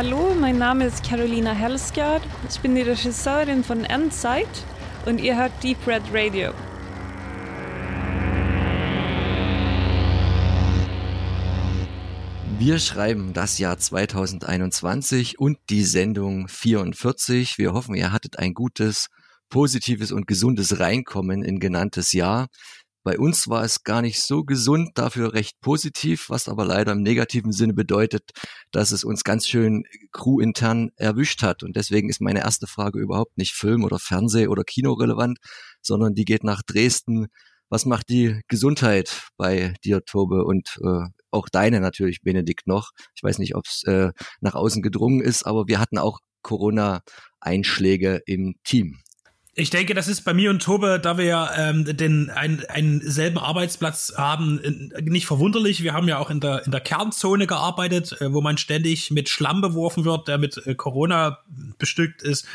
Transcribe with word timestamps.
Hallo, 0.00 0.32
mein 0.32 0.58
Name 0.58 0.86
ist 0.86 1.02
Carolina 1.02 1.50
Hellsgard. 1.50 2.22
Ich 2.48 2.60
bin 2.60 2.76
die 2.76 2.82
Regisseurin 2.82 3.64
von 3.64 3.82
Endzeit 3.82 4.46
und 5.06 5.20
ihr 5.20 5.36
hört 5.36 5.50
Deep 5.60 5.84
Red 5.88 6.04
Radio. 6.12 6.52
Wir 12.60 12.78
schreiben 12.78 13.32
das 13.32 13.58
Jahr 13.58 13.76
2021 13.76 15.40
und 15.40 15.58
die 15.68 15.82
Sendung 15.82 16.46
44. 16.46 17.58
Wir 17.58 17.72
hoffen, 17.72 17.96
ihr 17.96 18.12
hattet 18.12 18.38
ein 18.38 18.54
gutes, 18.54 19.08
positives 19.48 20.12
und 20.12 20.28
gesundes 20.28 20.78
Reinkommen 20.78 21.42
in 21.42 21.58
genanntes 21.58 22.12
Jahr. 22.12 22.46
Bei 23.04 23.18
uns 23.18 23.48
war 23.48 23.64
es 23.64 23.84
gar 23.84 24.02
nicht 24.02 24.20
so 24.20 24.44
gesund, 24.44 24.90
dafür 24.96 25.32
recht 25.32 25.60
positiv, 25.60 26.28
was 26.28 26.48
aber 26.48 26.64
leider 26.64 26.92
im 26.92 27.02
negativen 27.02 27.52
Sinne 27.52 27.72
bedeutet, 27.72 28.30
dass 28.70 28.90
es 28.90 29.04
uns 29.04 29.24
ganz 29.24 29.46
schön 29.46 29.84
crewintern 30.12 30.90
erwischt 30.96 31.42
hat. 31.42 31.62
Und 31.62 31.76
deswegen 31.76 32.10
ist 32.10 32.20
meine 32.20 32.40
erste 32.40 32.66
Frage 32.66 32.98
überhaupt 32.98 33.38
nicht 33.38 33.52
Film 33.52 33.84
oder 33.84 33.98
Fernseh 33.98 34.48
oder 34.48 34.64
Kino 34.64 34.92
relevant, 34.92 35.38
sondern 35.80 36.14
die 36.14 36.24
geht 36.24 36.44
nach 36.44 36.62
Dresden. 36.62 37.28
Was 37.70 37.86
macht 37.86 38.08
die 38.08 38.40
Gesundheit 38.48 39.28
bei 39.36 39.74
dir, 39.84 40.04
Tobe, 40.04 40.44
und 40.44 40.78
äh, 40.82 41.06
auch 41.30 41.48
deine 41.48 41.80
natürlich, 41.80 42.22
Benedikt, 42.22 42.66
noch? 42.66 42.90
Ich 43.14 43.22
weiß 43.22 43.38
nicht, 43.38 43.54
ob 43.54 43.66
es 43.66 43.82
äh, 43.84 44.10
nach 44.40 44.54
außen 44.54 44.82
gedrungen 44.82 45.20
ist, 45.20 45.46
aber 45.46 45.68
wir 45.68 45.78
hatten 45.78 45.98
auch 45.98 46.20
Corona-Einschläge 46.42 48.22
im 48.26 48.54
Team. 48.64 48.98
Ich 49.60 49.70
denke, 49.70 49.92
das 49.92 50.06
ist 50.06 50.20
bei 50.20 50.34
mir 50.34 50.50
und 50.50 50.62
Tobe, 50.62 51.00
da 51.02 51.18
wir 51.18 51.24
ja 51.24 51.50
ähm, 51.56 51.84
den 51.84 52.30
ein, 52.30 52.64
einen 52.66 53.00
selben 53.00 53.38
Arbeitsplatz 53.38 54.12
haben, 54.16 54.60
nicht 55.02 55.26
verwunderlich. 55.26 55.82
Wir 55.82 55.94
haben 55.94 56.06
ja 56.06 56.18
auch 56.18 56.30
in 56.30 56.38
der 56.38 56.64
in 56.64 56.70
der 56.70 56.80
Kernzone 56.80 57.48
gearbeitet, 57.48 58.20
äh, 58.20 58.32
wo 58.32 58.40
man 58.40 58.56
ständig 58.56 59.10
mit 59.10 59.28
Schlamm 59.28 59.60
beworfen 59.60 60.04
wird, 60.04 60.28
der 60.28 60.38
mit 60.38 60.64
äh, 60.64 60.76
Corona 60.76 61.40
bestückt 61.76 62.22
ist. 62.22 62.46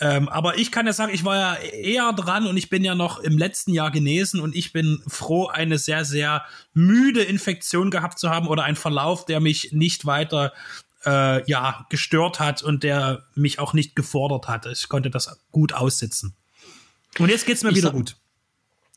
Ähm, 0.00 0.30
aber 0.30 0.56
ich 0.56 0.72
kann 0.72 0.86
ja 0.86 0.94
sagen, 0.94 1.12
ich 1.12 1.26
war 1.26 1.36
ja 1.36 1.54
eher 1.56 2.10
dran 2.14 2.46
und 2.46 2.56
ich 2.56 2.70
bin 2.70 2.84
ja 2.84 2.94
noch 2.94 3.18
im 3.18 3.36
letzten 3.36 3.74
Jahr 3.74 3.90
genesen 3.90 4.40
und 4.40 4.56
ich 4.56 4.72
bin 4.72 5.02
froh, 5.06 5.48
eine 5.48 5.76
sehr 5.76 6.06
sehr 6.06 6.46
müde 6.72 7.20
Infektion 7.20 7.90
gehabt 7.90 8.18
zu 8.18 8.30
haben 8.30 8.48
oder 8.48 8.64
einen 8.64 8.76
Verlauf, 8.76 9.26
der 9.26 9.40
mich 9.40 9.72
nicht 9.72 10.06
weiter 10.06 10.54
äh, 11.04 11.48
ja, 11.48 11.86
gestört 11.90 12.40
hat 12.40 12.62
und 12.62 12.82
der 12.82 13.26
mich 13.34 13.58
auch 13.58 13.72
nicht 13.72 13.96
gefordert 13.96 14.48
hat. 14.48 14.66
Ich 14.66 14.88
konnte 14.88 15.10
das 15.10 15.40
gut 15.50 15.72
aussitzen. 15.72 16.36
Und 17.18 17.30
jetzt 17.30 17.46
geht 17.46 17.56
es 17.56 17.62
mir 17.62 17.70
ich 17.70 17.76
wieder 17.76 17.90
gut. 17.90 18.16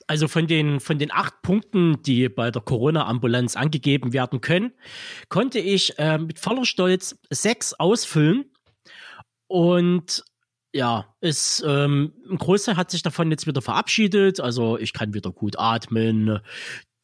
Also 0.08 0.28
von 0.28 0.48
den, 0.48 0.80
von 0.80 1.00
den 1.00 1.12
acht 1.12 1.42
Punkten, 1.42 2.02
die 2.04 2.28
bei 2.28 2.52
der 2.52 2.62
Corona-Ambulanz 2.62 3.56
angegeben 3.56 4.12
werden 4.12 4.42
können, 4.42 4.74
konnte 5.30 5.60
ich 5.60 5.98
äh, 5.98 6.18
mit 6.18 6.40
voller 6.40 6.66
Stolz 6.66 7.18
sechs 7.30 7.74
ausfüllen. 7.74 8.46
Und 9.48 10.24
ja, 10.74 11.16
ist, 11.22 11.64
ähm, 11.66 12.14
ein 12.30 12.38
Großteil 12.38 12.76
hat 12.76 12.92
sich 12.92 13.04
davon 13.04 13.32
jetzt 13.32 13.48
wieder 13.48 13.62
verabschiedet. 13.62 14.40
Also 14.40 14.78
ich 14.78 14.92
kann 14.92 15.14
wieder 15.14 15.32
gut 15.32 15.58
atmen. 15.58 16.40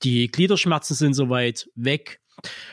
Die 0.03 0.27
Gliederschmerzen 0.27 0.95
sind 0.95 1.13
soweit 1.13 1.69
weg. 1.75 2.21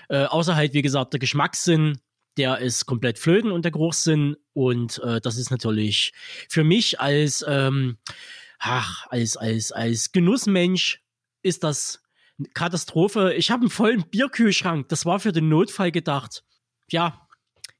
Äh, 0.08 0.24
außer 0.24 0.56
halt, 0.56 0.72
wie 0.74 0.82
gesagt, 0.82 1.12
der 1.12 1.20
Geschmackssinn 1.20 1.98
der 2.36 2.58
ist 2.58 2.86
komplett 2.86 3.18
flöten 3.18 3.50
und 3.50 3.64
der 3.64 3.72
Geruchssinn. 3.72 4.36
Und 4.52 4.98
äh, 4.98 5.20
das 5.20 5.36
ist 5.36 5.50
natürlich 5.50 6.12
für 6.48 6.64
mich 6.64 7.00
als, 7.00 7.44
ähm, 7.46 7.98
ach, 8.58 9.06
als, 9.08 9.36
als, 9.36 9.72
als 9.72 10.12
Genussmensch 10.12 11.02
ist 11.42 11.64
das 11.64 12.02
Katastrophe. 12.54 13.34
Ich 13.34 13.50
habe 13.50 13.62
einen 13.62 13.70
vollen 13.70 14.08
Bierkühlschrank. 14.08 14.88
Das 14.88 15.06
war 15.06 15.20
für 15.20 15.32
den 15.32 15.48
Notfall 15.48 15.90
gedacht. 15.90 16.44
Ja, 16.90 17.26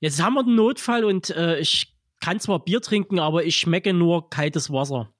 jetzt 0.01 0.23
haben 0.23 0.35
wir 0.35 0.45
den 0.45 0.55
Notfall 0.55 1.05
und 1.05 1.31
äh, 1.31 1.59
ich 1.59 1.95
kann 2.21 2.41
zwar 2.41 2.65
Bier 2.65 2.81
trinken, 2.81 3.19
aber 3.19 3.45
ich 3.45 3.57
schmecke 3.57 3.93
nur 3.93 4.31
kaltes 4.31 4.71
Wasser. 4.71 5.13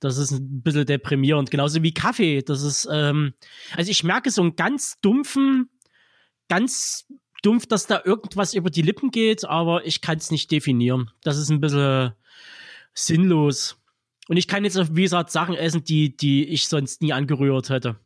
Das 0.00 0.18
ist 0.18 0.32
ein 0.32 0.62
bisschen 0.62 0.84
deprimierend. 0.84 1.50
Genauso 1.50 1.82
wie 1.82 1.94
Kaffee. 1.94 2.42
Das 2.42 2.62
ist, 2.62 2.86
ähm, 2.90 3.34
also 3.74 3.90
ich 3.90 4.04
merke 4.04 4.30
so 4.30 4.42
einen 4.42 4.56
ganz 4.56 5.00
dumpfen, 5.00 5.70
ganz 6.48 7.06
dumpf, 7.46 7.66
dass 7.66 7.86
da 7.86 8.02
irgendwas 8.04 8.54
über 8.54 8.70
die 8.70 8.82
Lippen 8.82 9.10
geht, 9.10 9.44
aber 9.44 9.86
ich 9.86 10.00
kann 10.00 10.18
es 10.18 10.30
nicht 10.30 10.50
definieren. 10.50 11.10
Das 11.22 11.38
ist 11.38 11.50
ein 11.50 11.60
bisschen 11.60 12.12
sinnlos. 12.92 13.76
Und 14.28 14.36
ich 14.36 14.48
kann 14.48 14.64
jetzt, 14.64 14.96
wie 14.96 15.02
gesagt, 15.02 15.30
Sachen 15.30 15.54
essen, 15.54 15.84
die, 15.84 16.16
die 16.16 16.44
ich 16.46 16.66
sonst 16.66 17.02
nie 17.02 17.12
angerührt 17.12 17.70
hätte. 17.70 17.96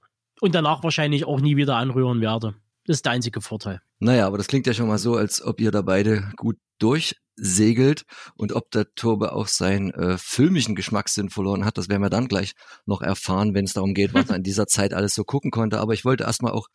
Und 0.41 0.55
danach 0.55 0.83
wahrscheinlich 0.83 1.25
auch 1.25 1.41
nie 1.41 1.57
wieder 1.57 1.77
anrühren 1.77 2.21
werde. 2.21 2.55
Das 2.87 2.99
ist 2.99 3.07
der 3.07 3.13
einzige 3.13 3.41
Vorteil. 3.41 3.81
Naja, 3.99 4.27
aber 4.27 4.37
das 4.37 4.47
klingt 4.47 4.67
ja 4.67 4.75
schon 4.75 4.89
mal 4.89 4.99
so, 4.99 5.15
als 5.15 5.43
ob 5.43 5.61
ihr 5.61 5.71
da 5.71 5.83
beide 5.83 6.31
gut 6.37 6.57
durchsegelt 6.79 8.05
und 8.37 8.53
ob 8.53 8.71
der 8.71 8.95
Turbe 8.95 9.33
auch 9.33 9.47
seinen 9.47 9.93
äh, 9.93 10.17
filmischen 10.19 10.75
Geschmackssinn 10.75 11.31
verloren 11.31 11.65
hat, 11.65 11.79
das 11.79 11.89
werden 11.89 12.03
wir 12.03 12.11
dann 12.11 12.29
gleich 12.29 12.53
noch 12.87 13.03
erfahren, 13.03 13.55
wenn 13.55 13.67
es 13.67 13.75
darum 13.75 13.95
geht, 13.95 14.15
was 14.15 14.29
er 14.29 14.37
in 14.37 14.43
dieser 14.45 14.67
Zeit 14.67 14.95
alles 14.95 15.15
so 15.15 15.25
gucken 15.25 15.51
konnte. 15.51 15.79
Aber 15.79 15.93
ich 15.93 16.05
wollte 16.05 16.25
erstmal 16.25 16.53
auch 16.53 16.69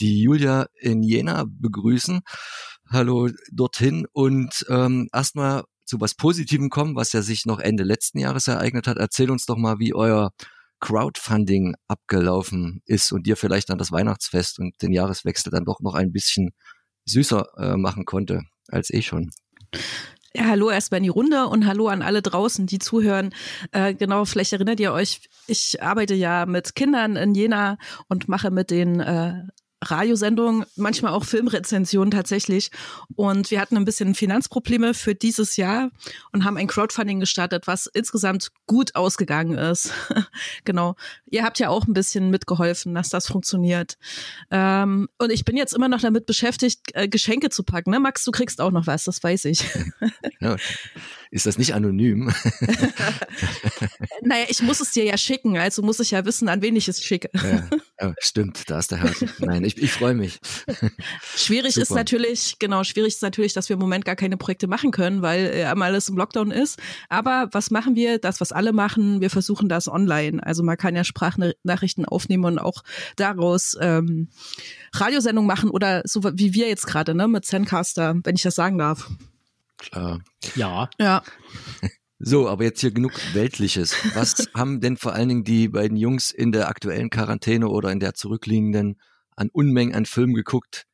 die 0.00 0.22
Julia 0.22 0.66
in 0.74 1.02
Jena 1.02 1.44
begrüßen. 1.46 2.20
Hallo 2.90 3.28
dorthin 3.52 4.06
und 4.12 4.64
ähm, 4.68 5.08
erstmal 5.12 5.64
zu 5.84 6.00
was 6.00 6.14
Positivem 6.14 6.70
kommen, 6.70 6.96
was 6.96 7.12
ja 7.12 7.22
sich 7.22 7.46
noch 7.46 7.58
Ende 7.58 7.82
letzten 7.82 8.18
Jahres 8.18 8.48
ereignet 8.48 8.86
hat. 8.86 8.98
Erzähl 8.98 9.30
uns 9.30 9.46
doch 9.46 9.56
mal, 9.56 9.78
wie 9.78 9.94
euer 9.94 10.30
Crowdfunding 10.80 11.74
abgelaufen 11.88 12.82
ist 12.84 13.12
und 13.12 13.26
dir 13.26 13.36
vielleicht 13.36 13.70
dann 13.70 13.78
das 13.78 13.90
Weihnachtsfest 13.90 14.58
und 14.58 14.80
den 14.80 14.92
Jahreswechsel 14.92 15.50
dann 15.50 15.64
doch 15.64 15.80
noch 15.80 15.94
ein 15.94 16.12
bisschen 16.12 16.50
süßer 17.06 17.46
äh, 17.58 17.76
machen 17.76 18.04
konnte 18.04 18.42
als 18.68 18.90
eh 18.90 19.02
schon. 19.02 19.30
Ja, 20.34 20.44
hallo 20.44 20.70
erstmal 20.70 20.98
in 20.98 21.04
die 21.04 21.08
Runde 21.08 21.46
und 21.46 21.66
hallo 21.66 21.88
an 21.88 22.02
alle 22.02 22.22
draußen, 22.22 22.66
die 22.66 22.78
zuhören. 22.78 23.30
Äh, 23.72 23.94
genau, 23.94 24.24
vielleicht 24.24 24.52
erinnert 24.52 24.78
ihr 24.78 24.92
euch, 24.92 25.28
ich 25.46 25.82
arbeite 25.82 26.14
ja 26.14 26.46
mit 26.46 26.74
Kindern 26.74 27.16
in 27.16 27.34
Jena 27.34 27.78
und 28.08 28.28
mache 28.28 28.50
mit 28.50 28.70
den 28.70 29.00
äh, 29.00 29.42
Radiosendung, 29.82 30.64
manchmal 30.76 31.12
auch 31.12 31.24
Filmrezensionen 31.24 32.10
tatsächlich. 32.10 32.70
Und 33.14 33.50
wir 33.50 33.60
hatten 33.60 33.76
ein 33.76 33.84
bisschen 33.84 34.14
Finanzprobleme 34.14 34.94
für 34.94 35.14
dieses 35.14 35.56
Jahr 35.56 35.90
und 36.32 36.44
haben 36.44 36.56
ein 36.56 36.66
Crowdfunding 36.66 37.20
gestartet, 37.20 37.66
was 37.66 37.86
insgesamt 37.86 38.48
gut 38.66 38.94
ausgegangen 38.96 39.56
ist. 39.56 39.92
genau. 40.64 40.96
Ihr 41.30 41.44
habt 41.44 41.58
ja 41.58 41.68
auch 41.68 41.86
ein 41.86 41.92
bisschen 41.92 42.30
mitgeholfen, 42.30 42.94
dass 42.94 43.08
das 43.08 43.28
funktioniert. 43.28 43.98
Ähm, 44.50 45.08
und 45.18 45.30
ich 45.30 45.44
bin 45.44 45.56
jetzt 45.56 45.74
immer 45.74 45.88
noch 45.88 46.00
damit 46.00 46.26
beschäftigt, 46.26 46.80
äh, 46.94 47.08
Geschenke 47.08 47.50
zu 47.50 47.62
packen. 47.62 47.90
Ne? 47.90 48.00
Max, 48.00 48.24
du 48.24 48.32
kriegst 48.32 48.60
auch 48.60 48.72
noch 48.72 48.86
was, 48.86 49.04
das 49.04 49.22
weiß 49.22 49.44
ich. 49.46 49.64
ja, 50.40 50.56
ist 51.30 51.46
das 51.46 51.58
nicht 51.58 51.74
anonym? 51.74 52.32
naja, 54.22 54.46
ich 54.48 54.62
muss 54.62 54.80
es 54.80 54.90
dir 54.92 55.04
ja 55.04 55.16
schicken, 55.16 55.56
also 55.56 55.82
muss 55.82 56.00
ich 56.00 56.10
ja 56.10 56.24
wissen, 56.24 56.48
an 56.48 56.62
wen 56.62 56.74
ich 56.74 56.88
es 56.88 57.02
schicke. 57.02 57.30
ja, 57.34 57.68
ja, 58.00 58.14
stimmt, 58.20 58.70
da 58.70 58.78
ist 58.78 58.92
der 58.92 58.98
Herr. 58.98 59.12
Nein, 59.38 59.64
ich, 59.64 59.76
ich 59.76 59.92
freue 59.92 60.14
mich. 60.14 60.38
Schwierig 61.36 61.76
ist 61.76 61.90
natürlich, 61.90 62.58
genau, 62.58 62.84
schwierig 62.84 63.14
ist 63.14 63.22
natürlich, 63.22 63.54
dass 63.54 63.68
wir 63.68 63.74
im 63.74 63.80
Moment 63.80 64.04
gar 64.04 64.14
keine 64.14 64.36
Projekte 64.36 64.68
machen 64.68 64.92
können, 64.92 65.20
weil 65.20 65.46
äh, 65.46 65.64
alles 65.64 66.08
im 66.08 66.16
Lockdown 66.16 66.52
ist. 66.52 66.78
Aber 67.08 67.48
was 67.52 67.70
machen 67.70 67.96
wir? 67.96 68.18
Das, 68.18 68.40
was 68.40 68.52
alle 68.52 68.72
machen, 68.72 69.20
wir 69.20 69.30
versuchen 69.30 69.68
das 69.68 69.88
online. 69.88 70.44
Also 70.46 70.62
man 70.62 70.76
kann 70.76 70.94
ja 70.94 71.02
Sprachnachrichten 71.02 72.04
aufnehmen 72.04 72.44
und 72.44 72.58
auch 72.58 72.84
daraus 73.16 73.76
ähm, 73.80 74.28
Radiosendungen 74.92 75.48
machen 75.48 75.70
oder 75.70 76.02
so 76.04 76.22
wie 76.22 76.54
wir 76.54 76.68
jetzt 76.68 76.86
gerade, 76.86 77.14
ne, 77.14 77.26
mit 77.26 77.44
Zencaster, 77.46 78.14
wenn 78.22 78.36
ich 78.36 78.42
das 78.42 78.54
sagen 78.54 78.78
darf. 78.78 79.10
Klar. 79.78 80.20
Ja. 80.54 80.88
Ja. 80.98 81.22
So, 82.20 82.48
aber 82.48 82.64
jetzt 82.64 82.80
hier 82.80 82.90
genug 82.90 83.12
Weltliches. 83.34 83.94
Was 84.14 84.48
haben 84.54 84.80
denn 84.80 84.96
vor 84.96 85.12
allen 85.12 85.28
Dingen 85.28 85.44
die 85.44 85.68
beiden 85.68 85.96
Jungs 85.96 86.30
in 86.30 86.50
der 86.50 86.68
aktuellen 86.68 87.10
Quarantäne 87.10 87.68
oder 87.68 87.92
in 87.92 88.00
der 88.00 88.14
zurückliegenden 88.14 89.00
an 89.36 89.50
Unmengen 89.52 89.94
an 89.94 90.04
Filmen 90.04 90.34
geguckt, 90.34 90.86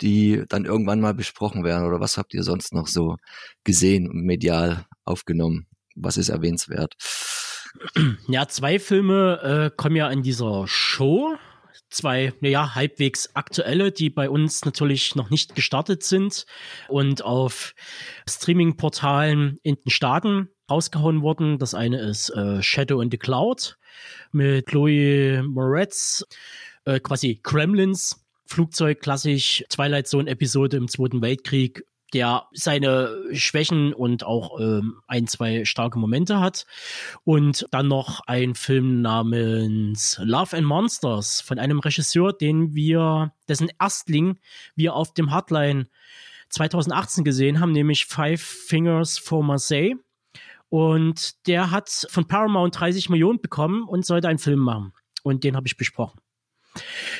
die 0.00 0.42
dann 0.48 0.64
irgendwann 0.64 1.00
mal 1.00 1.14
besprochen 1.14 1.62
werden? 1.62 1.86
Oder 1.86 2.00
was 2.00 2.18
habt 2.18 2.34
ihr 2.34 2.42
sonst 2.42 2.74
noch 2.74 2.88
so 2.88 3.16
gesehen 3.62 4.10
und 4.10 4.24
medial 4.24 4.86
aufgenommen? 5.04 5.68
Was 5.94 6.16
ist 6.16 6.30
erwähnenswert? 6.30 6.94
Ja, 8.26 8.48
zwei 8.48 8.78
Filme 8.78 9.70
äh, 9.72 9.76
kommen 9.76 9.96
ja 9.96 10.10
in 10.10 10.22
dieser 10.22 10.66
Show. 10.66 11.36
Zwei, 11.90 12.32
naja, 12.40 12.74
halbwegs 12.74 13.34
aktuelle, 13.34 13.92
die 13.92 14.10
bei 14.10 14.28
uns 14.28 14.64
natürlich 14.64 15.14
noch 15.14 15.30
nicht 15.30 15.54
gestartet 15.54 16.02
sind 16.02 16.44
und 16.88 17.22
auf 17.22 17.74
Streaming-Portalen 18.28 19.58
in 19.62 19.76
den 19.76 19.90
Staaten 19.90 20.48
rausgehauen 20.72 21.22
wurden. 21.22 21.58
Das 21.58 21.74
eine 21.74 22.00
ist 22.00 22.30
äh, 22.30 22.62
Shadow 22.62 23.00
in 23.00 23.10
the 23.10 23.18
Cloud 23.18 23.78
mit 24.32 24.66
Chloe 24.66 25.42
Moretz 25.42 26.24
äh, 26.84 26.98
quasi 26.98 27.40
Kremlins 27.42 28.18
Flugzeug, 28.46 29.00
klassisch 29.00 29.64
Twilight 29.70 30.06
Zone 30.06 30.28
Episode 30.28 30.76
im 30.76 30.88
Zweiten 30.88 31.22
Weltkrieg, 31.22 31.84
der 32.12 32.48
seine 32.52 33.16
Schwächen 33.32 33.94
und 33.94 34.24
auch 34.24 34.60
ähm, 34.60 35.00
ein, 35.06 35.26
zwei 35.26 35.64
starke 35.64 35.98
Momente 35.98 36.40
hat. 36.40 36.66
Und 37.24 37.66
dann 37.70 37.88
noch 37.88 38.20
ein 38.26 38.54
Film 38.54 39.00
namens 39.00 40.20
Love 40.22 40.56
and 40.56 40.66
Monsters 40.66 41.40
von 41.40 41.58
einem 41.58 41.78
Regisseur, 41.78 42.32
den 42.34 42.74
wir, 42.74 43.32
dessen 43.48 43.70
Erstling 43.80 44.38
wir 44.74 44.94
auf 44.94 45.14
dem 45.14 45.30
Hardline 45.30 45.88
2018 46.50 47.24
gesehen 47.24 47.60
haben, 47.60 47.72
nämlich 47.72 48.04
Five 48.04 48.42
Fingers 48.42 49.16
for 49.18 49.42
Marseille. 49.42 49.94
Und 50.72 51.46
der 51.46 51.70
hat 51.70 51.90
von 52.08 52.26
Paramount 52.26 52.80
30 52.80 53.10
Millionen 53.10 53.42
bekommen 53.42 53.86
und 53.86 54.06
sollte 54.06 54.28
einen 54.28 54.38
Film 54.38 54.60
machen. 54.60 54.94
Und 55.22 55.44
den 55.44 55.54
habe 55.54 55.66
ich 55.66 55.76
besprochen. 55.76 56.18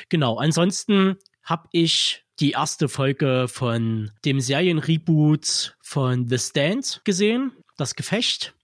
Genau, 0.09 0.39
ansonsten 0.39 1.17
habe 1.43 1.67
ich 1.71 2.25
die 2.39 2.53
erste 2.53 2.89
Folge 2.89 3.45
von 3.47 4.09
dem 4.25 4.39
Serienreboot 4.39 5.77
von 5.81 6.27
The 6.27 6.39
Stand 6.39 7.01
gesehen, 7.03 7.51
das 7.77 7.93
Gefecht. 7.93 8.55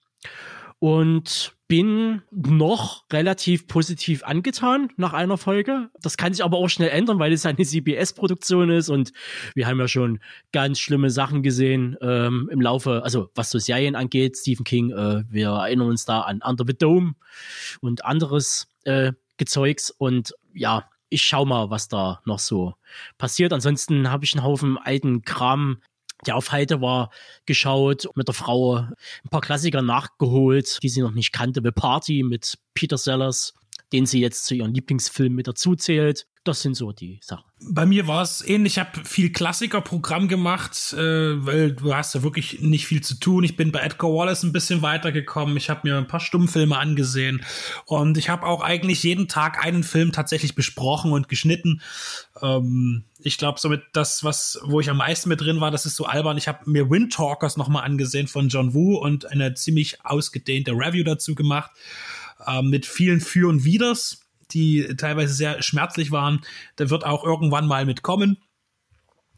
Und 0.79 1.53
bin 1.69 2.23
noch 2.31 3.05
relativ 3.13 3.67
positiv 3.67 4.23
angetan 4.23 4.89
nach 4.97 5.13
einer 5.13 5.37
Folge. 5.37 5.89
Das 6.01 6.17
kann 6.17 6.33
sich 6.33 6.43
aber 6.43 6.57
auch 6.57 6.67
schnell 6.67 6.89
ändern, 6.89 7.19
weil 7.19 7.31
es 7.31 7.45
eine 7.45 7.63
CBS-Produktion 7.63 8.71
ist 8.71 8.89
und 8.89 9.13
wir 9.53 9.67
haben 9.67 9.79
ja 9.79 9.87
schon 9.87 10.19
ganz 10.51 10.79
schlimme 10.79 11.11
Sachen 11.11 11.43
gesehen 11.43 11.95
ähm, 12.01 12.49
im 12.51 12.59
Laufe, 12.59 13.03
also 13.03 13.29
was 13.35 13.51
so 13.51 13.59
Serien 13.59 13.95
angeht. 13.95 14.35
Stephen 14.35 14.63
King, 14.63 14.89
äh, 14.91 15.23
wir 15.29 15.49
erinnern 15.49 15.89
uns 15.89 16.05
da 16.05 16.21
an 16.21 16.41
Under 16.43 16.65
the 16.67 16.75
Dome 16.75 17.13
und 17.81 18.03
anderes 18.03 18.67
äh, 18.85 19.13
Gezeugs 19.37 19.91
und 19.91 20.33
ja, 20.55 20.89
ich 21.09 21.21
schau 21.21 21.45
mal, 21.45 21.69
was 21.69 21.87
da 21.87 22.21
noch 22.25 22.39
so 22.39 22.75
passiert. 23.19 23.53
Ansonsten 23.53 24.09
habe 24.09 24.25
ich 24.25 24.33
einen 24.33 24.43
Haufen 24.43 24.77
alten 24.77 25.21
Kram 25.21 25.81
der 26.25 26.35
auf 26.35 26.51
Heide 26.51 26.81
war, 26.81 27.11
geschaut, 27.45 28.07
mit 28.15 28.27
der 28.27 28.35
Frau 28.35 28.77
ein 28.77 29.29
paar 29.29 29.41
Klassiker 29.41 29.81
nachgeholt, 29.81 30.79
die 30.83 30.89
sie 30.89 31.01
noch 31.01 31.13
nicht 31.13 31.31
kannte. 31.31 31.61
The 31.63 31.71
Party 31.71 32.23
mit 32.23 32.57
Peter 32.73 32.97
Sellers, 32.97 33.53
den 33.91 34.05
sie 34.05 34.19
jetzt 34.19 34.45
zu 34.45 34.55
ihren 34.55 34.73
Lieblingsfilmen 34.73 35.35
mit 35.35 35.47
dazu 35.47 35.75
zählt. 35.75 36.27
Das 36.45 36.61
sind 36.61 36.73
so 36.73 36.91
die 36.91 37.19
Sachen. 37.21 37.43
Bei 37.61 37.85
mir 37.85 38.07
war 38.07 38.21
es 38.21 38.41
ähnlich. 38.47 38.73
Ich 38.73 38.79
habe 38.79 39.03
viel 39.03 39.31
Klassikerprogramm 39.31 40.29
gemacht, 40.29 40.93
äh, 40.93 41.45
weil 41.45 41.73
du 41.73 41.93
hast 41.93 42.15
ja 42.15 42.23
wirklich 42.23 42.61
nicht 42.61 42.87
viel 42.87 43.01
zu 43.01 43.15
tun. 43.19 43.43
Ich 43.43 43.57
bin 43.57 43.71
bei 43.71 43.81
Edgar 43.81 44.11
Wallace 44.11 44.43
ein 44.43 44.53
bisschen 44.53 44.81
weitergekommen. 44.81 45.57
Ich 45.57 45.69
habe 45.69 45.81
mir 45.83 45.97
ein 45.97 46.07
paar 46.07 46.21
Stummfilme 46.21 46.77
angesehen 46.77 47.43
und 47.85 48.17
ich 48.17 48.29
habe 48.29 48.45
auch 48.45 48.61
eigentlich 48.61 49.03
jeden 49.03 49.27
Tag 49.27 49.63
einen 49.63 49.83
Film 49.83 50.11
tatsächlich 50.11 50.55
besprochen 50.55 51.11
und 51.11 51.27
geschnitten. 51.27 51.81
Ähm, 52.41 53.03
ich 53.19 53.37
glaube, 53.37 53.59
somit 53.59 53.83
das, 53.91 54.23
was, 54.23 54.59
wo 54.63 54.79
ich 54.79 54.89
am 54.89 54.97
meisten 54.97 55.27
mit 55.27 55.41
drin 55.41 55.59
war, 55.59 55.71
das 55.71 55.85
ist 55.85 55.97
so 55.97 56.05
albern. 56.05 56.37
Ich 56.37 56.47
habe 56.47 56.69
mir 56.69 56.89
Wind 56.89 57.11
Talkers 57.11 57.57
nochmal 57.57 57.83
angesehen 57.83 58.27
von 58.27 58.47
John 58.47 58.73
Woo 58.73 58.95
und 58.97 59.29
eine 59.29 59.55
ziemlich 59.55 60.05
ausgedehnte 60.05 60.71
Review 60.71 61.03
dazu 61.03 61.35
gemacht 61.35 61.71
äh, 62.45 62.61
mit 62.61 62.85
vielen 62.85 63.21
Für 63.21 63.49
und 63.49 63.63
Widers 63.63 64.19
die 64.51 64.95
teilweise 64.97 65.33
sehr 65.33 65.61
schmerzlich 65.61 66.11
waren. 66.11 66.41
Da 66.75 66.89
wird 66.89 67.05
auch 67.05 67.23
irgendwann 67.23 67.67
mal 67.67 67.85
mitkommen. 67.85 68.37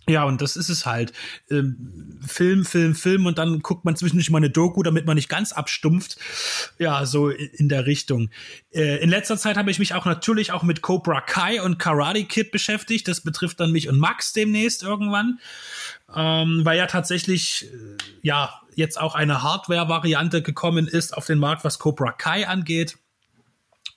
Ja, 0.09 0.23
und 0.23 0.41
das 0.41 0.57
ist 0.57 0.69
es 0.69 0.87
halt. 0.87 1.13
Ähm, 1.51 2.19
Film, 2.25 2.65
Film, 2.65 2.95
Film 2.95 3.27
und 3.27 3.37
dann 3.37 3.59
guckt 3.59 3.85
man 3.85 3.95
zwischendurch 3.95 4.31
mal 4.31 4.39
eine 4.39 4.49
Doku, 4.49 4.81
damit 4.81 5.05
man 5.05 5.15
nicht 5.15 5.29
ganz 5.29 5.51
abstumpft. 5.53 6.17
Ja, 6.79 7.05
so 7.05 7.29
in 7.29 7.69
der 7.69 7.85
Richtung. 7.85 8.31
Äh, 8.71 8.97
in 9.03 9.11
letzter 9.11 9.37
Zeit 9.37 9.57
habe 9.57 9.69
ich 9.69 9.77
mich 9.77 9.93
auch 9.93 10.05
natürlich 10.05 10.51
auch 10.53 10.63
mit 10.63 10.81
Cobra 10.81 11.21
Kai 11.21 11.61
und 11.61 11.77
Karate 11.77 12.25
Kid 12.25 12.51
beschäftigt. 12.51 13.07
Das 13.07 13.21
betrifft 13.21 13.59
dann 13.59 13.71
mich 13.71 13.89
und 13.89 13.99
Max 13.99 14.33
demnächst 14.33 14.81
irgendwann. 14.81 15.39
Ähm, 16.13 16.61
weil 16.63 16.79
ja 16.79 16.87
tatsächlich, 16.87 17.67
äh, 17.71 17.97
ja, 18.23 18.60
jetzt 18.75 18.99
auch 18.99 19.15
eine 19.15 19.43
Hardware-Variante 19.43 20.41
gekommen 20.41 20.87
ist 20.87 21.15
auf 21.15 21.25
den 21.25 21.39
Markt, 21.39 21.63
was 21.63 21.79
Cobra 21.79 22.11
Kai 22.11 22.47
angeht. 22.47 22.97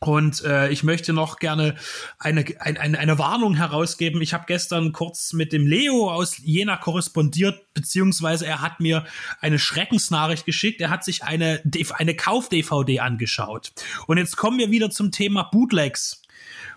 Und 0.00 0.44
äh, 0.44 0.68
ich 0.68 0.82
möchte 0.82 1.12
noch 1.14 1.38
gerne 1.38 1.76
eine, 2.18 2.44
eine, 2.58 2.98
eine 2.98 3.18
Warnung 3.18 3.54
herausgeben. 3.54 4.20
Ich 4.20 4.34
habe 4.34 4.44
gestern 4.46 4.92
kurz 4.92 5.32
mit 5.32 5.52
dem 5.52 5.66
Leo 5.66 6.10
aus 6.10 6.36
Jena 6.38 6.76
korrespondiert, 6.76 7.72
beziehungsweise 7.72 8.46
er 8.46 8.60
hat 8.60 8.80
mir 8.80 9.06
eine 9.40 9.58
Schreckensnachricht 9.58 10.44
geschickt. 10.44 10.80
Er 10.82 10.90
hat 10.90 11.04
sich 11.04 11.24
eine, 11.24 11.62
eine 11.94 12.14
Kauf-DVD 12.14 13.00
angeschaut. 13.00 13.72
Und 14.06 14.18
jetzt 14.18 14.36
kommen 14.36 14.58
wir 14.58 14.70
wieder 14.70 14.90
zum 14.90 15.10
Thema 15.10 15.44
Bootlegs. 15.44 16.23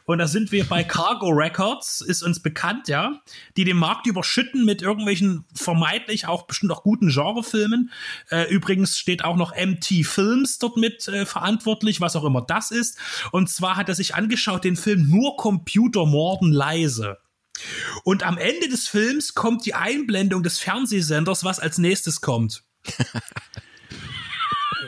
Und 0.07 0.19
da 0.19 0.27
sind 0.27 0.54
wir 0.54 0.63
bei 0.63 0.86
Cargo 0.86 1.27
Records, 1.27 2.00
ist 2.00 2.24
uns 2.24 2.42
bekannt, 2.42 2.88
ja, 2.88 3.21
die 3.57 3.65
den 3.65 3.75
Markt 3.75 4.07
überschütten 4.07 4.63
mit 4.63 4.81
irgendwelchen 4.81 5.44
vermeintlich 5.54 6.27
auch 6.27 6.48
bestimmt 6.48 6.71
auch 6.71 6.81
guten 6.81 7.09
Genrefilmen. 7.09 7.92
Äh, 8.30 8.50
übrigens 8.50 8.98
steht 8.98 9.25
auch 9.25 9.36
noch 9.36 9.54
MT 9.54 10.06
Films 10.06 10.59
dort 10.59 10.77
mit 10.77 11.09
äh, 11.09 11.25
verantwortlich, 11.25 12.00
was 12.00 12.15
auch 12.15 12.24
immer 12.24 12.42
das 12.42 12.71
ist. 12.71 12.98
Und 13.33 13.50
zwar 13.50 13.75
hat 13.75 13.89
er 13.89 13.95
sich 13.95 14.15
angeschaut 14.15 14.63
den 14.63 14.77
Film 14.77 15.09
Nur 15.09 15.36
Computer 15.36 16.06
morden 16.06 16.54
leise. 16.54 17.18
Und 18.06 18.24
am 18.24 18.38
Ende 18.38 18.69
des 18.69 18.88
Films 18.88 19.33
kommt 19.33 19.65
die 19.65 19.74
Einblendung 19.74 20.42
des 20.42 20.57
Fernsehsenders, 20.57 21.44
was 21.44 21.59
als 21.59 21.80
nächstes 21.80 22.21
kommt. 22.21 22.63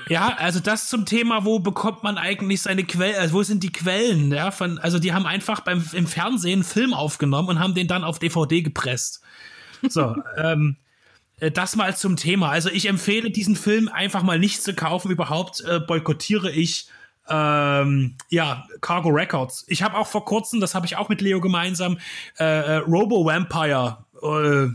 Ja, 0.10 0.36
also 0.38 0.60
das 0.60 0.90
zum 0.90 1.06
Thema, 1.06 1.46
wo 1.46 1.60
bekommt 1.60 2.04
man 2.04 2.18
eigentlich 2.18 2.62
seine 2.62 2.84
Quellen, 2.84 3.16
also 3.16 3.36
wo 3.36 3.44
sind 3.44 3.64
die 3.64 3.72
Quellen, 3.72 4.32
ja, 4.32 4.52
von, 4.52 4.80
also 4.80 4.98
die 4.98 5.14
haben 5.14 5.26
einfach 5.26 5.62
beim, 5.62 5.84
im 5.94 6.08
Fernsehen 6.08 6.54
einen 6.54 6.64
Film 6.64 6.94
aufgenommen 6.94 7.50
und 7.50 7.60
haben 7.60 7.76
den 7.76 7.88
dann 7.88 8.04
auf 8.04 8.20
DVD 8.20 8.62
gepresst. 8.62 9.22
So, 9.88 10.16
ähm, 10.38 10.78
äh, 11.40 11.52
das 11.52 11.76
mal 11.76 11.96
zum 11.96 12.16
Thema. 12.16 12.50
Also 12.50 12.70
ich 12.70 12.88
empfehle 12.88 13.30
diesen 13.30 13.56
Film 13.56 13.88
einfach 13.88 14.24
mal 14.24 14.40
nicht 14.40 14.64
zu 14.64 14.74
kaufen. 14.74 15.12
Überhaupt 15.12 15.62
äh, 15.62 15.80
boykottiere 15.80 16.52
ich 16.52 16.90
ähm, 17.30 18.16
ja, 18.30 18.68
Cargo 18.82 19.10
Records. 19.10 19.66
Ich 19.68 19.84
habe 19.84 19.98
auch 19.98 20.08
vor 20.08 20.26
kurzem, 20.26 20.60
das 20.60 20.74
habe 20.76 20.86
ich 20.86 20.98
auch 20.98 21.10
mit 21.10 21.22
Leo 21.22 21.40
gemeinsam, 21.40 22.00
äh, 22.40 22.44
äh 22.44 22.78
Robo 22.78 23.24
Vampire, 23.26 24.06
äh, 24.24 24.64
äh, 24.66 24.72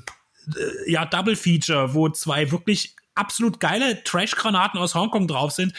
ja, 0.86 1.04
Double 1.04 1.36
Feature, 1.36 1.94
wo 1.94 2.08
zwei 2.08 2.50
wirklich 2.50 2.94
absolut 3.14 3.60
geile 3.60 4.02
Trash-Granaten 4.04 4.78
aus 4.78 4.94
Hongkong 4.94 5.28
drauf 5.28 5.52
sind. 5.52 5.72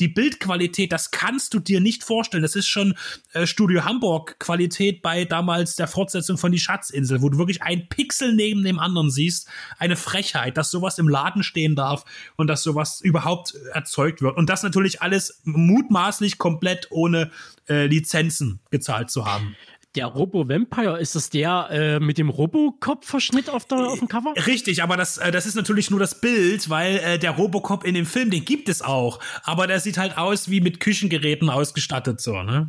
Die 0.00 0.08
Bildqualität, 0.08 0.92
das 0.92 1.10
kannst 1.10 1.54
du 1.54 1.58
dir 1.58 1.80
nicht 1.80 2.04
vorstellen. 2.04 2.42
Das 2.42 2.56
ist 2.56 2.68
schon 2.68 2.94
äh, 3.32 3.46
Studio 3.46 3.84
Hamburg-Qualität 3.84 5.02
bei 5.02 5.24
damals 5.24 5.76
der 5.76 5.88
Fortsetzung 5.88 6.38
von 6.38 6.52
Die 6.52 6.58
Schatzinsel, 6.58 7.22
wo 7.22 7.28
du 7.28 7.38
wirklich 7.38 7.62
ein 7.62 7.88
Pixel 7.88 8.34
neben 8.34 8.62
dem 8.62 8.78
anderen 8.78 9.10
siehst. 9.10 9.48
Eine 9.78 9.96
Frechheit, 9.96 10.56
dass 10.56 10.70
sowas 10.70 10.98
im 10.98 11.08
Laden 11.08 11.42
stehen 11.42 11.76
darf 11.76 12.04
und 12.36 12.46
dass 12.46 12.62
sowas 12.62 13.00
überhaupt 13.00 13.54
erzeugt 13.72 14.22
wird. 14.22 14.36
Und 14.36 14.48
das 14.50 14.62
natürlich 14.62 15.02
alles 15.02 15.40
mutmaßlich 15.44 16.38
komplett 16.38 16.88
ohne 16.90 17.30
äh, 17.68 17.86
Lizenzen 17.86 18.60
gezahlt 18.70 19.10
zu 19.10 19.24
haben. 19.24 19.56
Der 19.94 20.06
Robo-Vampire, 20.06 20.98
ist 20.98 21.14
das 21.14 21.28
der 21.28 21.68
äh, 21.70 22.00
mit 22.00 22.16
dem 22.16 22.30
Robocop-Verschnitt 22.30 23.50
auf, 23.50 23.70
auf 23.70 23.98
dem 23.98 24.08
Cover? 24.08 24.32
Richtig, 24.46 24.82
aber 24.82 24.96
das, 24.96 25.18
äh, 25.18 25.30
das 25.30 25.44
ist 25.44 25.54
natürlich 25.54 25.90
nur 25.90 26.00
das 26.00 26.20
Bild, 26.20 26.70
weil 26.70 26.96
äh, 26.96 27.18
der 27.18 27.32
Robocop 27.32 27.84
in 27.84 27.94
dem 27.94 28.06
Film, 28.06 28.30
den 28.30 28.44
gibt 28.44 28.70
es 28.70 28.80
auch. 28.80 29.20
Aber 29.42 29.66
der 29.66 29.80
sieht 29.80 29.98
halt 29.98 30.16
aus 30.16 30.48
wie 30.48 30.62
mit 30.62 30.80
Küchengeräten 30.80 31.50
ausgestattet, 31.50 32.22
so, 32.22 32.42
ne? 32.42 32.68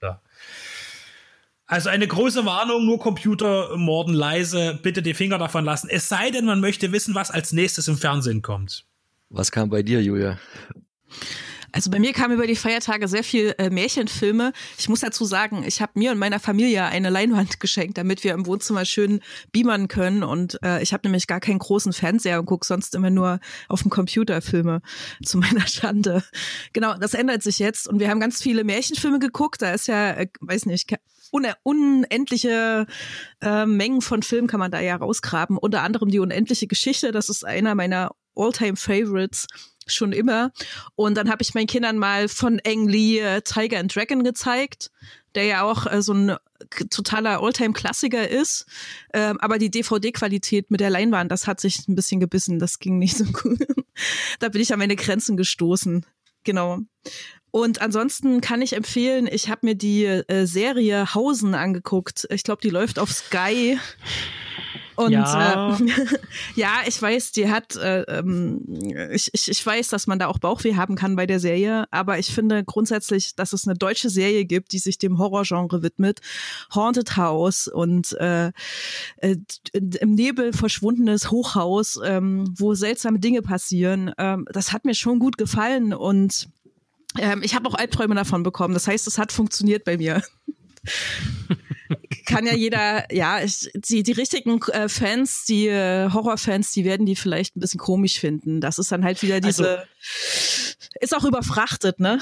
Ja. 0.00 0.22
Also 1.66 1.88
eine 1.88 2.06
große 2.06 2.46
Warnung, 2.46 2.84
nur 2.84 3.00
Computer 3.00 3.76
morden 3.76 4.14
leise, 4.14 4.78
bitte 4.82 5.02
die 5.02 5.14
Finger 5.14 5.38
davon 5.38 5.64
lassen. 5.64 5.88
Es 5.90 6.08
sei 6.08 6.30
denn, 6.30 6.44
man 6.44 6.60
möchte 6.60 6.92
wissen, 6.92 7.14
was 7.14 7.30
als 7.30 7.52
nächstes 7.52 7.88
im 7.88 7.96
Fernsehen 7.96 8.42
kommt. 8.42 8.86
Was 9.28 9.52
kam 9.52 9.70
bei 9.70 9.82
dir, 9.82 10.02
Julia? 10.02 10.38
Also 11.72 11.90
bei 11.90 11.98
mir 11.98 12.12
kam 12.12 12.32
über 12.32 12.46
die 12.46 12.56
Feiertage 12.56 13.08
sehr 13.08 13.24
viel 13.24 13.54
äh, 13.58 13.70
Märchenfilme. 13.70 14.52
Ich 14.78 14.88
muss 14.88 15.00
dazu 15.00 15.24
sagen, 15.24 15.64
ich 15.66 15.80
habe 15.80 15.92
mir 15.94 16.12
und 16.12 16.18
meiner 16.18 16.40
Familie 16.40 16.84
eine 16.84 17.10
Leinwand 17.10 17.60
geschenkt, 17.60 17.98
damit 17.98 18.24
wir 18.24 18.34
im 18.34 18.46
Wohnzimmer 18.46 18.84
schön 18.84 19.20
beamern 19.52 19.88
können. 19.88 20.22
Und 20.22 20.62
äh, 20.62 20.82
ich 20.82 20.92
habe 20.92 21.06
nämlich 21.06 21.26
gar 21.26 21.40
keinen 21.40 21.58
großen 21.58 21.92
Fernseher 21.92 22.40
und 22.40 22.46
gucke 22.46 22.66
sonst 22.66 22.94
immer 22.94 23.10
nur 23.10 23.40
auf 23.68 23.82
dem 23.82 23.90
Computer 23.90 24.42
Filme, 24.42 24.82
zu 25.24 25.38
meiner 25.38 25.66
Schande. 25.66 26.22
Genau, 26.72 26.94
das 26.94 27.14
ändert 27.14 27.42
sich 27.42 27.58
jetzt. 27.58 27.88
Und 27.88 28.00
wir 28.00 28.08
haben 28.08 28.20
ganz 28.20 28.42
viele 28.42 28.64
Märchenfilme 28.64 29.18
geguckt. 29.18 29.62
Da 29.62 29.72
ist 29.72 29.88
ja, 29.88 30.12
äh, 30.12 30.28
weiß 30.40 30.66
nicht, 30.66 30.94
unendliche 31.62 32.86
äh, 33.40 33.66
Mengen 33.66 34.00
von 34.00 34.22
Filmen 34.22 34.48
kann 34.48 34.60
man 34.60 34.70
da 34.70 34.80
ja 34.80 34.96
rausgraben. 34.96 35.58
Unter 35.58 35.82
anderem 35.82 36.10
die 36.10 36.18
unendliche 36.18 36.66
Geschichte. 36.66 37.12
Das 37.12 37.28
ist 37.28 37.44
einer 37.44 37.74
meiner 37.74 38.10
Alltime 38.34 38.76
favorites 38.76 39.46
schon 39.92 40.12
immer. 40.12 40.52
Und 40.94 41.16
dann 41.16 41.30
habe 41.30 41.42
ich 41.42 41.54
meinen 41.54 41.66
Kindern 41.66 41.98
mal 41.98 42.28
von 42.28 42.60
Ang 42.66 42.88
Lee 42.88 43.20
äh, 43.20 43.42
Tiger 43.42 43.78
and 43.78 43.94
Dragon 43.94 44.24
gezeigt, 44.24 44.90
der 45.34 45.44
ja 45.44 45.62
auch 45.62 45.86
äh, 45.86 46.02
so 46.02 46.12
ein 46.12 46.36
totaler 46.90 47.42
Alltime-Klassiker 47.42 48.28
ist. 48.28 48.66
Ähm, 49.12 49.38
aber 49.40 49.58
die 49.58 49.70
DVD-Qualität 49.70 50.70
mit 50.70 50.80
der 50.80 50.90
Leinwand, 50.90 51.30
das 51.30 51.46
hat 51.46 51.60
sich 51.60 51.88
ein 51.88 51.94
bisschen 51.94 52.20
gebissen. 52.20 52.58
Das 52.58 52.78
ging 52.78 52.98
nicht 52.98 53.16
so 53.16 53.24
gut. 53.24 53.58
da 54.38 54.48
bin 54.48 54.60
ich 54.60 54.72
an 54.72 54.78
meine 54.78 54.96
Grenzen 54.96 55.36
gestoßen. 55.36 56.04
Genau. 56.44 56.80
Und 57.50 57.80
ansonsten 57.80 58.40
kann 58.40 58.62
ich 58.62 58.74
empfehlen, 58.74 59.28
ich 59.30 59.48
habe 59.48 59.66
mir 59.66 59.74
die 59.74 60.04
äh, 60.04 60.46
Serie 60.46 61.14
Hausen 61.14 61.54
angeguckt. 61.54 62.26
Ich 62.30 62.44
glaube, 62.44 62.62
die 62.62 62.70
läuft 62.70 62.98
auf 62.98 63.10
Sky. 63.10 63.78
Und 64.96 65.12
Ja. 65.12 65.76
äh, 65.76 65.78
ja, 66.54 66.72
ich 66.86 67.00
weiß, 67.00 67.32
die 67.32 67.50
hat, 67.50 67.76
äh, 67.76 68.02
ähm, 68.02 68.64
ich, 69.12 69.30
ich, 69.32 69.48
ich 69.48 69.64
weiß, 69.64 69.88
dass 69.88 70.06
man 70.06 70.18
da 70.18 70.26
auch 70.26 70.38
Bauchweh 70.38 70.76
haben 70.76 70.96
kann 70.96 71.16
bei 71.16 71.26
der 71.26 71.40
Serie, 71.40 71.86
aber 71.90 72.18
ich 72.18 72.34
finde 72.34 72.64
grundsätzlich, 72.64 73.34
dass 73.34 73.52
es 73.52 73.66
eine 73.66 73.76
deutsche 73.76 74.10
Serie 74.10 74.44
gibt, 74.44 74.72
die 74.72 74.78
sich 74.78 74.98
dem 74.98 75.18
Horrorgenre 75.18 75.82
widmet. 75.82 76.20
Haunted 76.74 77.16
House 77.16 77.68
und 77.68 78.12
äh, 78.20 78.52
äh, 79.18 79.36
im 79.72 80.14
Nebel 80.14 80.52
verschwundenes 80.52 81.30
Hochhaus, 81.30 81.98
ähm, 82.04 82.52
wo 82.58 82.74
seltsame 82.74 83.18
Dinge 83.18 83.42
passieren. 83.42 84.12
Ähm, 84.18 84.46
das 84.52 84.72
hat 84.72 84.84
mir 84.84 84.94
schon 84.94 85.18
gut 85.18 85.38
gefallen 85.38 85.94
und 85.94 86.48
ähm, 87.18 87.42
ich 87.42 87.54
habe 87.54 87.68
auch 87.68 87.74
Albträume 87.74 88.14
davon 88.14 88.42
bekommen. 88.42 88.74
Das 88.74 88.86
heißt, 88.86 89.06
es 89.06 89.18
hat 89.18 89.32
funktioniert 89.32 89.84
bei 89.84 89.96
mir. 89.96 90.22
Kann 92.26 92.46
ja 92.46 92.54
jeder, 92.54 93.12
ja, 93.12 93.42
ich, 93.42 93.70
die, 93.74 94.02
die 94.02 94.12
richtigen 94.12 94.60
äh, 94.72 94.88
Fans, 94.88 95.44
die 95.48 95.68
äh, 95.68 96.10
Horrorfans, 96.12 96.72
die 96.72 96.84
werden 96.84 97.06
die 97.06 97.16
vielleicht 97.16 97.56
ein 97.56 97.60
bisschen 97.60 97.80
komisch 97.80 98.18
finden. 98.18 98.60
Das 98.60 98.78
ist 98.78 98.92
dann 98.92 99.04
halt 99.04 99.22
wieder 99.22 99.40
diese, 99.40 99.84
ist 101.00 101.16
auch 101.16 101.24
überfrachtet, 101.24 102.00
ne? 102.00 102.18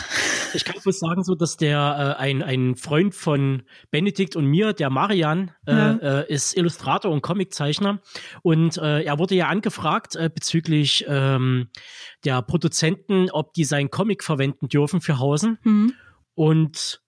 Ich 0.54 0.64
kann 0.64 0.76
bloß 0.82 0.98
sagen, 0.98 1.24
so, 1.24 1.34
dass 1.34 1.56
der 1.56 2.16
äh, 2.18 2.22
ein, 2.22 2.42
ein 2.42 2.76
Freund 2.76 3.14
von 3.14 3.62
Benedikt 3.90 4.36
und 4.36 4.46
mir, 4.46 4.72
der 4.72 4.90
Marian, 4.90 5.50
äh, 5.66 5.72
Ja. 5.72 5.92
äh, 6.20 6.32
ist 6.32 6.56
Illustrator 6.56 7.10
und 7.10 7.22
Comiczeichner. 7.22 8.00
Und 8.42 8.78
äh, 8.78 9.02
er 9.02 9.18
wurde 9.18 9.34
ja 9.34 9.48
angefragt 9.48 10.16
äh, 10.16 10.30
bezüglich 10.32 11.04
ähm, 11.08 11.68
der 12.24 12.42
Produzenten, 12.42 13.30
ob 13.30 13.52
die 13.54 13.64
seinen 13.64 13.90
Comic 13.90 14.24
verwenden 14.24 14.68
dürfen 14.68 15.00
für 15.00 15.18
Hausen. 15.18 15.58
Hm. 15.62 15.94
Und 16.34 17.02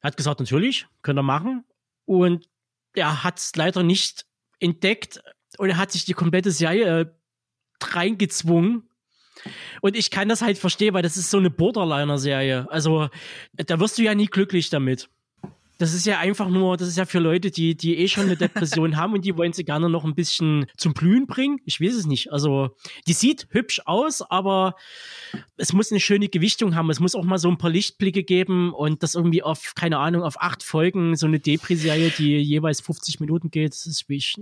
er 0.00 0.08
hat 0.08 0.16
gesagt, 0.16 0.40
natürlich, 0.40 0.86
könnt 1.02 1.18
ihr 1.18 1.22
machen. 1.22 1.64
Und 2.06 2.48
er 2.94 3.22
hat 3.22 3.38
es 3.38 3.54
leider 3.54 3.82
nicht 3.82 4.24
entdeckt 4.58 5.20
und 5.58 5.68
er 5.68 5.76
hat 5.76 5.92
sich 5.92 6.04
die 6.04 6.14
komplette 6.14 6.50
Serie 6.50 7.00
äh, 7.00 7.06
reingezwungen. 7.82 8.88
Und 9.82 9.96
ich 9.96 10.10
kann 10.10 10.28
das 10.28 10.40
halt 10.40 10.58
verstehen, 10.58 10.94
weil 10.94 11.02
das 11.02 11.16
ist 11.16 11.30
so 11.30 11.38
eine 11.38 11.50
Borderliner-Serie. 11.50 12.66
Also, 12.70 13.10
da 13.52 13.78
wirst 13.78 13.98
du 13.98 14.02
ja 14.02 14.14
nie 14.14 14.26
glücklich 14.26 14.70
damit. 14.70 15.10
Das 15.78 15.94
ist 15.94 16.06
ja 16.06 16.18
einfach 16.18 16.48
nur, 16.48 16.76
das 16.76 16.88
ist 16.88 16.98
ja 16.98 17.04
für 17.04 17.18
Leute, 17.18 17.50
die, 17.50 17.76
die 17.76 17.98
eh 17.98 18.08
schon 18.08 18.24
eine 18.24 18.36
Depression 18.36 18.96
haben 18.96 19.12
und 19.12 19.24
die 19.24 19.36
wollen 19.36 19.52
sie 19.52 19.64
gerne 19.64 19.88
noch 19.88 20.04
ein 20.04 20.14
bisschen 20.14 20.66
zum 20.76 20.94
Blühen 20.94 21.26
bringen. 21.26 21.58
Ich 21.64 21.80
weiß 21.80 21.94
es 21.94 22.06
nicht. 22.06 22.32
Also, 22.32 22.70
die 23.06 23.12
sieht 23.12 23.48
hübsch 23.50 23.82
aus, 23.84 24.22
aber 24.22 24.74
es 25.56 25.72
muss 25.72 25.90
eine 25.90 26.00
schöne 26.00 26.28
Gewichtung 26.28 26.74
haben. 26.74 26.90
Es 26.90 27.00
muss 27.00 27.14
auch 27.14 27.24
mal 27.24 27.38
so 27.38 27.48
ein 27.48 27.58
paar 27.58 27.70
Lichtblicke 27.70 28.22
geben 28.22 28.72
und 28.72 29.02
das 29.02 29.14
irgendwie 29.14 29.42
auf, 29.42 29.74
keine 29.74 29.98
Ahnung, 29.98 30.22
auf 30.22 30.40
acht 30.40 30.62
Folgen, 30.62 31.16
so 31.16 31.26
eine 31.26 31.40
Depri-Serie, 31.40 32.10
die 32.16 32.36
jeweils 32.38 32.80
50 32.80 33.20
Minuten 33.20 33.50
geht, 33.50 33.72
das 33.72 33.86
ist 33.86 34.08
wie 34.08 34.16
ich. 34.16 34.34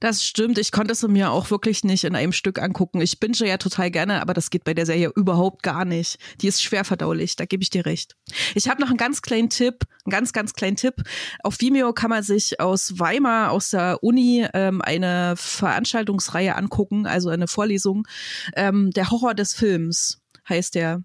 Das 0.00 0.24
stimmt. 0.24 0.58
Ich 0.58 0.72
konnte 0.72 0.92
es 0.92 1.06
mir 1.06 1.30
auch 1.30 1.50
wirklich 1.50 1.84
nicht 1.84 2.04
in 2.04 2.14
einem 2.14 2.32
Stück 2.32 2.60
angucken. 2.60 3.00
Ich 3.00 3.18
binge 3.18 3.30
ja 3.46 3.56
total 3.56 3.90
gerne, 3.90 4.20
aber 4.20 4.34
das 4.34 4.50
geht 4.50 4.64
bei 4.64 4.74
der 4.74 4.86
Serie 4.86 5.12
überhaupt 5.14 5.62
gar 5.62 5.84
nicht. 5.84 6.18
Die 6.40 6.48
ist 6.48 6.62
schwer 6.62 6.84
verdaulich, 6.84 7.36
da 7.36 7.46
gebe 7.46 7.62
ich 7.62 7.70
dir 7.70 7.86
recht. 7.86 8.16
Ich 8.54 8.68
habe 8.68 8.80
noch 8.80 8.88
einen 8.88 8.96
ganz 8.96 9.22
kleinen 9.22 9.50
Tipp, 9.50 9.84
einen 10.04 10.10
ganz, 10.10 10.19
ganz 10.32 10.52
kleinen 10.52 10.76
Tipp. 10.76 10.94
Auf 11.42 11.60
Vimeo 11.60 11.92
kann 11.92 12.10
man 12.10 12.22
sich 12.22 12.60
aus 12.60 12.98
Weimar, 12.98 13.50
aus 13.50 13.70
der 13.70 14.02
Uni, 14.02 14.46
ähm, 14.54 14.82
eine 14.82 15.34
Veranstaltungsreihe 15.36 16.54
angucken, 16.56 17.06
also 17.06 17.28
eine 17.30 17.48
Vorlesung. 17.48 18.06
Ähm, 18.54 18.90
der 18.90 19.10
Horror 19.10 19.34
des 19.34 19.54
Films 19.54 20.20
heißt 20.48 20.74
der. 20.74 21.02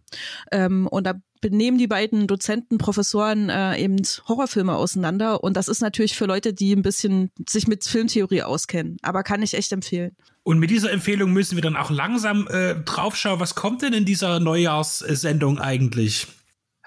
Ähm, 0.51 0.87
und 0.87 1.05
da 1.05 1.13
benehmen 1.41 1.77
die 1.77 1.87
beiden 1.87 2.25
Dozenten, 2.27 2.77
Professoren 2.77 3.49
äh, 3.49 3.77
eben 3.77 3.97
Horrorfilme 4.27 4.73
auseinander. 4.75 5.43
Und 5.43 5.55
das 5.55 5.67
ist 5.67 5.81
natürlich 5.81 6.15
für 6.15 6.25
Leute, 6.25 6.53
die 6.53 6.73
ein 6.73 6.81
bisschen 6.81 7.31
sich 7.47 7.67
mit 7.67 7.83
Filmtheorie 7.83 8.41
auskennen. 8.41 8.97
Aber 9.03 9.23
kann 9.23 9.43
ich 9.43 9.53
echt 9.53 9.71
empfehlen. 9.71 10.15
Und 10.43 10.59
mit 10.59 10.69
dieser 10.69 10.91
Empfehlung 10.91 11.33
müssen 11.33 11.55
wir 11.55 11.61
dann 11.61 11.75
auch 11.75 11.91
langsam 11.91 12.47
äh, 12.47 12.75
draufschauen, 12.75 13.39
was 13.39 13.55
kommt 13.55 13.81
denn 13.81 13.93
in 13.93 14.05
dieser 14.05 14.39
Neujahrssendung 14.39 15.59
eigentlich? 15.59 16.27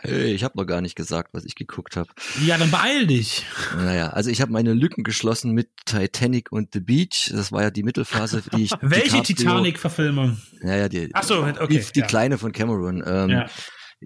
Hey, 0.01 0.33
ich 0.33 0.45
habe 0.45 0.57
noch 0.57 0.65
gar 0.67 0.81
nicht 0.81 0.95
gesagt, 0.95 1.31
was 1.35 1.45
ich 1.45 1.55
geguckt 1.57 1.97
habe. 1.97 2.09
Ja, 2.47 2.57
dann 2.57 2.71
beeil 2.71 3.07
dich. 3.07 3.45
Naja, 3.77 4.11
also 4.11 4.31
ich 4.31 4.41
habe 4.41 4.53
meine 4.53 4.73
Lücken 4.73 5.03
geschlossen 5.03 5.53
mit 5.53 5.71
Titanic 5.87 6.53
und 6.53 6.69
The 6.73 6.81
Beach. 6.81 7.31
Das 7.33 7.51
war 7.51 7.63
ja 7.63 7.71
die 7.71 7.83
Mittelphase, 7.83 8.43
die 8.57 8.65
ich. 8.65 8.71
Welche 8.81 9.23
Titanic-Verfilmung? 9.23 10.39
Naja, 10.61 10.89
die, 10.89 11.11
Ach 11.15 11.25
so, 11.25 11.43
okay, 11.45 11.67
die, 11.85 11.93
die 11.95 12.01
ja. 12.01 12.07
kleine 12.07 12.39
von 12.39 12.53
Cameron. 12.53 13.03
Ähm, 13.07 13.31
Ja. 13.31 13.47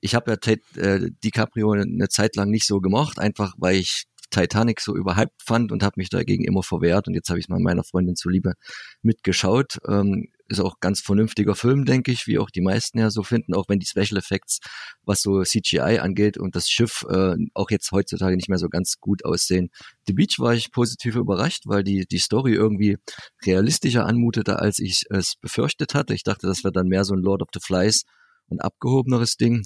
Ich 0.00 0.14
habe 0.14 0.30
ja 0.30 0.36
Tit- 0.38 0.76
äh, 0.78 1.10
DiCaprio 1.22 1.72
eine 1.72 2.08
Zeit 2.08 2.34
lang 2.36 2.48
nicht 2.48 2.66
so 2.66 2.80
gemocht, 2.80 3.18
einfach 3.18 3.52
weil 3.58 3.76
ich 3.76 4.04
Titanic 4.30 4.80
so 4.80 4.96
überhyped 4.96 5.42
fand 5.44 5.70
und 5.70 5.82
habe 5.82 5.96
mich 5.98 6.08
dagegen 6.08 6.44
immer 6.44 6.62
verwehrt. 6.62 7.06
Und 7.08 7.12
jetzt 7.12 7.28
habe 7.28 7.38
ich 7.38 7.50
mal 7.50 7.60
meiner 7.60 7.84
Freundin 7.84 8.16
zuliebe 8.16 8.54
mitgeschaut. 9.02 9.76
Ähm, 9.86 10.28
ist 10.48 10.60
auch 10.60 10.80
ganz 10.80 11.00
vernünftiger 11.00 11.54
Film, 11.54 11.84
denke 11.84 12.12
ich, 12.12 12.26
wie 12.26 12.38
auch 12.38 12.50
die 12.50 12.60
meisten 12.60 12.98
ja 12.98 13.10
so 13.10 13.22
finden, 13.22 13.54
auch 13.54 13.68
wenn 13.68 13.78
die 13.78 13.86
Special 13.86 14.18
Effects, 14.18 14.60
was 15.04 15.22
so 15.22 15.42
CGI 15.42 15.98
angeht 16.00 16.38
und 16.38 16.56
das 16.56 16.68
Schiff 16.68 17.04
äh, 17.08 17.36
auch 17.54 17.70
jetzt 17.70 17.90
heutzutage 17.92 18.36
nicht 18.36 18.48
mehr 18.48 18.58
so 18.58 18.68
ganz 18.68 18.98
gut 19.00 19.24
aussehen. 19.24 19.70
The 20.06 20.12
Beach 20.12 20.36
war 20.38 20.54
ich 20.54 20.72
positiv 20.72 21.16
überrascht, 21.16 21.62
weil 21.66 21.82
die, 21.82 22.06
die 22.06 22.18
Story 22.18 22.52
irgendwie 22.54 22.98
realistischer 23.44 24.06
anmutete, 24.06 24.58
als 24.58 24.78
ich 24.78 25.04
es 25.10 25.34
befürchtet 25.40 25.94
hatte. 25.94 26.14
Ich 26.14 26.22
dachte, 26.22 26.46
das 26.46 26.64
wäre 26.64 26.72
dann 26.72 26.88
mehr 26.88 27.04
so 27.04 27.14
ein 27.14 27.22
Lord 27.22 27.42
of 27.42 27.48
the 27.54 27.60
Flies 27.60 28.04
und 28.46 28.60
abgehobeneres 28.60 29.36
Ding. 29.36 29.64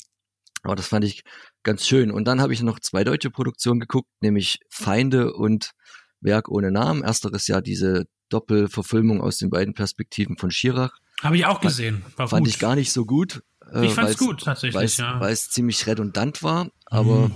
Aber 0.62 0.74
das 0.74 0.88
fand 0.88 1.04
ich 1.04 1.22
ganz 1.62 1.86
schön. 1.86 2.10
Und 2.10 2.26
dann 2.26 2.40
habe 2.40 2.52
ich 2.52 2.62
noch 2.62 2.80
zwei 2.80 3.04
deutsche 3.04 3.30
Produktionen 3.30 3.80
geguckt, 3.80 4.08
nämlich 4.20 4.58
Feinde 4.68 5.32
und 5.32 5.72
Werk 6.20 6.48
ohne 6.48 6.72
Namen. 6.72 7.02
Ersteres 7.02 7.46
ja 7.46 7.60
diese 7.60 8.06
Doppelverfilmung 8.28 9.20
aus 9.20 9.38
den 9.38 9.50
beiden 9.50 9.74
Perspektiven 9.74 10.36
von 10.36 10.50
Schirach. 10.50 10.92
Habe 11.22 11.36
ich 11.36 11.46
auch 11.46 11.60
gesehen. 11.60 12.04
War 12.16 12.28
Fand 12.28 12.44
gut. 12.46 12.54
ich 12.54 12.58
gar 12.58 12.74
nicht 12.76 12.92
so 12.92 13.04
gut. 13.06 13.42
äh, 13.72 13.86
Ich 13.86 13.92
fand's 13.94 14.18
gut, 14.18 14.42
tatsächlich, 14.42 14.74
weil's- 14.74 14.96
ja. 14.98 15.18
Weil 15.20 15.32
es 15.32 15.48
ziemlich 15.48 15.86
redundant 15.86 16.42
war, 16.42 16.68
aber 16.86 17.28
Mhm. 17.28 17.32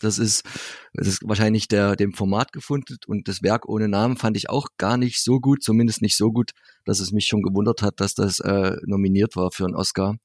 das 0.00 0.18
ist, 0.18 0.44
das 0.94 1.06
ist 1.06 1.20
wahrscheinlich 1.24 1.68
der, 1.68 1.94
dem 1.96 2.12
Format 2.12 2.52
gefunden 2.52 2.96
und 3.06 3.28
das 3.28 3.42
Werk 3.42 3.68
ohne 3.68 3.88
Namen 3.88 4.16
fand 4.16 4.36
ich 4.36 4.50
auch 4.50 4.66
gar 4.78 4.96
nicht 4.96 5.22
so 5.22 5.40
gut, 5.40 5.62
zumindest 5.62 6.02
nicht 6.02 6.16
so 6.16 6.32
gut, 6.32 6.50
dass 6.84 7.00
es 7.00 7.12
mich 7.12 7.26
schon 7.26 7.42
gewundert 7.42 7.82
hat, 7.82 8.00
dass 8.00 8.14
das 8.14 8.40
äh, 8.40 8.76
nominiert 8.84 9.36
war 9.36 9.50
für 9.52 9.64
einen 9.64 9.74
Oscar. 9.76 10.16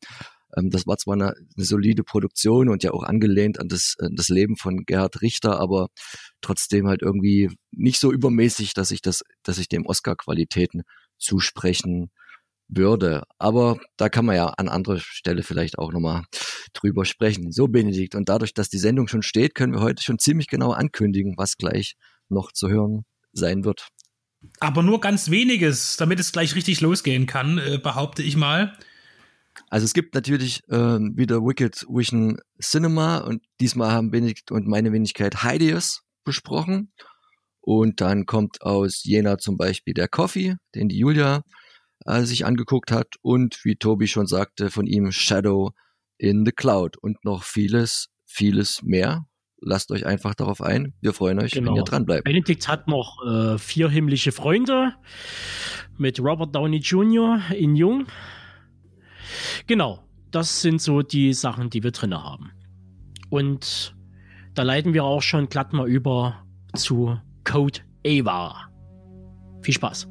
Ähm, 0.55 0.69
das 0.69 0.87
war 0.87 0.97
zwar 0.97 1.15
eine, 1.15 1.33
eine 1.55 1.65
solide 1.65 2.03
Produktion 2.03 2.69
und 2.69 2.83
ja 2.83 2.91
auch 2.91 3.03
angelehnt 3.03 3.59
an 3.59 3.67
das, 3.67 3.95
an 3.99 4.15
das 4.15 4.29
Leben 4.29 4.57
von 4.57 4.85
Gerhard 4.85 5.21
Richter, 5.21 5.59
aber 5.59 5.87
trotzdem 6.41 6.87
halt 6.87 7.01
irgendwie 7.01 7.49
nicht 7.71 7.99
so 7.99 8.11
übermäßig, 8.11 8.73
dass 8.73 8.91
ich 8.91 9.01
das, 9.01 9.23
dass 9.43 9.57
ich 9.57 9.69
dem 9.69 9.85
Oscar-Qualitäten 9.85 10.83
zusprechen 11.17 12.11
würde. 12.67 13.23
Aber 13.37 13.77
da 13.97 14.09
kann 14.09 14.25
man 14.25 14.35
ja 14.35 14.47
an 14.47 14.69
anderer 14.69 14.99
Stelle 14.99 15.43
vielleicht 15.43 15.77
auch 15.77 15.91
nochmal 15.91 16.23
drüber 16.73 17.05
sprechen. 17.05 17.51
So, 17.51 17.67
Benedikt. 17.67 18.15
Und 18.15 18.29
dadurch, 18.29 18.53
dass 18.53 18.69
die 18.69 18.79
Sendung 18.79 19.07
schon 19.07 19.21
steht, 19.21 19.55
können 19.55 19.73
wir 19.73 19.81
heute 19.81 20.03
schon 20.03 20.19
ziemlich 20.19 20.47
genau 20.47 20.71
ankündigen, 20.71 21.35
was 21.37 21.57
gleich 21.57 21.95
noch 22.29 22.51
zu 22.51 22.69
hören 22.69 23.05
sein 23.33 23.65
wird. 23.65 23.87
Aber 24.59 24.83
nur 24.83 25.01
ganz 25.01 25.29
weniges, 25.29 25.97
damit 25.97 26.19
es 26.19 26.31
gleich 26.31 26.55
richtig 26.55 26.81
losgehen 26.81 27.25
kann, 27.25 27.57
äh, 27.57 27.79
behaupte 27.81 28.23
ich 28.23 28.35
mal. 28.35 28.77
Also 29.69 29.85
es 29.85 29.93
gibt 29.93 30.15
natürlich 30.15 30.61
ähm, 30.69 31.13
wieder 31.15 31.41
Wicked 31.41 31.85
Vision 31.89 32.37
Cinema 32.61 33.17
und 33.19 33.41
diesmal 33.59 33.91
haben 33.91 34.11
Benedikt 34.11 34.51
und 34.51 34.67
meine 34.67 34.91
Wenigkeit 34.91 35.41
Hideous 35.43 36.01
besprochen. 36.23 36.91
Und 37.61 37.99
dann 38.01 38.25
kommt 38.25 38.61
aus 38.61 39.03
Jena 39.03 39.37
zum 39.37 39.57
Beispiel 39.57 39.93
der 39.93 40.07
Coffee, 40.07 40.55
den 40.75 40.87
die 40.87 40.99
Julia 40.99 41.41
äh, 42.05 42.21
sich 42.23 42.45
angeguckt 42.45 42.91
hat. 42.91 43.07
Und 43.21 43.59
wie 43.63 43.75
Tobi 43.75 44.07
schon 44.07 44.27
sagte, 44.27 44.69
von 44.69 44.85
ihm 44.85 45.11
Shadow 45.11 45.71
in 46.17 46.45
the 46.45 46.51
Cloud 46.51 46.97
und 46.97 47.23
noch 47.25 47.43
vieles, 47.43 48.07
vieles 48.25 48.81
mehr. 48.83 49.25
Lasst 49.61 49.89
euch 49.91 50.05
einfach 50.05 50.35
darauf 50.35 50.61
ein. 50.61 50.93
Wir 51.01 51.13
freuen 51.13 51.39
euch, 51.39 51.55
wenn 51.55 51.63
Genau. 51.63 51.77
ihr 51.77 51.83
dran 51.83 52.05
bleibt. 52.05 52.25
Benedikt 52.25 52.67
hat 52.67 52.87
noch 52.87 53.17
äh, 53.25 53.57
vier 53.57 53.89
himmlische 53.89 54.31
Freunde 54.31 54.93
mit 55.97 56.19
Robert 56.19 56.53
Downey 56.53 56.77
Jr. 56.77 57.41
in 57.55 57.75
Jung. 57.75 58.05
Genau, 59.67 60.03
das 60.31 60.61
sind 60.61 60.81
so 60.81 61.01
die 61.01 61.33
Sachen, 61.33 61.69
die 61.69 61.83
wir 61.83 61.91
drin 61.91 62.13
haben. 62.13 62.51
Und 63.29 63.95
da 64.53 64.63
leiten 64.63 64.93
wir 64.93 65.03
auch 65.03 65.21
schon 65.21 65.49
glatt 65.49 65.73
mal 65.73 65.87
über 65.87 66.45
zu 66.75 67.19
Code 67.43 67.79
Ava. 68.05 68.69
Viel 69.61 69.73
Spaß. 69.73 70.07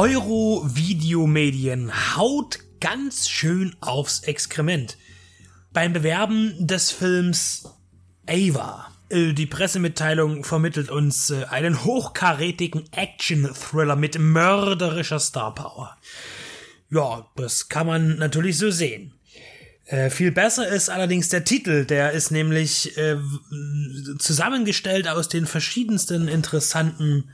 Euro-Videomedien 0.00 1.92
haut 2.16 2.60
ganz 2.80 3.28
schön 3.28 3.76
aufs 3.80 4.20
Exkrement. 4.20 4.96
Beim 5.74 5.92
Bewerben 5.92 6.54
des 6.58 6.90
Films 6.90 7.68
Ava. 8.26 8.90
Äh, 9.10 9.34
die 9.34 9.44
Pressemitteilung 9.44 10.42
vermittelt 10.42 10.88
uns 10.88 11.28
äh, 11.28 11.44
einen 11.50 11.84
hochkarätigen 11.84 12.90
Action-Thriller 12.92 13.94
mit 13.94 14.18
mörderischer 14.18 15.20
Starpower. 15.20 15.98
Ja, 16.88 17.28
das 17.36 17.68
kann 17.68 17.86
man 17.86 18.16
natürlich 18.16 18.56
so 18.56 18.70
sehen. 18.70 19.12
Äh, 19.84 20.08
viel 20.08 20.32
besser 20.32 20.66
ist 20.66 20.88
allerdings 20.88 21.28
der 21.28 21.44
Titel, 21.44 21.84
der 21.84 22.12
ist 22.12 22.30
nämlich 22.30 22.96
äh, 22.96 23.18
zusammengestellt 24.18 25.08
aus 25.08 25.28
den 25.28 25.44
verschiedensten 25.44 26.26
interessanten 26.26 27.28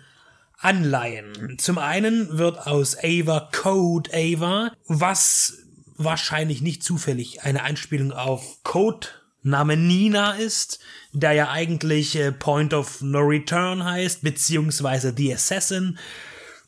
Anleihen. 0.59 1.59
Zum 1.59 1.79
einen 1.79 2.39
wird 2.39 2.67
aus 2.67 2.97
Ava 3.03 3.51
Code 3.53 4.11
Ava, 4.13 4.73
was 4.87 5.59
wahrscheinlich 5.97 6.63
nicht 6.63 6.83
zufällig 6.83 7.43
eine 7.43 7.63
Anspielung 7.63 8.13
auf 8.13 8.63
Code 8.63 9.09
Name 9.43 9.77
Nina 9.77 10.33
ist, 10.33 10.81
der 11.13 11.33
ja 11.33 11.51
eigentlich 11.51 12.17
äh, 12.17 12.33
Point 12.33 12.75
of 12.75 13.01
No 13.01 13.21
Return 13.21 13.85
heißt, 13.85 14.23
beziehungsweise 14.23 15.15
The 15.17 15.35
Assassin. 15.35 15.99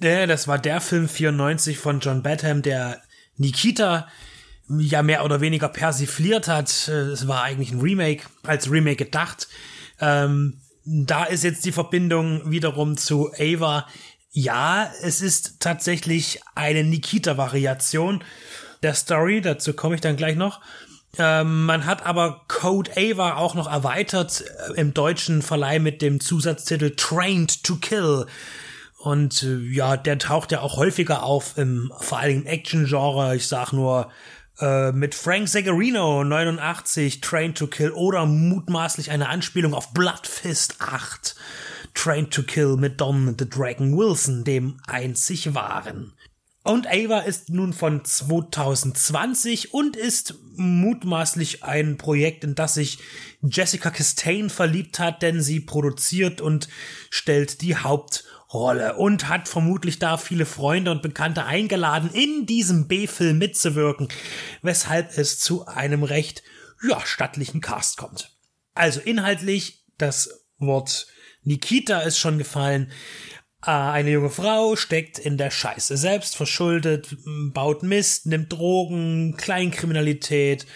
Ja, 0.00 0.26
das 0.26 0.46
war 0.46 0.58
der 0.58 0.80
Film 0.80 1.08
94 1.08 1.76
von 1.76 1.98
John 1.98 2.22
Badham, 2.22 2.62
der 2.62 3.02
Nikita 3.36 4.06
ja 4.68 5.02
mehr 5.02 5.24
oder 5.24 5.40
weniger 5.40 5.68
persifliert 5.68 6.46
hat. 6.46 6.68
Es 6.88 7.26
war 7.26 7.42
eigentlich 7.42 7.72
ein 7.72 7.80
Remake, 7.80 8.24
als 8.44 8.70
Remake 8.70 9.04
gedacht. 9.04 9.48
Ähm, 10.00 10.60
da 10.90 11.24
ist 11.24 11.44
jetzt 11.44 11.66
die 11.66 11.72
Verbindung 11.72 12.50
wiederum 12.50 12.96
zu 12.96 13.30
Ava. 13.38 13.86
Ja, 14.30 14.90
es 15.02 15.20
ist 15.20 15.60
tatsächlich 15.60 16.40
eine 16.54 16.82
Nikita-Variation 16.82 18.24
der 18.82 18.94
Story, 18.94 19.40
dazu 19.40 19.74
komme 19.74 19.96
ich 19.96 20.00
dann 20.00 20.16
gleich 20.16 20.36
noch. 20.36 20.60
Ähm, 21.18 21.66
man 21.66 21.84
hat 21.84 22.06
aber 22.06 22.44
Code 22.48 22.92
Ava 22.96 23.36
auch 23.36 23.54
noch 23.54 23.70
erweitert 23.70 24.44
äh, 24.70 24.80
im 24.80 24.94
deutschen 24.94 25.42
Verleih 25.42 25.78
mit 25.78 26.00
dem 26.00 26.20
Zusatztitel 26.20 26.94
Trained 26.96 27.64
to 27.64 27.76
Kill. 27.76 28.26
Und 28.98 29.42
äh, 29.42 29.58
ja, 29.58 29.96
der 29.96 30.18
taucht 30.18 30.52
ja 30.52 30.60
auch 30.60 30.76
häufiger 30.76 31.22
auf 31.22 31.58
im 31.58 31.92
vor 31.98 32.18
allem 32.18 32.46
Action-Genre. 32.46 33.36
Ich 33.36 33.46
sag 33.46 33.72
nur 33.72 34.10
äh, 34.60 34.92
mit 34.92 35.14
Frank 35.14 35.48
Zagarino 35.48 36.24
89 36.24 37.20
Trained 37.20 37.56
to 37.56 37.66
Kill 37.66 37.90
oder 37.92 38.26
mutmaßlich 38.26 39.10
eine 39.10 39.28
Anspielung 39.28 39.74
auf 39.74 39.92
Bloodfist 39.92 40.76
8 40.80 41.36
Trained 41.94 42.32
to 42.32 42.42
Kill 42.42 42.76
mit 42.76 43.00
Don 43.00 43.34
the 43.38 43.48
Dragon 43.48 43.96
Wilson, 43.96 44.44
dem 44.44 44.80
einzig 44.86 45.54
wahren. 45.54 46.12
Und 46.64 46.86
Ava 46.86 47.20
ist 47.20 47.48
nun 47.48 47.72
von 47.72 48.04
2020 48.04 49.72
und 49.72 49.96
ist 49.96 50.34
mutmaßlich 50.56 51.64
ein 51.64 51.96
Projekt, 51.96 52.44
in 52.44 52.54
das 52.54 52.74
sich 52.74 52.98
Jessica 53.40 53.90
Chastain 53.90 54.50
verliebt 54.50 54.98
hat, 54.98 55.22
denn 55.22 55.40
sie 55.40 55.60
produziert 55.60 56.40
und 56.40 56.68
stellt 57.10 57.62
die 57.62 57.76
Hauptrolle 58.48 58.96
und 58.96 59.28
hat 59.28 59.48
vermutlich 59.48 59.98
da 59.98 60.16
viele 60.16 60.46
Freunde 60.46 60.90
und 60.90 61.02
Bekannte 61.02 61.44
eingeladen, 61.44 62.10
in 62.12 62.46
diesem 62.46 62.88
B-Film 62.88 63.38
mitzuwirken, 63.38 64.08
weshalb 64.62 65.16
es 65.16 65.38
zu 65.38 65.66
einem 65.66 66.02
recht, 66.02 66.42
ja, 66.88 67.00
stattlichen 67.04 67.60
Cast 67.60 67.98
kommt. 67.98 68.36
Also 68.74 69.00
inhaltlich, 69.00 69.84
das 69.98 70.46
Wort 70.58 71.08
Nikita 71.42 72.00
ist 72.00 72.18
schon 72.18 72.38
gefallen. 72.38 72.90
Äh, 73.64 73.70
eine 73.70 74.10
junge 74.10 74.30
Frau 74.30 74.76
steckt 74.76 75.18
in 75.18 75.36
der 75.36 75.50
Scheiße, 75.50 75.96
selbst 75.96 76.36
verschuldet, 76.36 77.16
baut 77.52 77.82
Mist, 77.82 78.26
nimmt 78.26 78.52
Drogen, 78.52 79.36
Kleinkriminalität 79.36 80.66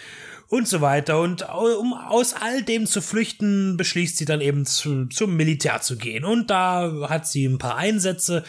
und 0.53 0.67
so 0.67 0.81
weiter. 0.81 1.19
Und 1.19 1.41
um 1.41 1.93
aus 1.93 2.35
all 2.35 2.61
dem 2.61 2.85
zu 2.85 3.01
flüchten, 3.01 3.75
beschließt 3.75 4.17
sie 4.17 4.25
dann 4.25 4.39
eben 4.39 4.67
zu, 4.67 5.07
zum 5.07 5.35
Militär 5.35 5.81
zu 5.81 5.97
gehen. 5.97 6.25
Und 6.25 6.51
da 6.51 7.09
hat 7.09 7.25
sie 7.27 7.45
ein 7.45 7.57
paar 7.57 7.75
Einsätze. 7.75 8.43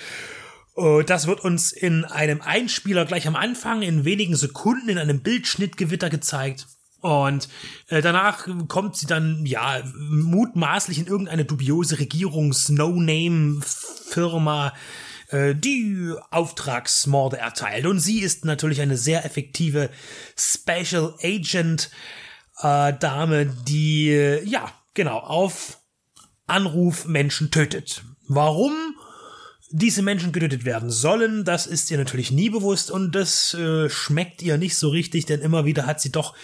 Äh, 0.76 1.02
das 1.04 1.26
wird 1.26 1.40
uns 1.40 1.72
in 1.72 2.04
einem 2.04 2.42
Einspieler 2.42 3.06
gleich 3.06 3.26
am 3.26 3.36
Anfang 3.36 3.80
in 3.80 4.04
wenigen 4.04 4.36
Sekunden 4.36 4.90
in 4.90 4.98
einem 4.98 5.20
Bildschnittgewitter 5.20 6.10
gezeigt. 6.10 6.66
Und 7.00 7.48
äh, 7.88 8.02
danach 8.02 8.48
kommt 8.68 8.96
sie 8.96 9.06
dann, 9.06 9.46
ja, 9.46 9.82
mutmaßlich 10.10 10.98
in 10.98 11.06
irgendeine 11.06 11.46
dubiose 11.46 11.98
Regierungs-No-Name-Firma, 11.98 14.74
äh, 15.34 15.54
die 15.54 16.14
Auftragsmorde 16.30 17.38
erteilt. 17.38 17.86
Und 17.86 17.98
sie 17.98 18.20
ist 18.20 18.44
natürlich 18.44 18.80
eine 18.80 18.96
sehr 18.96 19.24
effektive 19.24 19.90
Special 20.36 21.14
Agent 21.22 21.90
äh, 22.62 22.92
Dame, 22.94 23.46
die, 23.46 24.10
äh, 24.10 24.44
ja, 24.44 24.70
genau, 24.94 25.18
auf 25.18 25.80
Anruf 26.46 27.06
Menschen 27.06 27.50
tötet. 27.50 28.04
Warum? 28.28 28.72
diese 29.76 30.02
Menschen 30.02 30.30
getötet 30.30 30.64
werden 30.64 30.88
sollen, 30.88 31.44
das 31.44 31.66
ist 31.66 31.90
ihr 31.90 31.98
natürlich 31.98 32.30
nie 32.30 32.48
bewusst 32.48 32.92
und 32.92 33.12
das 33.12 33.54
äh, 33.54 33.90
schmeckt 33.90 34.40
ihr 34.40 34.56
nicht 34.56 34.76
so 34.76 34.88
richtig, 34.88 35.26
denn 35.26 35.40
immer 35.40 35.64
wieder 35.64 35.84
hat 35.84 36.00
sie 36.00 36.12
doch 36.12 36.36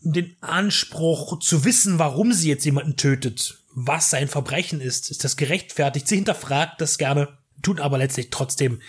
den 0.00 0.36
Anspruch 0.40 1.38
zu 1.38 1.64
wissen, 1.64 2.00
warum 2.00 2.32
sie 2.32 2.48
jetzt 2.48 2.64
jemanden 2.64 2.96
tötet, 2.96 3.58
was 3.74 4.10
sein 4.10 4.26
Verbrechen 4.26 4.80
ist. 4.80 5.12
Ist 5.12 5.22
das 5.22 5.36
gerechtfertigt? 5.36 6.08
Sie 6.08 6.16
hinterfragt 6.16 6.80
das 6.80 6.98
gerne, 6.98 7.37
tut 7.62 7.80
aber 7.80 7.98
letztlich 7.98 8.30
trotzdem, 8.30 8.80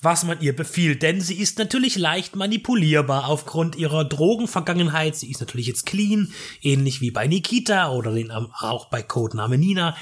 was 0.00 0.24
man 0.24 0.40
ihr 0.40 0.54
befiehlt. 0.54 1.02
Denn 1.02 1.20
sie 1.20 1.34
ist 1.34 1.58
natürlich 1.58 1.96
leicht 1.96 2.36
manipulierbar 2.36 3.28
aufgrund 3.28 3.76
ihrer 3.76 4.04
Drogenvergangenheit. 4.04 5.16
Sie 5.16 5.30
ist 5.30 5.40
natürlich 5.40 5.66
jetzt 5.66 5.86
clean, 5.86 6.32
ähnlich 6.62 7.00
wie 7.00 7.10
bei 7.10 7.26
Nikita 7.26 7.90
oder 7.90 8.12
den, 8.12 8.30
auch 8.30 8.86
bei 8.86 9.02
Codename 9.02 9.58
Nina. 9.58 9.96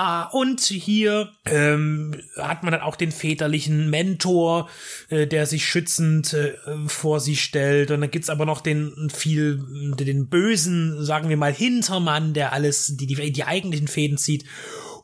Ah, 0.00 0.28
und 0.30 0.60
hier 0.60 1.32
ähm, 1.44 2.14
hat 2.36 2.62
man 2.62 2.70
dann 2.70 2.82
auch 2.82 2.94
den 2.94 3.10
väterlichen 3.10 3.90
Mentor, 3.90 4.68
äh, 5.08 5.26
der 5.26 5.44
sich 5.44 5.66
schützend 5.66 6.34
äh, 6.34 6.54
vor 6.86 7.18
sie 7.18 7.34
stellt. 7.34 7.90
Und 7.90 8.02
dann 8.02 8.10
gibt's 8.10 8.30
aber 8.30 8.46
noch 8.46 8.60
den 8.60 9.10
viel, 9.12 9.60
den 9.98 10.28
bösen, 10.28 11.04
sagen 11.04 11.28
wir 11.28 11.36
mal, 11.36 11.52
Hintermann, 11.52 12.32
der 12.32 12.52
alles, 12.52 12.96
die, 12.96 13.08
die, 13.08 13.32
die 13.32 13.42
eigentlichen 13.42 13.88
Fäden 13.88 14.18
zieht. 14.18 14.44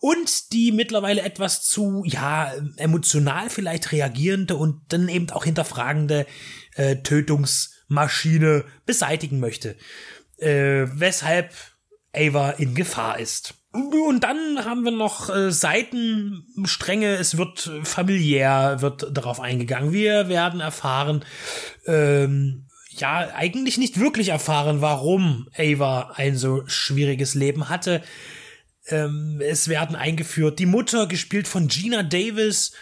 Und 0.04 0.52
die 0.52 0.70
mittlerweile 0.70 1.22
etwas 1.22 1.62
zu, 1.62 2.02
ja, 2.04 2.52
emotional 2.76 3.48
vielleicht 3.48 3.90
reagierende 3.90 4.54
und 4.54 4.82
dann 4.90 5.08
eben 5.08 5.30
auch 5.30 5.44
hinterfragende 5.44 6.26
äh, 6.74 6.96
Tötungsmaschine 6.96 8.66
beseitigen 8.84 9.40
möchte. 9.40 9.76
Äh, 10.36 10.88
weshalb 10.92 11.54
Ava 12.14 12.50
in 12.50 12.74
Gefahr 12.74 13.18
ist. 13.18 13.54
Und 13.72 14.20
dann 14.20 14.62
haben 14.66 14.84
wir 14.84 14.90
noch 14.90 15.34
äh, 15.34 15.50
Seitenstränge. 15.50 17.14
Es 17.14 17.38
wird 17.38 17.70
familiär, 17.84 18.82
wird 18.82 19.08
darauf 19.10 19.40
eingegangen. 19.40 19.94
Wir 19.94 20.28
werden 20.28 20.60
erfahren, 20.60 21.24
ähm, 21.86 22.66
ja, 22.90 23.30
eigentlich 23.34 23.78
nicht 23.78 23.98
wirklich 23.98 24.28
erfahren, 24.28 24.82
warum 24.82 25.48
Ava 25.56 26.12
ein 26.16 26.36
so 26.36 26.62
schwieriges 26.66 27.34
Leben 27.34 27.70
hatte. 27.70 28.02
Ähm, 28.88 29.40
es 29.42 29.68
werden 29.68 29.96
eingeführt 29.96 30.58
die 30.58 30.66
Mutter, 30.66 31.06
gespielt 31.06 31.48
von 31.48 31.68
Gina 31.68 32.02
Davis, 32.02 32.72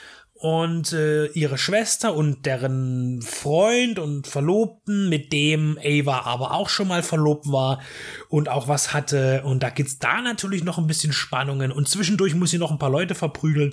und 0.43 0.93
äh, 0.93 1.27
ihre 1.27 1.57
Schwester 1.57 2.17
und 2.17 2.47
deren 2.47 3.23
Freund 3.23 4.01
und 4.01 4.27
Verlobten, 4.27 5.09
mit 5.09 5.33
dem 5.33 5.79
Ava 5.81 6.23
aber 6.23 6.51
auch 6.51 6.69
schon 6.69 6.88
mal 6.88 7.05
verlobt 7.05 7.47
war 7.53 7.81
und 8.29 8.49
auch 8.49 8.67
was 8.67 8.93
hatte. 8.93 9.43
Und 9.45 9.62
da 9.62 9.71
gibt's 9.71 10.01
da 10.01 10.21
natürlich 10.21 10.65
noch 10.65 10.79
ein 10.79 10.88
bisschen 10.88 11.12
Spannungen 11.12 11.71
und 11.71 11.88
zwischendurch 11.88 12.35
muss 12.35 12.51
sie 12.51 12.59
noch 12.59 12.73
ein 12.73 12.81
paar 12.81 12.91
Leute 12.91 13.15
verprügeln. 13.15 13.73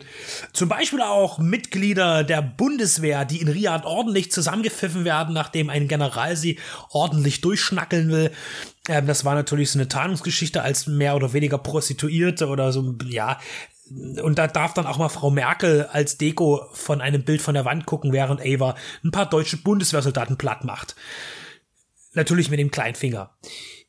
Zum 0.54 0.70
Beispiel 0.70 1.02
auch 1.02 1.39
Mitglieder 1.39 2.24
der 2.24 2.44
Bundeswehr, 2.44 3.26
die 3.26 3.42
in 3.42 3.48
Riyadh 3.48 3.88
ordentlich 3.88 4.32
zusammengepfiffen 4.32 5.06
werden, 5.06 5.34
nachdem 5.34 5.72
ein 5.72 5.88
General 5.88 6.36
sie 6.36 6.60
ordentlich 6.92 7.42
durchschnackeln 7.42 8.12
will. 8.12 8.32
Ähm, 8.89 9.06
das 9.06 9.23
war 9.23 9.36
natürlich 9.36 9.71
so 9.71 9.80
eine 9.80 9.88
Tarnungsgeschichte 9.88 10.62
als 10.62 10.88
mehr 10.88 11.15
oder 11.15 11.32
weniger 11.32 11.60
Prostituierte 11.60 12.47
oder 12.47 12.73
so, 12.73 12.95
ja, 13.06 13.39
und 14.21 14.38
da 14.38 14.47
darf 14.47 14.73
dann 14.73 14.86
auch 14.86 14.97
mal 14.97 15.10
Frau 15.10 15.32
Merkel 15.32 15.88
als 15.91 16.17
Deko 16.17 16.63
von 16.73 17.02
einem 17.02 17.23
Bild 17.23 17.41
von 17.41 17.56
der 17.56 17.65
Wand 17.65 17.88
gucken, 17.88 18.13
während 18.13 18.39
Ava 18.41 18.75
ein 19.04 19.10
paar 19.10 19.28
deutsche 19.28 19.58
Bundeswehrsoldaten 19.58 20.38
platt 20.38 20.63
macht. 20.63 20.95
Natürlich 22.13 22.52
mit 22.52 22.60
dem 22.60 22.69
kleinen 22.69 22.93
Finger. 22.93 23.32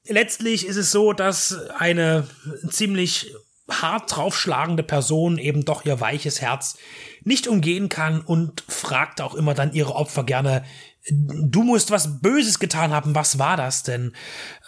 Letztlich 0.06 0.66
ist 0.66 0.76
es 0.76 0.90
so, 0.90 1.12
dass 1.12 1.68
eine 1.78 2.26
ziemlich 2.70 3.34
hart 3.70 4.16
draufschlagende 4.16 4.82
Person 4.82 5.36
eben 5.36 5.66
doch 5.66 5.84
ihr 5.84 6.00
weiches 6.00 6.40
Herz 6.40 6.78
nicht 7.22 7.46
umgehen 7.46 7.90
kann 7.90 8.22
und 8.22 8.64
fragt 8.68 9.20
auch 9.20 9.34
immer 9.34 9.52
dann 9.52 9.74
ihre 9.74 9.94
Opfer 9.94 10.24
gerne, 10.24 10.64
du 11.08 11.62
musst 11.62 11.90
was 11.90 12.20
Böses 12.20 12.58
getan 12.58 12.92
haben, 12.92 13.14
was 13.14 13.38
war 13.38 13.56
das 13.56 13.82
denn? 13.82 14.12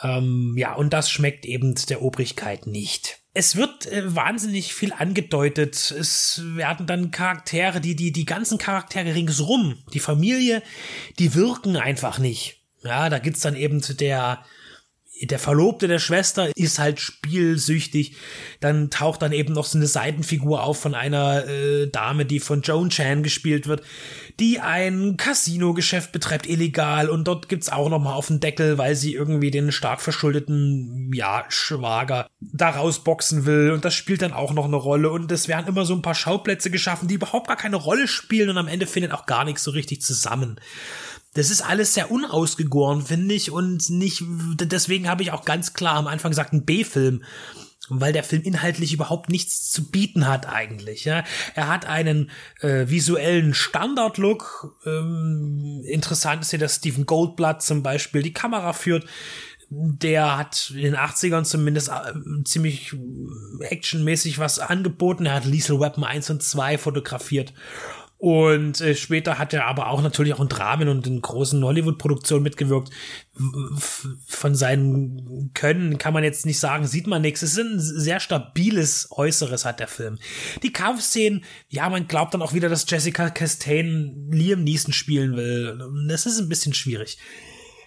Ähm, 0.02 0.54
ja, 0.56 0.74
und 0.74 0.92
das 0.92 1.10
schmeckt 1.10 1.44
eben 1.44 1.74
der 1.88 2.02
Obrigkeit 2.02 2.66
nicht. 2.66 3.18
es 3.34 3.56
wird 3.56 3.86
äh, 3.86 4.14
wahnsinnig 4.14 4.74
viel 4.74 4.92
angedeutet. 4.92 5.90
Es 5.90 6.42
werden 6.44 6.86
dann 6.86 7.10
Charaktere, 7.10 7.80
die, 7.80 7.96
die, 7.96 8.12
die 8.12 8.26
ganzen 8.26 8.58
Charaktere 8.58 9.14
ringsrum, 9.14 9.82
die 9.94 10.00
Familie, 10.00 10.62
die 11.18 11.34
wirken 11.34 11.76
einfach 11.76 12.18
nicht. 12.18 12.62
Ja, 12.82 13.08
da 13.08 13.18
gibt's 13.18 13.40
dann 13.40 13.56
eben 13.56 13.80
der, 13.94 14.44
der 15.26 15.38
Verlobte 15.38 15.88
der 15.88 15.98
Schwester 15.98 16.50
ist 16.56 16.78
halt 16.78 17.00
spielsüchtig. 17.00 18.16
Dann 18.60 18.90
taucht 18.90 19.22
dann 19.22 19.32
eben 19.32 19.54
noch 19.54 19.66
so 19.66 19.78
eine 19.78 19.86
Seitenfigur 19.86 20.62
auf 20.62 20.80
von 20.80 20.94
einer 20.94 21.46
äh, 21.46 21.88
Dame, 21.88 22.26
die 22.26 22.40
von 22.40 22.62
Joan 22.62 22.90
Chan 22.90 23.22
gespielt 23.22 23.66
wird, 23.66 23.82
die 24.40 24.60
ein 24.60 25.16
Casino-Geschäft 25.16 26.12
betreibt, 26.12 26.48
illegal. 26.48 27.08
Und 27.08 27.28
dort 27.28 27.48
gibt's 27.48 27.70
auch 27.70 27.88
noch 27.88 28.00
mal 28.00 28.14
auf 28.14 28.26
den 28.26 28.40
Deckel, 28.40 28.78
weil 28.78 28.96
sie 28.96 29.14
irgendwie 29.14 29.50
den 29.50 29.70
stark 29.70 30.00
verschuldeten, 30.00 31.12
ja, 31.14 31.44
Schwager 31.48 32.28
da 32.40 32.70
rausboxen 32.70 33.46
will. 33.46 33.70
Und 33.70 33.84
das 33.84 33.94
spielt 33.94 34.22
dann 34.22 34.32
auch 34.32 34.52
noch 34.52 34.64
eine 34.64 34.76
Rolle. 34.76 35.10
Und 35.10 35.30
es 35.30 35.48
werden 35.48 35.68
immer 35.68 35.84
so 35.84 35.94
ein 35.94 36.02
paar 36.02 36.14
Schauplätze 36.14 36.70
geschaffen, 36.70 37.08
die 37.08 37.14
überhaupt 37.14 37.48
gar 37.48 37.56
keine 37.56 37.76
Rolle 37.76 38.08
spielen. 38.08 38.50
Und 38.50 38.58
am 38.58 38.68
Ende 38.68 38.86
findet 38.86 39.12
auch 39.12 39.26
gar 39.26 39.44
nichts 39.44 39.62
so 39.62 39.70
richtig 39.70 40.02
zusammen 40.02 40.58
das 41.34 41.50
ist 41.50 41.62
alles 41.62 41.94
sehr 41.94 42.10
unausgegoren, 42.10 43.02
finde 43.02 43.34
ich, 43.34 43.50
und 43.50 43.88
nicht, 43.90 44.22
deswegen 44.60 45.08
habe 45.08 45.22
ich 45.22 45.32
auch 45.32 45.44
ganz 45.44 45.72
klar 45.72 45.96
am 45.96 46.06
Anfang 46.06 46.30
gesagt, 46.30 46.52
ein 46.52 46.64
B-Film. 46.64 47.24
Weil 47.88 48.12
der 48.12 48.22
Film 48.22 48.42
inhaltlich 48.42 48.92
überhaupt 48.92 49.28
nichts 49.28 49.70
zu 49.70 49.90
bieten 49.90 50.26
hat 50.26 50.46
eigentlich. 50.46 51.04
Ja, 51.04 51.24
er 51.54 51.68
hat 51.68 51.84
einen 51.84 52.30
äh, 52.60 52.88
visuellen 52.88 53.54
Standard-Look. 53.54 54.76
Ähm, 54.86 55.82
interessant 55.84 56.42
ist 56.42 56.50
hier, 56.50 56.60
dass 56.60 56.76
Stephen 56.76 57.06
Goldblatt 57.06 57.60
zum 57.60 57.82
Beispiel 57.82 58.22
die 58.22 58.32
Kamera 58.32 58.72
führt 58.72 59.04
der 59.74 60.36
hat 60.36 60.70
in 60.70 60.82
den 60.82 60.96
80ern 60.96 61.44
zumindest 61.44 61.88
äh, 61.88 62.44
ziemlich 62.44 62.94
actionmäßig 63.60 64.38
was 64.38 64.58
angeboten. 64.58 65.26
Er 65.26 65.34
hat 65.34 65.46
Lethal 65.46 65.80
Weapon 65.80 66.04
1 66.04 66.28
und 66.30 66.42
2 66.42 66.76
fotografiert. 66.76 67.54
Und 68.22 68.80
äh, 68.80 68.94
später 68.94 69.40
hat 69.40 69.52
er 69.52 69.66
aber 69.66 69.88
auch 69.88 70.00
natürlich 70.00 70.32
auch 70.32 70.40
in 70.40 70.48
Dramen 70.48 70.88
und 70.88 71.08
in 71.08 71.20
großen 71.20 71.64
Hollywood-Produktionen 71.64 72.44
mitgewirkt. 72.44 72.90
Von 74.28 74.54
seinen 74.54 75.50
Können 75.54 75.98
kann 75.98 76.14
man 76.14 76.22
jetzt 76.22 76.46
nicht 76.46 76.60
sagen, 76.60 76.86
sieht 76.86 77.08
man 77.08 77.20
nichts. 77.20 77.42
Es 77.42 77.54
ist 77.54 77.58
ein 77.58 77.80
sehr 77.80 78.20
stabiles 78.20 79.08
Äußeres 79.10 79.64
hat 79.64 79.80
der 79.80 79.88
Film. 79.88 80.20
Die 80.62 80.72
Kampfszenen, 80.72 81.42
ja, 81.68 81.90
man 81.90 82.06
glaubt 82.06 82.32
dann 82.32 82.42
auch 82.42 82.52
wieder, 82.52 82.68
dass 82.68 82.88
Jessica 82.88 83.28
Chastain 83.28 84.28
Liam 84.30 84.62
Neeson 84.62 84.92
spielen 84.92 85.34
will. 85.34 85.80
Das 86.06 86.24
ist 86.24 86.38
ein 86.38 86.48
bisschen 86.48 86.74
schwierig. 86.74 87.18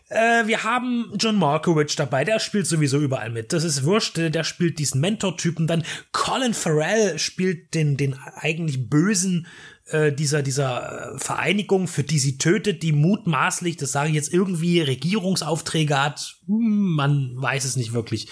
Äh, 0.10 0.48
wir 0.48 0.65
haben 0.65 1.13
John 1.17 1.38
Markowitz 1.38 1.95
dabei, 1.95 2.26
der 2.26 2.39
spielt 2.39 2.67
sowieso 2.67 3.00
überall 3.00 3.30
mit. 3.30 3.54
Das 3.54 3.63
ist 3.63 3.86
wurscht, 3.86 4.17
der 4.17 4.43
spielt 4.43 4.80
diesen 4.80 5.00
Mentor-Typen. 5.00 5.65
Dann 5.65 5.86
Colin 6.12 6.54
Farrell 6.54 7.17
spielt 7.19 7.74
den, 7.74 7.95
den 7.95 8.15
eigentlich 8.36 8.89
bösen 8.89 9.48
äh, 9.88 10.12
dieser, 10.12 10.41
dieser 10.41 11.13
äh, 11.13 11.19
Vereinigung, 11.19 11.88
für 11.88 12.04
die 12.04 12.19
sie 12.19 12.38
tötet, 12.38 12.82
die 12.82 12.91
mutmaßlich, 12.91 13.78
das 13.78 13.91
sage 13.91 14.10
ich 14.10 14.15
jetzt, 14.15 14.34
irgendwie 14.34 14.82
Regierungsaufträge 14.82 16.02
hat. 16.02 16.38
Hm, 16.48 16.95
man 16.95 17.34
weiß 17.36 17.65
es 17.65 17.76
nicht 17.76 17.93
wirklich. 17.93 18.28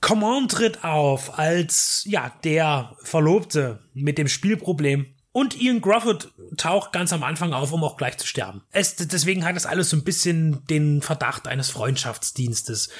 Command 0.00 0.52
tritt 0.52 0.84
auf 0.84 1.38
als, 1.38 2.04
ja, 2.06 2.32
der 2.44 2.96
Verlobte 3.02 3.80
mit 3.94 4.16
dem 4.16 4.28
Spielproblem. 4.28 5.06
Und 5.32 5.60
Ian 5.60 5.80
Grufford 5.80 6.32
taucht 6.56 6.92
ganz 6.92 7.12
am 7.12 7.22
Anfang 7.22 7.52
auf, 7.52 7.72
um 7.72 7.84
auch 7.84 7.96
gleich 7.96 8.16
zu 8.16 8.26
sterben. 8.26 8.62
Es, 8.70 8.96
deswegen 8.96 9.44
hat 9.44 9.56
das 9.56 9.66
alles 9.66 9.90
so 9.90 9.96
ein 9.96 10.04
bisschen 10.04 10.64
den 10.66 11.02
Verdacht 11.02 11.46
eines 11.46 11.70
Freundschaftsdienstes. 11.70 12.90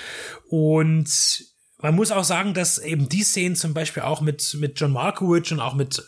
Und 0.49 1.09
man 1.79 1.95
muss 1.95 2.11
auch 2.11 2.25
sagen, 2.25 2.55
dass 2.55 2.79
eben 2.79 3.09
die 3.09 3.23
Szenen 3.23 3.57
zum 3.57 3.75
Beispiel 3.75 4.03
auch 4.03 4.21
mit, 4.21 4.57
mit 4.59 4.79
John 4.79 4.93
Markowitz 4.93 5.53
und 5.53 5.61
auch 5.61 5.75
mit 5.75 6.03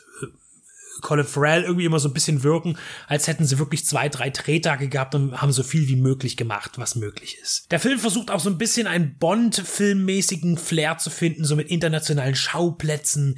Colin 1.01 1.25
Farrell 1.25 1.63
irgendwie 1.63 1.85
immer 1.85 1.99
so 1.99 2.09
ein 2.09 2.15
bisschen 2.15 2.43
wirken, 2.43 2.77
als 3.07 3.27
hätten 3.27 3.45
sie 3.45 3.59
wirklich 3.59 3.87
zwei, 3.87 4.09
drei 4.09 4.31
Drehtage 4.31 4.89
gehabt 4.89 5.15
und 5.15 5.41
haben 5.41 5.53
so 5.53 5.63
viel 5.63 5.89
wie 5.89 5.97
möglich 5.97 6.37
gemacht, 6.37 6.73
was 6.77 6.97
möglich 6.97 7.39
ist. 7.43 7.71
Der 7.71 7.81
Film 7.81 7.99
versucht 7.99 8.31
auch 8.31 8.41
so 8.41 8.51
ein 8.51 8.59
bisschen 8.59 8.87
einen 8.87 9.17
Bond-filmmäßigen 9.19 10.59
Flair 10.59 10.99
zu 10.99 11.11
finden, 11.11 11.45
so 11.45 11.57
mit 11.57 11.69
internationalen 11.69 12.35
Schauplätzen, 12.35 13.37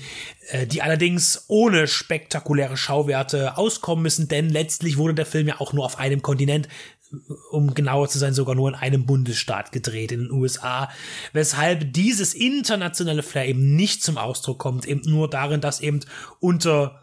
äh, 0.48 0.66
die 0.66 0.82
allerdings 0.82 1.44
ohne 1.48 1.86
spektakuläre 1.86 2.76
Schauwerte 2.76 3.56
auskommen 3.56 4.02
müssen, 4.02 4.28
denn 4.28 4.48
letztlich 4.48 4.96
wurde 4.96 5.14
der 5.14 5.26
Film 5.26 5.48
ja 5.48 5.60
auch 5.60 5.72
nur 5.72 5.84
auf 5.84 5.98
einem 5.98 6.22
Kontinent 6.22 6.68
um 7.50 7.74
genauer 7.74 8.08
zu 8.08 8.18
sein, 8.18 8.34
sogar 8.34 8.54
nur 8.54 8.68
in 8.68 8.74
einem 8.74 9.06
Bundesstaat 9.06 9.72
gedreht, 9.72 10.12
in 10.12 10.20
den 10.20 10.30
USA, 10.30 10.88
weshalb 11.32 11.92
dieses 11.92 12.34
internationale 12.34 13.22
Flair 13.22 13.48
eben 13.48 13.76
nicht 13.76 14.02
zum 14.02 14.16
Ausdruck 14.18 14.58
kommt, 14.58 14.86
eben 14.86 15.02
nur 15.04 15.28
darin, 15.28 15.60
dass 15.60 15.80
eben 15.80 16.00
unter 16.40 17.01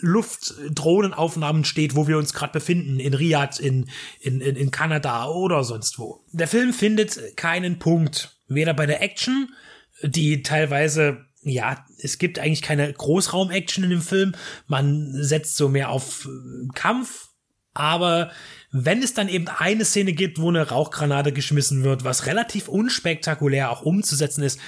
Luftdrohnenaufnahmen 0.00 1.64
steht, 1.64 1.94
wo 1.94 2.06
wir 2.06 2.18
uns 2.18 2.32
gerade 2.32 2.52
befinden, 2.52 3.00
in 3.00 3.14
Riyadh, 3.14 3.60
in, 3.60 3.88
in, 4.20 4.40
in, 4.40 4.56
in 4.56 4.70
Kanada 4.70 5.26
oder 5.26 5.64
sonst 5.64 5.98
wo. 5.98 6.24
Der 6.32 6.48
Film 6.48 6.72
findet 6.72 7.36
keinen 7.36 7.78
Punkt, 7.78 8.36
weder 8.48 8.74
bei 8.74 8.86
der 8.86 9.02
Action, 9.02 9.54
die 10.02 10.42
teilweise 10.42 11.24
ja, 11.42 11.84
es 11.98 12.18
gibt 12.18 12.38
eigentlich 12.38 12.62
keine 12.62 12.92
Großraum-Action 12.92 13.84
in 13.84 13.90
dem 13.90 14.02
Film. 14.02 14.34
Man 14.66 15.10
setzt 15.22 15.56
so 15.56 15.68
mehr 15.68 15.88
auf 15.88 16.26
äh, 16.26 16.68
Kampf. 16.74 17.28
Aber 17.72 18.30
wenn 18.72 19.02
es 19.02 19.14
dann 19.14 19.28
eben 19.28 19.48
eine 19.48 19.84
Szene 19.84 20.12
gibt, 20.12 20.40
wo 20.40 20.48
eine 20.48 20.68
Rauchgranate 20.68 21.32
geschmissen 21.32 21.82
wird, 21.82 22.04
was 22.04 22.26
relativ 22.26 22.68
unspektakulär 22.68 23.70
auch 23.70 23.82
umzusetzen 23.82 24.42
ist, 24.42 24.60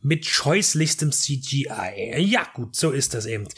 mit 0.00 0.26
scheußlichstem 0.26 1.10
CGI. 1.10 2.18
Ja, 2.18 2.46
gut, 2.54 2.76
so 2.76 2.92
ist 2.92 3.14
das 3.14 3.26
eben. 3.26 3.48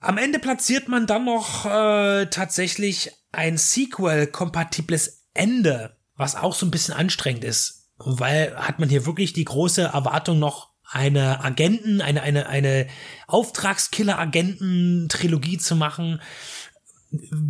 Am 0.00 0.16
Ende 0.16 0.38
platziert 0.38 0.88
man 0.88 1.06
dann 1.06 1.26
noch 1.26 1.66
äh, 1.66 2.24
tatsächlich 2.26 3.12
ein 3.32 3.58
Sequel-kompatibles 3.58 5.26
Ende, 5.34 5.98
was 6.16 6.36
auch 6.36 6.54
so 6.54 6.64
ein 6.66 6.70
bisschen 6.70 6.94
anstrengend 6.94 7.44
ist, 7.44 7.90
weil 7.98 8.56
hat 8.56 8.78
man 8.78 8.88
hier 8.88 9.04
wirklich 9.04 9.34
die 9.34 9.44
große 9.44 9.82
Erwartung 9.82 10.38
noch 10.38 10.70
eine 10.90 11.44
Agenten, 11.44 12.00
eine 12.00 12.22
eine 12.22 12.48
eine 12.48 12.86
Auftragskiller-Agenten-Trilogie 13.28 15.58
zu 15.58 15.76
machen. 15.76 16.22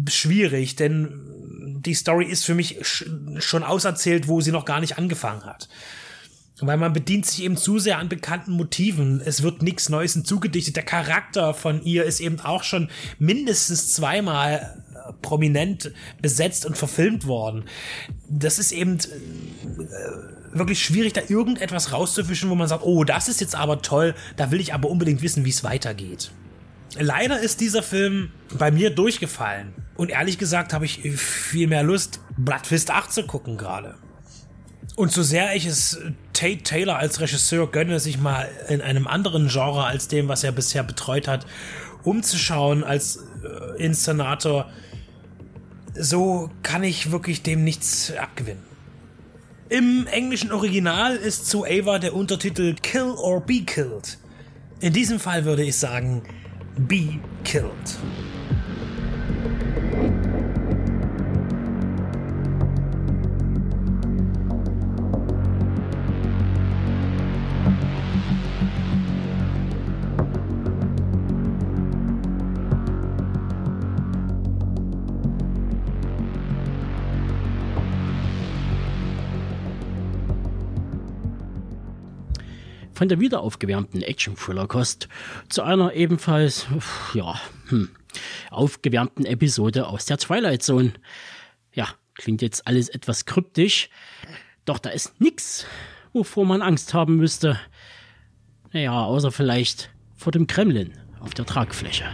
Schwierig, 0.08 0.74
denn 0.76 1.80
die 1.84 1.94
Story 1.94 2.26
ist 2.26 2.44
für 2.44 2.54
mich 2.54 2.78
schon 3.38 3.62
auserzählt, 3.62 4.28
wo 4.28 4.40
sie 4.40 4.52
noch 4.52 4.66
gar 4.66 4.80
nicht 4.80 4.98
angefangen 4.98 5.44
hat. 5.44 5.68
Weil 6.60 6.76
man 6.76 6.92
bedient 6.92 7.26
sich 7.26 7.42
eben 7.42 7.56
zu 7.56 7.78
sehr 7.78 7.98
an 7.98 8.08
bekannten 8.08 8.52
Motiven. 8.52 9.20
Es 9.24 9.42
wird 9.42 9.62
nichts 9.62 9.88
Neues 9.88 10.12
hinzugedichtet. 10.12 10.76
Der 10.76 10.82
Charakter 10.84 11.54
von 11.54 11.82
ihr 11.82 12.04
ist 12.04 12.20
eben 12.20 12.40
auch 12.40 12.62
schon 12.62 12.90
mindestens 13.18 13.94
zweimal 13.94 14.82
äh, 14.94 15.12
prominent 15.22 15.92
besetzt 16.20 16.66
und 16.66 16.76
verfilmt 16.76 17.26
worden. 17.26 17.64
Das 18.28 18.58
ist 18.58 18.72
eben 18.72 18.98
äh, 18.98 20.56
wirklich 20.56 20.82
schwierig, 20.82 21.12
da 21.12 21.22
irgendetwas 21.28 21.92
rauszufischen, 21.92 22.50
wo 22.50 22.54
man 22.54 22.68
sagt, 22.68 22.84
oh, 22.84 23.04
das 23.04 23.28
ist 23.28 23.40
jetzt 23.40 23.54
aber 23.54 23.82
toll, 23.82 24.14
da 24.36 24.50
will 24.50 24.60
ich 24.60 24.74
aber 24.74 24.90
unbedingt 24.90 25.22
wissen, 25.22 25.44
wie 25.44 25.50
es 25.50 25.64
weitergeht. 25.64 26.30
Leider 26.98 27.38
ist 27.38 27.60
dieser 27.60 27.82
Film 27.82 28.32
bei 28.58 28.70
mir 28.70 28.90
durchgefallen. 28.90 29.72
Und 29.96 30.10
ehrlich 30.10 30.38
gesagt 30.38 30.72
habe 30.72 30.84
ich 30.84 31.00
viel 31.16 31.68
mehr 31.68 31.82
Lust, 31.82 32.20
Bloodfist 32.36 32.90
8 32.90 33.12
zu 33.12 33.24
gucken 33.24 33.56
gerade. 33.56 33.94
Und 34.96 35.12
so 35.12 35.22
sehr 35.22 35.54
ich 35.56 35.66
es 35.66 35.98
Tate 36.32 36.62
Taylor 36.62 36.98
als 36.98 37.20
Regisseur 37.20 37.70
gönne, 37.70 38.00
sich 38.00 38.18
mal 38.18 38.48
in 38.68 38.80
einem 38.80 39.06
anderen 39.06 39.48
Genre 39.48 39.84
als 39.84 40.08
dem, 40.08 40.28
was 40.28 40.44
er 40.44 40.52
bisher 40.52 40.82
betreut 40.82 41.28
hat, 41.28 41.46
umzuschauen 42.02 42.84
als 42.84 43.24
äh, 43.44 43.82
Inszenator, 43.82 44.70
so 45.94 46.50
kann 46.62 46.84
ich 46.84 47.10
wirklich 47.10 47.42
dem 47.42 47.64
nichts 47.64 48.12
abgewinnen. 48.12 48.62
Im 49.68 50.06
englischen 50.08 50.50
Original 50.52 51.16
ist 51.16 51.46
zu 51.46 51.64
Ava 51.64 51.98
der 51.98 52.14
Untertitel 52.14 52.74
Kill 52.74 53.12
or 53.16 53.40
Be 53.40 53.62
Killed. 53.62 54.18
In 54.80 54.92
diesem 54.92 55.20
Fall 55.20 55.44
würde 55.44 55.62
ich 55.62 55.76
sagen, 55.76 56.22
Be 56.76 57.20
Killed. 57.44 57.70
Von 83.00 83.08
der 83.08 83.18
wiederaufgewärmten 83.18 84.02
Action-Thriller-Kost 84.02 85.08
zu 85.48 85.62
einer 85.62 85.94
ebenfalls, 85.94 86.66
ja, 87.14 87.40
hm, 87.70 87.88
aufgewärmten 88.50 89.24
Episode 89.24 89.86
aus 89.86 90.04
der 90.04 90.18
Twilight 90.18 90.62
Zone. 90.62 90.92
Ja, 91.72 91.88
klingt 92.12 92.42
jetzt 92.42 92.66
alles 92.66 92.90
etwas 92.90 93.24
kryptisch, 93.24 93.88
doch 94.66 94.78
da 94.78 94.90
ist 94.90 95.18
nichts, 95.18 95.64
wovor 96.12 96.44
man 96.44 96.60
Angst 96.60 96.92
haben 96.92 97.16
müsste. 97.16 97.58
Naja, 98.74 99.02
außer 99.02 99.32
vielleicht 99.32 99.88
vor 100.14 100.30
dem 100.30 100.46
Kremlin 100.46 100.92
auf 101.20 101.32
der 101.32 101.46
Tragfläche. 101.46 102.04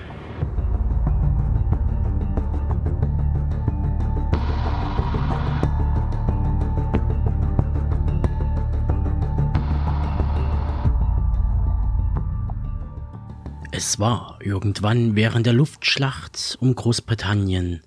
Es 13.77 13.99
war 13.99 14.39
irgendwann 14.41 15.17
während 15.17 15.45
der 15.45 15.53
Luftschlacht 15.53 16.57
um 16.61 16.75
Großbritannien, 16.75 17.83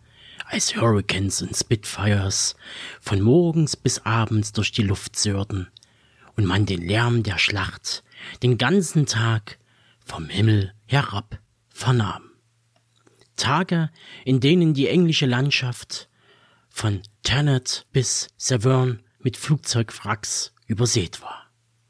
als 0.45 0.75
Hurricanes 0.75 1.41
und 1.41 1.58
Spitfires 1.58 2.56
von 3.02 3.21
morgens 3.21 3.75
bis 3.75 3.97
abends 4.06 4.52
durch 4.52 4.71
die 4.71 4.84
Luft 4.84 5.17
sörten 5.17 5.67
und 6.36 6.45
man 6.45 6.67
den 6.67 6.84
Lärm 6.84 7.23
der 7.23 7.39
Schlacht 7.39 8.04
den 8.43 8.60
ganzen 8.60 9.08
Tag 9.08 9.58
vom 10.06 10.30
Himmel 10.30 10.75
herab 10.86 11.39
vernahm. 11.69 12.34
Tage, 13.36 13.89
in 14.25 14.39
denen 14.39 14.75
die 14.75 14.89
englische 14.89 15.25
Landschaft 15.25 16.08
von 16.69 17.02
Thanet 17.23 17.88
bis 17.91 18.28
Severn 18.38 19.02
mit 19.21 19.38
Flugzeugwracks 19.38 20.54
übersät 20.67 21.23
war. 21.23 21.47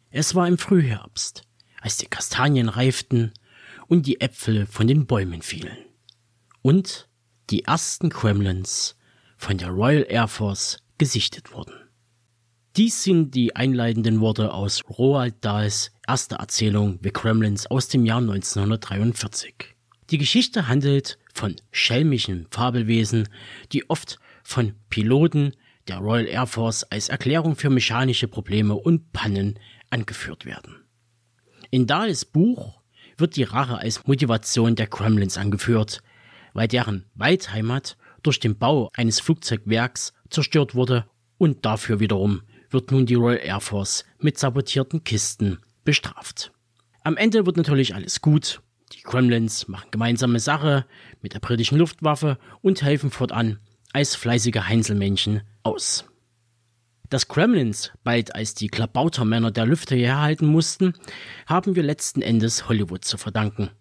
Es 0.10 0.36
war 0.36 0.48
im 0.48 0.58
Frühherbst, 0.58 1.42
als 1.82 1.98
die 1.98 2.08
Kastanien 2.08 2.70
reiften 2.70 3.34
und 3.90 4.06
die 4.06 4.22
Äpfel 4.22 4.68
von 4.68 4.88
den 4.88 5.06
Bäumen 5.08 5.42
fielen. 5.42 5.78
Und 6.62 7.10
die 7.50 7.64
ersten 7.66 8.10
Kremlins 8.10 8.96
von 9.36 9.58
der 9.58 9.70
Royal 9.70 10.06
Air 10.08 10.28
Force 10.28 10.78
gesichtet 10.98 11.52
wurden. 11.52 11.74
Dies 12.78 13.04
sind 13.04 13.34
die 13.34 13.56
einleitenden 13.56 14.22
Worte 14.22 14.54
aus 14.54 14.84
Roald 14.90 15.44
Dahls 15.44 15.92
erster 16.08 16.38
Erzählung 16.38 17.00
The 17.02 17.10
Kremlins 17.10 17.66
aus 17.66 17.88
dem 17.88 18.06
Jahr 18.06 18.20
1943. 18.20 19.76
Die 20.12 20.18
Geschichte 20.20 20.68
handelt 20.68 21.18
von 21.34 21.56
schelmischen 21.72 22.48
Fabelwesen, 22.52 23.28
die 23.72 23.90
oft 23.90 24.20
von 24.44 24.76
Piloten 24.90 25.54
der 25.88 25.98
Royal 25.98 26.28
Air 26.28 26.48
Force 26.48 26.84
als 26.84 27.10
Erklärung 27.10 27.56
für 27.56 27.72
mechanische 27.72 28.28
Probleme 28.28 28.76
und 28.76 29.12
Pannen 29.14 29.58
angeführt 29.90 30.46
werden. 30.46 30.76
In 31.72 31.88
Dahls 31.88 32.26
Buch 32.26 32.79
wird 33.20 33.36
die 33.36 33.44
Rache 33.44 33.78
als 33.78 34.08
Motivation 34.08 34.76
der 34.76 34.88
Kremlins 34.88 35.38
angeführt, 35.38 36.02
weil 36.54 36.68
deren 36.68 37.06
Waldheimat 37.16 37.98
durch 38.24 38.40
den 38.40 38.58
Bau 38.58 38.90
eines 38.96 39.20
Flugzeugwerks 39.20 40.14
zerstört 40.30 40.76
wurde 40.76 41.06
und 41.38 41.66
dafür 41.66 42.00
wiederum 42.00 42.42
wird 42.70 42.92
nun 42.92 43.06
die 43.06 43.16
Royal 43.16 43.40
Air 43.44 43.60
Force 43.60 44.06
mit 44.20 44.38
sabotierten 44.38 45.04
Kisten 45.04 45.60
bestraft. 45.84 46.52
Am 47.04 47.18
Ende 47.18 47.46
wird 47.46 47.58
natürlich 47.58 47.96
alles 47.96 48.22
gut. 48.22 48.62
Die 48.94 49.02
Kremlins 49.02 49.68
machen 49.68 49.90
gemeinsame 49.92 50.40
Sache 50.40 50.86
mit 51.22 51.34
der 51.34 51.40
britischen 51.40 51.78
Luftwaffe 51.78 52.38
und 52.62 52.82
helfen 52.82 53.12
fortan 53.12 53.60
als 53.94 54.16
fleißige 54.16 54.68
Heinzelmännchen 54.68 55.42
aus. 55.64 56.06
Dass 57.10 57.28
Kremlins 57.28 57.92
bald 58.04 58.36
als 58.36 58.54
die 58.54 58.68
Klabautermänner 58.68 59.50
der 59.50 59.66
Lüfte 59.66 59.96
herhalten 59.96 60.46
mussten, 60.46 60.94
haben 61.48 61.76
wir 61.76 61.82
letzten 61.82 62.22
Endes 62.22 62.70
Hollywood 62.70 63.04
zu 63.04 63.18
verdanken. 63.18 63.72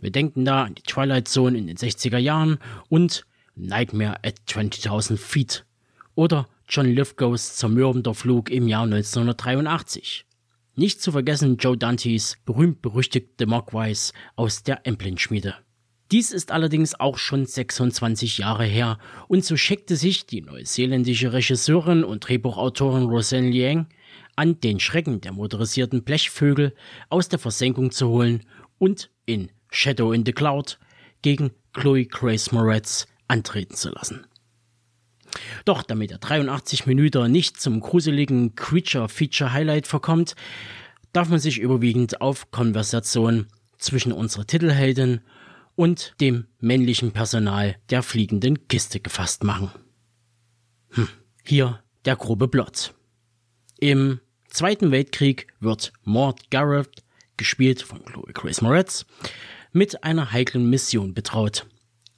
Wir 0.00 0.10
denken 0.10 0.44
da 0.44 0.64
an 0.64 0.74
die 0.74 0.82
Twilight 0.82 1.28
Zone 1.28 1.56
in 1.56 1.66
den 1.68 1.76
60er 1.76 2.18
Jahren 2.18 2.58
und 2.88 3.24
Nightmare 3.54 4.16
at 4.24 4.40
20.000 4.48 5.16
Feet 5.16 5.66
oder 6.14 6.48
John 6.68 6.86
Lithgows 6.86 7.56
zermürbender 7.56 8.14
Flug 8.14 8.50
im 8.50 8.66
Jahr 8.66 8.84
1983. 8.84 10.26
Nicht 10.74 11.00
zu 11.00 11.12
vergessen 11.12 11.56
Joe 11.56 11.76
Dantes 11.76 12.36
berühmt-berüchtigte 12.44 13.46
Mogwais 13.46 14.12
aus 14.36 14.62
der 14.62 14.86
Emplin-Schmiede. 14.86 15.56
Dies 16.10 16.32
ist 16.32 16.52
allerdings 16.52 16.98
auch 16.98 17.18
schon 17.18 17.44
26 17.44 18.38
Jahre 18.38 18.64
her 18.64 18.98
und 19.28 19.44
so 19.44 19.58
schickte 19.58 19.94
sich 19.94 20.24
die 20.24 20.40
neuseeländische 20.40 21.34
Regisseurin 21.34 22.02
und 22.02 22.26
Drehbuchautorin 22.26 23.04
Roseanne 23.04 23.50
Liang 23.50 23.86
an, 24.34 24.58
den 24.60 24.80
Schrecken 24.80 25.20
der 25.20 25.32
motorisierten 25.32 26.04
Blechvögel 26.04 26.74
aus 27.10 27.28
der 27.28 27.38
Versenkung 27.38 27.90
zu 27.90 28.08
holen 28.08 28.46
und 28.78 29.10
in 29.26 29.50
Shadow 29.70 30.12
in 30.12 30.24
the 30.24 30.32
Cloud 30.32 30.78
gegen 31.20 31.50
Chloe 31.74 32.06
Grace 32.06 32.52
Moretz 32.52 33.06
antreten 33.26 33.74
zu 33.74 33.90
lassen. 33.90 34.26
Doch 35.66 35.82
damit 35.82 36.10
der 36.10 36.18
83 36.18 36.86
Minuten 36.86 37.30
nicht 37.30 37.60
zum 37.60 37.80
gruseligen 37.80 38.54
Creature-Feature-Highlight 38.54 39.86
verkommt, 39.86 40.36
darf 41.12 41.28
man 41.28 41.38
sich 41.38 41.58
überwiegend 41.58 42.22
auf 42.22 42.50
Konversation 42.50 43.46
zwischen 43.76 44.12
unserer 44.12 44.46
Titelheldin 44.46 45.20
und 45.78 46.14
dem 46.20 46.48
männlichen 46.58 47.12
Personal 47.12 47.76
der 47.88 48.02
fliegenden 48.02 48.66
Kiste 48.66 48.98
gefasst 48.98 49.44
machen. 49.44 49.70
Hm. 50.90 51.08
Hier 51.44 51.84
der 52.04 52.16
grobe 52.16 52.48
Plot. 52.48 52.94
Im 53.78 54.18
Zweiten 54.48 54.90
Weltkrieg 54.90 55.46
wird 55.60 55.92
Maud 56.02 56.50
Garrett, 56.50 57.04
gespielt 57.36 57.80
von 57.80 58.04
Chloe 58.04 58.32
Grace 58.32 58.60
Moretz, 58.60 59.06
mit 59.70 60.02
einer 60.02 60.32
heiklen 60.32 60.68
Mission 60.68 61.14
betraut. 61.14 61.64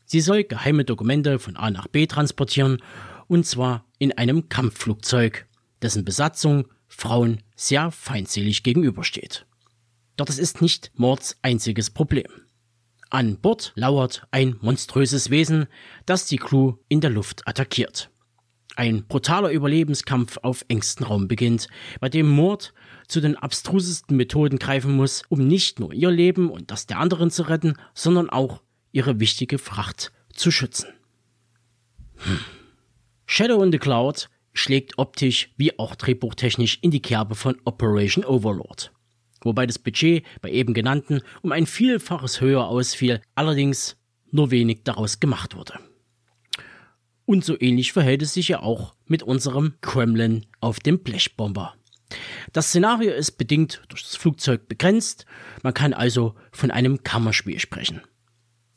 Sie 0.07 0.23
soll 0.23 0.45
geheime 0.45 0.87
Dokumente 0.87 1.39
von 1.39 1.57
A 1.57 1.71
nach 1.71 1.87
B 1.87 2.07
transportieren, 2.07 2.83
und 3.29 3.45
zwar 3.45 3.85
in 3.99 4.17
einem 4.17 4.49
Kampfflugzeug, 4.49 5.47
dessen 5.83 6.07
Besatzung 6.07 6.67
Frauen 6.89 7.43
sehr 7.57 7.91
feindselig 7.91 8.63
gegenübersteht. 8.63 9.45
Doch 10.17 10.31
es 10.31 10.39
ist 10.39 10.63
nicht 10.63 10.93
Mords 10.95 11.37
einziges 11.43 11.91
Problem. 11.91 12.50
An 13.11 13.39
Bord 13.39 13.73
lauert 13.75 14.27
ein 14.31 14.57
monströses 14.61 15.31
Wesen, 15.31 15.67
das 16.07 16.27
die 16.27 16.37
Crew 16.37 16.75
in 16.89 17.01
der 17.01 17.11
Luft 17.11 17.47
attackiert. 17.47 18.09
Ein 18.77 19.05
brutaler 19.09 19.51
Überlebenskampf 19.51 20.39
auf 20.43 20.65
engstem 20.69 21.09
Raum 21.09 21.27
beginnt, 21.27 21.67
bei 21.99 22.09
dem 22.09 22.29
Mord 22.29 22.73
zu 23.09 23.21
den 23.21 23.37
abstrusesten 23.37 24.17
Methoden 24.17 24.61
greifen 24.61 24.95
muss, 24.95 25.25
um 25.29 25.45
nicht 25.49 25.81
nur 25.81 25.93
ihr 25.93 26.11
Leben 26.13 26.49
und 26.51 26.71
das 26.71 26.87
der 26.87 27.01
anderen 27.01 27.33
zu 27.33 27.43
retten, 27.43 27.75
sondern 27.95 28.31
auch 28.31 28.63
ihre 28.93 29.19
wichtige 29.19 29.59
Fracht 29.59 30.13
zu 30.33 30.53
schützen. 30.53 30.91
Hm. 32.19 32.39
Shadow 33.27 33.61
in 33.65 33.73
the 33.73 33.79
Cloud 33.79 34.31
schlägt 34.53 34.99
optisch 34.99 35.53
wie 35.57 35.77
auch 35.81 35.97
drehbuchtechnisch 35.97 36.79
in 36.81 36.93
die 36.93 37.03
Kerbe 37.03 37.35
von 37.35 37.57
Operation 37.65 38.25
Overlord 38.25 38.93
wobei 39.41 39.67
das 39.67 39.79
Budget 39.79 40.25
bei 40.41 40.51
eben 40.51 40.75
genannten 40.75 41.23
um 41.43 41.53
ein 41.53 41.67
Vielfaches 41.67 42.41
höher 42.41 42.67
ausfiel, 42.67 43.21
allerdings 43.35 43.97
nur 44.31 44.51
wenig 44.51 44.83
daraus 44.85 45.21
gemacht 45.21 45.57
wurde. 45.57 45.75
Und 47.27 47.45
so 47.45 47.57
ähnlich 47.61 47.93
verhält 47.93 48.23
es 48.23 48.35
sich 48.35 48.49
ja 48.49 48.61
auch 48.61 48.95
mit 49.07 49.23
unserem 49.23 49.75
Kremlin 49.81 50.47
auf 50.61 50.81
dem 50.81 50.99
Blechbomber. 50.99 51.75
Das 52.53 52.69
Szenario 52.69 53.13
ist 53.13 53.33
bedingt 53.33 53.83
durch 53.89 54.03
das 54.03 54.17
Flugzeug 54.17 54.67
begrenzt, 54.69 55.27
man 55.63 55.75
kann 55.75 55.93
also 55.93 56.35
von 56.51 56.71
einem 56.71 57.05
Kammerspiel 57.05 57.61
sprechen. 57.61 58.01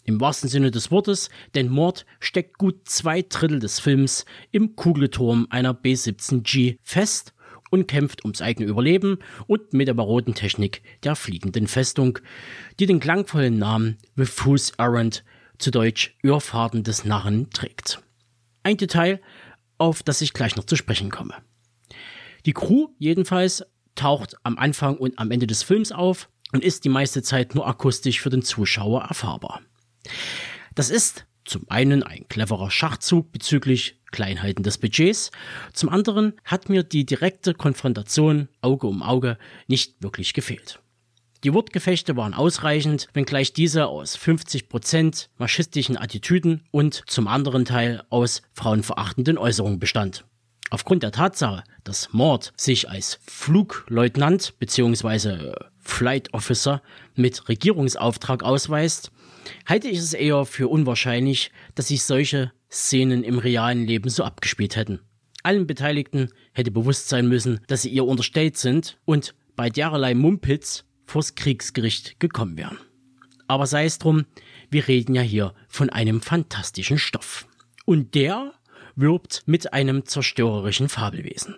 Im 0.05 0.19
wahrsten 0.19 0.49
Sinne 0.49 0.69
des 0.69 0.91
Wortes, 0.91 1.29
denn 1.55 1.69
Mord 1.69 2.05
steckt 2.19 2.57
gut 2.57 2.87
zwei 2.87 3.21
Drittel 3.21 3.59
des 3.59 3.79
Films 3.79 4.25
im 4.51 4.75
Kugelturm 4.75 5.47
einer 5.49 5.73
B-17G 5.73 6.77
fest 6.83 7.33
und 7.73 7.87
kämpft 7.87 8.23
ums 8.23 8.43
eigene 8.43 8.69
Überleben 8.69 9.17
und 9.47 9.73
mit 9.73 9.87
der 9.87 9.95
baroden 9.95 10.35
Technik 10.35 10.83
der 11.01 11.15
fliegenden 11.15 11.65
Festung, 11.65 12.19
die 12.79 12.85
den 12.85 12.99
klangvollen 12.99 13.57
Namen 13.57 13.97
The 14.15 14.25
Fool's 14.25 14.73
Errand, 14.77 15.23
zu 15.57 15.71
Deutsch 15.71 16.15
Irrfahrten 16.21 16.83
des 16.83 17.03
Narren, 17.03 17.49
trägt. 17.49 18.03
Ein 18.61 18.77
Detail, 18.77 19.19
auf 19.79 20.03
das 20.03 20.21
ich 20.21 20.33
gleich 20.33 20.55
noch 20.55 20.65
zu 20.65 20.75
sprechen 20.75 21.09
komme. 21.09 21.33
Die 22.45 22.53
Crew 22.53 22.89
jedenfalls 22.99 23.65
taucht 23.95 24.35
am 24.43 24.59
Anfang 24.59 24.95
und 24.97 25.17
am 25.17 25.31
Ende 25.31 25.47
des 25.47 25.63
Films 25.63 25.91
auf 25.91 26.29
und 26.51 26.63
ist 26.63 26.85
die 26.85 26.89
meiste 26.89 27.23
Zeit 27.23 27.55
nur 27.55 27.65
akustisch 27.65 28.21
für 28.21 28.29
den 28.29 28.43
Zuschauer 28.43 29.01
erfahrbar. 29.01 29.61
Das 30.75 30.91
ist 30.91 31.25
zum 31.43 31.67
einen 31.71 32.03
ein 32.03 32.27
cleverer 32.27 32.69
Schachzug 32.69 33.31
bezüglich 33.31 33.99
Kleinheiten 34.13 34.63
des 34.63 34.77
Budgets, 34.77 35.31
zum 35.73 35.89
anderen 35.89 36.33
hat 36.45 36.69
mir 36.69 36.83
die 36.83 37.05
direkte 37.05 37.53
Konfrontation 37.53 38.47
Auge 38.61 38.87
um 38.87 39.03
Auge 39.03 39.37
nicht 39.67 40.01
wirklich 40.01 40.33
gefehlt. 40.33 40.79
Die 41.43 41.53
Wortgefechte 41.53 42.15
waren 42.15 42.33
ausreichend, 42.33 43.09
wenngleich 43.11 43.51
diese 43.51 43.87
aus 43.87 44.17
50% 44.17 45.27
maschistischen 45.37 45.97
Attitüden 45.97 46.63
und 46.71 47.03
zum 47.07 47.27
anderen 47.27 47.65
Teil 47.65 48.03
aus 48.09 48.43
frauenverachtenden 48.53 49.37
Äußerungen 49.37 49.79
bestand. 49.79 50.23
Aufgrund 50.69 51.03
der 51.03 51.11
Tatsache, 51.11 51.63
dass 51.83 52.13
Mord 52.13 52.53
sich 52.55 52.89
als 52.89 53.19
Flugleutnant 53.27 54.57
bzw. 54.57 55.53
Flight 55.79 56.33
Officer 56.33 56.81
mit 57.15 57.49
Regierungsauftrag 57.49 58.41
ausweist, 58.41 59.11
halte 59.65 59.89
ich 59.89 59.97
es 59.97 60.13
eher 60.13 60.45
für 60.45 60.69
unwahrscheinlich, 60.69 61.51
dass 61.75 61.89
sich 61.89 62.03
solche 62.03 62.53
Szenen 62.73 63.23
im 63.23 63.37
realen 63.37 63.85
Leben 63.85 64.09
so 64.09 64.23
abgespielt 64.23 64.75
hätten. 64.75 64.99
Allen 65.43 65.67
Beteiligten 65.67 66.29
hätte 66.53 66.71
bewusst 66.71 67.09
sein 67.09 67.27
müssen, 67.27 67.59
dass 67.67 67.83
sie 67.83 67.89
ihr 67.89 68.05
unterstellt 68.05 68.57
sind 68.57 68.97
und 69.05 69.35
bei 69.55 69.69
dererlei 69.69 70.15
Mumpitz 70.15 70.85
vors 71.05 71.35
Kriegsgericht 71.35 72.19
gekommen 72.19 72.57
wären. 72.57 72.79
Aber 73.47 73.67
sei 73.67 73.85
es 73.85 73.99
drum, 73.99 74.25
wir 74.71 74.87
reden 74.87 75.13
ja 75.13 75.21
hier 75.21 75.53
von 75.67 75.89
einem 75.89 76.21
fantastischen 76.21 76.97
Stoff. 76.97 77.45
Und 77.85 78.15
der 78.15 78.53
wirbt 78.95 79.43
mit 79.45 79.73
einem 79.73 80.05
zerstörerischen 80.05 80.89
Fabelwesen. 80.89 81.55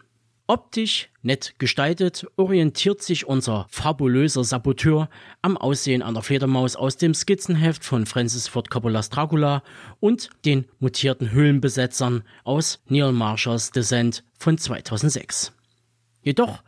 Optisch 0.47 1.09
nett 1.23 1.55
gestaltet 1.57 2.27
orientiert 2.35 3.01
sich 3.01 3.25
unser 3.25 3.65
fabulöser 3.69 4.43
Saboteur 4.43 5.09
am 5.41 5.57
Aussehen 5.57 6.03
einer 6.03 6.21
Fledermaus 6.21 6.75
aus 6.75 6.97
dem 6.97 7.15
Skizzenheft 7.15 7.83
von 7.83 8.05
Francis 8.05 8.47
Ford 8.47 8.69
Coppolas 8.69 9.09
Dracula 9.09 9.63
und 9.99 10.29
den 10.45 10.65
mutierten 10.77 11.31
Höhlenbesetzern 11.31 12.23
aus 12.43 12.83
Neil 12.87 13.11
Marshalls 13.11 13.71
Descent 13.71 14.23
von 14.37 14.59
2006. 14.59 15.51
Jedoch 16.21 16.61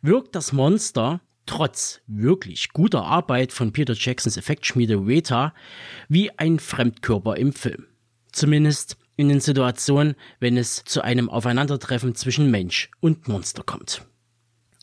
wirkt 0.00 0.34
das 0.34 0.52
Monster 0.52 1.20
trotz 1.46 2.00
wirklich 2.08 2.72
guter 2.72 3.04
Arbeit 3.04 3.52
von 3.52 3.72
Peter 3.72 3.94
Jacksons 3.94 4.36
Effektschmiede 4.36 5.06
Weta 5.06 5.54
wie 6.08 6.36
ein 6.38 6.58
Fremdkörper 6.58 7.36
im 7.36 7.52
Film. 7.52 7.86
Zumindest 8.32 8.96
in 9.16 9.28
den 9.28 9.40
Situationen, 9.40 10.14
wenn 10.40 10.56
es 10.56 10.84
zu 10.84 11.02
einem 11.02 11.28
Aufeinandertreffen 11.28 12.14
zwischen 12.14 12.50
Mensch 12.50 12.90
und 13.00 13.28
Monster 13.28 13.62
kommt. 13.62 14.06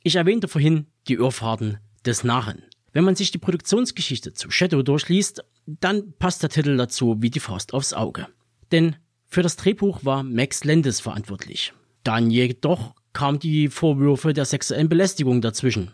Ich 0.04 0.15
erwähnte 0.15 0.48
vorhin 0.48 0.88
die 1.08 1.15
Irrfahrten 1.15 1.80
des 2.06 2.24
Narren. 2.24 2.63
Wenn 2.92 3.04
man 3.04 3.15
sich 3.15 3.32
die 3.32 3.38
Produktionsgeschichte 3.38 4.34
zu 4.34 4.50
Shadow 4.50 4.82
durchliest, 4.82 5.44
dann 5.65 6.13
passt 6.13 6.42
der 6.42 6.50
Titel 6.50 6.78
dazu 6.78 7.18
wie 7.22 7.30
die 7.30 7.39
Faust 7.39 7.74
aufs 7.74 7.94
Auge. 7.94 8.28
Denn 8.72 8.96
für 9.26 9.44
das 9.44 9.58
Drehbuch 9.58 10.04
war 10.04 10.24
Max 10.24 10.63
Landis 10.63 11.00
verantwortlich. 11.00 11.74
Dann 12.04 12.32
jedoch 12.32 12.96
kamen 13.13 13.39
die 13.39 13.68
Vorwürfe 13.68 14.34
der 14.34 14.46
sexuellen 14.46 14.89
Belästigung 14.89 15.42
dazwischen 15.42 15.92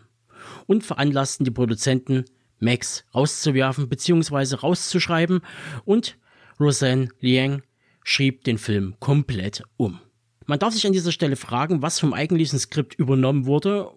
und 0.66 0.84
veranlassten 0.84 1.44
die 1.44 1.50
Produzenten, 1.50 2.24
Max 2.58 3.04
rauszuwerfen 3.14 3.88
bzw. 3.88 4.56
rauszuschreiben 4.56 5.40
und 5.84 6.16
Roseanne 6.58 7.08
Liang 7.20 7.62
schrieb 8.06 8.44
den 8.44 8.56
Film 8.56 8.94
komplett 9.00 9.64
um. 9.76 9.98
Man 10.46 10.60
darf 10.60 10.72
sich 10.72 10.86
an 10.86 10.92
dieser 10.92 11.10
Stelle 11.10 11.34
fragen, 11.34 11.82
was 11.82 11.98
vom 11.98 12.14
eigentlichen 12.14 12.58
Skript 12.58 12.94
übernommen 12.94 13.46
wurde 13.46 13.90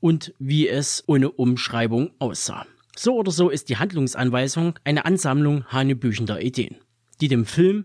und 0.00 0.34
wie 0.38 0.66
es 0.66 1.04
ohne 1.06 1.30
Umschreibung 1.30 2.10
aussah. 2.18 2.66
So 2.96 3.14
oder 3.16 3.30
so 3.30 3.50
ist 3.50 3.68
die 3.68 3.76
Handlungsanweisung 3.76 4.78
eine 4.84 5.04
Ansammlung 5.04 5.66
hanebüchender 5.66 6.40
Ideen, 6.40 6.76
die 7.20 7.28
dem 7.28 7.44
Film 7.44 7.84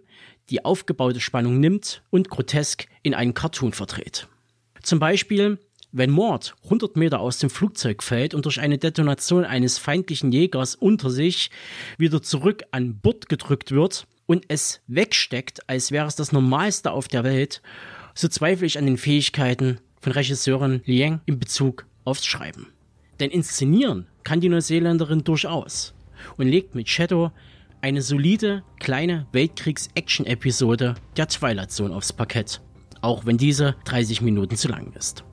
die 0.50 0.64
aufgebaute 0.64 1.20
Spannung 1.20 1.60
nimmt 1.60 2.04
und 2.10 2.30
grotesk 2.30 2.88
in 3.04 3.14
einen 3.14 3.34
Cartoon 3.34 3.74
verdreht. 3.74 4.30
Zum 4.82 5.00
Beispiel, 5.00 5.60
wenn 5.92 6.10
Mord 6.10 6.56
100 6.64 6.96
Meter 6.96 7.20
aus 7.20 7.38
dem 7.38 7.50
Flugzeug 7.50 8.02
fällt 8.02 8.34
und 8.34 8.46
durch 8.46 8.62
eine 8.62 8.78
Detonation 8.78 9.44
eines 9.44 9.78
feindlichen 9.78 10.32
Jägers 10.32 10.76
unter 10.76 11.10
sich 11.10 11.52
wieder 11.98 12.22
zurück 12.22 12.64
an 12.72 13.00
Bord 13.02 13.28
gedrückt 13.28 13.72
wird, 13.72 14.08
und 14.30 14.46
es 14.48 14.82
wegsteckt, 14.86 15.68
als 15.68 15.92
wäre 15.92 16.06
es 16.06 16.16
das 16.16 16.32
Normalste 16.32 16.92
auf 16.92 17.08
der 17.08 17.24
Welt, 17.24 17.64
so 18.14 18.28
zweifle 18.28 18.68
ich 18.68 18.78
an 18.78 18.86
den 18.86 19.00
Fähigkeiten 19.00 19.80
von 20.02 20.12
Regisseurin 20.12 20.84
Liang 20.86 21.22
in 21.26 21.40
Bezug 21.40 21.88
aufs 22.06 22.28
Schreiben. 22.28 22.68
Denn 23.20 23.32
inszenieren 23.32 24.06
kann 24.24 24.40
die 24.40 24.50
Neuseeländerin 24.50 25.24
durchaus 25.24 25.96
und 26.38 26.48
legt 26.48 26.76
mit 26.76 26.88
Shadow 26.88 27.32
eine 27.82 28.04
solide 28.04 28.62
kleine 28.80 29.26
Weltkriegs-Action-Episode 29.32 30.94
der 31.18 31.28
Twilight 31.28 31.72
Zone 31.72 31.96
aufs 31.96 32.14
Parkett, 32.14 32.62
auch 33.02 33.26
wenn 33.26 33.38
diese 33.38 33.78
30 33.86 34.22
Minuten 34.22 34.56
zu 34.56 34.68
lang 34.68 34.94
ist. 34.94 35.24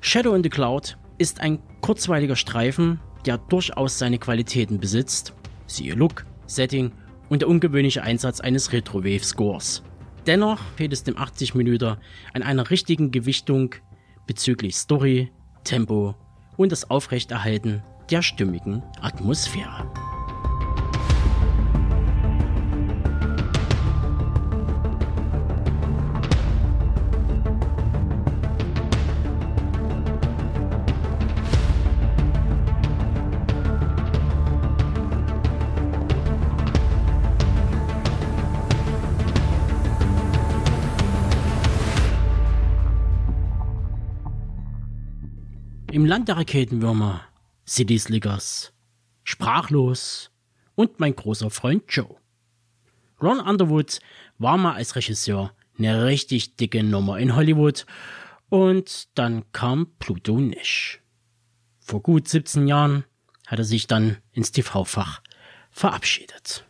Shadow 0.00 0.34
in 0.34 0.42
the 0.42 0.48
Cloud 0.48 0.98
ist 1.18 1.40
ein 1.40 1.60
kurzweiliger 1.82 2.34
Streifen, 2.34 2.98
der 3.26 3.38
durchaus 3.38 3.96
seine 3.96 4.18
Qualitäten 4.18 4.80
besitzt, 4.80 5.34
siehe 5.68 5.94
Look, 5.94 6.26
Setting 6.46 6.90
und 7.28 7.42
der 7.42 7.48
ungewöhnliche 7.48 8.02
Einsatz 8.02 8.40
eines 8.40 8.72
Retro-Wave-Scores. 8.72 9.82
Dennoch 10.26 10.60
fehlt 10.76 10.92
es 10.92 11.04
dem 11.04 11.18
80 11.18 11.54
Minuten 11.54 11.96
an 12.32 12.42
einer 12.42 12.70
richtigen 12.70 13.10
Gewichtung 13.10 13.74
bezüglich 14.26 14.76
Story, 14.76 15.30
Tempo 15.64 16.14
und 16.56 16.72
das 16.72 16.90
Aufrechterhalten 16.90 17.82
der 18.10 18.22
stimmigen 18.22 18.82
Atmosphäre. 19.00 19.90
Im 45.94 46.06
Land 46.06 46.26
der 46.26 46.36
Raketenwürmer, 46.36 47.20
City 47.68 47.96
Slickers, 47.96 48.72
Sprachlos 49.22 50.32
und 50.74 50.98
mein 50.98 51.14
großer 51.14 51.50
Freund 51.50 51.84
Joe. 51.86 52.16
Ron 53.22 53.38
Underwood 53.38 54.00
war 54.38 54.56
mal 54.56 54.74
als 54.74 54.96
Regisseur 54.96 55.52
eine 55.78 56.04
richtig 56.04 56.56
dicke 56.56 56.82
Nummer 56.82 57.20
in 57.20 57.36
Hollywood 57.36 57.86
und 58.48 59.06
dann 59.16 59.44
kam 59.52 59.86
Pluto 60.00 60.40
Nash. 60.40 61.00
Vor 61.78 62.02
gut 62.02 62.26
17 62.26 62.66
Jahren 62.66 63.04
hat 63.46 63.60
er 63.60 63.64
sich 63.64 63.86
dann 63.86 64.16
ins 64.32 64.50
TV-Fach 64.50 65.22
verabschiedet. 65.70 66.66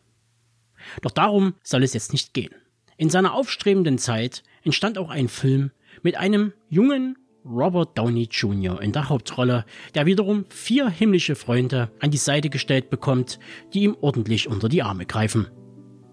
Doch 1.00 1.12
darum 1.12 1.54
soll 1.62 1.82
es 1.82 1.94
jetzt 1.94 2.12
nicht 2.12 2.34
gehen. 2.34 2.54
In 2.98 3.08
seiner 3.08 3.32
aufstrebenden 3.32 3.96
Zeit 3.96 4.42
entstand 4.64 4.98
auch 4.98 5.08
ein 5.08 5.28
Film 5.30 5.70
mit 6.02 6.16
einem 6.16 6.52
jungen 6.68 7.16
Robert 7.44 7.96
Downey 7.98 8.28
Jr. 8.30 8.80
in 8.80 8.92
der 8.92 9.08
Hauptrolle, 9.08 9.64
der 9.94 10.06
wiederum 10.06 10.46
vier 10.48 10.88
himmlische 10.88 11.34
Freunde 11.34 11.90
an 12.00 12.10
die 12.10 12.16
Seite 12.16 12.48
gestellt 12.48 12.90
bekommt, 12.90 13.38
die 13.72 13.82
ihm 13.82 13.96
ordentlich 14.00 14.48
unter 14.48 14.68
die 14.68 14.82
Arme 14.82 15.04
greifen. 15.04 15.48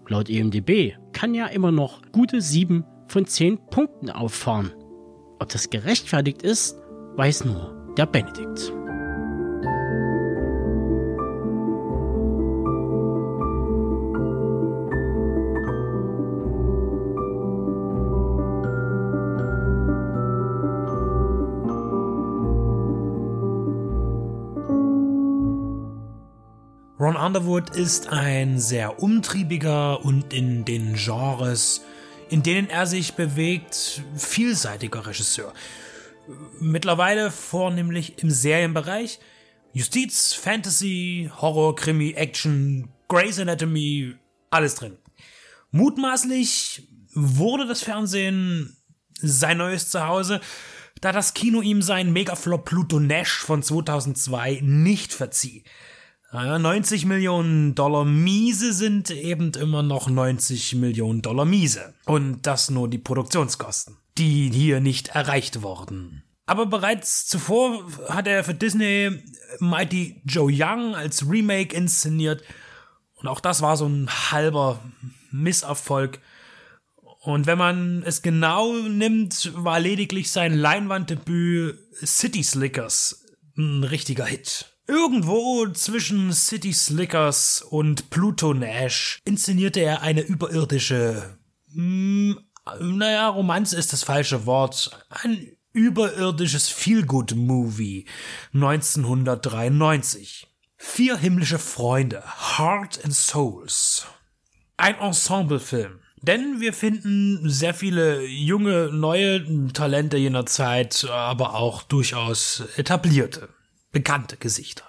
Laut 0.08 0.28
EMDB 0.28 0.94
kann 1.12 1.34
er 1.34 1.52
immer 1.52 1.72
noch 1.72 2.02
gute 2.12 2.40
sieben 2.40 2.84
von 3.08 3.26
zehn 3.26 3.58
Punkten 3.70 4.10
auffahren. 4.10 4.72
Ob 5.38 5.48
das 5.48 5.70
gerechtfertigt 5.70 6.42
ist, 6.42 6.76
weiß 7.16 7.44
nur 7.44 7.94
der 7.96 8.06
Benedikt. 8.06 8.72
Underwood 27.24 27.70
ist 27.70 28.08
ein 28.08 28.58
sehr 28.58 29.00
umtriebiger 29.00 30.04
und 30.04 30.32
in 30.34 30.64
den 30.64 30.94
Genres, 30.94 31.84
in 32.30 32.42
denen 32.42 32.68
er 32.68 32.84
sich 32.86 33.14
bewegt, 33.14 34.02
vielseitiger 34.16 35.06
Regisseur. 35.06 35.54
Mittlerweile 36.58 37.30
vornehmlich 37.30 38.20
im 38.24 38.30
Serienbereich. 38.32 39.20
Justiz, 39.72 40.32
Fantasy, 40.32 41.30
Horror, 41.40 41.76
Krimi, 41.76 42.10
Action, 42.14 42.88
Grey's 43.06 43.38
Anatomy, 43.38 44.16
alles 44.50 44.74
drin. 44.74 44.98
Mutmaßlich 45.70 46.88
wurde 47.14 47.68
das 47.68 47.84
Fernsehen 47.84 48.76
sein 49.20 49.58
neues 49.58 49.90
Zuhause, 49.90 50.40
da 51.00 51.12
das 51.12 51.34
Kino 51.34 51.62
ihm 51.62 51.82
seinen 51.82 52.12
Megaflop 52.12 52.64
Pluto 52.64 52.98
Nash 52.98 53.38
von 53.38 53.62
2002 53.62 54.58
nicht 54.62 55.12
verzieh. 55.12 55.62
Naja, 56.32 56.58
90 56.58 57.04
Millionen 57.04 57.74
Dollar 57.74 58.06
miese 58.06 58.72
sind 58.72 59.10
eben 59.10 59.52
immer 59.52 59.82
noch 59.82 60.08
90 60.08 60.76
Millionen 60.76 61.20
Dollar 61.20 61.44
miese. 61.44 61.92
Und 62.06 62.46
das 62.46 62.70
nur 62.70 62.88
die 62.88 62.96
Produktionskosten, 62.96 63.98
die 64.16 64.50
hier 64.50 64.80
nicht 64.80 65.08
erreicht 65.08 65.60
wurden. 65.60 66.22
Aber 66.46 66.64
bereits 66.64 67.26
zuvor 67.26 67.86
hat 68.08 68.26
er 68.26 68.44
für 68.44 68.54
Disney 68.54 69.22
Mighty 69.60 70.22
Joe 70.24 70.50
Young 70.50 70.94
als 70.94 71.28
Remake 71.28 71.76
inszeniert. 71.76 72.42
Und 73.16 73.28
auch 73.28 73.40
das 73.40 73.60
war 73.60 73.76
so 73.76 73.86
ein 73.86 74.08
halber 74.30 74.80
Misserfolg. 75.30 76.18
Und 77.20 77.46
wenn 77.46 77.58
man 77.58 78.02
es 78.04 78.22
genau 78.22 78.72
nimmt, 78.72 79.52
war 79.54 79.78
lediglich 79.78 80.30
sein 80.30 80.54
Leinwanddebüt 80.54 81.78
City 82.02 82.42
Slickers 82.42 83.26
ein 83.58 83.84
richtiger 83.84 84.24
Hit. 84.24 84.71
Irgendwo 84.86 85.68
zwischen 85.68 86.32
City 86.32 86.72
Slickers 86.72 87.62
und 87.62 88.10
Pluto 88.10 88.52
Nash 88.52 89.20
inszenierte 89.24 89.80
er 89.80 90.02
eine 90.02 90.22
überirdische, 90.22 91.38
mh, 91.72 92.36
hm, 92.36 92.98
naja, 92.98 93.28
Romanze 93.28 93.76
ist 93.76 93.92
das 93.92 94.02
falsche 94.04 94.46
Wort, 94.46 94.90
ein 95.08 95.56
überirdisches 95.72 96.68
Feelgood-Movie 96.68 98.06
1993. 98.54 100.46
Vier 100.76 101.16
himmlische 101.16 101.58
Freunde, 101.58 102.22
Heart 102.58 103.04
and 103.04 103.14
Souls. 103.14 104.06
Ein 104.76 104.98
Ensemblefilm. 104.98 106.00
Denn 106.20 106.60
wir 106.60 106.72
finden 106.72 107.48
sehr 107.48 107.74
viele 107.74 108.24
junge, 108.24 108.90
neue 108.92 109.72
Talente 109.72 110.16
jener 110.16 110.46
Zeit, 110.46 111.04
aber 111.10 111.54
auch 111.54 111.82
durchaus 111.82 112.62
etablierte, 112.76 113.48
bekannte 113.92 114.36
Gesichter. 114.36 114.84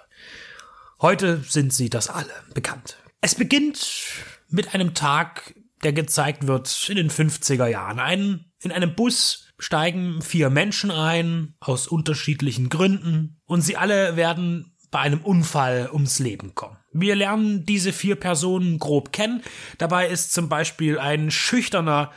Heute 1.00 1.44
sind 1.46 1.72
sie 1.72 1.90
das 1.90 2.08
alle 2.08 2.32
bekannt. 2.54 2.96
Es 3.20 3.34
beginnt 3.34 3.86
mit 4.48 4.74
einem 4.74 4.94
Tag, 4.94 5.54
der 5.82 5.92
gezeigt 5.92 6.46
wird 6.46 6.88
in 6.88 6.96
den 6.96 7.10
50er 7.10 7.66
Jahren. 7.66 8.00
Ein, 8.00 8.46
in 8.60 8.72
einem 8.72 8.94
Bus 8.94 9.46
steigen 9.58 10.22
vier 10.22 10.50
Menschen 10.50 10.90
ein, 10.90 11.54
aus 11.60 11.86
unterschiedlichen 11.86 12.68
Gründen, 12.68 13.40
und 13.44 13.60
sie 13.60 13.76
alle 13.76 14.16
werden 14.16 14.74
bei 14.90 15.00
einem 15.00 15.20
Unfall 15.22 15.90
ums 15.92 16.18
Leben 16.18 16.54
kommen. 16.54 16.76
Wir 16.92 17.16
lernen 17.16 17.66
diese 17.66 17.92
vier 17.92 18.14
Personen 18.14 18.78
grob 18.78 19.12
kennen. 19.12 19.42
Dabei 19.78 20.08
ist 20.08 20.32
zum 20.32 20.48
Beispiel 20.48 20.98
ein 20.98 21.30
schüchterner, 21.30 22.12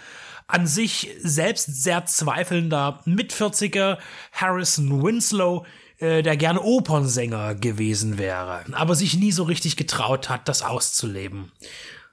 an 0.47 0.65
sich 0.65 1.09
selbst 1.19 1.83
sehr 1.83 2.05
zweifelnder 2.05 3.01
Mitvierziger 3.05 3.97
Harrison 4.31 5.03
Winslow, 5.03 5.65
äh, 5.99 6.21
der 6.23 6.37
gerne 6.37 6.61
Opernsänger 6.61 7.55
gewesen 7.55 8.17
wäre, 8.17 8.63
aber 8.73 8.95
sich 8.95 9.17
nie 9.17 9.31
so 9.31 9.43
richtig 9.43 9.77
getraut 9.77 10.29
hat, 10.29 10.47
das 10.47 10.61
auszuleben. 10.61 11.51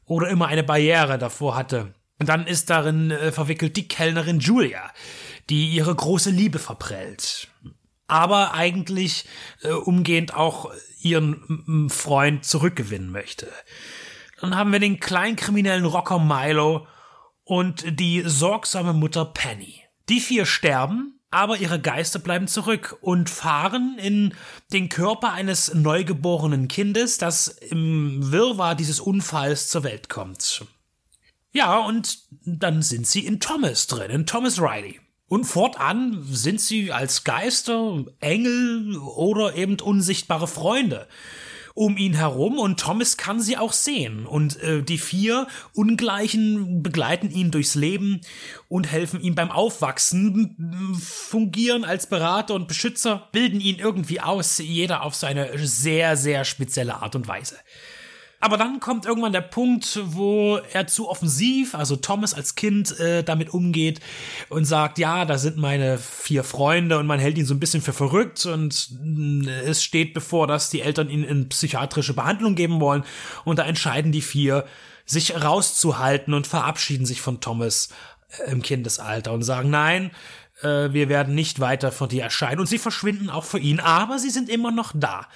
Oder 0.07 0.28
immer 0.28 0.47
eine 0.47 0.62
Barriere 0.62 1.18
davor 1.18 1.57
hatte. 1.57 1.95
Und 2.18 2.28
dann 2.28 2.47
ist 2.47 2.70
darin 2.70 3.11
äh, 3.11 3.32
verwickelt 3.32 3.76
die 3.76 3.89
Kellnerin 3.89 4.39
Julia, 4.39 4.91
die 5.51 5.68
ihre 5.68 5.95
große 5.95 6.30
Liebe 6.30 6.59
verprellt 6.59 7.49
aber 8.07 8.55
eigentlich 8.55 9.26
äh, 9.62 9.70
umgehend 9.70 10.35
auch 10.35 10.72
ihren 11.01 11.89
Freund 11.91 12.45
zurückgewinnen 12.45 13.11
möchte. 13.11 13.51
Dann 14.41 14.57
haben 14.57 14.72
wir 14.72 14.78
den 14.78 15.01
kleinkriminellen 15.01 15.85
Rocker 15.85 16.18
Milo 16.18 16.87
und 17.45 17.85
die 18.01 18.22
sorgsame 18.24 18.93
Mutter 18.93 19.24
Penny. 19.24 19.82
Die 20.09 20.20
vier 20.20 20.45
sterben, 20.47 21.13
aber 21.35 21.59
ihre 21.59 21.80
Geister 21.80 22.20
bleiben 22.20 22.47
zurück 22.47 22.97
und 23.01 23.28
fahren 23.28 23.99
in 23.99 24.35
den 24.72 24.89
Körper 24.89 25.32
eines 25.32 25.74
neugeborenen 25.74 26.68
Kindes, 26.68 27.18
das 27.18 27.49
im 27.49 28.30
Wirrwarr 28.30 28.76
dieses 28.76 29.01
Unfalls 29.01 29.68
zur 29.68 29.82
Welt 29.82 30.09
kommt. 30.09 30.64
Ja, 31.53 31.78
und 31.80 32.20
dann 32.45 32.82
sind 32.82 33.07
sie 33.07 33.26
in 33.26 33.41
Thomas 33.41 33.89
drin, 33.89 34.11
in 34.11 34.26
Thomas 34.26 34.61
Riley. 34.61 35.01
Und 35.26 35.45
fortan 35.45 36.24
sind 36.30 36.61
sie 36.61 36.93
als 36.93 37.24
Geister, 37.24 38.05
Engel 38.20 38.97
oder 38.99 39.57
eben 39.57 39.80
unsichtbare 39.80 40.47
Freunde 40.47 41.09
um 41.74 41.96
ihn 41.96 42.14
herum 42.14 42.58
und 42.58 42.78
Thomas 42.78 43.16
kann 43.16 43.40
sie 43.40 43.56
auch 43.56 43.72
sehen. 43.72 44.26
Und 44.26 44.60
äh, 44.62 44.82
die 44.82 44.98
vier 44.98 45.48
Ungleichen 45.74 46.82
begleiten 46.82 47.30
ihn 47.30 47.50
durchs 47.50 47.74
Leben 47.74 48.20
und 48.68 48.90
helfen 48.90 49.20
ihm 49.20 49.34
beim 49.34 49.50
Aufwachsen, 49.50 50.94
fungieren 51.00 51.84
als 51.84 52.06
Berater 52.06 52.54
und 52.54 52.68
Beschützer, 52.68 53.28
bilden 53.32 53.60
ihn 53.60 53.78
irgendwie 53.78 54.20
aus, 54.20 54.58
jeder 54.58 55.02
auf 55.02 55.16
seine 55.16 55.50
sehr, 55.58 56.16
sehr 56.16 56.44
spezielle 56.44 57.02
Art 57.02 57.16
und 57.16 57.26
Weise. 57.26 57.56
Aber 58.45 58.59
dann 58.59 58.78
kommt 58.78 59.07
irgendwann 59.07 59.32
der 59.32 59.40
Punkt, 59.40 59.99
wo 60.05 60.59
er 60.74 60.86
zu 60.86 61.09
offensiv, 61.09 61.74
also 61.74 61.97
Thomas 61.97 62.34
als 62.34 62.55
Kind, 62.57 63.01
äh, 63.01 63.24
damit 63.24 63.55
umgeht 63.55 64.01
und 64.51 64.66
sagt, 64.66 64.99
ja, 64.99 65.24
da 65.24 65.38
sind 65.38 65.57
meine 65.57 65.97
vier 65.97 66.45
Freunde 66.45 66.99
und 66.99 67.07
man 67.07 67.18
hält 67.18 67.38
ihn 67.38 67.47
so 67.47 67.55
ein 67.55 67.59
bisschen 67.59 67.80
für 67.80 67.95
verrückt 67.95 68.45
und 68.45 68.90
äh, 69.47 69.61
es 69.62 69.82
steht 69.82 70.12
bevor, 70.12 70.47
dass 70.47 70.68
die 70.68 70.82
Eltern 70.82 71.09
ihn 71.09 71.24
in 71.24 71.49
psychiatrische 71.49 72.12
Behandlung 72.12 72.55
geben 72.55 72.80
wollen 72.80 73.05
und 73.47 73.59
da 73.59 73.64
entscheiden 73.64 74.12
die 74.12 74.20
vier, 74.20 74.66
sich 75.07 75.42
rauszuhalten 75.42 76.34
und 76.34 76.47
verabschieden 76.47 77.07
sich 77.07 77.22
von 77.22 77.40
Thomas 77.40 77.88
äh, 78.28 78.51
im 78.51 78.61
Kindesalter 78.61 79.32
und 79.32 79.42
sagen, 79.42 79.70
nein, 79.70 80.11
äh, 80.61 80.92
wir 80.92 81.09
werden 81.09 81.34
nicht 81.34 81.61
weiter 81.61 81.92
von 81.92 82.11
dir 82.11 82.24
erscheinen 82.24 82.61
und 82.61 82.66
sie 82.66 82.76
verschwinden 82.76 83.30
auch 83.30 83.45
für 83.45 83.59
ihn, 83.59 83.80
aber 83.80 84.18
sie 84.18 84.28
sind 84.28 84.51
immer 84.51 84.70
noch 84.70 84.92
da. 84.95 85.28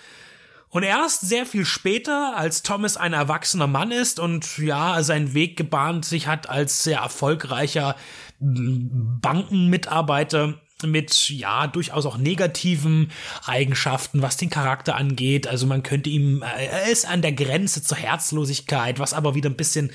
Und 0.70 0.82
erst 0.82 1.22
sehr 1.22 1.46
viel 1.46 1.64
später, 1.64 2.36
als 2.36 2.62
Thomas 2.62 2.98
ein 2.98 3.14
erwachsener 3.14 3.66
Mann 3.66 3.90
ist 3.90 4.20
und 4.20 4.58
ja, 4.58 5.02
seinen 5.02 5.32
Weg 5.32 5.56
gebahnt 5.56 6.04
sich 6.04 6.26
hat 6.26 6.46
als 6.48 6.84
sehr 6.84 6.98
erfolgreicher 6.98 7.96
Bankenmitarbeiter 8.40 10.60
mit 10.84 11.30
ja 11.30 11.66
durchaus 11.66 12.06
auch 12.06 12.18
negativen 12.18 13.10
Eigenschaften, 13.44 14.22
was 14.22 14.36
den 14.36 14.50
Charakter 14.50 14.94
angeht. 14.94 15.48
Also 15.48 15.66
man 15.66 15.82
könnte 15.82 16.10
ihm, 16.10 16.42
er 16.42 16.88
ist 16.88 17.04
an 17.04 17.22
der 17.22 17.32
Grenze 17.32 17.82
zur 17.82 17.96
Herzlosigkeit, 17.96 19.00
was 19.00 19.14
aber 19.14 19.34
wieder 19.34 19.50
ein 19.50 19.56
bisschen 19.56 19.90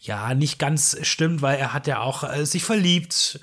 ja 0.00 0.34
nicht 0.34 0.58
ganz 0.58 0.96
stimmt, 1.02 1.42
weil 1.42 1.58
er 1.58 1.72
hat 1.72 1.86
ja 1.86 2.00
auch 2.00 2.24
äh, 2.24 2.44
sich 2.44 2.64
verliebt. 2.64 3.38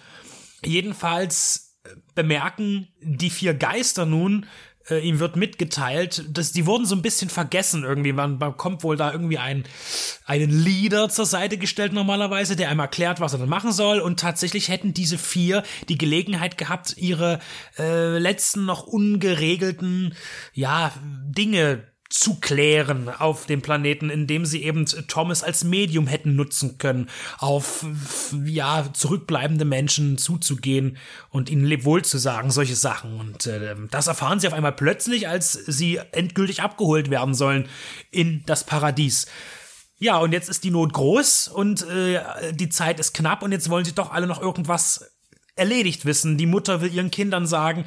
Jedenfalls 0.66 1.74
bemerken 2.16 2.88
die 3.02 3.30
vier 3.30 3.54
Geister 3.54 4.06
nun, 4.06 4.46
äh, 4.90 5.00
ihm 5.00 5.20
wird 5.20 5.36
mitgeteilt, 5.36 6.26
dass 6.30 6.52
die 6.52 6.66
wurden 6.66 6.86
so 6.86 6.96
ein 6.96 7.02
bisschen 7.02 7.30
vergessen 7.30 7.84
irgendwie. 7.84 8.14
Man 8.14 8.40
bekommt 8.40 8.84
wohl 8.84 8.98
da 8.98 9.12
irgendwie 9.12 9.38
ein, 9.38 9.64
einen 10.26 10.50
Leader 10.50 11.10
zur 11.10 11.26
Seite 11.26 11.58
gestellt 11.58 11.94
normalerweise, 11.94 12.56
der 12.56 12.70
einem 12.70 12.80
erklärt, 12.80 13.20
was 13.20 13.34
er 13.34 13.40
dann 13.40 13.50
machen 13.50 13.72
soll. 13.72 14.00
Und 14.00 14.20
tatsächlich 14.20 14.70
hätten 14.70 14.94
diese 14.94 15.18
vier 15.18 15.64
die 15.90 15.98
Gelegenheit 15.98 16.58
gehabt, 16.58 16.96
ihre 16.98 17.40
äh, 17.78 18.18
letzten 18.18 18.66
noch 18.66 18.84
ungeregelten, 18.84 20.16
ja, 20.54 20.92
Dinge 21.04 21.93
zu 22.14 22.36
klären 22.36 23.10
auf 23.10 23.48
dem 23.48 23.64
Planeten, 23.64 24.12
indem 24.12 24.46
sie 24.46 24.62
eben 24.64 24.86
Thomas 24.86 25.42
als 25.42 25.64
Medium 25.64 26.06
hätten 26.06 26.36
nutzen 26.36 26.78
können, 26.78 27.10
auf 27.40 27.84
ja 28.46 28.86
zurückbleibende 28.94 29.66
Menschen 29.66 30.20
zuzugehen 30.20 30.98
und 31.32 31.50
ihnen 31.50 31.66
Lebwohl 31.66 32.06
zu 32.06 32.20
sagen, 32.20 32.52
solche 32.52 32.76
Sachen. 32.76 33.20
Und 33.20 33.48
äh, 33.48 33.76
das 33.90 34.06
erfahren 34.06 34.40
sie 34.40 34.46
auf 34.46 34.54
einmal 34.54 34.74
plötzlich, 34.74 35.28
als 35.28 35.54
sie 35.54 36.00
endgültig 36.12 36.62
abgeholt 36.62 37.10
werden 37.10 37.34
sollen 37.34 37.68
in 38.12 38.44
das 38.46 38.64
Paradies. 38.64 39.26
Ja, 39.98 40.18
und 40.18 40.34
jetzt 40.34 40.50
ist 40.50 40.64
die 40.64 40.70
Not 40.70 40.94
groß 40.94 41.48
und 41.48 41.82
äh, 41.90 42.22
die 42.52 42.70
Zeit 42.70 43.00
ist 43.00 43.16
knapp 43.16 43.42
und 43.42 43.54
jetzt 43.54 43.72
wollen 43.72 43.86
sie 43.86 43.96
doch 43.96 44.12
alle 44.12 44.28
noch 44.28 44.40
irgendwas 44.40 45.13
erledigt 45.56 46.06
wissen. 46.06 46.38
Die 46.38 46.46
Mutter 46.46 46.82
will 46.82 46.94
ihren 46.94 47.12
Kindern 47.12 47.46
sagen, 47.46 47.86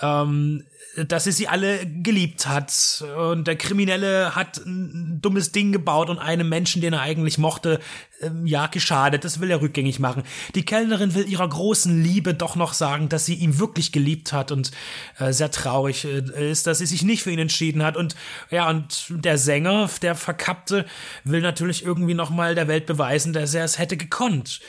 ähm, 0.00 0.64
dass 0.96 1.24
sie 1.24 1.32
sie 1.32 1.48
alle 1.48 1.86
geliebt 1.86 2.46
hat. 2.46 3.04
Und 3.16 3.46
der 3.46 3.56
Kriminelle 3.56 4.34
hat 4.34 4.58
ein 4.58 5.20
dummes 5.20 5.52
Ding 5.52 5.72
gebaut 5.72 6.08
und 6.08 6.18
einem 6.18 6.48
Menschen, 6.48 6.80
den 6.82 6.92
er 6.92 7.00
eigentlich 7.00 7.38
mochte, 7.38 7.80
ähm, 8.20 8.46
ja, 8.46 8.66
geschadet. 8.66 9.24
Das 9.24 9.40
will 9.40 9.50
er 9.50 9.60
rückgängig 9.60 9.98
machen. 9.98 10.22
Die 10.54 10.64
Kellnerin 10.64 11.14
will 11.14 11.28
ihrer 11.28 11.48
großen 11.48 12.02
Liebe 12.02 12.34
doch 12.34 12.56
noch 12.56 12.72
sagen, 12.72 13.08
dass 13.08 13.26
sie 13.26 13.34
ihn 13.34 13.58
wirklich 13.58 13.92
geliebt 13.92 14.32
hat 14.32 14.52
und 14.52 14.70
äh, 15.18 15.32
sehr 15.32 15.50
traurig 15.50 16.04
äh, 16.04 16.50
ist, 16.50 16.66
dass 16.66 16.78
sie 16.78 16.86
sich 16.86 17.02
nicht 17.02 17.22
für 17.22 17.30
ihn 17.30 17.38
entschieden 17.38 17.82
hat. 17.82 17.96
Und 17.96 18.14
ja, 18.50 18.68
und 18.68 19.06
der 19.10 19.38
Sänger, 19.38 19.90
der 20.02 20.14
Verkappte, 20.14 20.86
will 21.24 21.40
natürlich 21.40 21.84
irgendwie 21.84 22.14
nochmal 22.14 22.54
der 22.54 22.68
Welt 22.68 22.86
beweisen, 22.86 23.32
dass 23.32 23.54
er 23.54 23.64
es 23.64 23.78
hätte 23.78 23.96
gekonnt. 23.96 24.60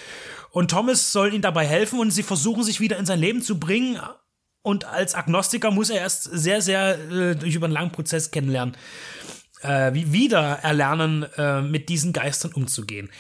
Und 0.56 0.72
Thomas 0.72 1.12
soll 1.12 1.34
ihm 1.34 1.41
dabei 1.41 1.68
helfen 1.68 1.99
und 1.99 2.12
sie 2.12 2.24
versuchen 2.24 2.64
sich 2.64 2.80
wieder 2.80 2.95
in 2.95 3.06
sein 3.06 3.20
Leben 3.20 3.41
zu 3.41 3.60
bringen, 3.60 3.99
und 4.62 4.86
als 4.86 5.14
Agnostiker 5.14 5.70
muss 5.70 5.89
er 5.89 5.99
erst 5.99 6.24
sehr, 6.24 6.62
sehr 6.62 6.97
äh, 7.12 7.36
durch 7.36 7.53
über 7.53 7.66
einen 7.66 7.74
langen 7.74 7.91
Prozess 7.91 8.32
kennenlernen, 8.32 8.78
äh, 9.62 9.93
wie 9.93 10.14
wieder 10.14 10.60
erlernen, 10.64 11.24
äh, 11.38 11.62
mit 11.62 11.89
diesen 11.89 12.14
Geistern 12.14 12.53
umzugehen. 12.53 13.12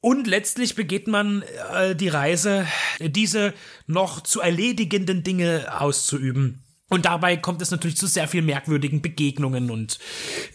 Und 0.00 0.26
letztlich 0.26 0.74
begeht 0.74 1.08
man 1.08 1.42
äh, 1.72 1.96
die 1.96 2.08
Reise, 2.08 2.66
diese 3.00 3.54
noch 3.86 4.20
zu 4.20 4.42
erledigenden 4.42 5.22
Dinge 5.22 5.80
auszuüben. 5.80 6.62
Und 6.90 7.06
dabei 7.06 7.38
kommt 7.38 7.62
es 7.62 7.70
natürlich 7.70 7.96
zu 7.96 8.06
sehr 8.06 8.28
vielen 8.28 8.44
merkwürdigen 8.44 9.00
Begegnungen 9.00 9.70
und 9.70 9.98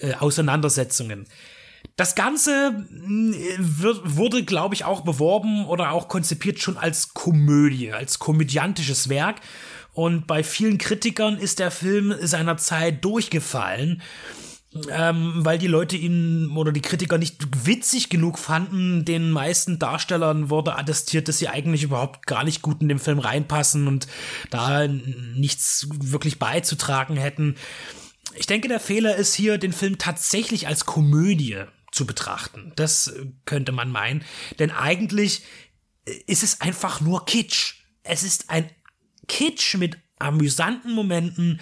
äh, 0.02 0.14
Auseinandersetzungen. 0.14 1.26
Das 1.96 2.16
Ganze 2.16 2.86
wird, 2.90 4.02
wurde, 4.18 4.44
glaube 4.44 4.76
ich, 4.76 4.86
auch 4.86 5.02
beworben 5.02 5.66
oder 5.66 5.92
auch 5.92 6.08
konzipiert 6.08 6.60
schon 6.60 6.78
als 6.78 7.14
Komödie, 7.14 7.92
als 7.92 8.20
komödiantisches 8.20 9.10
Werk. 9.10 9.42
Und 9.94 10.28
bei 10.28 10.44
vielen 10.44 10.78
Kritikern 10.78 11.38
ist 11.38 11.60
der 11.60 11.72
Film 11.72 12.16
seiner 12.22 12.58
Zeit 12.58 13.04
durchgefallen. 13.04 14.02
Ähm, 14.92 15.34
weil 15.38 15.58
die 15.58 15.66
Leute 15.66 15.98
ihn 15.98 16.56
oder 16.56 16.72
die 16.72 16.82
Kritiker 16.82 17.18
nicht 17.18 17.66
witzig 17.66 18.10
genug 18.10 18.38
fanden. 18.38 19.04
Den 19.04 19.32
meisten 19.32 19.80
Darstellern 19.80 20.52
wurde 20.52 20.78
attestiert, 20.78 21.28
dass 21.28 21.40
sie 21.40 21.48
eigentlich 21.48 21.82
überhaupt 21.82 22.28
gar 22.28 22.44
nicht 22.44 22.62
gut 22.62 22.80
in 22.82 22.88
den 22.88 23.00
Film 23.00 23.18
reinpassen 23.18 23.88
und 23.88 24.08
da 24.52 24.88
nichts 24.88 25.88
wirklich 25.92 26.38
beizutragen 26.38 27.18
hätten. 27.18 27.56
Ich 28.36 28.46
denke, 28.46 28.68
der 28.68 28.80
Fehler 28.80 29.16
ist 29.16 29.34
hier, 29.34 29.58
den 29.58 29.74
Film 29.74 29.98
tatsächlich 29.98 30.68
als 30.68 30.86
Komödie 30.86 31.64
zu 31.92 32.06
betrachten. 32.06 32.74
Das 32.76 33.14
könnte 33.46 33.72
man 33.72 33.92
meinen. 33.92 34.24
Denn 34.60 34.72
eigentlich 34.72 35.44
ist 36.28 36.44
es 36.44 36.62
einfach 36.62 37.02
nur 37.02 37.26
Kitsch. 37.26 37.82
Es 38.04 38.24
ist 38.24 38.50
ein 38.50 38.70
Kitsch 39.28 39.76
mit 39.76 39.98
amüsanten 40.20 40.94
Momenten, 40.94 41.62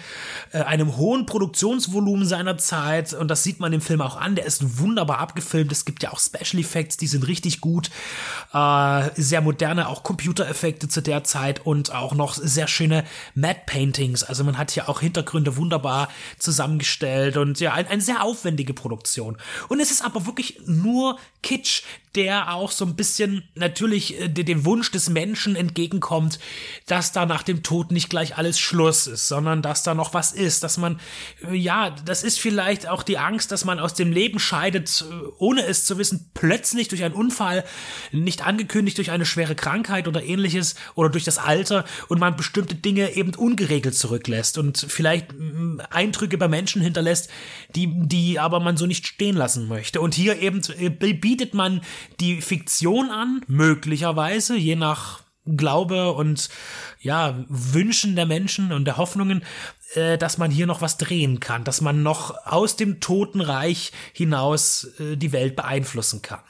äh, 0.52 0.58
einem 0.58 0.96
hohen 0.96 1.26
Produktionsvolumen 1.26 2.26
seiner 2.26 2.58
Zeit 2.58 3.14
und 3.14 3.28
das 3.28 3.44
sieht 3.44 3.60
man 3.60 3.72
im 3.72 3.80
Film 3.80 4.00
auch 4.00 4.16
an. 4.16 4.34
Der 4.34 4.44
ist 4.44 4.78
wunderbar 4.78 5.18
abgefilmt. 5.18 5.70
Es 5.70 5.84
gibt 5.84 6.02
ja 6.02 6.12
auch 6.12 6.18
Special 6.18 6.60
Effects, 6.60 6.96
die 6.96 7.06
sind 7.06 7.26
richtig 7.28 7.60
gut, 7.60 7.90
äh, 8.52 9.10
sehr 9.14 9.40
moderne 9.40 9.88
auch 9.88 10.02
Computereffekte 10.02 10.88
zu 10.88 11.00
der 11.00 11.22
Zeit 11.22 11.64
und 11.64 11.94
auch 11.94 12.14
noch 12.14 12.34
sehr 12.34 12.66
schöne 12.66 13.04
Matte 13.34 13.60
Paintings. 13.66 14.24
Also 14.24 14.42
man 14.42 14.58
hat 14.58 14.72
hier 14.72 14.88
auch 14.88 15.00
Hintergründe 15.00 15.56
wunderbar 15.56 16.08
zusammengestellt 16.38 17.36
und 17.36 17.60
ja, 17.60 17.72
ein, 17.74 17.86
eine 17.86 18.02
sehr 18.02 18.24
aufwendige 18.24 18.74
Produktion. 18.74 19.36
Und 19.68 19.78
es 19.78 19.92
ist 19.92 20.04
aber 20.04 20.26
wirklich 20.26 20.60
nur 20.66 21.18
Kitsch, 21.42 21.82
der 22.14 22.52
auch 22.52 22.72
so 22.72 22.84
ein 22.84 22.96
bisschen 22.96 23.44
natürlich 23.54 24.20
äh, 24.20 24.28
dem 24.28 24.64
Wunsch 24.64 24.90
des 24.90 25.08
Menschen 25.08 25.54
entgegenkommt, 25.54 26.38
dass 26.86 27.12
da 27.12 27.26
nach 27.26 27.42
dem 27.42 27.62
Tod 27.62 27.92
nicht 27.92 28.10
gleich 28.10 28.36
alles 28.48 28.58
Schluss 28.58 29.06
ist, 29.06 29.28
sondern 29.28 29.60
dass 29.60 29.82
da 29.82 29.94
noch 29.94 30.14
was 30.14 30.32
ist, 30.32 30.62
dass 30.62 30.78
man, 30.78 31.00
äh, 31.46 31.54
ja, 31.54 31.90
das 31.90 32.22
ist 32.22 32.40
vielleicht 32.40 32.88
auch 32.88 33.02
die 33.02 33.18
Angst, 33.18 33.52
dass 33.52 33.66
man 33.66 33.78
aus 33.78 33.92
dem 33.92 34.10
Leben 34.10 34.38
scheidet, 34.38 35.04
äh, 35.08 35.14
ohne 35.36 35.66
es 35.66 35.84
zu 35.84 35.98
wissen, 35.98 36.30
plötzlich 36.32 36.88
durch 36.88 37.04
einen 37.04 37.14
Unfall, 37.14 37.64
nicht 38.10 38.46
angekündigt 38.46 38.96
durch 38.96 39.10
eine 39.10 39.26
schwere 39.26 39.54
Krankheit 39.54 40.08
oder 40.08 40.22
ähnliches 40.22 40.76
oder 40.94 41.10
durch 41.10 41.24
das 41.24 41.36
Alter 41.36 41.84
und 42.08 42.20
man 42.20 42.36
bestimmte 42.36 42.74
Dinge 42.74 43.14
eben 43.14 43.34
ungeregelt 43.34 43.94
zurücklässt 43.94 44.56
und 44.56 44.78
vielleicht 44.88 45.26
Eindrücke 45.90 46.38
bei 46.38 46.48
Menschen 46.48 46.80
hinterlässt, 46.80 47.28
die, 47.74 47.92
die 47.92 48.38
aber 48.38 48.60
man 48.60 48.78
so 48.78 48.86
nicht 48.86 49.06
stehen 49.06 49.36
lassen 49.36 49.68
möchte. 49.68 50.00
Und 50.00 50.14
hier 50.14 50.40
eben 50.40 50.62
bietet 51.20 51.52
man 51.52 51.82
die 52.18 52.40
Fiktion 52.40 53.10
an, 53.10 53.42
möglicherweise, 53.46 54.56
je 54.56 54.76
nach 54.76 55.27
Glaube 55.56 56.12
und 56.12 56.48
ja, 57.00 57.44
Wünschen 57.48 58.16
der 58.16 58.26
Menschen 58.26 58.72
und 58.72 58.84
der 58.84 58.96
Hoffnungen, 58.96 59.44
äh, 59.94 60.18
dass 60.18 60.38
man 60.38 60.50
hier 60.50 60.66
noch 60.66 60.82
was 60.82 60.98
drehen 60.98 61.40
kann, 61.40 61.64
dass 61.64 61.80
man 61.80 62.02
noch 62.02 62.46
aus 62.46 62.76
dem 62.76 63.00
Totenreich 63.00 63.92
hinaus 64.12 64.84
äh, 64.98 65.16
die 65.16 65.32
Welt 65.32 65.56
beeinflussen 65.56 66.22
kann. 66.22 66.42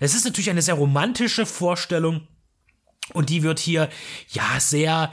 Es 0.00 0.14
ist 0.14 0.24
natürlich 0.24 0.50
eine 0.50 0.62
sehr 0.62 0.74
romantische 0.74 1.46
Vorstellung 1.46 2.28
und 3.12 3.30
die 3.30 3.42
wird 3.42 3.58
hier 3.58 3.88
ja 4.28 4.58
sehr 4.58 5.10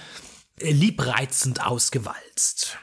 äh, 0.59 0.71
liebreizend 0.71 1.65
ausgewalzt. 1.65 2.77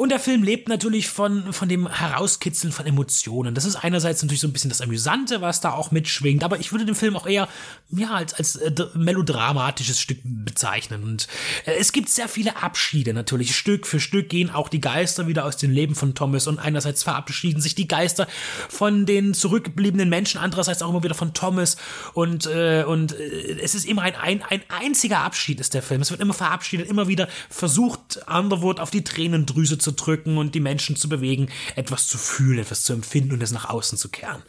Und 0.00 0.08
der 0.08 0.18
Film 0.18 0.42
lebt 0.42 0.70
natürlich 0.70 1.10
von, 1.10 1.52
von 1.52 1.68
dem 1.68 1.86
Herauskitzeln 1.86 2.72
von 2.72 2.86
Emotionen. 2.86 3.54
Das 3.54 3.66
ist 3.66 3.76
einerseits 3.76 4.22
natürlich 4.22 4.40
so 4.40 4.48
ein 4.48 4.52
bisschen 4.54 4.70
das 4.70 4.80
Amüsante, 4.80 5.42
was 5.42 5.60
da 5.60 5.72
auch 5.72 5.90
mitschwingt, 5.90 6.42
aber 6.42 6.58
ich 6.58 6.72
würde 6.72 6.86
den 6.86 6.94
Film 6.94 7.16
auch 7.16 7.26
eher 7.26 7.50
ja, 7.90 8.14
als, 8.14 8.32
als 8.32 8.56
äh, 8.56 8.72
melodramatisches 8.94 10.00
Stück 10.00 10.20
bezeichnen. 10.24 11.02
Und 11.02 11.28
äh, 11.66 11.72
es 11.78 11.92
gibt 11.92 12.08
sehr 12.08 12.28
viele 12.28 12.62
Abschiede 12.62 13.12
natürlich. 13.12 13.54
Stück 13.54 13.86
für 13.86 14.00
Stück 14.00 14.30
gehen 14.30 14.48
auch 14.48 14.70
die 14.70 14.80
Geister 14.80 15.26
wieder 15.26 15.44
aus 15.44 15.58
dem 15.58 15.70
Leben 15.70 15.94
von 15.94 16.14
Thomas 16.14 16.46
und 16.46 16.58
einerseits 16.58 17.02
verabschieden 17.02 17.60
sich 17.60 17.74
die 17.74 17.86
Geister 17.86 18.26
von 18.70 19.04
den 19.04 19.34
zurückgebliebenen 19.34 20.08
Menschen, 20.08 20.40
andererseits 20.40 20.80
auch 20.80 20.88
immer 20.88 21.02
wieder 21.02 21.14
von 21.14 21.34
Thomas. 21.34 21.76
Und, 22.14 22.46
äh, 22.46 22.84
und 22.84 23.12
äh, 23.12 23.58
es 23.60 23.74
ist 23.74 23.84
immer 23.84 24.00
ein, 24.00 24.14
ein, 24.14 24.42
ein 24.48 24.62
einziger 24.70 25.18
Abschied 25.18 25.60
ist 25.60 25.74
der 25.74 25.82
Film. 25.82 26.00
Es 26.00 26.10
wird 26.10 26.22
immer 26.22 26.32
verabschiedet, 26.32 26.88
immer 26.88 27.06
wieder 27.06 27.28
versucht, 27.50 28.20
Underwood 28.26 28.80
auf 28.80 28.90
die 28.90 29.04
Tränendrüse 29.04 29.76
zu 29.76 29.89
zu 29.90 30.04
drücken 30.04 30.38
und 30.38 30.54
die 30.54 30.60
Menschen 30.60 30.96
zu 30.96 31.08
bewegen, 31.08 31.48
etwas 31.76 32.06
zu 32.06 32.18
fühlen, 32.18 32.58
etwas 32.60 32.84
zu 32.84 32.92
empfinden 32.92 33.32
und 33.32 33.42
es 33.42 33.50
nach 33.50 33.68
außen 33.68 33.98
zu 33.98 34.08
kehren. 34.08 34.42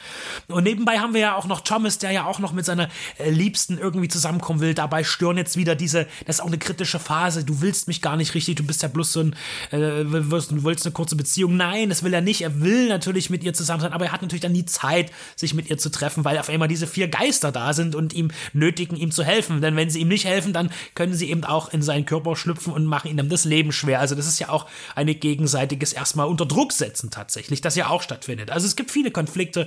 Und 0.47 0.63
nebenbei 0.63 0.99
haben 0.99 1.13
wir 1.13 1.21
ja 1.21 1.35
auch 1.35 1.45
noch 1.45 1.61
Thomas, 1.61 1.97
der 1.97 2.11
ja 2.11 2.25
auch 2.25 2.39
noch 2.39 2.53
mit 2.53 2.65
seiner 2.65 2.89
äh, 3.17 3.29
Liebsten 3.29 3.77
irgendwie 3.77 4.07
zusammenkommen 4.07 4.59
will. 4.59 4.73
Dabei 4.73 5.03
stören 5.03 5.37
jetzt 5.37 5.57
wieder 5.57 5.75
diese, 5.75 6.07
das 6.25 6.37
ist 6.37 6.41
auch 6.41 6.47
eine 6.47 6.57
kritische 6.57 6.99
Phase. 6.99 7.43
Du 7.43 7.61
willst 7.61 7.87
mich 7.87 8.01
gar 8.01 8.17
nicht 8.17 8.35
richtig, 8.35 8.55
du 8.55 8.63
bist 8.63 8.83
ja 8.83 8.87
bloß 8.87 9.13
so 9.13 9.19
ein, 9.21 9.35
äh, 9.71 10.03
du 10.03 10.29
willst 10.29 10.85
eine 10.85 10.93
kurze 10.93 11.15
Beziehung. 11.15 11.57
Nein, 11.57 11.89
das 11.89 12.03
will 12.03 12.13
er 12.13 12.21
nicht. 12.21 12.41
Er 12.41 12.61
will 12.61 12.89
natürlich 12.89 13.29
mit 13.29 13.43
ihr 13.43 13.53
zusammen 13.53 13.81
sein, 13.81 13.93
aber 13.93 14.05
er 14.05 14.11
hat 14.11 14.21
natürlich 14.21 14.41
dann 14.41 14.51
nie 14.51 14.65
Zeit, 14.65 15.11
sich 15.35 15.53
mit 15.53 15.69
ihr 15.69 15.77
zu 15.77 15.89
treffen, 15.89 16.25
weil 16.25 16.37
auf 16.37 16.49
einmal 16.49 16.67
diese 16.67 16.87
vier 16.87 17.07
Geister 17.07 17.51
da 17.51 17.73
sind 17.73 17.95
und 17.95 18.13
ihm 18.13 18.31
nötigen, 18.53 18.95
ihm 18.95 19.11
zu 19.11 19.23
helfen. 19.23 19.61
Denn 19.61 19.75
wenn 19.75 19.89
sie 19.89 20.01
ihm 20.01 20.07
nicht 20.07 20.25
helfen, 20.25 20.53
dann 20.53 20.71
können 20.93 21.13
sie 21.13 21.29
eben 21.29 21.43
auch 21.43 21.73
in 21.73 21.81
seinen 21.81 22.05
Körper 22.05 22.35
schlüpfen 22.35 22.73
und 22.73 22.85
machen 22.85 23.09
ihm 23.09 23.17
dann 23.17 23.29
das 23.29 23.45
Leben 23.45 23.71
schwer. 23.71 23.99
Also 23.99 24.15
das 24.15 24.27
ist 24.27 24.39
ja 24.39 24.49
auch 24.49 24.67
eine 24.95 25.15
gegenseitiges 25.31 25.93
erstmal 25.93 26.27
unter 26.27 26.45
Druck 26.45 26.73
setzen 26.73 27.09
tatsächlich, 27.09 27.61
das 27.61 27.77
ja 27.77 27.87
auch 27.87 28.01
stattfindet. 28.01 28.51
Also 28.51 28.67
es 28.67 28.75
gibt 28.75 28.91
viele 28.91 29.11
Konflikte, 29.11 29.65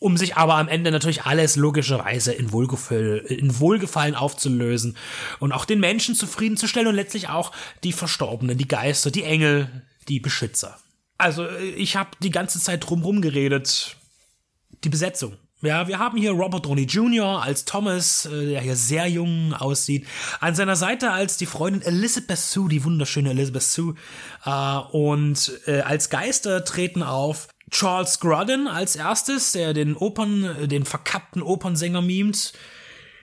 um 0.00 0.16
sich 0.16 0.36
aber 0.36 0.56
am 0.56 0.66
Ende 0.66 0.90
natürlich 0.90 1.22
alles 1.22 1.54
logischerweise 1.54 2.32
in, 2.32 2.50
Wohlgefallen, 2.52 3.24
in 3.26 3.60
Wohlgefallen 3.60 4.16
aufzulösen 4.16 4.96
und 5.38 5.52
auch 5.52 5.64
den 5.64 5.78
Menschen 5.78 6.16
zufriedenzustellen 6.16 6.88
und 6.88 6.96
letztlich 6.96 7.28
auch 7.28 7.52
die 7.84 7.92
Verstorbenen, 7.92 8.58
die 8.58 8.66
Geister, 8.66 9.12
die 9.12 9.22
Engel, 9.22 9.84
die 10.08 10.18
Beschützer. 10.18 10.78
Also 11.16 11.48
ich 11.76 11.94
habe 11.94 12.10
die 12.20 12.30
ganze 12.30 12.60
Zeit 12.60 12.88
drumherum 12.88 13.22
geredet. 13.22 13.96
Die 14.84 14.88
Besetzung 14.88 15.36
ja, 15.62 15.88
wir 15.88 15.98
haben 15.98 16.16
hier 16.18 16.32
Robert 16.32 16.66
Downey 16.66 16.84
Jr. 16.84 17.42
als 17.42 17.64
Thomas, 17.64 18.26
äh, 18.26 18.50
der 18.50 18.60
hier 18.60 18.76
sehr 18.76 19.06
jung 19.08 19.54
aussieht. 19.54 20.06
An 20.40 20.54
seiner 20.54 20.76
Seite 20.76 21.10
als 21.10 21.36
die 21.36 21.46
Freundin 21.46 21.82
Elizabeth 21.82 22.38
Sue, 22.38 22.68
die 22.68 22.84
wunderschöne 22.84 23.30
Elizabeth 23.30 23.62
Sue. 23.62 23.94
Äh, 24.44 24.78
und 24.92 25.52
äh, 25.66 25.80
als 25.80 26.10
Geister 26.10 26.64
treten 26.64 27.02
auf 27.02 27.48
Charles 27.70 28.20
Grodin 28.20 28.66
als 28.66 28.96
erstes, 28.96 29.52
der 29.52 29.74
den 29.74 29.96
Opern, 29.96 30.68
den 30.68 30.84
verkappten 30.84 31.42
Opernsänger 31.42 32.02
mimt. 32.02 32.52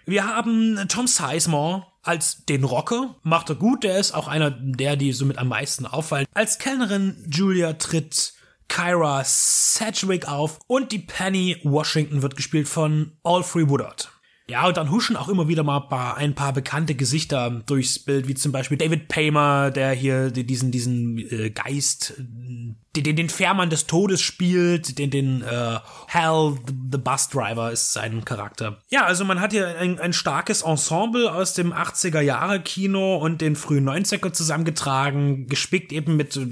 Wir 0.06 0.28
haben 0.28 0.86
Tom 0.88 1.08
Sizemore 1.08 1.88
als 2.04 2.46
den 2.46 2.64
Rocker. 2.64 3.16
Macht 3.24 3.50
er 3.50 3.56
gut, 3.56 3.84
der 3.84 3.98
ist 3.98 4.14
auch 4.14 4.28
einer 4.28 4.52
der, 4.52 4.98
die 4.98 5.14
somit 5.14 5.40
am 5.40 5.48
meisten 5.48 5.88
auffallen. 5.88 6.28
Als 6.34 6.60
Kellnerin 6.60 7.26
Julia 7.30 7.74
tritt 7.74 8.34
Kyra 8.68 9.24
Sedgwick 9.24 10.28
auf 10.28 10.60
und 10.68 10.92
die 10.92 11.00
Penny 11.00 11.58
Washington 11.64 12.22
wird 12.22 12.36
gespielt 12.36 12.68
von 12.68 13.14
Alfred 13.24 13.70
Woodard. 13.70 14.12
Ja, 14.48 14.68
und 14.68 14.78
dann 14.78 14.92
huschen 14.92 15.16
auch 15.16 15.28
immer 15.28 15.48
wieder 15.48 15.64
mal 15.64 15.88
ein 16.16 16.36
paar 16.36 16.54
bekannte 16.54 16.94
Gesichter 16.94 17.64
durchs 17.66 17.98
Bild, 17.98 18.28
wie 18.28 18.36
zum 18.36 18.52
Beispiel 18.52 18.78
David 18.78 19.08
Paymer, 19.08 19.72
der 19.72 19.92
hier 19.92 20.30
diesen, 20.30 20.70
diesen 20.70 21.18
äh, 21.18 21.50
Geist, 21.50 22.14
den, 22.20 23.16
den 23.16 23.30
Fährmann 23.30 23.72
des 23.72 23.88
Todes 23.88 24.22
spielt, 24.22 25.00
den, 25.00 25.10
den 25.10 25.42
äh, 25.42 25.80
Hal, 26.10 26.58
the 26.92 27.00
Bus 27.00 27.30
Driver 27.30 27.72
ist 27.72 27.94
sein 27.94 28.24
Charakter. 28.24 28.78
Ja, 28.92 29.06
also 29.06 29.26
man 29.26 29.42
hat 29.42 29.52
hier 29.52 29.80
ein, 29.80 30.00
ein 30.00 30.14
starkes 30.14 30.62
Ensemble 30.62 31.34
aus 31.34 31.54
dem 31.54 31.74
80er 31.74 32.22
Jahre 32.22 32.62
Kino 32.62 33.18
und 33.18 33.42
den 33.42 33.56
frühen 33.56 33.90
90er 33.90 34.32
zusammengetragen, 34.32 35.48
gespickt 35.48 35.92
eben 35.92 36.18
mit 36.18 36.38
äh, 36.38 36.48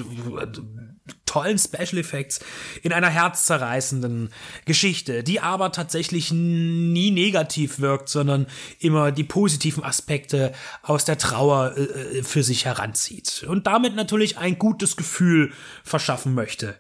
tollen 1.33 1.57
Special 1.57 1.97
Effects 1.97 2.41
in 2.83 2.93
einer 2.93 3.09
herzzerreißenden 3.09 4.29
Geschichte, 4.65 5.23
die 5.23 5.39
aber 5.39 5.71
tatsächlich 5.71 6.31
nie 6.31 7.09
negativ 7.09 7.79
wirkt, 7.79 8.07
sondern 8.07 8.45
immer 8.79 9.11
die 9.11 9.23
positiven 9.23 9.83
Aspekte 9.83 10.53
aus 10.83 11.05
der 11.05 11.17
Trauer 11.17 11.75
äh, 11.75 12.21
für 12.21 12.43
sich 12.43 12.65
heranzieht 12.65 13.45
und 13.49 13.65
damit 13.65 13.95
natürlich 13.95 14.37
ein 14.37 14.59
gutes 14.59 14.95
Gefühl 14.95 15.51
verschaffen 15.83 16.35
möchte 16.35 16.75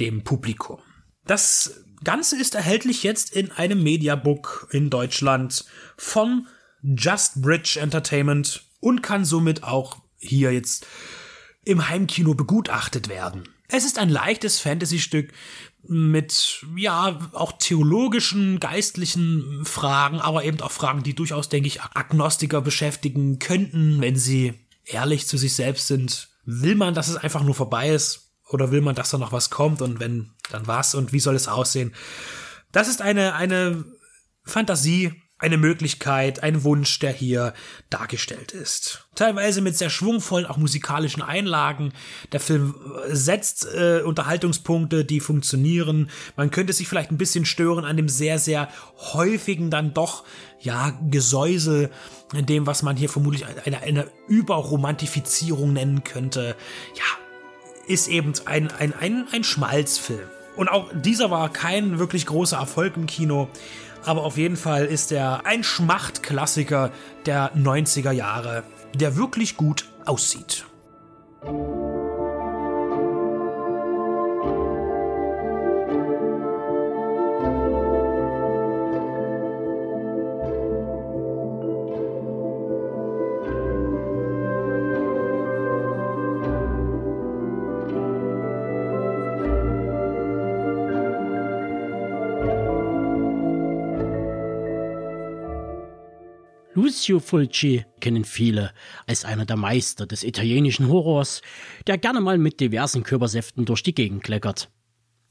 dem 0.00 0.22
Publikum. 0.22 0.80
Das 1.24 1.82
Ganze 2.02 2.38
ist 2.38 2.54
erhältlich 2.54 3.04
jetzt 3.04 3.34
in 3.34 3.52
einem 3.52 3.82
Mediabook 3.82 4.68
in 4.70 4.90
Deutschland 4.90 5.64
von 5.96 6.46
Just 6.82 7.40
Bridge 7.40 7.78
Entertainment 7.80 8.64
und 8.80 9.02
kann 9.02 9.24
somit 9.24 9.62
auch 9.62 9.96
hier 10.18 10.52
jetzt 10.52 10.86
im 11.64 11.88
Heimkino 11.88 12.34
begutachtet 12.34 13.08
werden. 13.08 13.48
Es 13.76 13.84
ist 13.84 13.98
ein 13.98 14.08
leichtes 14.08 14.60
Fantasy-Stück 14.60 15.32
mit, 15.82 16.64
ja, 16.76 17.18
auch 17.32 17.52
theologischen, 17.58 18.60
geistlichen 18.60 19.64
Fragen, 19.64 20.20
aber 20.20 20.44
eben 20.44 20.60
auch 20.60 20.70
Fragen, 20.70 21.02
die 21.02 21.14
durchaus, 21.14 21.48
denke 21.48 21.66
ich, 21.66 21.82
Agnostiker 21.82 22.60
beschäftigen 22.60 23.40
könnten, 23.40 24.00
wenn 24.00 24.14
sie 24.14 24.54
ehrlich 24.84 25.26
zu 25.26 25.36
sich 25.36 25.56
selbst 25.56 25.88
sind. 25.88 26.28
Will 26.44 26.76
man, 26.76 26.94
dass 26.94 27.08
es 27.08 27.16
einfach 27.16 27.42
nur 27.42 27.56
vorbei 27.56 27.90
ist? 27.90 28.32
Oder 28.48 28.70
will 28.70 28.80
man, 28.80 28.94
dass 28.94 29.10
da 29.10 29.18
noch 29.18 29.32
was 29.32 29.50
kommt? 29.50 29.82
Und 29.82 29.98
wenn, 29.98 30.30
dann 30.50 30.68
was? 30.68 30.94
Und 30.94 31.12
wie 31.12 31.20
soll 31.20 31.34
es 31.34 31.48
aussehen? 31.48 31.92
Das 32.70 32.86
ist 32.86 33.02
eine, 33.02 33.34
eine 33.34 33.84
Fantasie, 34.44 35.20
eine 35.44 35.58
Möglichkeit, 35.58 36.42
ein 36.42 36.64
Wunsch, 36.64 36.98
der 36.98 37.12
hier 37.12 37.52
dargestellt 37.90 38.52
ist. 38.52 39.06
Teilweise 39.14 39.60
mit 39.60 39.76
sehr 39.76 39.90
schwungvollen, 39.90 40.46
auch 40.46 40.56
musikalischen 40.56 41.22
Einlagen. 41.22 41.92
Der 42.32 42.40
Film 42.40 42.74
setzt 43.08 43.66
äh, 43.74 44.00
Unterhaltungspunkte, 44.00 45.04
die 45.04 45.20
funktionieren. 45.20 46.10
Man 46.36 46.50
könnte 46.50 46.72
sich 46.72 46.88
vielleicht 46.88 47.10
ein 47.10 47.18
bisschen 47.18 47.44
stören 47.44 47.84
an 47.84 47.98
dem 47.98 48.08
sehr, 48.08 48.38
sehr 48.38 48.70
häufigen 49.12 49.70
dann 49.70 49.92
doch, 49.92 50.24
ja, 50.60 50.98
Gesäusel, 51.10 51.90
in 52.32 52.46
dem, 52.46 52.66
was 52.66 52.82
man 52.82 52.96
hier 52.96 53.10
vermutlich 53.10 53.44
eine, 53.66 53.82
eine 53.82 54.10
Überromantifizierung 54.28 55.74
nennen 55.74 56.04
könnte. 56.04 56.56
Ja, 56.94 57.84
ist 57.86 58.08
eben 58.08 58.32
ein, 58.46 58.70
ein, 58.72 58.94
ein, 58.94 59.26
ein 59.30 59.44
Schmalzfilm. 59.44 60.28
Und 60.56 60.68
auch 60.68 60.90
dieser 60.94 61.30
war 61.30 61.52
kein 61.52 61.98
wirklich 61.98 62.26
großer 62.26 62.56
Erfolg 62.56 62.96
im 62.96 63.06
Kino. 63.06 63.48
Aber 64.04 64.24
auf 64.24 64.36
jeden 64.36 64.56
Fall 64.56 64.84
ist 64.84 65.12
er 65.12 65.46
ein 65.46 65.64
Schmachtklassiker 65.64 66.90
der 67.26 67.54
90er 67.54 68.12
Jahre, 68.12 68.64
der 68.94 69.16
wirklich 69.16 69.56
gut 69.56 69.86
aussieht. 70.04 70.66
Lucio 96.74 97.20
Fulci 97.20 97.84
kennen 98.00 98.24
viele 98.24 98.72
als 99.06 99.24
einer 99.24 99.46
der 99.46 99.56
Meister 99.56 100.06
des 100.06 100.24
italienischen 100.24 100.88
Horrors, 100.88 101.40
der 101.86 101.98
gerne 101.98 102.20
mal 102.20 102.36
mit 102.36 102.58
diversen 102.58 103.04
Körpersäften 103.04 103.64
durch 103.64 103.84
die 103.84 103.94
Gegend 103.94 104.24
kleckert. 104.24 104.70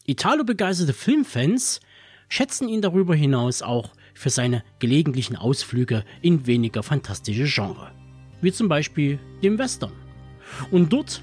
Italo-begeisterte 0.05 0.93
Filmfans 0.93 1.81
schätzen 2.29 2.69
ihn 2.69 2.81
darüber 2.81 3.13
hinaus 3.13 3.61
auch 3.61 3.91
für 4.13 4.29
seine 4.29 4.63
gelegentlichen 4.79 5.35
Ausflüge 5.35 6.05
in 6.21 6.47
weniger 6.47 6.81
fantastische 6.81 7.45
Genre, 7.45 7.91
wie 8.41 8.51
zum 8.51 8.69
Beispiel 8.69 9.19
dem 9.43 9.57
Western. 9.57 9.91
Und 10.71 10.93
dort 10.93 11.21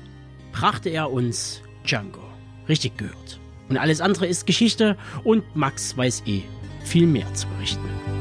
brachte 0.53 0.91
er 0.91 1.11
uns 1.11 1.63
Django. 1.87 2.23
Richtig 2.69 2.97
gehört. 2.99 3.41
Und 3.71 3.79
alles 3.79 4.01
andere 4.03 4.27
ist 4.27 4.47
Geschichte 4.47 4.99
und 5.25 5.57
Max 5.57 5.97
weiß 5.97 6.25
eh 6.27 6.43
viel 6.85 7.07
mehr 7.07 7.33
zu 7.35 7.47
berichten. 7.49 8.20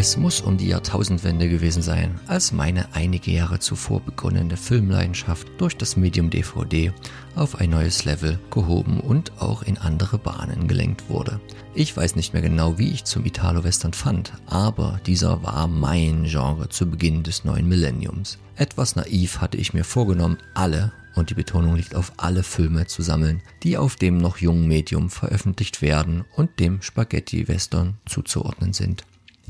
Es 0.00 0.16
muss 0.16 0.40
um 0.40 0.56
die 0.56 0.68
Jahrtausendwende 0.68 1.46
gewesen 1.46 1.82
sein, 1.82 2.18
als 2.26 2.52
meine 2.52 2.94
einige 2.94 3.32
Jahre 3.32 3.58
zuvor 3.58 4.00
begonnene 4.00 4.56
Filmleidenschaft 4.56 5.46
durch 5.58 5.76
das 5.76 5.94
Medium 5.94 6.30
DVD 6.30 6.90
auf 7.36 7.56
ein 7.56 7.68
neues 7.68 8.06
Level 8.06 8.38
gehoben 8.50 9.00
und 9.00 9.30
auch 9.42 9.62
in 9.62 9.76
andere 9.76 10.16
Bahnen 10.16 10.68
gelenkt 10.68 11.10
wurde. 11.10 11.38
Ich 11.74 11.94
weiß 11.94 12.16
nicht 12.16 12.32
mehr 12.32 12.40
genau, 12.40 12.78
wie 12.78 12.88
ich 12.88 13.04
zum 13.04 13.26
Italo-Western 13.26 13.92
fand, 13.92 14.32
aber 14.46 14.98
dieser 15.04 15.42
war 15.42 15.68
mein 15.68 16.24
Genre 16.24 16.70
zu 16.70 16.88
Beginn 16.88 17.22
des 17.22 17.44
neuen 17.44 17.68
Millenniums. 17.68 18.38
Etwas 18.56 18.96
naiv 18.96 19.42
hatte 19.42 19.58
ich 19.58 19.74
mir 19.74 19.84
vorgenommen, 19.84 20.38
alle 20.54 20.92
und 21.14 21.28
die 21.28 21.34
Betonung 21.34 21.76
liegt 21.76 21.94
auf 21.94 22.14
alle 22.16 22.42
Filme 22.42 22.86
zu 22.86 23.02
sammeln, 23.02 23.42
die 23.62 23.76
auf 23.76 23.96
dem 23.96 24.16
noch 24.16 24.38
jungen 24.38 24.66
Medium 24.66 25.10
veröffentlicht 25.10 25.82
werden 25.82 26.24
und 26.36 26.58
dem 26.58 26.80
Spaghetti-Western 26.80 27.98
zuzuordnen 28.06 28.72
sind. 28.72 29.04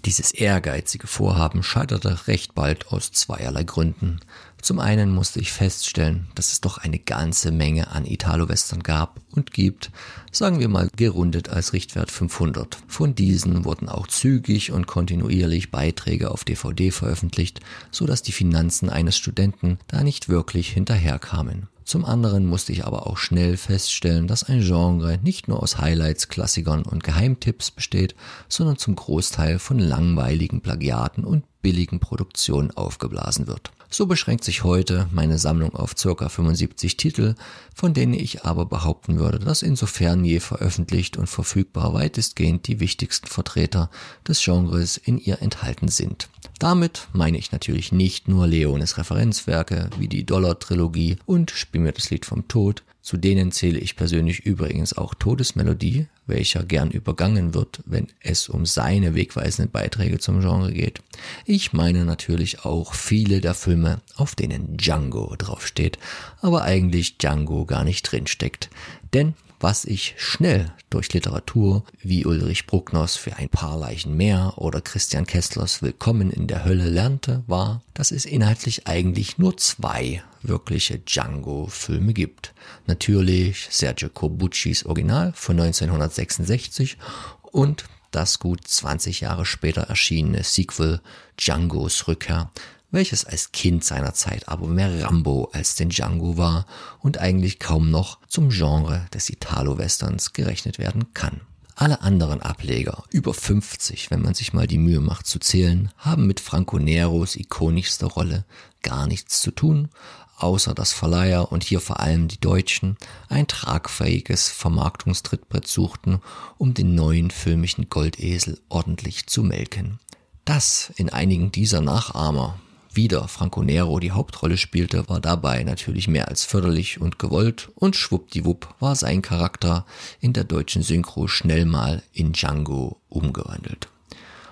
Dieses 0.07 0.31
ehrgeizige 0.31 1.07
Vorhaben 1.07 1.63
scheiterte 1.63 2.27
recht 2.27 2.55
bald 2.55 2.89
aus 2.89 3.13
zweierlei 3.13 3.65
Gründen. 3.65 4.21
Zum 4.63 4.79
einen 4.79 5.11
musste 5.11 5.41
ich 5.41 5.53
feststellen, 5.53 6.29
dass 6.35 6.53
es 6.53 6.63
doch 6.63 6.79
eine 6.79 6.99
ganze 6.99 7.51
Menge 7.53 7.91
an 7.91 8.07
Italo-Western 8.07 8.83
gab 8.83 9.21
und 9.33 9.53
gibt, 9.53 9.91
sagen 10.33 10.59
wir 10.59 10.69
mal 10.69 10.89
gerundet 10.97 11.51
als 11.51 11.75
Richtwert 11.75 12.11
500. 12.11 12.79
Von 12.87 13.15
diesen 13.15 13.67
wurden 13.67 13.91
auch 13.91 14.07
zügig 14.07 14.73
und 14.73 14.87
kontinuierlich 14.87 15.71
Beiträge 15.71 16.31
auf 16.31 16.45
DVD 16.45 16.91
veröffentlicht, 16.91 17.61
so 17.91 18.07
dass 18.07 18.23
die 18.23 18.33
Finanzen 18.33 18.89
eines 18.89 19.19
Studenten 19.19 19.79
da 19.87 20.03
nicht 20.03 20.31
wirklich 20.31 20.71
hinterherkamen. 20.71 21.69
Zum 21.91 22.05
anderen 22.05 22.47
musste 22.47 22.71
ich 22.71 22.87
aber 22.87 23.09
auch 23.09 23.17
schnell 23.17 23.57
feststellen, 23.57 24.29
dass 24.29 24.45
ein 24.45 24.61
Genre 24.61 25.19
nicht 25.25 25.49
nur 25.49 25.61
aus 25.61 25.79
Highlights, 25.79 26.29
Klassikern 26.29 26.85
und 26.85 27.03
Geheimtipps 27.03 27.73
besteht, 27.73 28.15
sondern 28.49 28.79
zum 28.79 28.95
Großteil 28.95 29.59
von 29.59 29.81
langweiligen 29.81 30.61
Plagiaten 30.61 31.25
und 31.25 31.43
billigen 31.63 31.99
Produktionen 31.99 32.71
aufgeblasen 32.71 33.49
wird. 33.49 33.73
So 33.91 34.07
beschränkt 34.07 34.45
sich 34.45 34.63
heute 34.63 35.09
meine 35.11 35.37
Sammlung 35.39 35.75
auf 35.75 35.97
ca. 35.97 36.29
75 36.29 36.97
Titel, 36.97 37.35
von 37.75 37.93
denen 37.93 38.15
ich 38.15 38.45
aber 38.45 38.67
behaupten 38.67 39.19
würde, 39.19 39.41
dass 39.41 39.63
insofern 39.63 40.25
je 40.25 40.39
veröffentlicht 40.39 41.17
und 41.17 41.27
verfügbar 41.27 41.93
weitestgehend 41.93 42.69
die 42.69 42.79
wichtigsten 42.79 43.27
Vertreter 43.27 43.91
des 44.29 44.41
Genres 44.45 44.97
in 44.97 45.19
ihr 45.19 45.43
enthalten 45.43 45.89
sind. 45.89 46.29
Damit 46.61 47.09
meine 47.15 47.39
ich 47.39 47.53
natürlich 47.53 47.91
nicht 47.91 48.29
nur 48.29 48.47
Leones 48.47 48.99
Referenzwerke 48.99 49.89
wie 49.99 50.09
die 50.09 50.27
Dollar-Trilogie 50.27 51.17
und 51.25 51.51
Spiel 51.51 51.81
mir 51.81 51.93
das 51.93 52.11
Lied 52.11 52.27
vom 52.27 52.49
Tod, 52.49 52.83
zu 53.01 53.17
denen 53.17 53.51
zähle 53.51 53.79
ich 53.79 53.97
persönlich 53.97 54.41
übrigens 54.41 54.93
auch 54.93 55.15
Todesmelodie, 55.15 56.09
welcher 56.27 56.63
gern 56.63 56.91
übergangen 56.91 57.55
wird, 57.55 57.81
wenn 57.87 58.09
es 58.21 58.51
um 58.51 58.67
seine 58.67 59.15
wegweisenden 59.15 59.73
Beiträge 59.73 60.19
zum 60.19 60.41
Genre 60.41 60.71
geht. 60.71 61.01
Ich 61.47 61.73
meine 61.73 62.05
natürlich 62.05 62.63
auch 62.63 62.93
viele 62.93 63.41
der 63.41 63.55
Filme, 63.55 64.03
auf 64.17 64.35
denen 64.35 64.77
Django 64.77 65.35
draufsteht, 65.39 65.99
aber 66.43 66.65
eigentlich 66.65 67.17
Django 67.17 67.65
gar 67.65 67.85
nicht 67.85 68.03
drinsteckt. 68.03 68.69
Denn 69.15 69.33
was 69.61 69.85
ich 69.85 70.15
schnell 70.17 70.73
durch 70.89 71.13
Literatur 71.13 71.85
wie 72.01 72.25
Ulrich 72.25 72.67
Bruckners 72.67 73.17
für 73.17 73.37
ein 73.37 73.51
paar 73.51 73.79
Leichen 73.79 74.17
mehr 74.17 74.55
oder 74.57 74.81
Christian 74.81 75.27
Kesslers 75.27 75.83
Willkommen 75.83 76.31
in 76.31 76.47
der 76.47 76.65
Hölle 76.65 76.89
lernte, 76.89 77.45
war, 77.47 77.83
dass 77.93 78.11
es 78.11 78.25
inhaltlich 78.25 78.87
eigentlich 78.87 79.37
nur 79.37 79.59
zwei 79.59 80.23
wirkliche 80.43 80.99
Django-Filme 80.99 82.15
gibt. 82.15 82.55
Natürlich 82.87 83.69
Sergio 83.71 84.09
Corbucci's 84.09 84.87
Original 84.87 85.33
von 85.35 85.61
1966 85.61 86.97
und 87.43 87.85
das 88.13 88.39
gut 88.39 88.67
20 88.67 89.21
Jahre 89.21 89.45
später 89.45 89.83
erschienene 89.83 90.43
Sequel 90.43 91.01
Djangos 91.37 92.09
Rückkehr 92.09 92.51
welches 92.91 93.25
als 93.25 93.53
Kind 93.53 93.85
seiner 93.85 94.15
Zeit 94.15 94.49
aber 94.49 94.67
mehr 94.67 95.05
Rambo 95.05 95.51
als 95.53 95.75
den 95.75 95.91
Django 95.91 96.37
war 96.37 96.67
und 97.01 97.19
eigentlich 97.19 97.59
kaum 97.59 97.91
noch 97.91 98.19
zum 98.27 98.51
Genre 98.51 99.07
des 99.15 99.31
Italo-Westerns 99.31 100.33
gerechnet 100.33 100.79
werden 100.79 101.15
kann. 101.15 101.41
Alle 101.77 102.03
anderen 102.03 102.43
Ableger, 102.43 103.05
über 103.11 103.33
50, 103.33 104.11
wenn 104.11 104.21
man 104.21 104.35
sich 104.35 104.53
mal 104.53 104.67
die 104.67 104.77
Mühe 104.77 105.01
macht 105.01 105.27
zu 105.27 105.39
zählen, 105.39 105.91
haben 105.97 106.27
mit 106.27 106.39
Franco 106.39 106.79
Neros 106.79 107.37
ikonischster 107.37 108.07
Rolle 108.07 108.45
gar 108.83 109.07
nichts 109.07 109.41
zu 109.41 109.51
tun, 109.51 109.89
außer 110.37 110.75
dass 110.75 110.93
Verleiher 110.93 111.53
und 111.53 111.65
hier 111.65 111.81
vor 111.81 112.01
allem 112.01 112.29
die 112.29 112.41
Deutschen 112.41 112.97
ein 113.29 113.47
tragfähiges 113.47 114.49
Vermarktungstrittbrett 114.49 115.67
suchten, 115.67 116.21
um 116.59 116.75
den 116.75 116.95
neuen 116.95 117.31
filmischen 117.31 117.89
Goldesel 117.89 118.61
ordentlich 118.69 119.27
zu 119.27 119.43
melken. 119.43 120.01
Dass 120.45 120.93
in 120.97 121.11
einigen 121.11 121.53
dieser 121.53 121.81
Nachahmer 121.81 122.59
wieder 122.93 123.29
Franco 123.29 123.63
Nero 123.63 124.01
die 124.01 124.11
Hauptrolle 124.11 124.57
spielte, 124.57 125.09
war 125.09 125.21
dabei 125.21 125.63
natürlich 125.63 126.09
mehr 126.09 126.29
als 126.29 126.45
förderlich 126.45 127.01
und 127.01 127.19
gewollt 127.19 127.71
und 127.75 127.97
schwuppdiwupp 127.97 128.75
war 128.81 128.97
sein 128.97 129.23
Charakter 129.23 129.87
in 130.21 130.33
der 130.33 130.45
deutschen 130.45 130.83
Synchro 130.83 131.29
schnell 131.29 131.65
mal 131.65 132.03
in 132.13 132.33
Django 132.33 133.01
umgewandelt. 133.09 133.89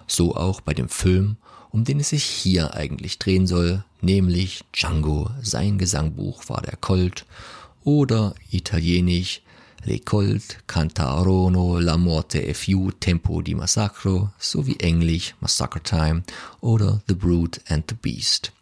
So 0.06 0.36
auch 0.36 0.60
bei 0.60 0.74
dem 0.74 0.88
Film, 0.88 1.36
um 1.70 1.84
den 1.84 2.00
es 2.00 2.10
sich 2.10 2.24
hier 2.24 2.74
eigentlich 2.74 3.18
drehen 3.18 3.46
soll, 3.46 3.84
nämlich 4.00 4.64
Django, 4.72 5.30
sein 5.42 5.78
Gesangbuch 5.78 6.48
war 6.48 6.62
der 6.62 6.76
Colt 6.76 7.26
oder 7.84 8.34
italienisch 8.50 9.42
Le 9.84 10.00
Colt 10.00 10.64
cantarono 10.66 11.78
la 11.78 11.96
morte 11.96 12.44
e 12.44 12.52
fiu 12.52 12.90
tempo 12.98 13.40
di 13.40 13.54
massacro 13.54 14.32
sowie 14.36 14.76
Englisch 14.78 15.34
Massacre 15.38 15.80
Time 15.80 16.22
oder 16.60 17.00
The 17.06 17.14
Brute 17.14 17.60
and 17.68 17.84
the 17.88 17.94
Beast. 17.94 18.52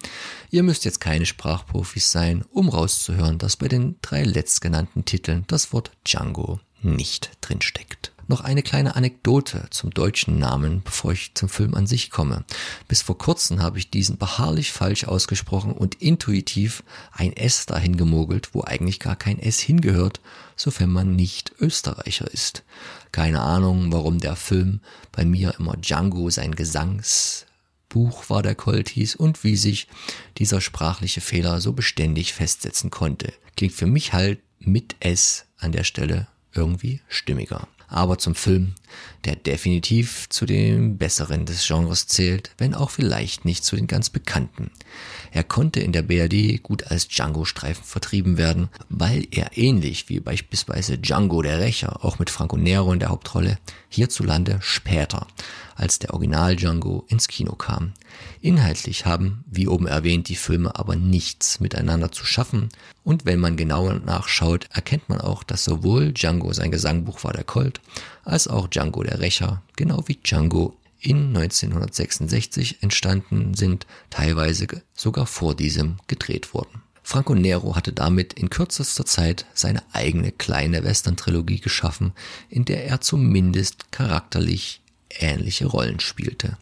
Ihr 0.50 0.62
müsst 0.62 0.84
jetzt 0.84 1.00
keine 1.00 1.26
Sprachprofis 1.26 2.12
sein, 2.12 2.44
um 2.52 2.68
rauszuhören, 2.68 3.38
dass 3.38 3.56
bei 3.56 3.68
den 3.68 3.96
drei 4.02 4.24
letztgenannten 4.24 5.04
Titeln 5.04 5.44
das 5.46 5.72
Wort 5.72 5.90
Django 6.04 6.60
nicht 6.82 7.30
drinsteckt. 7.40 8.12
Noch 8.28 8.40
eine 8.40 8.62
kleine 8.62 8.96
Anekdote 8.96 9.68
zum 9.70 9.90
deutschen 9.90 10.38
Namen, 10.38 10.82
bevor 10.82 11.12
ich 11.12 11.34
zum 11.34 11.48
Film 11.48 11.74
an 11.74 11.86
sich 11.86 12.10
komme. 12.10 12.44
Bis 12.88 13.02
vor 13.02 13.16
kurzem 13.16 13.62
habe 13.62 13.78
ich 13.78 13.90
diesen 13.90 14.18
beharrlich 14.18 14.72
falsch 14.72 15.04
ausgesprochen 15.04 15.72
und 15.72 15.94
intuitiv 16.02 16.82
ein 17.12 17.32
S 17.36 17.66
dahin 17.66 17.96
gemogelt, 17.96 18.50
wo 18.52 18.62
eigentlich 18.64 18.98
gar 18.98 19.14
kein 19.14 19.38
S 19.38 19.60
hingehört, 19.60 20.20
sofern 20.56 20.90
man 20.90 21.14
nicht 21.14 21.52
Österreicher 21.60 22.28
ist. 22.32 22.64
Keine 23.12 23.42
Ahnung, 23.42 23.92
warum 23.92 24.18
der 24.18 24.34
Film 24.34 24.80
bei 25.12 25.24
mir 25.24 25.54
immer 25.60 25.76
Django 25.76 26.28
sein 26.30 26.56
Gesangsbuch 26.56 28.28
war 28.28 28.42
der 28.42 28.56
Colt 28.56 28.88
hieß 28.88 29.14
und 29.14 29.44
wie 29.44 29.56
sich 29.56 29.86
dieser 30.38 30.60
sprachliche 30.60 31.20
Fehler 31.20 31.60
so 31.60 31.72
beständig 31.72 32.34
festsetzen 32.34 32.90
konnte. 32.90 33.32
Klingt 33.56 33.74
für 33.74 33.86
mich 33.86 34.12
halt 34.12 34.40
mit 34.58 34.96
S 34.98 35.44
an 35.58 35.70
der 35.70 35.84
Stelle 35.84 36.26
irgendwie 36.52 37.00
stimmiger. 37.08 37.68
Aber 37.88 38.18
zum 38.18 38.34
Film 38.34 38.74
der 39.24 39.36
definitiv 39.36 40.28
zu 40.28 40.46
den 40.46 40.98
besseren 40.98 41.46
des 41.46 41.66
Genres 41.66 42.06
zählt, 42.06 42.50
wenn 42.58 42.74
auch 42.74 42.90
vielleicht 42.90 43.44
nicht 43.44 43.64
zu 43.64 43.76
den 43.76 43.86
ganz 43.86 44.08
bekannten. 44.08 44.70
Er 45.32 45.42
konnte 45.42 45.80
in 45.80 45.92
der 45.92 46.02
BRD 46.02 46.62
gut 46.62 46.90
als 46.90 47.08
Django-Streifen 47.08 47.84
vertrieben 47.84 48.38
werden, 48.38 48.68
weil 48.88 49.26
er 49.32 49.58
ähnlich 49.58 50.08
wie 50.08 50.20
beispielsweise 50.20 50.96
Django 50.96 51.42
der 51.42 51.58
Rächer, 51.58 52.04
auch 52.04 52.18
mit 52.18 52.30
Franco 52.30 52.56
Nero 52.56 52.92
in 52.92 53.00
der 53.00 53.08
Hauptrolle, 53.08 53.58
hierzulande 53.88 54.58
später 54.62 55.26
als 55.76 55.98
der 55.98 56.12
Original 56.14 56.56
Django 56.56 57.04
ins 57.08 57.28
Kino 57.28 57.54
kam. 57.54 57.92
Inhaltlich 58.40 59.06
haben, 59.06 59.44
wie 59.46 59.68
oben 59.68 59.86
erwähnt, 59.86 60.28
die 60.28 60.36
Filme 60.36 60.74
aber 60.76 60.96
nichts 60.96 61.60
miteinander 61.60 62.10
zu 62.10 62.24
schaffen 62.24 62.70
und 63.04 63.24
wenn 63.24 63.38
man 63.38 63.56
genauer 63.56 63.94
nachschaut, 63.94 64.68
erkennt 64.72 65.08
man 65.08 65.20
auch, 65.20 65.44
dass 65.44 65.64
sowohl 65.64 66.12
Django 66.12 66.52
sein 66.52 66.72
Gesangbuch 66.72 67.22
war 67.22 67.32
der 67.32 67.44
Colt, 67.44 67.80
als 68.24 68.48
auch 68.48 68.66
Django 68.66 69.02
der 69.04 69.20
Rächer, 69.20 69.62
genau 69.76 70.02
wie 70.06 70.16
Django 70.16 70.76
in 70.98 71.28
1966 71.28 72.82
entstanden 72.82 73.54
sind, 73.54 73.86
teilweise 74.10 74.66
sogar 74.94 75.26
vor 75.26 75.54
diesem 75.54 75.98
gedreht 76.08 76.52
wurden. 76.52 76.82
Franco 77.02 77.36
Nero 77.36 77.76
hatte 77.76 77.92
damit 77.92 78.32
in 78.32 78.50
kürzester 78.50 79.06
Zeit 79.06 79.46
seine 79.54 79.80
eigene 79.92 80.32
kleine 80.32 80.82
Western-Trilogie 80.82 81.60
geschaffen, 81.60 82.12
in 82.48 82.64
der 82.64 82.86
er 82.86 83.00
zumindest 83.00 83.92
charakterlich 83.92 84.80
ähnliche 85.10 85.66
Rollen 85.66 86.00
spielte. 86.00 86.56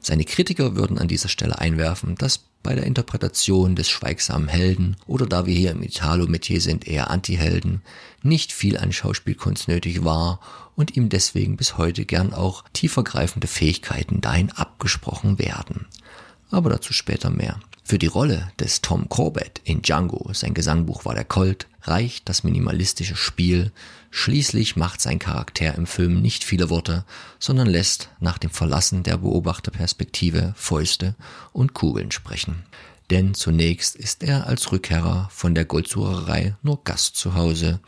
Seine 0.00 0.24
Kritiker 0.24 0.76
würden 0.76 0.98
an 0.98 1.08
dieser 1.08 1.28
Stelle 1.28 1.58
einwerfen, 1.58 2.14
dass 2.16 2.40
bei 2.62 2.74
der 2.74 2.84
Interpretation 2.84 3.74
des 3.74 3.88
schweigsamen 3.88 4.48
Helden 4.48 4.96
oder 5.06 5.26
da 5.26 5.46
wir 5.46 5.54
hier 5.54 5.70
im 5.70 5.82
Italo-Metier 5.82 6.60
sind 6.60 6.86
eher 6.86 7.10
Anti-Helden, 7.10 7.82
nicht 8.22 8.52
viel 8.52 8.76
an 8.76 8.92
Schauspielkunst 8.92 9.68
nötig 9.68 10.04
war 10.04 10.40
und 10.76 10.96
ihm 10.96 11.08
deswegen 11.08 11.56
bis 11.56 11.78
heute 11.78 12.04
gern 12.04 12.34
auch 12.34 12.64
tiefergreifende 12.72 13.46
Fähigkeiten 13.46 14.20
dahin 14.20 14.50
abgesprochen 14.52 15.38
werden. 15.38 15.86
Aber 16.50 16.70
dazu 16.70 16.92
später 16.92 17.30
mehr. 17.30 17.60
Für 17.82 17.98
die 17.98 18.06
Rolle 18.06 18.52
des 18.58 18.82
Tom 18.82 19.08
Corbett 19.08 19.60
in 19.64 19.82
Django, 19.82 20.30
sein 20.32 20.54
Gesangbuch 20.54 21.04
war 21.04 21.14
der 21.14 21.24
Colt, 21.24 21.66
reicht 21.82 22.28
das 22.28 22.44
minimalistische 22.44 23.16
Spiel. 23.16 23.72
Schließlich 24.10 24.74
macht 24.74 25.00
sein 25.00 25.20
Charakter 25.20 25.74
im 25.76 25.86
Film 25.86 26.20
nicht 26.20 26.42
viele 26.42 26.68
Worte, 26.68 27.04
sondern 27.38 27.68
lässt 27.68 28.10
nach 28.18 28.38
dem 28.38 28.50
Verlassen 28.50 29.04
der 29.04 29.16
Beobachterperspektive 29.18 30.52
Fäuste 30.56 31.14
und 31.52 31.74
Kugeln 31.74 32.10
sprechen. 32.10 32.64
Denn 33.10 33.34
zunächst 33.34 33.96
ist 33.96 34.22
er 34.22 34.46
als 34.46 34.70
Rückkehrer 34.70 35.28
von 35.32 35.54
der 35.54 35.64
Goldsucherei 35.64 36.56
nur 36.62 36.82
Gast 36.84 37.16
zu 37.16 37.34
Hause. 37.34 37.80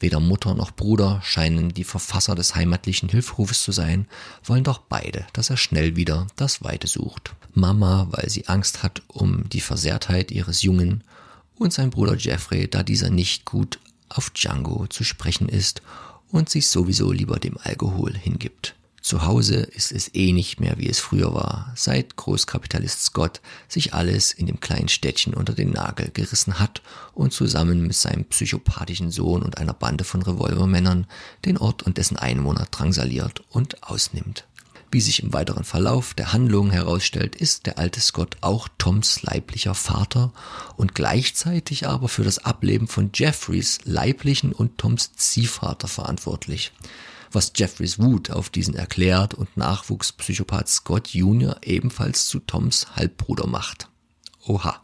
Weder 0.00 0.20
Mutter 0.20 0.54
noch 0.54 0.70
Bruder 0.70 1.20
scheinen 1.22 1.72
die 1.72 1.84
Verfasser 1.84 2.34
des 2.34 2.54
heimatlichen 2.54 3.08
Hilferufes 3.08 3.62
zu 3.62 3.72
sein, 3.72 4.06
wollen 4.44 4.64
doch 4.64 4.78
beide, 4.78 5.26
dass 5.32 5.48
er 5.48 5.56
schnell 5.56 5.96
wieder 5.96 6.26
das 6.36 6.62
Weite 6.62 6.86
sucht. 6.86 7.34
Mama, 7.54 8.08
weil 8.10 8.28
sie 8.28 8.48
Angst 8.48 8.82
hat 8.82 9.02
um 9.08 9.48
die 9.48 9.62
Versehrtheit 9.62 10.30
ihres 10.30 10.62
Jungen, 10.62 11.04
und 11.58 11.72
sein 11.72 11.88
Bruder 11.88 12.16
Jeffrey, 12.16 12.68
da 12.68 12.82
dieser 12.82 13.08
nicht 13.08 13.46
gut 13.46 13.78
auf 14.08 14.30
Django 14.30 14.86
zu 14.86 15.04
sprechen 15.04 15.48
ist 15.48 15.82
und 16.30 16.48
sich 16.48 16.68
sowieso 16.68 17.12
lieber 17.12 17.38
dem 17.38 17.56
Alkohol 17.62 18.14
hingibt. 18.16 18.74
Zu 19.06 19.24
Hause 19.24 19.58
ist 19.58 19.92
es 19.92 20.12
eh 20.16 20.32
nicht 20.32 20.58
mehr, 20.58 20.78
wie 20.78 20.88
es 20.88 20.98
früher 20.98 21.32
war, 21.32 21.72
seit 21.76 22.16
Großkapitalist 22.16 23.04
Scott 23.04 23.40
sich 23.68 23.94
alles 23.94 24.32
in 24.32 24.46
dem 24.46 24.58
kleinen 24.58 24.88
Städtchen 24.88 25.32
unter 25.32 25.52
den 25.52 25.70
Nagel 25.70 26.10
gerissen 26.10 26.58
hat 26.58 26.82
und 27.14 27.32
zusammen 27.32 27.82
mit 27.82 27.94
seinem 27.94 28.24
psychopathischen 28.24 29.12
Sohn 29.12 29.42
und 29.42 29.58
einer 29.58 29.74
Bande 29.74 30.02
von 30.02 30.22
Revolvermännern 30.22 31.06
den 31.44 31.56
Ort 31.56 31.84
und 31.84 31.98
dessen 31.98 32.16
Einwohner 32.16 32.66
drangsaliert 32.68 33.44
und 33.50 33.80
ausnimmt. 33.84 34.44
Wie 34.90 35.00
sich 35.00 35.22
im 35.22 35.32
weiteren 35.32 35.64
Verlauf 35.64 36.14
der 36.14 36.32
Handlung 36.32 36.70
herausstellt, 36.70 37.36
ist 37.36 37.66
der 37.66 37.78
alte 37.78 38.00
Scott 38.00 38.36
auch 38.40 38.68
Toms 38.78 39.22
leiblicher 39.22 39.74
Vater 39.74 40.32
und 40.76 40.94
gleichzeitig 40.94 41.86
aber 41.86 42.08
für 42.08 42.24
das 42.24 42.44
Ableben 42.44 42.88
von 42.88 43.10
Jeffreys 43.12 43.80
leiblichen 43.84 44.52
und 44.52 44.78
Toms 44.78 45.12
Ziehvater 45.14 45.88
verantwortlich 45.88 46.72
was 47.32 47.52
Jeffreys 47.54 47.98
Wut 47.98 48.30
auf 48.30 48.50
diesen 48.50 48.74
erklärt 48.74 49.34
und 49.34 49.56
Nachwuchspsychopath 49.56 50.68
Scott 50.68 51.08
Jr. 51.08 51.56
ebenfalls 51.62 52.26
zu 52.26 52.40
Toms 52.40 52.96
Halbbruder 52.96 53.46
macht. 53.46 53.88
Oha, 54.46 54.80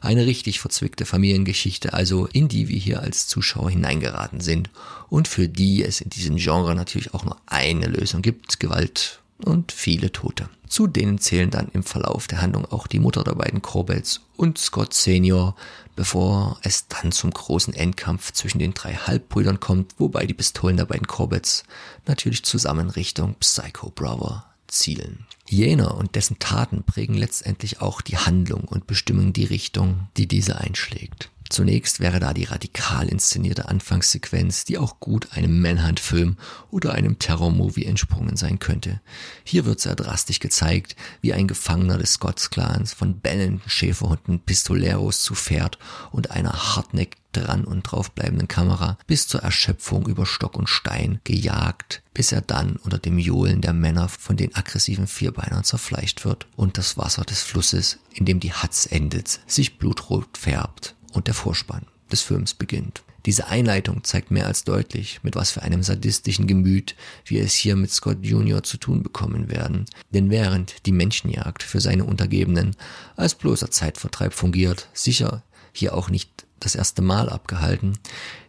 eine 0.00 0.26
richtig 0.26 0.58
verzwickte 0.58 1.04
Familiengeschichte, 1.04 1.92
also 1.92 2.26
in 2.26 2.48
die 2.48 2.68
wir 2.68 2.78
hier 2.78 3.00
als 3.02 3.28
Zuschauer 3.28 3.70
hineingeraten 3.70 4.40
sind 4.40 4.70
und 5.10 5.28
für 5.28 5.48
die 5.48 5.84
es 5.84 6.00
in 6.00 6.10
diesem 6.10 6.36
Genre 6.36 6.74
natürlich 6.74 7.12
auch 7.12 7.24
nur 7.24 7.36
eine 7.46 7.86
Lösung 7.86 8.22
gibt, 8.22 8.58
Gewalt 8.58 9.21
und 9.44 9.72
viele 9.72 10.12
Tote. 10.12 10.48
Zu 10.66 10.86
denen 10.86 11.18
zählen 11.18 11.50
dann 11.50 11.68
im 11.74 11.82
Verlauf 11.82 12.26
der 12.26 12.40
Handlung 12.40 12.64
auch 12.64 12.86
die 12.86 12.98
Mutter 12.98 13.24
der 13.24 13.34
beiden 13.34 13.60
Corbetts 13.60 14.22
und 14.36 14.56
Scott 14.58 14.94
Senior, 14.94 15.54
bevor 15.96 16.58
es 16.62 16.88
dann 16.88 17.12
zum 17.12 17.30
großen 17.30 17.74
Endkampf 17.74 18.32
zwischen 18.32 18.58
den 18.58 18.72
drei 18.72 18.94
Halbbrüdern 18.94 19.60
kommt, 19.60 19.94
wobei 19.98 20.24
die 20.24 20.34
Pistolen 20.34 20.76
der 20.76 20.86
beiden 20.86 21.06
Corbetts 21.06 21.64
natürlich 22.06 22.44
zusammen 22.44 22.88
Richtung 22.88 23.34
Psycho 23.40 23.90
Brother 23.90 24.46
zielen. 24.68 25.26
Jener 25.46 25.96
und 25.96 26.14
dessen 26.14 26.38
Taten 26.38 26.82
prägen 26.84 27.14
letztendlich 27.14 27.82
auch 27.82 28.00
die 28.00 28.16
Handlung 28.16 28.64
und 28.64 28.86
bestimmen 28.86 29.34
die 29.34 29.44
Richtung, 29.44 30.08
die 30.16 30.26
diese 30.26 30.56
einschlägt. 30.58 31.31
Zunächst 31.52 32.00
wäre 32.00 32.18
da 32.18 32.32
die 32.32 32.44
radikal 32.44 33.10
inszenierte 33.10 33.68
Anfangssequenz, 33.68 34.64
die 34.64 34.78
auch 34.78 35.00
gut 35.00 35.36
einem 35.36 35.60
Manhunt-Film 35.60 36.38
oder 36.70 36.94
einem 36.94 37.18
Terror-Movie 37.18 37.84
entsprungen 37.84 38.38
sein 38.38 38.58
könnte. 38.58 39.02
Hier 39.44 39.66
wird 39.66 39.78
sehr 39.78 39.94
drastisch 39.94 40.40
gezeigt, 40.40 40.96
wie 41.20 41.34
ein 41.34 41.48
Gefangener 41.48 41.98
des 41.98 42.14
Scots-Clans 42.14 42.94
von 42.94 43.20
bellenden 43.20 43.60
Schäferhunden 43.68 44.40
Pistoleros 44.40 45.20
zu 45.20 45.34
Pferd 45.34 45.78
und 46.10 46.30
einer 46.30 46.54
hartnäckig 46.74 47.18
dran 47.32 47.64
und 47.64 47.82
draufbleibenden 47.82 48.48
Kamera 48.48 48.96
bis 49.06 49.28
zur 49.28 49.42
Erschöpfung 49.42 50.06
über 50.08 50.24
Stock 50.24 50.56
und 50.56 50.70
Stein 50.70 51.20
gejagt, 51.24 52.02
bis 52.14 52.32
er 52.32 52.40
dann 52.40 52.76
unter 52.76 52.98
dem 52.98 53.18
Johlen 53.18 53.60
der 53.60 53.74
Männer 53.74 54.08
von 54.08 54.38
den 54.38 54.54
aggressiven 54.54 55.06
Vierbeinern 55.06 55.64
zerfleischt 55.64 56.24
wird 56.24 56.46
und 56.56 56.78
das 56.78 56.96
Wasser 56.96 57.24
des 57.24 57.42
Flusses, 57.42 57.98
in 58.14 58.24
dem 58.24 58.40
die 58.40 58.54
Hatz 58.54 58.88
endet, 58.90 59.40
sich 59.46 59.76
blutrot 59.76 60.38
färbt 60.38 60.94
und 61.12 61.26
der 61.26 61.34
Vorspann 61.34 61.86
des 62.10 62.22
Films 62.22 62.54
beginnt. 62.54 63.02
Diese 63.24 63.46
Einleitung 63.46 64.02
zeigt 64.02 64.32
mehr 64.32 64.46
als 64.46 64.64
deutlich, 64.64 65.20
mit 65.22 65.36
was 65.36 65.52
für 65.52 65.62
einem 65.62 65.82
sadistischen 65.82 66.48
Gemüt 66.48 66.96
wir 67.24 67.42
es 67.44 67.54
hier 67.54 67.76
mit 67.76 67.92
Scott 67.92 68.18
Jr. 68.22 68.64
zu 68.64 68.78
tun 68.78 69.02
bekommen 69.02 69.48
werden. 69.48 69.86
Denn 70.10 70.28
während 70.28 70.86
die 70.86 70.92
Menschenjagd 70.92 71.62
für 71.62 71.80
seine 71.80 72.04
Untergebenen 72.04 72.74
als 73.14 73.36
bloßer 73.36 73.70
Zeitvertreib 73.70 74.34
fungiert, 74.34 74.88
sicher 74.92 75.44
hier 75.72 75.94
auch 75.94 76.10
nicht 76.10 76.46
das 76.64 76.74
erste 76.74 77.02
Mal 77.02 77.28
abgehalten, 77.28 77.98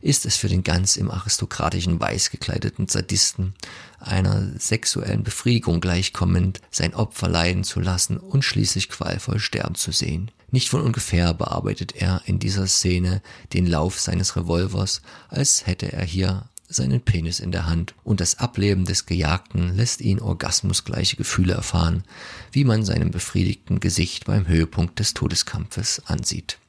ist 0.01 0.25
es 0.25 0.35
für 0.35 0.47
den 0.47 0.63
ganz 0.63 0.97
im 0.97 1.09
aristokratischen 1.09 1.99
Weiß 1.99 2.29
gekleideten 2.29 2.87
Sadisten 2.87 3.53
einer 3.99 4.51
sexuellen 4.59 5.23
Befriedigung 5.23 5.79
gleichkommend, 5.81 6.59
sein 6.71 6.93
Opfer 6.93 7.29
leiden 7.29 7.63
zu 7.63 7.79
lassen 7.79 8.17
und 8.17 8.43
schließlich 8.43 8.89
qualvoll 8.89 9.39
sterben 9.39 9.75
zu 9.75 9.91
sehen. 9.91 10.31
Nicht 10.51 10.69
von 10.69 10.81
ungefähr 10.81 11.33
bearbeitet 11.33 11.95
er 11.95 12.21
in 12.25 12.37
dieser 12.37 12.67
Szene 12.67 13.21
den 13.53 13.65
Lauf 13.65 13.99
seines 13.99 14.35
Revolvers, 14.35 15.01
als 15.29 15.65
hätte 15.65 15.91
er 15.91 16.05
hier 16.05 16.49
seinen 16.69 17.01
Penis 17.01 17.39
in 17.39 17.51
der 17.51 17.65
Hand 17.65 17.95
und 18.03 18.19
das 18.19 18.39
Ableben 18.39 18.85
des 18.85 19.05
Gejagten 19.05 19.75
lässt 19.75 20.01
ihn 20.01 20.19
orgasmusgleiche 20.19 21.15
Gefühle 21.15 21.53
erfahren, 21.53 22.03
wie 22.51 22.65
man 22.65 22.83
seinem 22.83 23.11
befriedigten 23.11 23.79
Gesicht 23.79 24.25
beim 24.25 24.47
Höhepunkt 24.47 24.99
des 24.99 25.13
Todeskampfes 25.13 26.01
ansieht. 26.05 26.59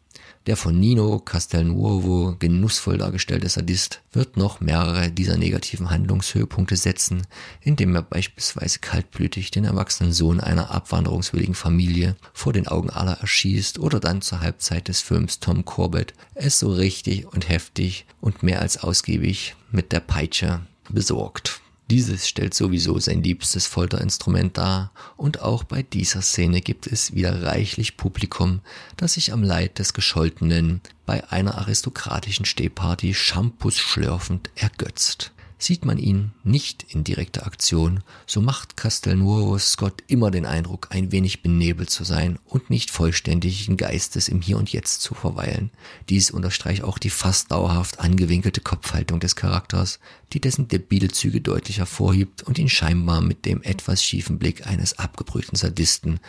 Der 0.46 0.58
von 0.58 0.78
Nino 0.78 1.20
Castelnuovo 1.20 2.36
genussvoll 2.38 2.98
dargestellte 2.98 3.48
Sadist 3.48 4.02
wird 4.12 4.36
noch 4.36 4.60
mehrere 4.60 5.10
dieser 5.10 5.38
negativen 5.38 5.88
Handlungshöhepunkte 5.88 6.76
setzen, 6.76 7.22
indem 7.62 7.94
er 7.94 8.02
beispielsweise 8.02 8.78
kaltblütig 8.80 9.52
den 9.52 9.64
erwachsenen 9.64 10.12
Sohn 10.12 10.40
einer 10.40 10.70
abwanderungswilligen 10.70 11.54
Familie 11.54 12.16
vor 12.34 12.52
den 12.52 12.68
Augen 12.68 12.90
aller 12.90 13.20
erschießt 13.20 13.78
oder 13.78 14.00
dann 14.00 14.20
zur 14.20 14.40
Halbzeit 14.40 14.88
des 14.88 15.00
Films 15.00 15.40
Tom 15.40 15.64
Corbett 15.64 16.12
es 16.34 16.58
so 16.58 16.70
richtig 16.70 17.26
und 17.26 17.48
heftig 17.48 18.04
und 18.20 18.42
mehr 18.42 18.60
als 18.60 18.76
ausgiebig 18.76 19.56
mit 19.72 19.92
der 19.92 20.00
Peitsche 20.00 20.60
besorgt. 20.90 21.62
Dieses 21.90 22.26
stellt 22.26 22.54
sowieso 22.54 22.98
sein 22.98 23.22
liebstes 23.22 23.66
Folterinstrument 23.66 24.56
dar 24.56 24.90
und 25.18 25.42
auch 25.42 25.64
bei 25.64 25.82
dieser 25.82 26.22
Szene 26.22 26.62
gibt 26.62 26.86
es 26.86 27.12
wieder 27.12 27.42
reichlich 27.42 27.98
Publikum, 27.98 28.60
das 28.96 29.14
sich 29.14 29.34
am 29.34 29.42
Leid 29.42 29.78
des 29.78 29.92
Gescholtenen 29.92 30.80
bei 31.04 31.28
einer 31.30 31.58
aristokratischen 31.58 32.46
Stehparty 32.46 33.12
Shampoos 33.12 33.76
schlürfend 33.76 34.50
ergötzt. 34.54 35.33
Sieht 35.64 35.86
man 35.86 35.96
ihn 35.96 36.32
nicht 36.42 36.84
in 36.90 37.04
direkter 37.04 37.46
Aktion, 37.46 38.02
so 38.26 38.42
macht 38.42 38.76
Castelnuovo 38.76 39.58
Scott 39.58 40.02
immer 40.08 40.30
den 40.30 40.44
Eindruck, 40.44 40.88
ein 40.90 41.10
wenig 41.10 41.42
benebelt 41.42 41.88
zu 41.88 42.04
sein 42.04 42.38
und 42.44 42.68
nicht 42.68 42.90
vollständigen 42.90 43.78
Geistes 43.78 44.28
im 44.28 44.42
Hier 44.42 44.58
und 44.58 44.70
Jetzt 44.70 45.00
zu 45.00 45.14
verweilen. 45.14 45.70
Dies 46.10 46.30
unterstreicht 46.30 46.84
auch 46.84 46.98
die 46.98 47.08
fast 47.08 47.50
dauerhaft 47.50 47.98
angewinkelte 47.98 48.60
Kopfhaltung 48.60 49.20
des 49.20 49.36
Charakters, 49.36 50.00
die 50.34 50.40
dessen 50.42 50.68
debile 50.68 51.08
Züge 51.08 51.40
deutlich 51.40 51.78
hervorhebt 51.78 52.42
und 52.42 52.58
ihn 52.58 52.68
scheinbar 52.68 53.22
mit 53.22 53.46
dem 53.46 53.62
etwas 53.62 54.04
schiefen 54.04 54.38
Blick 54.38 54.66
eines 54.66 54.98
abgebrühten 54.98 55.56
Sadisten 55.56 56.20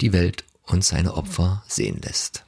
die 0.00 0.12
Welt 0.12 0.44
und 0.66 0.84
seine 0.84 1.14
Opfer 1.14 1.64
sehen 1.66 2.00
lässt. 2.00 2.44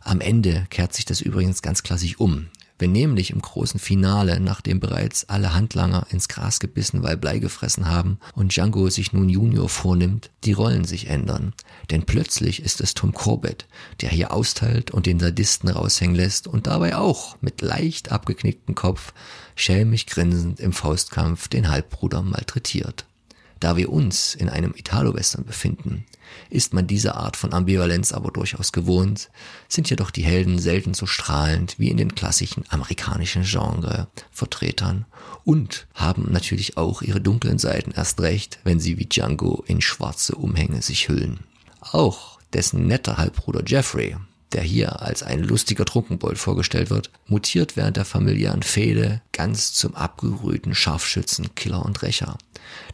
Am 0.00 0.20
Ende 0.20 0.66
kehrt 0.70 0.92
sich 0.92 1.04
das 1.04 1.20
übrigens 1.20 1.62
ganz 1.62 1.84
klassisch 1.84 2.18
um. 2.18 2.48
Wenn 2.78 2.92
nämlich 2.92 3.30
im 3.30 3.42
großen 3.42 3.80
Finale, 3.80 4.38
nachdem 4.38 4.78
bereits 4.78 5.28
alle 5.28 5.52
Handlanger 5.52 6.06
ins 6.10 6.28
Gras 6.28 6.60
gebissen, 6.60 7.02
weil 7.02 7.16
Blei 7.16 7.38
gefressen 7.38 7.88
haben 7.88 8.18
und 8.34 8.54
Django 8.54 8.88
sich 8.88 9.12
nun 9.12 9.28
Junior 9.28 9.68
vornimmt, 9.68 10.30
die 10.44 10.52
Rollen 10.52 10.84
sich 10.84 11.08
ändern. 11.08 11.54
Denn 11.90 12.04
plötzlich 12.04 12.62
ist 12.62 12.80
es 12.80 12.94
Tom 12.94 13.12
Corbett, 13.12 13.66
der 14.00 14.10
hier 14.10 14.32
austeilt 14.32 14.92
und 14.92 15.06
den 15.06 15.18
Sadisten 15.18 15.68
raushängen 15.68 16.14
lässt 16.14 16.46
und 16.46 16.68
dabei 16.68 16.96
auch 16.96 17.36
mit 17.40 17.62
leicht 17.62 18.12
abgeknicktem 18.12 18.76
Kopf 18.76 19.12
schelmisch 19.56 20.06
grinsend 20.06 20.60
im 20.60 20.72
Faustkampf 20.72 21.48
den 21.48 21.68
Halbbruder 21.68 22.22
malträtiert. 22.22 23.07
Da 23.60 23.76
wir 23.76 23.90
uns 23.90 24.34
in 24.34 24.48
einem 24.48 24.74
Italo-Western 24.76 25.44
befinden, 25.44 26.04
ist 26.50 26.74
man 26.74 26.86
diese 26.86 27.16
Art 27.16 27.36
von 27.36 27.52
Ambivalenz 27.52 28.12
aber 28.12 28.30
durchaus 28.30 28.72
gewohnt, 28.72 29.30
sind 29.68 29.90
jedoch 29.90 30.10
die 30.10 30.24
Helden 30.24 30.58
selten 30.58 30.94
so 30.94 31.06
strahlend 31.06 31.78
wie 31.78 31.90
in 31.90 31.96
den 31.96 32.14
klassischen 32.14 32.64
amerikanischen 32.68 33.42
Genre-Vertretern 33.42 35.06
und 35.44 35.86
haben 35.94 36.30
natürlich 36.30 36.76
auch 36.76 37.02
ihre 37.02 37.20
dunklen 37.20 37.58
Seiten 37.58 37.92
erst 37.92 38.20
recht, 38.20 38.58
wenn 38.64 38.78
sie 38.78 38.98
wie 38.98 39.06
Django 39.06 39.64
in 39.66 39.80
schwarze 39.80 40.34
Umhänge 40.34 40.82
sich 40.82 41.08
hüllen. 41.08 41.40
Auch 41.80 42.38
dessen 42.52 42.86
netter 42.86 43.16
Halbbruder 43.16 43.62
Jeffrey 43.66 44.16
der 44.52 44.62
hier 44.62 45.02
als 45.02 45.22
ein 45.22 45.42
lustiger 45.42 45.84
Trunkenbold 45.84 46.38
vorgestellt 46.38 46.90
wird, 46.90 47.10
mutiert 47.26 47.76
während 47.76 47.96
der 47.96 48.04
familiären 48.04 48.62
Fehde 48.62 49.20
ganz 49.32 49.72
zum 49.72 49.94
abgerühten 49.94 50.74
Scharfschützen, 50.74 51.54
Killer 51.54 51.84
und 51.84 52.00
Rächer. 52.02 52.38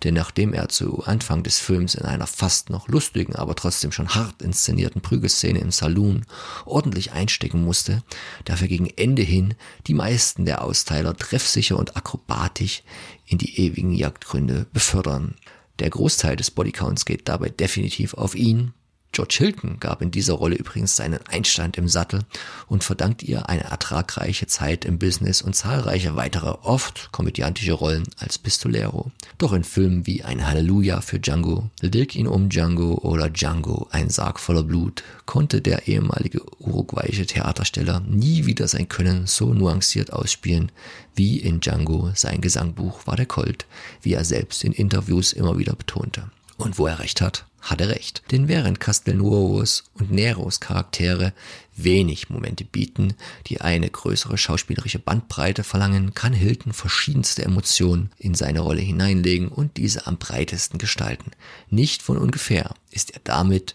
Denn 0.02 0.14
nachdem 0.14 0.52
er 0.52 0.68
zu 0.68 1.04
Anfang 1.04 1.42
des 1.42 1.58
Films 1.58 1.94
in 1.94 2.04
einer 2.04 2.26
fast 2.26 2.70
noch 2.70 2.88
lustigen, 2.88 3.36
aber 3.36 3.54
trotzdem 3.54 3.92
schon 3.92 4.08
hart 4.08 4.42
inszenierten 4.42 5.00
Prügelszene 5.00 5.58
im 5.58 5.70
Saloon 5.70 6.26
ordentlich 6.64 7.12
einstecken 7.12 7.64
musste, 7.64 8.02
dafür 8.44 8.68
gegen 8.68 8.86
Ende 8.96 9.22
hin 9.22 9.54
die 9.86 9.94
meisten 9.94 10.44
der 10.44 10.62
Austeiler 10.62 11.16
treffsicher 11.16 11.78
und 11.78 11.96
akrobatisch 11.96 12.82
in 13.26 13.38
die 13.38 13.60
ewigen 13.60 13.92
Jagdgründe 13.92 14.66
befördern. 14.72 15.34
Der 15.78 15.90
Großteil 15.90 16.36
des 16.36 16.50
Bodycounts 16.50 17.04
geht 17.04 17.28
dabei 17.28 17.48
definitiv 17.48 18.14
auf 18.14 18.34
ihn, 18.34 18.72
George 19.14 19.36
Hilton 19.38 19.78
gab 19.78 20.02
in 20.02 20.10
dieser 20.10 20.34
Rolle 20.34 20.56
übrigens 20.56 20.96
seinen 20.96 21.24
Einstand 21.28 21.78
im 21.78 21.86
Sattel 21.86 22.22
und 22.66 22.82
verdankt 22.82 23.22
ihr 23.22 23.48
eine 23.48 23.62
ertragreiche 23.62 24.48
Zeit 24.48 24.84
im 24.84 24.98
Business 24.98 25.40
und 25.40 25.54
zahlreiche 25.54 26.16
weitere, 26.16 26.48
oft 26.62 27.12
komödiantische 27.12 27.74
Rollen 27.74 28.08
als 28.18 28.38
Pistolero. 28.38 29.12
Doch 29.38 29.52
in 29.52 29.62
Filmen 29.62 30.04
wie 30.08 30.24
Ein 30.24 30.44
Halleluja 30.44 31.00
für 31.00 31.20
Django, 31.20 31.70
Dirk 31.80 32.16
ihn 32.16 32.26
um 32.26 32.48
Django 32.48 32.94
oder 33.02 33.30
Django, 33.30 33.86
ein 33.92 34.10
Sarg 34.10 34.40
voller 34.40 34.64
Blut, 34.64 35.04
konnte 35.26 35.60
der 35.60 35.86
ehemalige 35.86 36.42
uruguayische 36.58 37.24
Theatersteller 37.24 38.00
nie 38.00 38.46
wieder 38.46 38.66
sein 38.66 38.88
Können 38.88 39.28
so 39.28 39.54
nuanciert 39.54 40.12
ausspielen, 40.12 40.72
wie 41.14 41.38
in 41.38 41.60
Django 41.60 42.10
sein 42.16 42.40
Gesangbuch 42.40 43.06
war 43.06 43.14
der 43.14 43.26
Colt, 43.26 43.66
wie 44.02 44.14
er 44.14 44.24
selbst 44.24 44.64
in 44.64 44.72
Interviews 44.72 45.32
immer 45.32 45.56
wieder 45.56 45.76
betonte. 45.76 46.32
Und 46.56 46.78
wo 46.78 46.86
er 46.86 46.98
recht 46.98 47.20
hat, 47.20 47.46
hat 47.64 47.80
er 47.80 47.88
recht. 47.88 48.22
Denn 48.30 48.48
während 48.48 48.80
Castelnuovos 48.80 49.84
und 49.94 50.12
Neros 50.12 50.60
Charaktere 50.60 51.32
wenig 51.76 52.30
Momente 52.30 52.64
bieten, 52.64 53.14
die 53.46 53.60
eine 53.60 53.88
größere 53.88 54.38
schauspielerische 54.38 54.98
Bandbreite 54.98 55.64
verlangen, 55.64 56.14
kann 56.14 56.32
Hilton 56.32 56.72
verschiedenste 56.72 57.44
Emotionen 57.44 58.10
in 58.18 58.34
seine 58.34 58.60
Rolle 58.60 58.82
hineinlegen 58.82 59.48
und 59.48 59.76
diese 59.76 60.06
am 60.06 60.18
breitesten 60.18 60.78
gestalten. 60.78 61.32
Nicht 61.70 62.02
von 62.02 62.18
ungefähr 62.18 62.74
ist 62.90 63.12
er 63.14 63.20
damit 63.24 63.74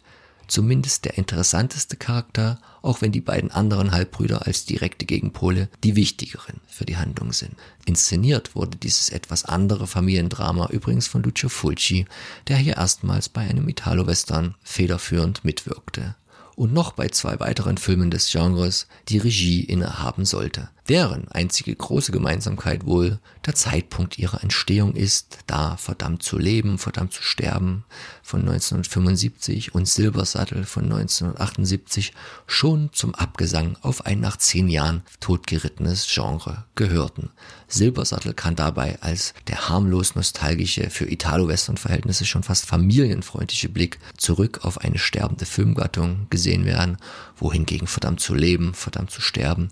zumindest 0.52 1.06
der 1.06 1.18
interessanteste 1.18 1.96
Charakter, 1.96 2.60
auch 2.82 3.02
wenn 3.02 3.12
die 3.12 3.22
beiden 3.22 3.52
anderen 3.52 3.92
Halbbrüder 3.92 4.46
als 4.46 4.66
direkte 4.66 5.06
Gegenpole 5.06 5.70
die 5.84 5.96
wichtigeren 5.96 6.60
für 6.68 6.86
die 6.86 6.98
Handlung 6.98 7.34
sind. 7.34 7.56
Inszeniert 7.86 8.56
wurde 8.56 8.78
dieses 8.78 9.10
etwas 9.10 9.46
andere 9.46 9.88
Familiendrama 9.88 10.68
übrigens 10.72 11.08
von 11.08 11.24
Lucio 11.24 11.50
Fulci, 11.50 12.06
der 12.48 12.58
hier 12.58 12.78
erstmals 12.78 13.30
bei 13.30 13.42
einem 13.42 13.68
Italo-Western 13.68 14.56
federführend 14.64 15.46
mitwirkte 15.46 16.16
und 16.60 16.74
noch 16.74 16.92
bei 16.92 17.08
zwei 17.08 17.40
weiteren 17.40 17.78
Filmen 17.78 18.12
des 18.12 18.30
Genres 18.30 18.88
die 19.08 19.18
Regie 19.18 19.64
innehaben 19.64 20.26
sollte. 20.26 20.70
Deren 20.90 21.30
einzige 21.30 21.74
große 21.74 22.12
Gemeinsamkeit 22.12 22.86
wohl 22.86 23.20
der 23.46 23.56
Zeitpunkt 23.56 24.18
ihrer 24.18 24.44
Entstehung 24.44 24.96
ist, 24.96 25.40
da 25.48 25.78
Verdammt 25.78 26.24
zu 26.24 26.38
leben, 26.38 26.78
Verdammt 26.78 27.14
zu 27.14 27.24
sterben 27.24 27.86
von 28.22 28.42
1975 28.42 29.74
und 29.74 29.88
Silbersattel 29.88 30.66
von 30.66 30.84
1978 30.84 32.14
schon 32.48 32.90
zum 32.94 33.16
Abgesang 33.16 33.78
auf 33.82 34.06
ein 34.06 34.20
nach 34.20 34.38
zehn 34.38 34.68
Jahren 34.68 35.04
totgerittenes 35.20 36.08
Genre 36.14 36.66
gehörten. 36.76 37.32
Silbersattel 37.68 38.34
kann 38.34 38.56
dabei 38.56 39.02
als 39.02 39.34
der 39.48 39.70
harmlos 39.70 40.16
nostalgische, 40.16 40.90
für 40.90 41.10
Italo-Western-Verhältnisse 41.10 42.26
schon 42.26 42.44
fast 42.44 42.66
familienfreundliche 42.66 43.70
Blick 43.70 44.00
zurück 44.18 44.60
auf 44.64 44.80
eine 44.80 44.98
sterbende 44.98 45.46
Filmgattung 45.46 46.28
gesehen 46.30 46.66
werden, 46.66 46.98
wohingegen 47.38 47.88
verdammt 47.88 48.20
zu 48.20 48.34
leben, 48.34 48.74
verdammt 48.74 49.12
zu 49.12 49.22
sterben 49.22 49.70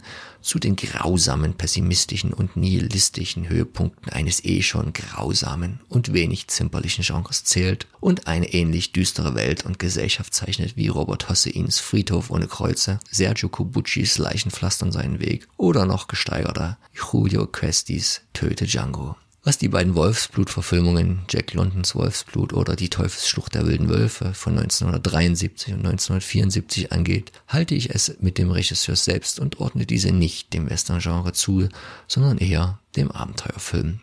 zu 0.48 0.60
den 0.60 0.78
grausamen, 0.78 1.56
pessimistischen 1.56 2.34
und 2.34 2.56
nihilistischen 2.56 3.50
Höhepunkten 3.50 4.12
eines 4.14 4.44
eh 4.46 4.62
schon 4.62 4.94
grausamen 4.94 5.82
und 5.90 6.14
wenig 6.14 6.48
zimperlichen 6.48 7.04
Genres 7.04 7.44
zählt 7.44 7.86
und 8.00 8.28
eine 8.28 8.54
ähnlich 8.54 8.94
düstere 8.94 9.36
Welt 9.36 9.66
und 9.66 9.78
Gesellschaft 9.78 10.34
zeichnet 10.34 10.78
wie 10.78 10.88
Robert 10.88 11.28
Hosseins 11.30 11.80
Friedhof 11.80 12.32
ohne 12.32 12.48
Kreuze, 12.48 13.00
Sergio 13.12 13.50
Cobuccis 13.50 14.18
Leichenpflastern 14.18 14.94
seinen 14.94 15.20
Weg 15.20 15.48
oder 15.58 15.86
noch 15.86 16.08
gesteigerter 16.08 16.78
Julio 16.94 17.46
Questis 17.46 18.22
Töte 18.34 18.66
Django. 18.66 19.18
Was 19.48 19.58
die 19.58 19.70
beiden 19.70 19.96
Wolfsblut-Verfilmungen 19.96 21.22
Jack 21.30 21.54
Londons 21.54 21.96
Wolfsblut 21.96 22.52
oder 22.52 22.76
Die 22.76 22.90
Teufelsschlucht 22.90 23.56
der 23.56 23.66
wilden 23.66 23.88
Wölfe 23.88 24.34
von 24.34 24.58
1973 24.58 25.74
und 25.74 25.86
1974 25.86 26.92
angeht, 26.92 27.32
halte 27.48 27.74
ich 27.74 27.96
es 27.96 28.18
mit 28.20 28.38
dem 28.40 28.52
Regisseur 28.52 28.98
selbst 28.98 29.40
und 29.40 29.62
ordne 29.62 29.86
diese 29.86 30.12
nicht 30.12 30.52
dem 30.52 30.70
Western-Genre 30.70 31.32
zu, 31.32 31.70
sondern 32.08 32.40
eher 32.40 32.80
dem 32.98 33.10
Abenteuerfilm. 33.10 34.02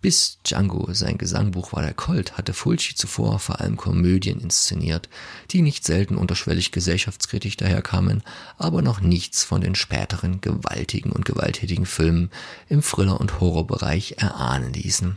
Bis 0.00 0.38
Django 0.44 0.92
sein 0.92 1.18
Gesangbuch 1.18 1.72
war 1.72 1.82
der 1.82 1.92
Colt, 1.92 2.38
hatte 2.38 2.52
Fulci 2.52 2.94
zuvor 2.94 3.40
vor 3.40 3.60
allem 3.60 3.76
Komödien 3.76 4.38
inszeniert, 4.38 5.08
die 5.50 5.60
nicht 5.60 5.84
selten 5.84 6.16
unterschwellig 6.16 6.70
gesellschaftskritisch 6.70 7.56
daherkamen, 7.56 8.22
aber 8.58 8.80
noch 8.80 9.00
nichts 9.00 9.42
von 9.42 9.60
den 9.60 9.74
späteren 9.74 10.40
gewaltigen 10.40 11.10
und 11.10 11.24
gewalttätigen 11.24 11.86
Filmen 11.86 12.30
im 12.68 12.80
Thriller- 12.80 13.20
und 13.20 13.40
Horrorbereich 13.40 14.14
erahnen 14.18 14.72
ließen. 14.72 15.16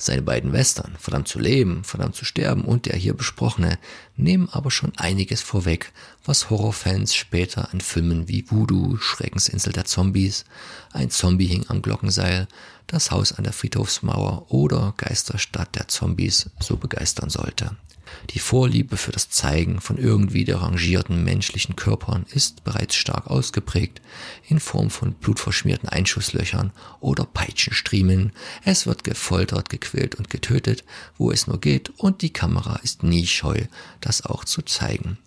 Seine 0.00 0.22
beiden 0.22 0.52
Western, 0.52 0.94
Verdammt 0.96 1.26
zu 1.26 1.40
leben, 1.40 1.82
Verdammt 1.82 2.14
zu 2.14 2.24
sterben 2.24 2.62
und 2.62 2.86
der 2.86 2.96
hier 2.96 3.14
besprochene, 3.14 3.78
nehmen 4.16 4.48
aber 4.52 4.70
schon 4.70 4.92
einiges 4.96 5.40
vorweg, 5.40 5.92
was 6.24 6.50
Horrorfans 6.50 7.16
später 7.16 7.72
an 7.72 7.80
Filmen 7.80 8.28
wie 8.28 8.48
Voodoo, 8.48 8.96
Schreckensinsel 8.98 9.72
der 9.72 9.86
Zombies, 9.86 10.44
Ein 10.92 11.10
Zombie 11.10 11.46
hing 11.46 11.64
am 11.66 11.82
Glockenseil, 11.82 12.46
Das 12.88 13.10
Haus 13.10 13.32
an 13.32 13.44
der 13.44 13.52
Friedhofsmauer 13.52 14.46
oder 14.50 14.94
Geisterstadt 14.96 15.74
der 15.76 15.88
Zombies 15.88 16.48
so 16.58 16.78
begeistern 16.78 17.28
sollte. 17.28 17.76
Die 18.30 18.38
Vorliebe 18.38 18.96
für 18.96 19.12
das 19.12 19.28
Zeigen 19.28 19.82
von 19.82 19.98
irgendwie 19.98 20.46
derangierten 20.46 21.22
menschlichen 21.22 21.76
Körpern 21.76 22.24
ist 22.30 22.64
bereits 22.64 22.94
stark 22.94 23.26
ausgeprägt 23.26 24.00
in 24.48 24.58
Form 24.58 24.88
von 24.88 25.12
blutverschmierten 25.12 25.90
Einschusslöchern 25.90 26.72
oder 27.00 27.26
Peitschenstriemen. 27.26 28.32
Es 28.64 28.86
wird 28.86 29.04
gefoltert, 29.04 29.68
gequält 29.68 30.14
und 30.14 30.30
getötet, 30.30 30.82
wo 31.18 31.30
es 31.30 31.46
nur 31.46 31.60
geht 31.60 31.90
und 31.98 32.22
die 32.22 32.32
Kamera 32.32 32.76
ist 32.82 33.02
nie 33.02 33.26
scheu, 33.26 33.66
das 34.00 34.24
auch 34.24 34.46
zu 34.46 34.62
zeigen. 34.62 35.18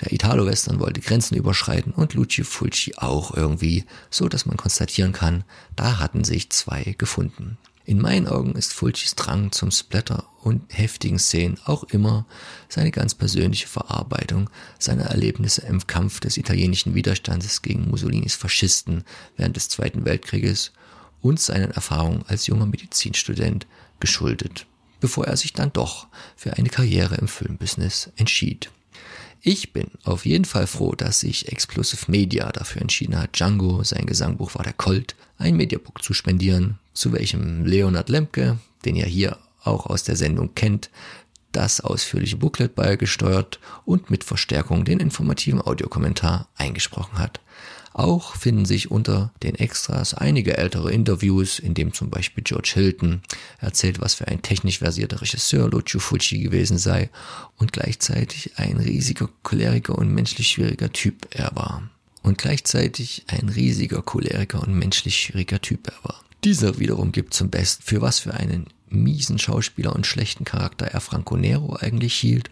Der 0.00 0.12
Italo-Western 0.12 0.78
wollte 0.78 1.00
Grenzen 1.00 1.36
überschreiten 1.36 1.92
und 1.92 2.14
Lucio 2.14 2.44
Fulci 2.44 2.94
auch 2.96 3.34
irgendwie, 3.34 3.84
so 4.10 4.28
dass 4.28 4.44
man 4.44 4.56
konstatieren 4.56 5.12
kann, 5.12 5.44
da 5.74 5.98
hatten 5.98 6.24
sich 6.24 6.50
zwei 6.50 6.94
gefunden. 6.98 7.56
In 7.86 8.00
meinen 8.00 8.26
Augen 8.26 8.56
ist 8.56 8.74
Fulcis 8.74 9.14
Drang 9.14 9.52
zum 9.52 9.70
Splatter 9.70 10.24
und 10.42 10.76
heftigen 10.76 11.20
Szenen 11.20 11.58
auch 11.64 11.84
immer 11.84 12.26
seine 12.68 12.90
ganz 12.90 13.14
persönliche 13.14 13.68
Verarbeitung 13.68 14.50
seiner 14.78 15.04
Erlebnisse 15.04 15.62
im 15.62 15.86
Kampf 15.86 16.18
des 16.18 16.36
italienischen 16.36 16.96
Widerstandes 16.96 17.62
gegen 17.62 17.88
Mussolinis 17.88 18.34
Faschisten 18.34 19.04
während 19.36 19.54
des 19.54 19.68
Zweiten 19.68 20.04
Weltkrieges 20.04 20.72
und 21.22 21.38
seinen 21.38 21.70
Erfahrungen 21.70 22.24
als 22.26 22.48
junger 22.48 22.66
Medizinstudent 22.66 23.68
geschuldet, 24.00 24.66
bevor 25.00 25.26
er 25.26 25.36
sich 25.36 25.52
dann 25.52 25.72
doch 25.72 26.08
für 26.34 26.54
eine 26.54 26.68
Karriere 26.68 27.14
im 27.14 27.28
Filmbusiness 27.28 28.10
entschied. 28.16 28.68
Ich 29.48 29.72
bin 29.72 29.92
auf 30.02 30.26
jeden 30.26 30.44
Fall 30.44 30.66
froh, 30.66 30.96
dass 30.96 31.20
sich 31.20 31.46
Explosive 31.46 32.10
Media 32.10 32.50
dafür 32.50 32.82
entschieden 32.82 33.16
hat, 33.16 33.38
Django, 33.38 33.84
sein 33.84 34.04
Gesangbuch 34.04 34.56
war 34.56 34.64
der 34.64 34.72
Colt, 34.72 35.14
ein 35.38 35.56
Mediabook 35.56 36.02
zu 36.02 36.14
spendieren, 36.14 36.80
zu 36.94 37.12
welchem 37.12 37.64
Leonard 37.64 38.08
Lemke, 38.08 38.58
den 38.84 38.96
ihr 38.96 39.06
hier 39.06 39.38
auch 39.62 39.86
aus 39.86 40.02
der 40.02 40.16
Sendung 40.16 40.56
kennt, 40.56 40.90
das 41.52 41.80
ausführliche 41.80 42.38
Booklet 42.38 42.74
beigesteuert 42.74 43.60
und 43.84 44.10
mit 44.10 44.24
Verstärkung 44.24 44.84
den 44.84 44.98
informativen 44.98 45.62
Audiokommentar 45.62 46.48
eingesprochen 46.56 47.20
hat. 47.20 47.38
Auch 47.98 48.36
finden 48.36 48.66
sich 48.66 48.90
unter 48.90 49.32
den 49.42 49.54
Extras 49.54 50.12
einige 50.12 50.58
ältere 50.58 50.92
Interviews, 50.92 51.58
in 51.58 51.72
dem 51.72 51.94
zum 51.94 52.10
Beispiel 52.10 52.44
George 52.44 52.72
Hilton 52.74 53.22
erzählt, 53.58 54.02
was 54.02 54.12
für 54.12 54.28
ein 54.28 54.42
technisch 54.42 54.80
versierter 54.80 55.22
Regisseur 55.22 55.70
Lucio 55.70 55.98
Fulci 55.98 56.40
gewesen 56.40 56.76
sei 56.76 57.08
und 57.56 57.72
gleichzeitig 57.72 58.58
ein 58.58 58.76
riesiger 58.76 59.30
Choleriker 59.42 59.96
und 59.96 60.12
menschlich 60.12 60.48
schwieriger 60.48 60.92
Typ 60.92 61.26
er 61.30 61.56
war. 61.56 61.88
Und 62.22 62.36
gleichzeitig 62.36 63.24
ein 63.28 63.48
riesiger 63.48 64.02
Choleriker 64.02 64.60
und 64.60 64.74
menschlich 64.74 65.18
schwieriger 65.18 65.62
Typ 65.62 65.88
er 65.88 66.04
war. 66.04 66.22
Dieser 66.44 66.78
wiederum 66.78 67.12
gibt 67.12 67.32
zum 67.32 67.48
Besten, 67.48 67.82
für 67.82 68.02
was 68.02 68.18
für 68.18 68.34
einen 68.34 68.66
miesen 68.90 69.38
Schauspieler 69.38 69.96
und 69.96 70.06
schlechten 70.06 70.44
Charakter 70.44 70.84
er 70.84 71.00
Franco 71.00 71.38
Nero 71.38 71.76
eigentlich 71.76 72.12
hielt 72.14 72.50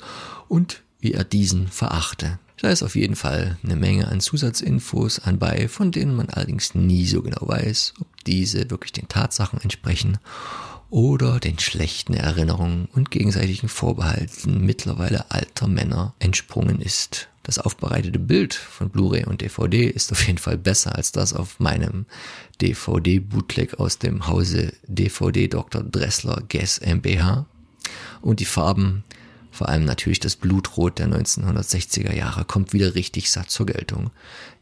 und 0.49 0.83
wie 1.01 1.13
er 1.13 1.25
diesen 1.25 1.69
verachte. 1.69 2.39
Da 2.65 2.71
ist 2.71 2.83
auf 2.83 2.97
jeden 2.97 3.15
Fall 3.15 3.59
eine 3.63 3.77
Menge 3.77 4.09
an 4.09 4.23
Zusatzinfos 4.23 5.19
anbei, 5.19 5.69
von 5.69 5.93
denen 5.93 6.17
man 6.17 6.31
allerdings 6.31 6.75
nie 6.75 7.05
so 7.05 7.21
genau 7.21 7.47
weiß, 7.47 7.93
ob 8.01 8.07
diese 8.25 8.71
wirklich 8.71 8.93
den 8.93 9.07
Tatsachen 9.07 9.61
entsprechen 9.61 10.17
oder 10.89 11.41
den 11.41 11.59
schlechten 11.59 12.15
Erinnerungen 12.15 12.89
und 12.95 13.11
gegenseitigen 13.11 13.69
Vorbehalten 13.69 14.65
mittlerweile 14.65 15.31
alter 15.31 15.69
Männer 15.69 16.15
entsprungen 16.21 16.81
ist. 16.81 17.29
Das 17.43 17.59
aufbereitete 17.59 18.19
Bild 18.19 18.55
von 18.55 18.89
Blu-ray 18.89 19.27
und 19.27 19.43
DVD 19.43 19.85
ist 19.85 20.11
auf 20.11 20.27
jeden 20.27 20.39
Fall 20.39 20.57
besser 20.57 20.97
als 20.97 21.13
das 21.13 21.35
auf 21.35 21.61
meinem 21.61 22.07
DVD-Bootleg 22.63 23.79
aus 23.79 23.99
dem 23.99 24.27
Hause 24.27 24.73
DVD 24.87 25.49
Dr. 25.49 25.83
Dressler 25.83 26.43
Guess 26.49 26.81
MBH. 26.81 27.45
Und 28.23 28.41
die 28.41 28.47
Farben 28.47 29.05
vor 29.55 29.69
allem 29.69 29.85
natürlich 29.85 30.19
das 30.19 30.35
Blutrot 30.35 30.99
der 30.99 31.07
1960er 31.07 32.13
Jahre 32.13 32.45
kommt 32.45 32.73
wieder 32.73 32.97
richtig 32.97 33.31
satt 33.31 33.51
zur 33.51 33.67
Geltung. 33.67 34.11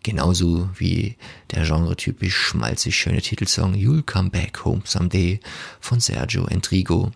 Genauso 0.03 0.69
wie 0.77 1.17
der 1.51 1.65
genretypisch 1.65 2.37
schmalzig 2.37 2.95
schöne 2.95 3.23
Titelsong 3.23 3.75
You'll 3.75 4.05
Come 4.05 4.29
Back 4.29 4.67
Home 4.67 4.83
Someday 4.85 5.41
von 5.81 5.99
Sergio 5.99 6.47
Entrigo, 6.47 7.11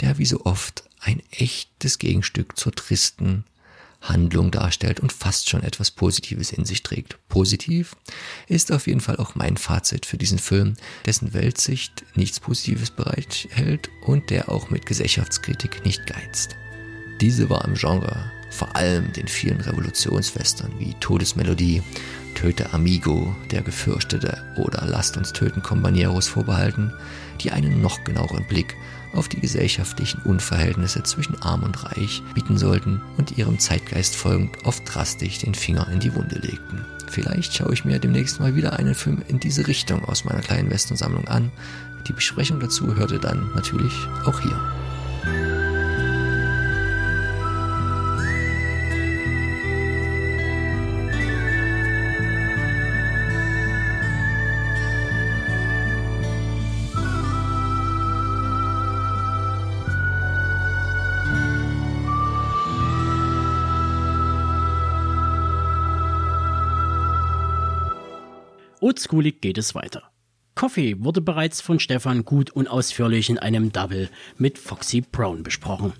der 0.00 0.18
wie 0.18 0.26
so 0.26 0.44
oft 0.44 0.82
ein 0.98 1.22
echtes 1.30 1.98
Gegenstück 1.98 2.58
zur 2.58 2.72
tristen 2.72 3.44
Handlung 4.00 4.50
darstellt 4.50 4.98
und 4.98 5.12
fast 5.12 5.50
schon 5.50 5.62
etwas 5.62 5.92
Positives 5.92 6.50
in 6.50 6.64
sich 6.64 6.82
trägt. 6.82 7.16
Positiv 7.28 7.94
ist 8.48 8.72
auf 8.72 8.88
jeden 8.88 9.00
Fall 9.00 9.18
auch 9.18 9.36
mein 9.36 9.56
Fazit 9.56 10.04
für 10.04 10.18
diesen 10.18 10.38
Film, 10.38 10.74
dessen 11.06 11.32
Weltsicht 11.32 12.04
nichts 12.16 12.40
Positives 12.40 12.90
bereithält 12.90 13.88
und 14.04 14.30
der 14.30 14.48
auch 14.48 14.70
mit 14.70 14.86
Gesellschaftskritik 14.86 15.84
nicht 15.84 16.06
geizt. 16.06 16.56
Diese 17.20 17.50
war 17.50 17.64
im 17.66 17.74
Genre 17.74 18.30
vor 18.50 18.74
allem 18.76 19.12
den 19.12 19.28
vielen 19.28 19.60
Revolutionswestern 19.60 20.72
wie 20.78 20.94
Todesmelodie, 21.00 21.82
Töte 22.34 22.72
Amigo, 22.72 23.34
Der 23.50 23.62
Gefürchtete 23.62 24.42
oder 24.56 24.84
Lasst 24.86 25.16
uns 25.16 25.32
töten 25.32 25.62
Companeros 25.62 26.28
vorbehalten, 26.28 26.92
die 27.40 27.52
einen 27.52 27.80
noch 27.82 28.02
genaueren 28.04 28.46
Blick 28.46 28.76
auf 29.12 29.28
die 29.28 29.40
gesellschaftlichen 29.40 30.22
Unverhältnisse 30.22 31.02
zwischen 31.02 31.40
Arm 31.42 31.62
und 31.62 31.84
Reich 31.84 32.22
bieten 32.34 32.56
sollten 32.56 33.02
und 33.18 33.36
ihrem 33.36 33.58
Zeitgeist 33.58 34.16
folgend 34.16 34.64
oft 34.64 34.82
drastisch 34.86 35.38
den 35.38 35.54
Finger 35.54 35.88
in 35.92 36.00
die 36.00 36.14
Wunde 36.14 36.38
legten. 36.38 36.84
Vielleicht 37.08 37.54
schaue 37.54 37.72
ich 37.72 37.84
mir 37.84 37.98
demnächst 37.98 38.40
mal 38.40 38.54
wieder 38.54 38.78
einen 38.78 38.94
Film 38.94 39.22
in 39.26 39.40
diese 39.40 39.66
Richtung 39.66 40.04
aus 40.04 40.24
meiner 40.24 40.40
kleinen 40.40 40.70
Westernsammlung 40.70 41.28
an. 41.28 41.50
Die 42.08 42.12
Besprechung 42.12 42.60
dazu 42.60 42.94
hörte 42.94 43.18
dann 43.18 43.50
natürlich 43.54 43.92
auch 44.24 44.40
hier. 44.40 45.69
Oldschoolig 68.90 69.40
geht 69.40 69.56
es 69.56 69.76
weiter. 69.76 70.10
Coffee 70.56 70.96
wurde 70.98 71.20
bereits 71.20 71.60
von 71.60 71.78
Stefan 71.78 72.24
gut 72.24 72.50
und 72.50 72.66
ausführlich 72.66 73.30
in 73.30 73.38
einem 73.38 73.70
Double 73.70 74.10
mit 74.36 74.58
Foxy 74.58 75.00
Brown 75.00 75.44
besprochen. 75.44 75.92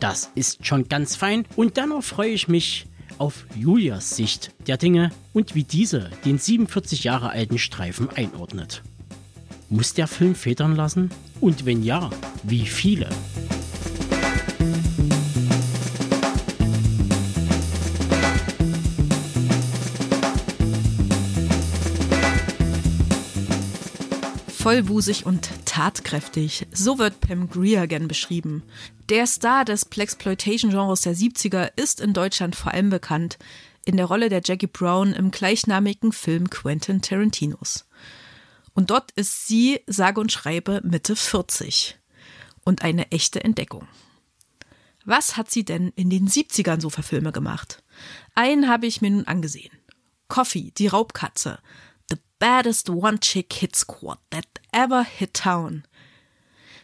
Das 0.00 0.30
ist 0.34 0.66
schon 0.66 0.86
ganz 0.86 1.16
fein 1.16 1.46
und 1.56 1.78
dennoch 1.78 2.04
freue 2.04 2.28
ich 2.28 2.46
mich 2.46 2.84
auf 3.16 3.46
Julias 3.58 4.16
Sicht 4.16 4.52
der 4.66 4.76
Dinge 4.76 5.12
und 5.32 5.54
wie 5.54 5.64
diese 5.64 6.10
den 6.26 6.36
47 6.36 7.04
Jahre 7.04 7.30
alten 7.30 7.56
Streifen 7.56 8.10
einordnet. 8.10 8.82
Muss 9.70 9.94
der 9.94 10.06
Film 10.06 10.34
federn 10.34 10.76
lassen? 10.76 11.10
Und 11.40 11.64
wenn 11.64 11.82
ja, 11.82 12.10
wie 12.42 12.66
viele? 12.66 13.08
Vollbusig 24.66 25.24
und 25.24 25.48
tatkräftig, 25.64 26.66
so 26.72 26.98
wird 26.98 27.20
Pam 27.20 27.48
Grier 27.48 27.86
gern 27.86 28.08
beschrieben. 28.08 28.64
Der 29.08 29.28
Star 29.28 29.64
des 29.64 29.84
Plexploitation-Genres 29.84 31.02
der 31.02 31.14
70er 31.14 31.70
ist 31.76 32.00
in 32.00 32.12
Deutschland 32.12 32.56
vor 32.56 32.72
allem 32.72 32.90
bekannt 32.90 33.38
in 33.84 33.96
der 33.96 34.06
Rolle 34.06 34.28
der 34.28 34.40
Jackie 34.44 34.66
Brown 34.66 35.12
im 35.12 35.30
gleichnamigen 35.30 36.10
Film 36.10 36.50
Quentin 36.50 37.00
Tarantinos. 37.00 37.86
Und 38.74 38.90
dort 38.90 39.12
ist 39.12 39.46
sie, 39.46 39.82
sage 39.86 40.20
und 40.20 40.32
schreibe, 40.32 40.80
Mitte 40.82 41.14
40. 41.14 41.96
Und 42.64 42.82
eine 42.82 43.12
echte 43.12 43.44
Entdeckung. 43.44 43.86
Was 45.04 45.36
hat 45.36 45.48
sie 45.48 45.64
denn 45.64 45.92
in 45.94 46.10
den 46.10 46.26
70ern 46.26 46.80
so 46.80 46.90
für 46.90 47.04
Filme 47.04 47.30
gemacht? 47.30 47.84
Einen 48.34 48.68
habe 48.68 48.88
ich 48.88 49.00
mir 49.00 49.12
nun 49.12 49.28
angesehen. 49.28 49.70
Coffee, 50.26 50.72
die 50.76 50.88
Raubkatze, 50.88 51.60
baddest 52.38 52.88
one-chick 52.88 53.52
hit 53.52 53.76
squad 53.76 54.18
that 54.30 54.46
ever 54.72 55.04
hit 55.04 55.34
town. 55.34 55.84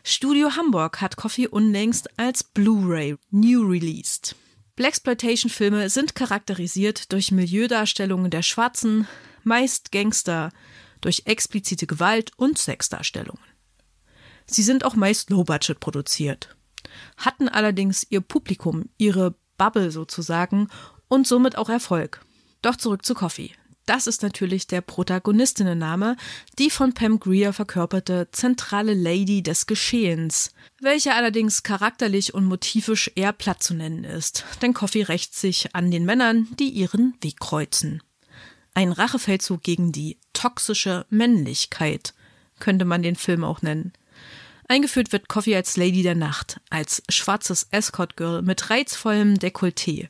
Studio 0.05 0.57
Hamburg 0.57 1.01
hat 1.01 1.17
Coffee 1.17 1.47
unlängst 1.47 2.09
als 2.19 2.43
Blu-ray 2.43 3.17
new 3.31 3.63
released. 3.65 4.35
Blaxploitation-Filme 4.75 5.91
sind 5.91 6.15
charakterisiert 6.15 7.13
durch 7.13 7.31
Milieudarstellungen 7.31 8.31
der 8.31 8.43
Schwarzen, 8.43 9.07
meist 9.45 9.93
Gangster, 9.93 10.51
durch 11.01 11.23
explizite 11.27 11.87
Gewalt 11.87 12.33
und 12.37 12.59
Sexdarstellungen. 12.59 13.45
Sie 14.47 14.63
sind 14.63 14.85
auch 14.85 14.97
meist 14.97 15.31
low-budget 15.31 15.79
produziert, 15.79 16.57
hatten 17.17 17.49
allerdings 17.49 18.07
ihr 18.09 18.21
Publikum, 18.21 18.89
ihre 18.99 19.35
Bubble 19.57 19.91
sozusagen 19.91 20.69
und 21.09 21.27
somit 21.27 21.57
auch 21.57 21.69
Erfolg. 21.69 22.25
Doch 22.63 22.77
zurück 22.77 23.05
zu 23.05 23.15
Coffee. 23.15 23.53
Das 23.87 24.07
ist 24.07 24.23
natürlich 24.23 24.69
der 24.69 24.81
Protagonistinnenname, 24.81 26.17
die 26.59 26.71
von 26.71 26.95
Pam 26.95 27.19
Greer 27.19 27.53
verkörperte 27.53 28.29
zentrale 28.31 28.95
Lady 28.95 29.43
des 29.43 29.67
Geschehens, 29.67 30.53
welche 30.81 31.15
allerdings 31.15 31.65
charakterlich 31.65 32.33
und 32.33 32.45
motivisch 32.45 33.11
eher 33.17 33.33
platt 33.33 33.63
zu 33.63 33.75
nennen 33.75 34.05
ist, 34.05 34.45
denn 34.63 34.73
Coffee 34.73 35.03
rächt 35.03 35.35
sich 35.35 35.75
an 35.75 35.91
den 35.91 36.05
Männern, 36.05 36.47
die 36.59 36.69
ihren 36.69 37.15
Weg 37.23 37.41
kreuzen. 37.41 38.03
Ein 38.75 38.93
Rachefeldzug 38.93 39.63
gegen 39.63 39.93
die 39.93 40.19
toxische 40.33 41.05
Männlichkeit 41.11 42.15
könnte 42.61 42.85
man 42.85 43.03
den 43.03 43.17
Film 43.17 43.43
auch 43.45 43.63
nennen. 43.63 43.93
Eingeführt 44.69 45.13
wird 45.13 45.29
Coffee 45.29 45.57
als 45.57 45.77
Lady 45.77 46.03
der 46.03 46.15
Nacht, 46.15 46.61
als 46.71 47.03
schwarzes 47.09 47.67
Escort 47.73 48.17
Girl 48.17 48.43
mit 48.43 48.71
reizvollem 48.71 49.35
Dekolleté, 49.35 50.09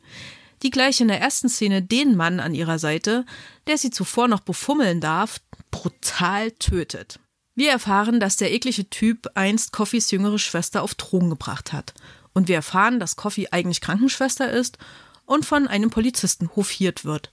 die 0.63 0.71
gleich 0.71 1.01
in 1.01 1.09
der 1.09 1.21
ersten 1.21 1.49
Szene 1.49 1.83
den 1.83 2.17
Mann 2.17 2.41
an 2.41 2.55
ihrer 2.55 2.79
Seite, 2.79 3.25
der 3.67 3.79
sie 3.79 3.91
zuvor 3.91 4.29
noch 4.29 4.41
befummeln 4.41 5.01
darf, 5.01 5.41
brutal 5.71 6.53
tötet. 6.53 7.19
Wir 7.55 7.71
erfahren, 7.71 8.21
dass 8.21 8.37
der 8.37 8.53
eklige 8.53 8.89
Typ 8.89 9.29
einst 9.35 9.73
Coffees 9.73 10.11
jüngere 10.11 10.39
Schwester 10.39 10.83
auf 10.83 10.95
Drogen 10.95 11.31
gebracht 11.31 11.73
hat. 11.73 11.93
Und 12.33 12.49
wir 12.49 12.55
erfahren, 12.55 12.99
dass 12.99 13.17
Coffee 13.17 13.49
eigentlich 13.51 13.83
Krankenschwester 13.83 14.51
ist 14.51 14.79
und 15.27 15.45
von 15.45 15.69
einem 15.69 15.91
Polizisten 15.91 16.51
hofiert 16.57 17.05
wird. 17.05 17.33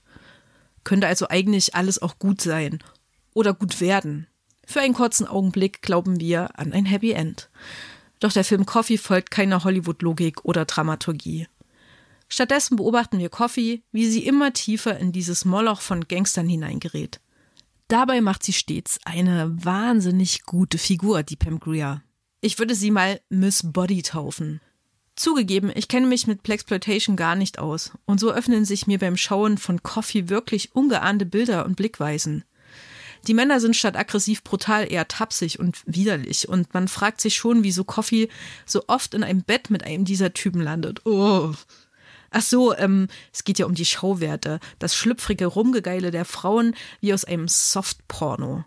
Könnte 0.84 1.06
also 1.06 1.28
eigentlich 1.28 1.74
alles 1.74 2.02
auch 2.02 2.18
gut 2.18 2.42
sein. 2.42 2.82
Oder 3.32 3.54
gut 3.54 3.80
werden. 3.80 4.26
Für 4.66 4.80
einen 4.80 4.94
kurzen 4.94 5.26
Augenblick 5.26 5.82
glauben 5.82 6.20
wir 6.20 6.58
an 6.58 6.72
ein 6.72 6.84
Happy 6.84 7.12
End. 7.12 7.48
Doch 8.18 8.32
der 8.32 8.44
Film 8.44 8.66
Coffee 8.66 8.98
folgt 8.98 9.30
keiner 9.30 9.64
Hollywood-Logik 9.64 10.44
oder 10.44 10.66
Dramaturgie. 10.66 11.46
Stattdessen 12.32 12.76
beobachten 12.76 13.18
wir 13.18 13.28
Coffee, 13.28 13.82
wie 13.92 14.08
sie 14.08 14.24
immer 14.24 14.52
tiefer 14.52 14.96
in 14.98 15.12
dieses 15.12 15.44
Moloch 15.44 15.80
von 15.80 16.06
Gangstern 16.06 16.48
hineingerät. 16.48 17.20
Dabei 17.88 18.20
macht 18.20 18.44
sie 18.44 18.52
stets 18.52 19.00
eine 19.04 19.52
wahnsinnig 19.64 20.44
gute 20.44 20.78
Figur, 20.78 21.24
die 21.24 21.34
Pam 21.36 21.58
Grier. 21.58 22.02
Ich 22.40 22.58
würde 22.60 22.76
sie 22.76 22.92
mal 22.92 23.20
Miss 23.28 23.62
Body 23.64 24.02
taufen. 24.02 24.60
Zugegeben, 25.16 25.72
ich 25.74 25.88
kenne 25.88 26.06
mich 26.06 26.28
mit 26.28 26.44
Plexploitation 26.44 27.16
gar 27.16 27.34
nicht 27.34 27.58
aus, 27.58 27.90
und 28.06 28.20
so 28.20 28.32
öffnen 28.32 28.64
sich 28.64 28.86
mir 28.86 29.00
beim 29.00 29.16
Schauen 29.16 29.58
von 29.58 29.82
Coffee 29.82 30.28
wirklich 30.28 30.74
ungeahnte 30.74 31.26
Bilder 31.26 31.66
und 31.66 31.74
Blickweisen. 31.74 32.44
Die 33.26 33.34
Männer 33.34 33.60
sind 33.60 33.76
statt 33.76 33.96
aggressiv 33.96 34.42
brutal 34.42 34.90
eher 34.90 35.08
tapsig 35.08 35.58
und 35.58 35.82
widerlich. 35.84 36.48
Und 36.48 36.72
man 36.72 36.88
fragt 36.88 37.20
sich 37.20 37.36
schon, 37.36 37.64
wieso 37.64 37.84
Coffee 37.84 38.28
so 38.64 38.84
oft 38.86 39.14
in 39.14 39.22
einem 39.22 39.42
Bett 39.42 39.68
mit 39.68 39.84
einem 39.84 40.04
dieser 40.04 40.32
Typen 40.32 40.62
landet. 40.62 41.04
Oh. 41.04 41.52
Ach 42.30 42.42
so, 42.42 42.76
ähm, 42.76 43.08
es 43.32 43.44
geht 43.44 43.58
ja 43.58 43.66
um 43.66 43.74
die 43.74 43.84
Schauwerte. 43.84 44.60
Das 44.78 44.94
schlüpfrige 44.94 45.46
Rumgegeile 45.46 46.10
der 46.10 46.24
Frauen 46.24 46.74
wie 47.00 47.12
aus 47.12 47.24
einem 47.24 47.48
Softporno. 47.48 48.64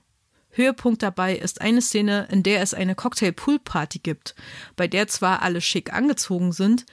Höhepunkt 0.51 1.01
dabei 1.01 1.35
ist 1.35 1.61
eine 1.61 1.81
Szene, 1.81 2.27
in 2.31 2.43
der 2.43 2.61
es 2.61 2.73
eine 2.73 2.93
Cocktail-Pool-Party 2.93 3.99
gibt, 3.99 4.35
bei 4.75 4.87
der 4.87 5.07
zwar 5.07 5.41
alle 5.41 5.61
schick 5.61 5.93
angezogen 5.93 6.51
sind, 6.51 6.85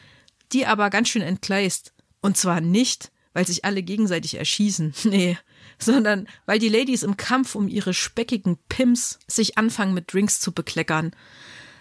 die 0.53 0.67
aber 0.67 0.91
ganz 0.91 1.09
schön 1.09 1.23
entgleist. 1.23 1.93
Und 2.23 2.37
zwar 2.37 2.61
nicht, 2.61 3.11
weil 3.35 3.47
sich 3.47 3.65
alle 3.65 3.83
gegenseitig 3.83 4.37
erschießen. 4.37 4.95
Nee, 5.05 5.37
sondern 5.79 6.29
weil 6.47 6.59
die 6.59 6.69
Ladies 6.69 7.03
im 7.03 7.17
Kampf 7.17 7.55
um 7.55 7.67
ihre 7.67 7.95
speckigen 7.95 8.59
Pimps 8.69 9.19
sich 9.27 9.57
anfangen 9.57 9.95
mit 9.95 10.13
Drinks 10.13 10.39
zu 10.39 10.53
bekleckern. 10.53 11.13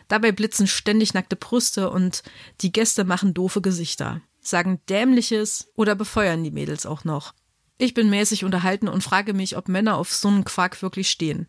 Dabei 0.07 0.31
blitzen 0.31 0.67
ständig 0.67 1.13
nackte 1.13 1.35
Brüste 1.35 1.89
und 1.89 2.23
die 2.61 2.71
Gäste 2.71 3.03
machen 3.03 3.33
doofe 3.33 3.61
Gesichter, 3.61 4.21
sagen 4.41 4.81
dämliches 4.89 5.71
oder 5.75 5.95
befeuern 5.95 6.43
die 6.43 6.51
Mädels 6.51 6.85
auch 6.85 7.03
noch. 7.03 7.33
Ich 7.77 7.93
bin 7.93 8.09
mäßig 8.09 8.43
unterhalten 8.43 8.87
und 8.87 9.03
frage 9.03 9.33
mich, 9.33 9.55
ob 9.55 9.69
Männer 9.69 9.97
auf 9.97 10.13
so 10.13 10.27
einen 10.27 10.43
Quark 10.43 10.81
wirklich 10.81 11.09
stehen. 11.09 11.47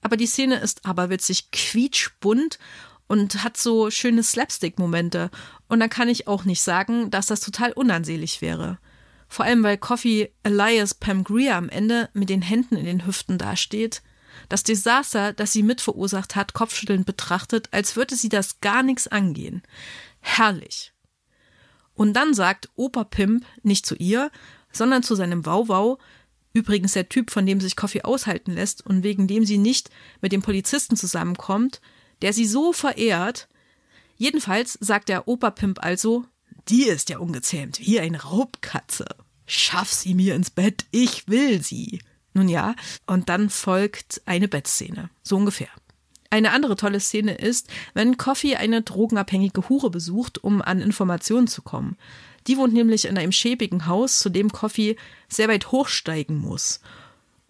Aber 0.00 0.16
die 0.16 0.26
Szene 0.26 0.56
ist 0.56 0.84
aberwitzig 0.84 1.52
quietschbunt 1.52 2.58
und 3.06 3.44
hat 3.44 3.56
so 3.56 3.90
schöne 3.90 4.22
Slapstick-Momente. 4.22 5.30
Und 5.68 5.80
da 5.80 5.88
kann 5.88 6.08
ich 6.08 6.26
auch 6.26 6.44
nicht 6.44 6.62
sagen, 6.62 7.10
dass 7.10 7.26
das 7.26 7.40
total 7.40 7.72
unansehlich 7.72 8.40
wäre. 8.40 8.78
Vor 9.28 9.44
allem, 9.44 9.62
weil 9.62 9.78
Coffee 9.78 10.32
Elias 10.42 10.94
Pam 10.94 11.24
Greer 11.24 11.56
am 11.56 11.68
Ende 11.68 12.10
mit 12.12 12.28
den 12.28 12.42
Händen 12.42 12.76
in 12.76 12.84
den 12.84 13.06
Hüften 13.06 13.38
dasteht. 13.38 14.02
Das 14.48 14.62
Desaster, 14.62 15.32
das 15.32 15.52
sie 15.52 15.62
mitverursacht 15.62 16.36
hat, 16.36 16.54
kopfschüttelnd 16.54 17.06
betrachtet, 17.06 17.68
als 17.70 17.96
würde 17.96 18.16
sie 18.16 18.28
das 18.28 18.60
gar 18.60 18.82
nichts 18.82 19.08
angehen. 19.08 19.62
Herrlich. 20.20 20.91
Und 21.94 22.14
dann 22.14 22.34
sagt 22.34 22.70
Opa 22.76 23.04
Pimp 23.04 23.44
nicht 23.62 23.86
zu 23.86 23.94
ihr, 23.96 24.30
sondern 24.72 25.02
zu 25.02 25.14
seinem 25.14 25.44
Wauwau, 25.44 25.98
übrigens 26.52 26.92
der 26.92 27.08
Typ, 27.08 27.30
von 27.30 27.46
dem 27.46 27.60
sich 27.60 27.76
Coffee 27.76 28.02
aushalten 28.02 28.52
lässt 28.52 28.84
und 28.84 29.02
wegen 29.02 29.26
dem 29.26 29.44
sie 29.44 29.58
nicht 29.58 29.90
mit 30.20 30.32
dem 30.32 30.42
Polizisten 30.42 30.96
zusammenkommt, 30.96 31.80
der 32.22 32.32
sie 32.32 32.46
so 32.46 32.72
verehrt. 32.72 33.48
Jedenfalls 34.16 34.78
sagt 34.80 35.08
der 35.08 35.28
Opa 35.28 35.50
Pimp 35.50 35.82
also, 35.82 36.24
die 36.68 36.84
ist 36.84 37.08
ja 37.10 37.18
ungezähmt, 37.18 37.80
wie 37.80 38.00
eine 38.00 38.22
Raubkatze. 38.22 39.06
Schaff 39.46 39.92
sie 39.92 40.14
mir 40.14 40.34
ins 40.34 40.50
Bett, 40.50 40.86
ich 40.90 41.28
will 41.28 41.62
sie. 41.62 42.00
Nun 42.34 42.48
ja, 42.48 42.74
und 43.06 43.28
dann 43.28 43.50
folgt 43.50 44.22
eine 44.24 44.48
Bettszene. 44.48 45.10
So 45.22 45.36
ungefähr. 45.36 45.68
Eine 46.32 46.52
andere 46.52 46.76
tolle 46.76 46.98
Szene 46.98 47.34
ist, 47.34 47.68
wenn 47.92 48.16
Coffee 48.16 48.56
eine 48.56 48.80
drogenabhängige 48.80 49.68
Hure 49.68 49.90
besucht, 49.90 50.42
um 50.42 50.62
an 50.62 50.80
Informationen 50.80 51.46
zu 51.46 51.60
kommen. 51.60 51.98
Die 52.46 52.56
wohnt 52.56 52.72
nämlich 52.72 53.04
in 53.04 53.18
einem 53.18 53.32
schäbigen 53.32 53.84
Haus, 53.84 54.18
zu 54.18 54.30
dem 54.30 54.50
Coffee 54.50 54.96
sehr 55.28 55.48
weit 55.48 55.72
hochsteigen 55.72 56.38
muss. 56.38 56.80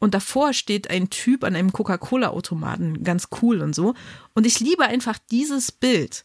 Und 0.00 0.14
davor 0.14 0.52
steht 0.52 0.90
ein 0.90 1.10
Typ 1.10 1.44
an 1.44 1.54
einem 1.54 1.72
Coca-Cola-Automaten, 1.72 3.04
ganz 3.04 3.28
cool 3.40 3.60
und 3.60 3.72
so. 3.72 3.94
Und 4.34 4.48
ich 4.48 4.58
liebe 4.58 4.82
einfach 4.82 5.16
dieses 5.30 5.70
Bild. 5.70 6.24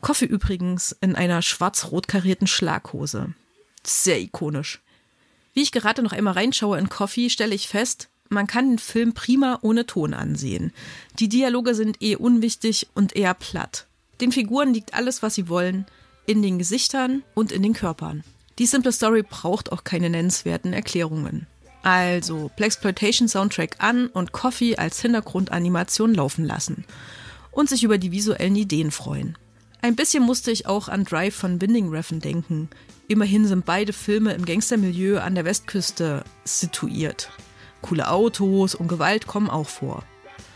Coffee 0.00 0.26
übrigens 0.26 0.96
in 1.00 1.16
einer 1.16 1.42
schwarz-rot 1.42 2.06
karierten 2.06 2.46
Schlaghose. 2.46 3.34
Sehr 3.82 4.20
ikonisch. 4.20 4.80
Wie 5.54 5.62
ich 5.62 5.72
gerade 5.72 6.04
noch 6.04 6.12
einmal 6.12 6.34
reinschaue 6.34 6.78
in 6.78 6.88
Coffee, 6.88 7.30
stelle 7.30 7.56
ich 7.56 7.66
fest, 7.66 8.10
man 8.30 8.46
kann 8.46 8.70
den 8.70 8.78
Film 8.78 9.12
prima 9.12 9.58
ohne 9.60 9.86
Ton 9.86 10.14
ansehen. 10.14 10.72
Die 11.18 11.28
Dialoge 11.28 11.74
sind 11.74 12.00
eh 12.00 12.16
unwichtig 12.16 12.88
und 12.94 13.14
eher 13.14 13.34
platt. 13.34 13.86
Den 14.20 14.32
Figuren 14.32 14.72
liegt 14.72 14.94
alles, 14.94 15.22
was 15.22 15.34
sie 15.34 15.48
wollen, 15.48 15.84
in 16.26 16.40
den 16.40 16.58
Gesichtern 16.58 17.22
und 17.34 17.50
in 17.50 17.62
den 17.62 17.74
Körpern. 17.74 18.22
Die 18.58 18.66
simple 18.66 18.92
Story 18.92 19.24
braucht 19.28 19.72
auch 19.72 19.84
keine 19.84 20.10
nennenswerten 20.10 20.72
Erklärungen. 20.72 21.46
Also, 21.82 22.50
Blaxploitation 22.56 23.26
Soundtrack 23.26 23.76
an 23.78 24.06
und 24.08 24.32
Coffee 24.32 24.76
als 24.76 25.00
Hintergrundanimation 25.00 26.14
laufen 26.14 26.44
lassen. 26.44 26.84
Und 27.50 27.68
sich 27.68 27.82
über 27.82 27.98
die 27.98 28.12
visuellen 28.12 28.54
Ideen 28.54 28.90
freuen. 28.90 29.36
Ein 29.82 29.96
bisschen 29.96 30.22
musste 30.22 30.50
ich 30.50 30.66
auch 30.66 30.88
an 30.88 31.04
Drive 31.04 31.34
von 31.34 31.60
Winding 31.60 31.88
Refn 31.88 32.20
denken. 32.20 32.68
Immerhin 33.08 33.46
sind 33.46 33.64
beide 33.64 33.92
Filme 33.92 34.34
im 34.34 34.44
Gangstermilieu 34.44 35.18
an 35.18 35.34
der 35.34 35.46
Westküste 35.46 36.22
situiert. 36.44 37.30
Coole 37.82 38.10
Autos 38.10 38.74
und 38.74 38.88
Gewalt 38.88 39.26
kommen 39.26 39.50
auch 39.50 39.68
vor. 39.68 40.04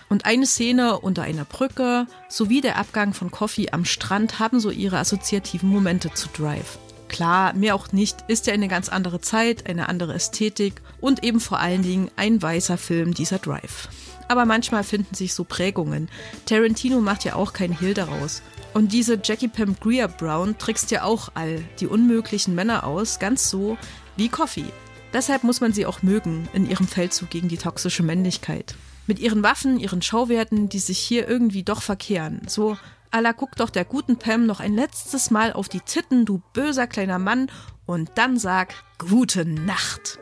Und 0.08 0.26
eine 0.26 0.46
Szene 0.46 1.00
unter 1.00 1.22
einer 1.22 1.44
Brücke 1.44 2.06
sowie 2.28 2.60
der 2.60 2.76
Abgang 2.76 3.14
von 3.14 3.30
Coffee 3.30 3.70
am 3.72 3.84
Strand 3.84 4.38
haben 4.38 4.60
so 4.60 4.70
ihre 4.70 4.98
assoziativen 4.98 5.68
Momente 5.68 6.12
zu 6.12 6.28
Drive. 6.28 6.78
Klar, 7.08 7.52
mehr 7.54 7.74
auch 7.74 7.92
nicht, 7.92 8.24
ist 8.28 8.46
ja 8.46 8.54
eine 8.54 8.68
ganz 8.68 8.88
andere 8.88 9.20
Zeit, 9.20 9.68
eine 9.68 9.88
andere 9.88 10.14
Ästhetik 10.14 10.82
und 11.00 11.22
eben 11.22 11.40
vor 11.40 11.60
allen 11.60 11.82
Dingen 11.82 12.10
ein 12.16 12.40
weißer 12.40 12.76
Film 12.78 13.14
dieser 13.14 13.38
Drive. 13.38 13.88
Aber 14.28 14.46
manchmal 14.46 14.84
finden 14.84 15.14
sich 15.14 15.34
so 15.34 15.44
Prägungen. 15.44 16.08
Tarantino 16.46 17.00
macht 17.00 17.24
ja 17.24 17.34
auch 17.34 17.52
kein 17.52 17.78
Hehl 17.78 17.94
daraus. 17.94 18.42
Und 18.72 18.92
diese 18.92 19.20
Jackie 19.22 19.48
Pam 19.48 19.76
Greer 19.78 20.08
Brown 20.08 20.58
trickst 20.58 20.90
ja 20.90 21.04
auch 21.04 21.30
all 21.34 21.62
die 21.78 21.86
unmöglichen 21.86 22.54
Männer 22.54 22.84
aus, 22.84 23.18
ganz 23.18 23.48
so 23.48 23.78
wie 24.16 24.28
Coffee. 24.28 24.72
Deshalb 25.14 25.44
muss 25.44 25.60
man 25.60 25.72
sie 25.72 25.86
auch 25.86 26.02
mögen 26.02 26.48
in 26.52 26.68
ihrem 26.68 26.88
Feldzug 26.88 27.30
gegen 27.30 27.48
die 27.48 27.56
toxische 27.56 28.02
Männlichkeit. 28.02 28.74
Mit 29.06 29.20
ihren 29.20 29.44
Waffen, 29.44 29.78
ihren 29.78 30.02
Schauwerten, 30.02 30.68
die 30.68 30.80
sich 30.80 30.98
hier 30.98 31.28
irgendwie 31.28 31.62
doch 31.62 31.82
verkehren. 31.82 32.42
So, 32.48 32.76
Allah 33.12 33.32
guck 33.32 33.54
doch 33.54 33.70
der 33.70 33.84
guten 33.84 34.18
Pam 34.18 34.44
noch 34.44 34.58
ein 34.58 34.74
letztes 34.74 35.30
Mal 35.30 35.52
auf 35.52 35.68
die 35.68 35.80
Titten, 35.80 36.24
du 36.24 36.42
böser 36.52 36.88
kleiner 36.88 37.20
Mann, 37.20 37.48
und 37.86 38.10
dann 38.16 38.38
sag 38.38 38.74
Gute 38.98 39.44
Nacht. 39.44 40.18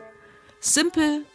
Simpel, 0.59 1.25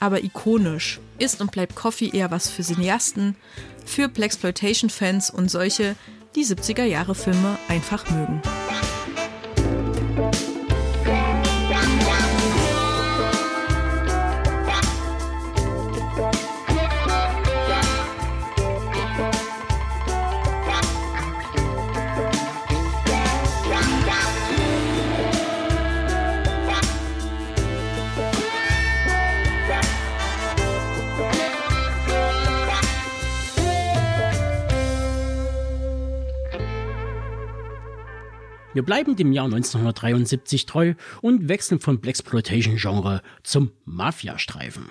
aber 0.00 0.24
ikonisch 0.24 0.98
ist 1.18 1.40
und 1.40 1.52
bleibt 1.52 1.76
Coffee 1.76 2.08
eher 2.08 2.32
was 2.32 2.48
für 2.48 2.62
Cineasten, 2.62 3.36
für 3.84 4.08
Blaxploitation-Fans 4.08 5.30
und 5.30 5.50
solche, 5.50 5.94
die 6.34 6.44
70er 6.44 6.84
Jahre 6.84 7.14
Filme 7.14 7.58
einfach 7.68 8.10
mögen. 8.10 8.42
Wir 38.74 38.82
bleiben 38.82 39.16
dem 39.16 39.32
Jahr 39.32 39.46
1973 39.46 40.66
treu 40.66 40.94
und 41.22 41.48
wechseln 41.48 41.80
vom 41.80 42.00
Blaxploitation-Genre 42.00 43.22
zum 43.42 43.70
Mafia-Streifen. 43.84 44.90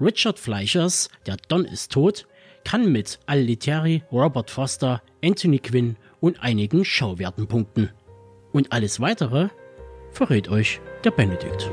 Richard 0.00 0.38
Fleischers 0.38 1.08
Der 1.26 1.36
Don 1.48 1.64
ist 1.64 1.92
tot 1.92 2.26
kann 2.64 2.90
mit 2.90 3.18
Al 3.26 3.40
Lettieri, 3.40 4.02
Robert 4.10 4.50
Foster, 4.50 5.02
Anthony 5.22 5.58
Quinn 5.58 5.96
und 6.20 6.42
einigen 6.42 6.84
Schauwerten 6.84 7.46
punkten. 7.46 7.90
Und 8.52 8.72
alles 8.72 9.00
weitere 9.00 9.48
verrät 10.12 10.48
euch 10.48 10.80
der 11.04 11.10
Benedikt. 11.10 11.70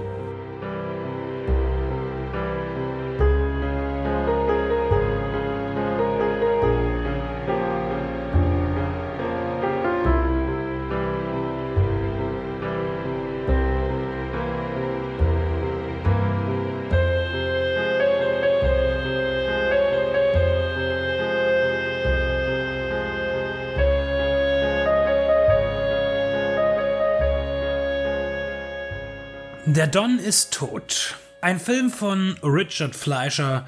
Der 29.72 29.86
Don 29.86 30.18
ist 30.18 30.52
tot. 30.52 31.16
Ein 31.44 31.60
Film 31.60 31.92
von 31.92 32.36
Richard 32.42 32.96
Fleischer 32.96 33.68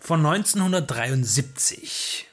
von 0.00 0.24
1973. 0.24 2.26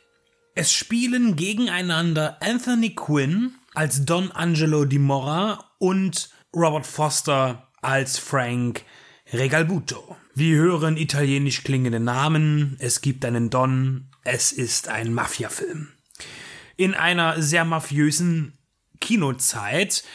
Es 0.56 0.72
spielen 0.72 1.36
gegeneinander 1.36 2.38
Anthony 2.42 2.96
Quinn 2.96 3.56
als 3.74 4.06
Don 4.06 4.32
Angelo 4.32 4.86
di 4.86 5.00
Mora 5.00 5.70
und 5.80 6.30
Robert 6.56 6.88
Foster 6.88 7.68
als 7.82 8.18
Frank 8.18 8.86
Regalbuto. 9.34 10.16
Wir 10.34 10.56
hören 10.56 10.96
italienisch 10.96 11.66
klingende 11.66 12.00
Namen, 12.00 12.78
es 12.80 13.02
gibt 13.02 13.26
einen 13.26 13.50
Don, 13.50 14.08
es 14.24 14.54
ist 14.54 14.88
ein 14.88 15.14
Mafia-Film. 15.14 15.90
In 16.78 16.94
einer 16.94 17.42
sehr 17.42 17.66
mafiösen 17.66 18.58
Kinozeit, 19.02 20.06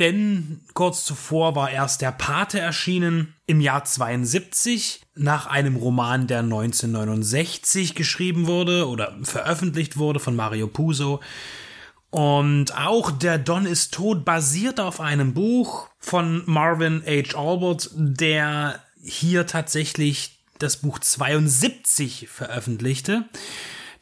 denn 0.00 0.60
kurz 0.74 1.04
zuvor 1.04 1.54
war 1.54 1.70
erst 1.70 2.00
der 2.00 2.10
Pate 2.10 2.58
erschienen 2.58 3.34
im 3.46 3.60
Jahr 3.60 3.84
72 3.84 5.02
nach 5.14 5.46
einem 5.46 5.76
Roman, 5.76 6.26
der 6.26 6.40
1969 6.40 7.94
geschrieben 7.94 8.46
wurde 8.46 8.88
oder 8.88 9.16
veröffentlicht 9.22 9.98
wurde 9.98 10.18
von 10.18 10.34
Mario 10.34 10.66
Puzo. 10.66 11.20
Und 12.10 12.76
auch 12.76 13.12
Der 13.12 13.38
Don 13.38 13.66
ist 13.66 13.94
tot 13.94 14.24
basiert 14.24 14.80
auf 14.80 15.00
einem 15.00 15.34
Buch 15.34 15.88
von 15.98 16.42
Marvin 16.46 17.02
H. 17.06 17.38
Albert, 17.38 17.90
der 17.94 18.80
hier 19.02 19.46
tatsächlich 19.46 20.38
das 20.58 20.78
Buch 20.78 20.98
72 20.98 22.28
veröffentlichte. 22.28 23.24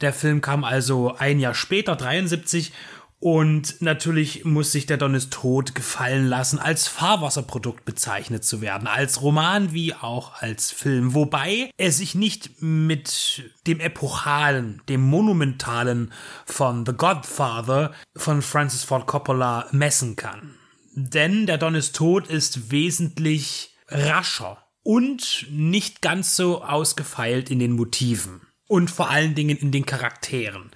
Der 0.01 0.13
Film 0.13 0.41
kam 0.41 0.65
also 0.65 1.15
ein 1.17 1.41
Jahr 1.41 1.55
später, 1.55 1.97
73, 1.97 2.73
und 3.21 3.83
natürlich 3.83 4.45
muss 4.45 4.71
sich 4.71 4.87
der 4.87 4.97
Don 4.97 5.15
ist 5.15 5.33
tot 5.33 5.75
gefallen 5.75 6.29
lassen, 6.29 6.61
als 6.61 6.87
Fahrwasserprodukt 6.87 7.85
bezeichnet 7.85 8.45
zu 8.45 8.61
werden, 8.61 8.87
als 8.87 9.23
Roman 9.23 9.73
wie 9.73 9.93
auch 9.93 10.41
als 10.41 10.71
Film, 10.71 11.15
wobei 11.15 11.71
er 11.77 11.91
sich 11.91 12.15
nicht 12.15 12.63
mit 12.63 13.51
dem 13.67 13.81
epochalen, 13.81 14.83
dem 14.89 15.01
monumentalen 15.01 16.13
von 16.47 16.87
The 16.87 16.93
Godfather 16.93 17.93
von 18.17 18.41
Francis 18.41 18.85
Ford 18.85 19.09
Coppola 19.09 19.67
messen 19.73 20.15
kann. 20.15 20.55
Denn 20.95 21.47
der 21.47 21.59
Don 21.59 21.75
ist 21.75 21.97
tot 21.97 22.29
ist 22.29 22.71
wesentlich 22.71 23.77
rascher 23.89 24.65
und 24.85 25.47
nicht 25.51 26.03
ganz 26.03 26.37
so 26.37 26.63
ausgefeilt 26.63 27.51
in 27.51 27.59
den 27.59 27.73
Motiven 27.73 28.43
und 28.69 28.93
vor 28.93 29.11
allen 29.11 29.35
Dingen 29.35 29.57
in 29.57 29.73
den 29.73 29.87
Charakteren. 29.87 30.71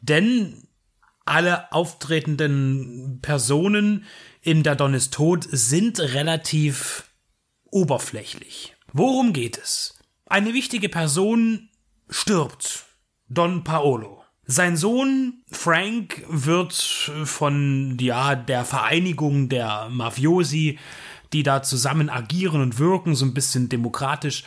Denn 0.00 0.63
alle 1.24 1.72
auftretenden 1.72 3.20
Personen 3.22 4.04
in 4.40 4.62
Der 4.62 4.76
Don 4.76 4.94
ist 4.94 5.14
tot 5.14 5.46
sind 5.50 6.00
relativ 6.00 7.10
oberflächlich. 7.70 8.76
Worum 8.92 9.32
geht 9.32 9.58
es? 9.58 9.98
Eine 10.26 10.54
wichtige 10.54 10.88
Person 10.88 11.68
stirbt. 12.08 12.86
Don 13.28 13.64
Paolo. 13.64 14.22
Sein 14.46 14.76
Sohn 14.76 15.42
Frank 15.50 16.22
wird 16.28 16.74
von 16.74 17.96
ja, 17.98 18.34
der 18.34 18.64
Vereinigung 18.66 19.48
der 19.48 19.88
Mafiosi, 19.88 20.78
die 21.32 21.42
da 21.42 21.62
zusammen 21.62 22.10
agieren 22.10 22.60
und 22.60 22.78
wirken, 22.78 23.14
so 23.14 23.24
ein 23.24 23.34
bisschen 23.34 23.70
demokratisch, 23.70 24.44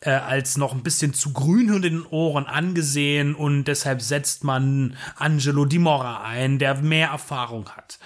äh, 0.00 0.10
als 0.10 0.56
noch 0.56 0.72
ein 0.72 0.82
bisschen 0.82 1.14
zu 1.14 1.32
grün 1.32 1.68
in 1.74 1.82
den 1.82 2.06
Ohren 2.06 2.46
angesehen 2.46 3.34
und 3.34 3.64
deshalb 3.64 4.00
setzt 4.02 4.44
man 4.44 4.96
Angelo 5.16 5.64
Di 5.64 5.78
Mora 5.78 6.22
ein, 6.22 6.58
der 6.58 6.76
mehr 6.76 7.08
Erfahrung 7.08 7.68
hat. 7.70 7.98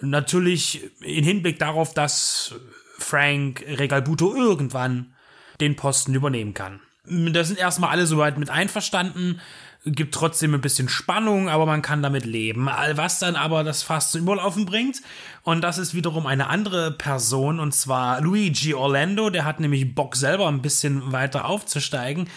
Natürlich 0.00 0.90
in 1.00 1.24
Hinblick 1.24 1.58
darauf, 1.58 1.92
dass 1.94 2.54
Frank 2.98 3.64
Regalbuto 3.66 4.34
irgendwann 4.34 5.14
den 5.60 5.76
Posten 5.76 6.14
übernehmen 6.14 6.54
kann. 6.54 6.80
Da 7.04 7.44
sind 7.44 7.58
erstmal 7.58 7.90
alle 7.90 8.06
soweit 8.06 8.38
mit 8.38 8.50
einverstanden 8.50 9.40
gibt 9.84 10.14
trotzdem 10.14 10.54
ein 10.54 10.60
bisschen 10.60 10.88
Spannung, 10.88 11.48
aber 11.48 11.66
man 11.66 11.82
kann 11.82 12.02
damit 12.02 12.24
leben. 12.24 12.66
Was 12.92 13.18
dann 13.18 13.34
aber 13.34 13.64
das 13.64 13.82
Fass 13.82 14.12
zum 14.12 14.22
Überlaufen 14.22 14.64
bringt, 14.64 15.02
und 15.42 15.62
das 15.62 15.78
ist 15.78 15.94
wiederum 15.94 16.26
eine 16.26 16.46
andere 16.48 16.92
Person, 16.92 17.58
und 17.58 17.74
zwar 17.74 18.20
Luigi 18.20 18.74
Orlando, 18.74 19.30
der 19.30 19.44
hat 19.44 19.58
nämlich 19.58 19.94
Bock 19.94 20.14
selber 20.14 20.46
ein 20.46 20.62
bisschen 20.62 21.10
weiter 21.10 21.46
aufzusteigen 21.46 22.28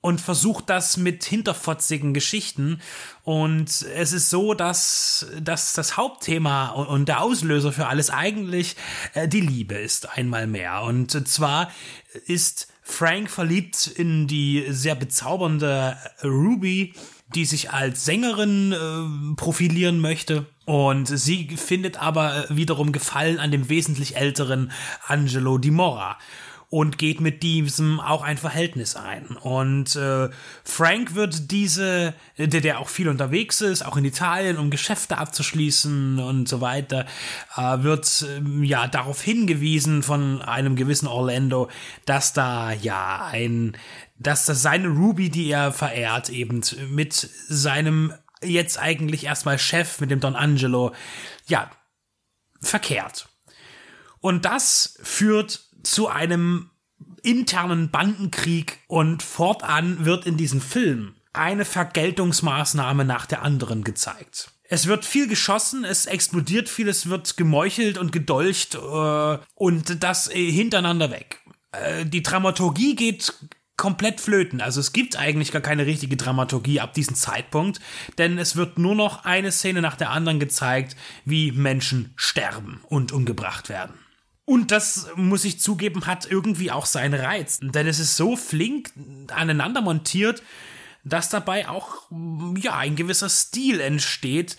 und 0.00 0.20
versucht 0.20 0.68
das 0.68 0.96
mit 0.96 1.22
hinterfotzigen 1.22 2.14
Geschichten. 2.14 2.80
Und 3.22 3.68
es 3.68 4.12
ist 4.12 4.30
so, 4.30 4.52
dass, 4.52 5.26
dass 5.40 5.74
das 5.74 5.96
Hauptthema 5.96 6.70
und 6.70 7.06
der 7.06 7.20
Auslöser 7.20 7.70
für 7.70 7.86
alles 7.86 8.10
eigentlich 8.10 8.74
äh, 9.14 9.28
die 9.28 9.40
Liebe 9.40 9.76
ist, 9.76 10.18
einmal 10.18 10.48
mehr. 10.48 10.82
Und 10.82 11.28
zwar 11.28 11.70
ist 12.26 12.71
Frank 12.82 13.30
verliebt 13.30 13.86
in 13.86 14.26
die 14.26 14.64
sehr 14.68 14.94
bezaubernde 14.94 15.96
Ruby, 16.22 16.94
die 17.34 17.44
sich 17.44 17.70
als 17.70 18.04
Sängerin 18.04 18.72
äh, 18.72 19.36
profilieren 19.36 20.00
möchte. 20.00 20.46
Und 20.64 21.06
sie 21.06 21.56
findet 21.56 22.00
aber 22.00 22.46
wiederum 22.48 22.92
Gefallen 22.92 23.38
an 23.38 23.50
dem 23.50 23.68
wesentlich 23.68 24.16
älteren 24.16 24.70
Angelo 25.06 25.58
Di 25.58 25.70
Mora 25.70 26.18
und 26.72 26.96
geht 26.96 27.20
mit 27.20 27.42
diesem 27.42 28.00
auch 28.00 28.22
ein 28.22 28.38
Verhältnis 28.38 28.96
ein. 28.96 29.36
Und 29.36 29.94
äh, 29.94 30.30
Frank 30.64 31.14
wird 31.14 31.50
diese, 31.50 32.14
der, 32.38 32.62
der 32.62 32.80
auch 32.80 32.88
viel 32.88 33.10
unterwegs 33.10 33.60
ist, 33.60 33.84
auch 33.84 33.98
in 33.98 34.06
Italien, 34.06 34.56
um 34.56 34.70
Geschäfte 34.70 35.18
abzuschließen 35.18 36.18
und 36.18 36.48
so 36.48 36.62
weiter, 36.62 37.04
äh, 37.58 37.82
wird 37.82 38.24
äh, 38.26 38.64
ja 38.64 38.86
darauf 38.86 39.20
hingewiesen 39.20 40.02
von 40.02 40.40
einem 40.40 40.74
gewissen 40.74 41.08
Orlando, 41.08 41.68
dass 42.06 42.32
da 42.32 42.72
ja 42.72 43.26
ein, 43.26 43.76
dass 44.18 44.46
das 44.46 44.62
seine 44.62 44.88
Ruby, 44.88 45.28
die 45.28 45.50
er 45.50 45.72
verehrt, 45.72 46.30
eben 46.30 46.62
mit 46.88 47.12
seinem 47.12 48.14
jetzt 48.42 48.78
eigentlich 48.78 49.24
erstmal 49.24 49.58
Chef, 49.58 50.00
mit 50.00 50.10
dem 50.10 50.20
Don 50.20 50.34
Angelo, 50.34 50.94
ja, 51.46 51.70
verkehrt. 52.62 53.28
Und 54.20 54.46
das 54.46 54.98
führt 55.02 55.68
zu 55.82 56.08
einem 56.08 56.70
internen 57.22 57.90
Bandenkrieg 57.90 58.78
und 58.88 59.22
fortan 59.22 60.04
wird 60.04 60.26
in 60.26 60.36
diesem 60.36 60.60
Film 60.60 61.14
eine 61.32 61.64
Vergeltungsmaßnahme 61.64 63.04
nach 63.04 63.26
der 63.26 63.42
anderen 63.42 63.84
gezeigt. 63.84 64.52
Es 64.64 64.86
wird 64.86 65.04
viel 65.04 65.28
geschossen, 65.28 65.84
es 65.84 66.06
explodiert 66.06 66.68
viel, 66.68 66.88
es 66.88 67.08
wird 67.08 67.36
gemeuchelt 67.36 67.98
und 67.98 68.12
gedolcht 68.12 68.74
äh, 68.74 69.38
und 69.54 70.02
das 70.02 70.30
äh, 70.30 70.50
hintereinander 70.50 71.10
weg. 71.10 71.40
Äh, 71.72 72.06
die 72.06 72.22
Dramaturgie 72.22 72.96
geht 72.96 73.34
komplett 73.76 74.20
flöten. 74.20 74.60
Also 74.60 74.80
es 74.80 74.92
gibt 74.92 75.16
eigentlich 75.18 75.52
gar 75.52 75.62
keine 75.62 75.86
richtige 75.86 76.16
Dramaturgie 76.16 76.80
ab 76.80 76.94
diesem 76.94 77.16
Zeitpunkt, 77.16 77.80
denn 78.18 78.38
es 78.38 78.56
wird 78.56 78.78
nur 78.78 78.94
noch 78.94 79.24
eine 79.24 79.50
Szene 79.50 79.82
nach 79.82 79.96
der 79.96 80.10
anderen 80.10 80.38
gezeigt, 80.38 80.96
wie 81.24 81.52
Menschen 81.52 82.12
sterben 82.16 82.80
und 82.88 83.12
umgebracht 83.12 83.68
werden. 83.68 84.01
Und 84.52 84.70
das, 84.70 85.08
muss 85.16 85.46
ich 85.46 85.60
zugeben, 85.60 86.06
hat 86.06 86.30
irgendwie 86.30 86.70
auch 86.70 86.84
seinen 86.84 87.18
Reiz. 87.18 87.58
Denn 87.62 87.86
es 87.86 87.98
ist 87.98 88.18
so 88.18 88.36
flink 88.36 88.92
aneinander 89.34 89.80
montiert, 89.80 90.42
dass 91.04 91.30
dabei 91.30 91.70
auch, 91.70 92.02
ja, 92.60 92.76
ein 92.76 92.94
gewisser 92.94 93.30
Stil 93.30 93.80
entsteht, 93.80 94.58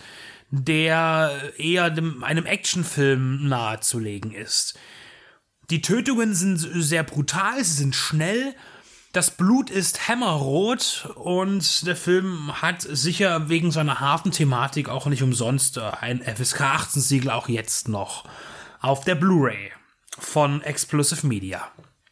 der 0.50 1.52
eher 1.58 1.90
dem, 1.90 2.24
einem 2.24 2.44
Actionfilm 2.44 3.46
nahezulegen 3.46 4.32
ist. 4.32 4.76
Die 5.70 5.80
Tötungen 5.80 6.34
sind 6.34 6.58
sehr 6.58 7.04
brutal, 7.04 7.62
sie 7.62 7.74
sind 7.74 7.94
schnell, 7.94 8.56
das 9.12 9.30
Blut 9.30 9.70
ist 9.70 10.08
hämmerrot 10.08 11.08
und 11.14 11.86
der 11.86 11.94
Film 11.94 12.60
hat 12.60 12.82
sicher 12.82 13.48
wegen 13.48 13.70
seiner 13.70 14.00
harten 14.00 14.32
Thematik 14.32 14.88
auch 14.88 15.06
nicht 15.06 15.22
umsonst 15.22 15.78
ein 15.78 16.20
FSK 16.20 16.62
18 16.62 17.00
Siegel 17.00 17.30
auch 17.30 17.48
jetzt 17.48 17.86
noch 17.86 18.24
auf 18.80 19.04
der 19.04 19.14
Blu-ray 19.14 19.70
von 20.24 20.62
Explosive 20.62 21.26
Media. 21.26 21.70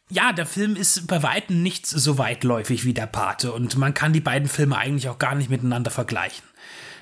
Ja, 0.09 0.33
der 0.33 0.45
Film 0.45 0.75
ist 0.75 1.07
bei 1.07 1.23
weitem 1.23 1.63
nicht 1.63 1.87
so 1.87 2.17
weitläufig 2.17 2.85
wie 2.85 2.93
der 2.93 3.07
Pate 3.07 3.51
und 3.51 3.77
man 3.77 3.93
kann 3.93 4.13
die 4.13 4.21
beiden 4.21 4.47
Filme 4.47 4.77
eigentlich 4.77 5.09
auch 5.09 5.17
gar 5.17 5.33
nicht 5.33 5.49
miteinander 5.49 5.91
vergleichen. 5.91 6.43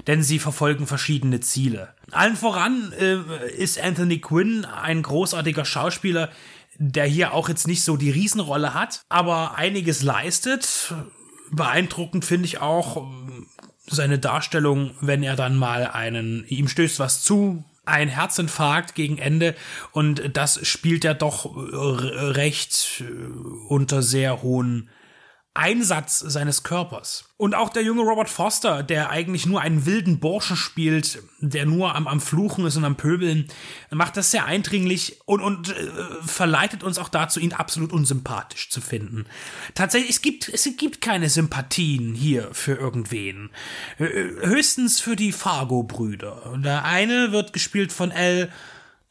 Denn 0.08 0.24
sie 0.24 0.40
verfolgen 0.40 0.88
verschiedene 0.88 1.42
Ziele. 1.42 1.94
Allen 2.12 2.36
voran 2.36 2.94
äh, 3.00 3.52
ist 3.52 3.80
Anthony 3.80 4.20
Quinn 4.20 4.66
ein 4.66 5.02
großartiger 5.04 5.66
Schauspieler, 5.66 6.30
der 6.78 7.06
hier 7.06 7.34
auch 7.34 7.50
jetzt 7.50 7.68
nicht 7.68 7.84
so 7.84 7.98
die 7.98 8.10
Riesenrolle 8.10 8.74
hat, 8.74 9.04
aber 9.10 9.56
einiges 9.56 10.02
leistet. 10.02 10.94
Beeindruckend 11.52 12.26
finde 12.26 12.46
ich 12.46 12.60
auch 12.62 13.06
seine 13.88 14.20
Darstellung, 14.20 14.96
wenn 15.02 15.22
er 15.22 15.36
dann 15.36 15.58
mal 15.58 15.86
einen, 15.86 16.46
ihm 16.48 16.68
stößt 16.68 17.00
was 17.00 17.24
zu, 17.24 17.64
ein 17.86 18.10
Herzinfarkt 18.10 18.96
gegen 18.96 19.18
Ende 19.18 19.56
und 19.92 20.36
das 20.38 20.66
spielt 20.68 21.04
er 21.04 21.16
doch 21.16 21.56
recht 21.56 23.02
äh, 23.02 23.04
unter 23.68 24.02
sehr 24.04 24.42
hohen 24.42 24.90
Einsatz 25.54 26.20
seines 26.20 26.64
Körpers. 26.64 27.26
Und 27.36 27.56
auch 27.56 27.70
der 27.70 27.84
junge 27.84 28.04
Robert 28.04 28.30
Foster, 28.30 28.84
der 28.84 29.10
eigentlich 29.10 29.46
nur 29.46 29.60
einen 29.60 29.86
wilden 29.86 30.20
Burschen 30.20 30.56
spielt, 30.56 31.22
der 31.40 31.66
nur 31.66 31.94
am, 31.94 32.08
am 32.08 32.22
Fluchen 32.22 32.66
ist 32.66 32.78
und 32.78 32.86
am 32.86 32.96
Pöbeln, 32.96 33.48
macht 33.90 34.16
das 34.16 34.32
sehr 34.32 34.46
eindringlich 34.46 35.20
und, 35.26 35.42
und 35.42 35.70
äh, 35.70 35.90
verleitet 36.26 36.84
uns 36.84 36.98
auch 36.98 37.10
dazu, 37.10 37.42
ihn 37.42 37.52
absolut 37.52 37.92
unsympathisch 37.92 38.70
zu 38.70 38.80
finden. 38.80 39.26
Tatsächlich, 39.76 40.12
es 40.12 40.22
gibt, 40.22 40.48
es 40.48 40.70
gibt 40.78 41.02
keine 41.02 41.30
Sympathien 41.30 42.16
hier 42.16 42.50
für 42.54 42.76
irgendwen. 42.76 43.50
Äh, 43.98 44.06
höchstens 44.06 45.02
für 45.02 45.18
die 45.18 45.34
Fargo-Brüder. 45.34 46.60
Der 46.64 46.86
eine 46.86 47.34
wird 47.34 47.52
gespielt 47.52 47.92
von 47.92 48.12
L. 48.12 48.50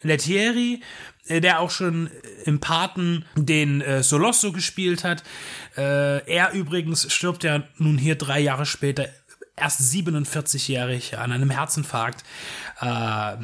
Lettieri, 0.03 0.81
der 1.29 1.61
auch 1.61 1.71
schon 1.71 2.11
im 2.45 2.61
Paten 2.61 3.25
den 3.37 3.81
äh, 3.81 4.03
Solosso 4.03 4.53
gespielt 4.53 5.05
hat. 5.05 5.23
Äh, 5.77 6.27
er 6.27 6.53
übrigens 6.53 7.13
stirbt 7.13 7.45
ja 7.45 7.63
nun 7.77 7.99
hier 7.99 8.17
drei 8.17 8.41
Jahre 8.41 8.67
später, 8.67 9.09
erst 9.57 9.81
47-jährig 9.81 11.19
an 11.19 11.33
einem 11.33 11.51
Herzinfarkt. 11.51 12.25
Äh, 12.81 13.37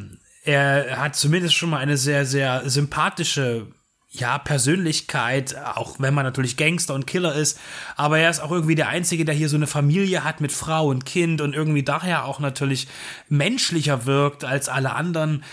er 0.43 0.97
hat 0.97 1.15
zumindest 1.15 1.55
schon 1.55 1.69
mal 1.69 1.79
eine 1.79 1.97
sehr, 1.97 2.25
sehr 2.25 2.69
sympathische 2.69 3.67
ja, 4.09 4.37
Persönlichkeit, 4.37 5.55
auch 5.75 5.99
wenn 5.99 6.13
man 6.13 6.25
natürlich 6.25 6.55
Gangster 6.55 6.93
und 6.93 7.07
Killer 7.07 7.35
ist, 7.35 7.59
aber 7.97 8.17
er 8.19 8.29
ist 8.29 8.39
auch 8.39 8.51
irgendwie 8.51 8.75
der 8.75 8.87
Einzige, 8.87 9.25
der 9.25 9.35
hier 9.35 9.49
so 9.49 9.57
eine 9.57 9.67
Familie 9.67 10.23
hat 10.23 10.39
mit 10.39 10.51
Frau 10.51 10.87
und 10.87 11.05
Kind 11.05 11.41
und 11.41 11.53
irgendwie 11.53 11.83
daher 11.83 12.25
auch 12.25 12.39
natürlich 12.39 12.87
menschlicher 13.27 14.05
wirkt 14.05 14.45
als 14.45 14.69
alle 14.69 14.93
anderen. 14.93 15.43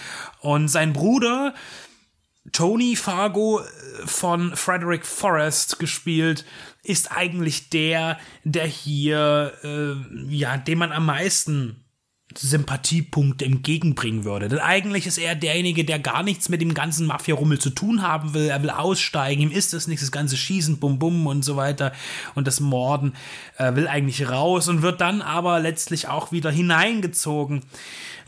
Und 0.40 0.68
sein 0.68 0.92
Bruder, 0.92 1.54
Tony 2.52 2.96
Fargo 2.96 3.60
äh, 3.60 4.06
von 4.06 4.54
Frederick 4.56 5.06
Forrest 5.06 5.78
gespielt, 5.78 6.44
ist 6.82 7.10
eigentlich 7.12 7.70
der, 7.70 8.18
der 8.44 8.66
hier, 8.66 9.52
äh, 9.62 10.34
ja, 10.34 10.56
dem 10.56 10.78
man 10.78 10.92
am 10.92 11.06
meisten 11.06 11.84
Sympathiepunkte 12.36 13.44
entgegenbringen 13.44 14.24
würde. 14.24 14.48
Denn 14.48 14.58
eigentlich 14.58 15.06
ist 15.06 15.18
er 15.18 15.34
derjenige, 15.34 15.84
der 15.84 15.98
gar 15.98 16.22
nichts 16.22 16.48
mit 16.48 16.60
dem 16.60 16.74
ganzen 16.74 17.06
Mafia-Rummel 17.06 17.60
zu 17.60 17.70
tun 17.70 18.02
haben 18.02 18.34
will. 18.34 18.48
Er 18.48 18.62
will 18.62 18.70
aussteigen, 18.70 19.42
ihm 19.42 19.50
ist 19.50 19.72
das 19.72 19.86
nichts, 19.86 20.02
das 20.02 20.12
ganze 20.12 20.36
Schießen, 20.36 20.78
Bum 20.78 20.98
Bum 20.98 21.26
und 21.26 21.44
so 21.44 21.56
weiter 21.56 21.92
und 22.34 22.46
das 22.46 22.60
Morden. 22.60 23.14
Er 23.56 23.76
will 23.76 23.86
eigentlich 23.86 24.28
raus 24.28 24.68
und 24.68 24.82
wird 24.82 25.00
dann 25.00 25.22
aber 25.22 25.60
letztlich 25.60 26.08
auch 26.08 26.32
wieder 26.32 26.50
hineingezogen 26.50 27.62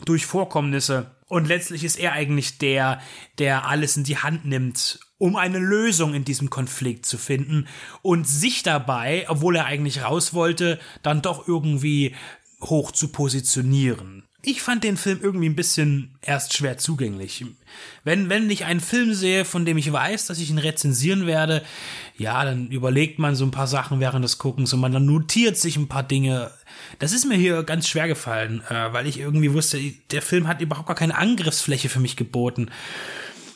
durch 0.05 0.27
Vorkommnisse 0.27 1.11
und 1.29 1.49
letztlich 1.49 1.83
ist 1.85 1.97
er 1.97 2.13
eigentlich 2.13 2.59
der, 2.59 3.01
der 3.39 3.69
alles 3.69 3.97
in 3.97 4.05
die 4.05 4.19
Hand 4.19 4.45
nimmt, 4.45 5.01
um 5.19 5.37
eine 5.37 5.59
Lösung 5.59 6.15
in 6.15 6.25
diesem 6.25 6.51
Konflikt 6.51 7.07
zu 7.07 7.19
finden 7.19 7.67
und 8.03 8.29
sich 8.29 8.63
dabei, 8.63 9.27
obwohl 9.29 9.57
er 9.57 9.67
eigentlich 9.67 10.05
raus 10.05 10.35
wollte, 10.35 10.79
dann 11.03 11.23
doch 11.23 11.49
irgendwie 11.49 12.15
hoch 12.63 12.93
zu 12.93 13.09
positionieren. 13.09 14.26
Ich 14.49 14.63
fand 14.63 14.85
den 14.85 14.97
Film 14.97 15.19
irgendwie 15.21 15.49
ein 15.49 15.57
bisschen 15.57 16.17
erst 16.23 16.57
schwer 16.57 16.79
zugänglich. 16.79 17.45
Wenn, 18.05 18.29
wenn 18.29 18.49
ich 18.49 18.65
einen 18.65 18.79
Film 18.79 19.13
sehe, 19.13 19.45
von 19.45 19.65
dem 19.65 19.77
ich 19.77 19.93
weiß, 19.93 20.27
dass 20.27 20.39
ich 20.39 20.51
ihn 20.51 20.59
rezensieren 20.59 21.27
werde, 21.27 21.65
ja, 22.17 22.45
dann 22.45 22.69
überlegt 22.69 23.19
man 23.19 23.35
so 23.35 23.45
ein 23.45 23.51
paar 23.51 23.67
Sachen 23.67 23.99
während 23.99 24.25
des 24.25 24.39
Guckens 24.39 24.73
und 24.73 24.79
man 24.79 24.93
dann 24.93 25.05
notiert 25.05 25.59
sich 25.59 25.77
ein 25.77 25.89
paar 25.89 26.05
Dinge. 26.05 26.53
Das 27.01 27.11
ist 27.11 27.25
mir 27.25 27.37
hier 27.37 27.65
ganz 27.65 27.89
schwer 27.89 28.07
gefallen, 28.07 28.63
äh, 28.69 28.93
weil 28.93 29.09
ich 29.09 29.19
irgendwie 29.19 29.53
wusste, 29.53 29.81
der 30.13 30.23
Film 30.23 30.47
hat 30.47 30.61
überhaupt 30.61 30.87
gar 30.87 30.95
keine 30.95 31.19
Angriffsfläche 31.19 31.89
für 31.89 31.99
mich 31.99 32.15
geboten. 32.15 32.71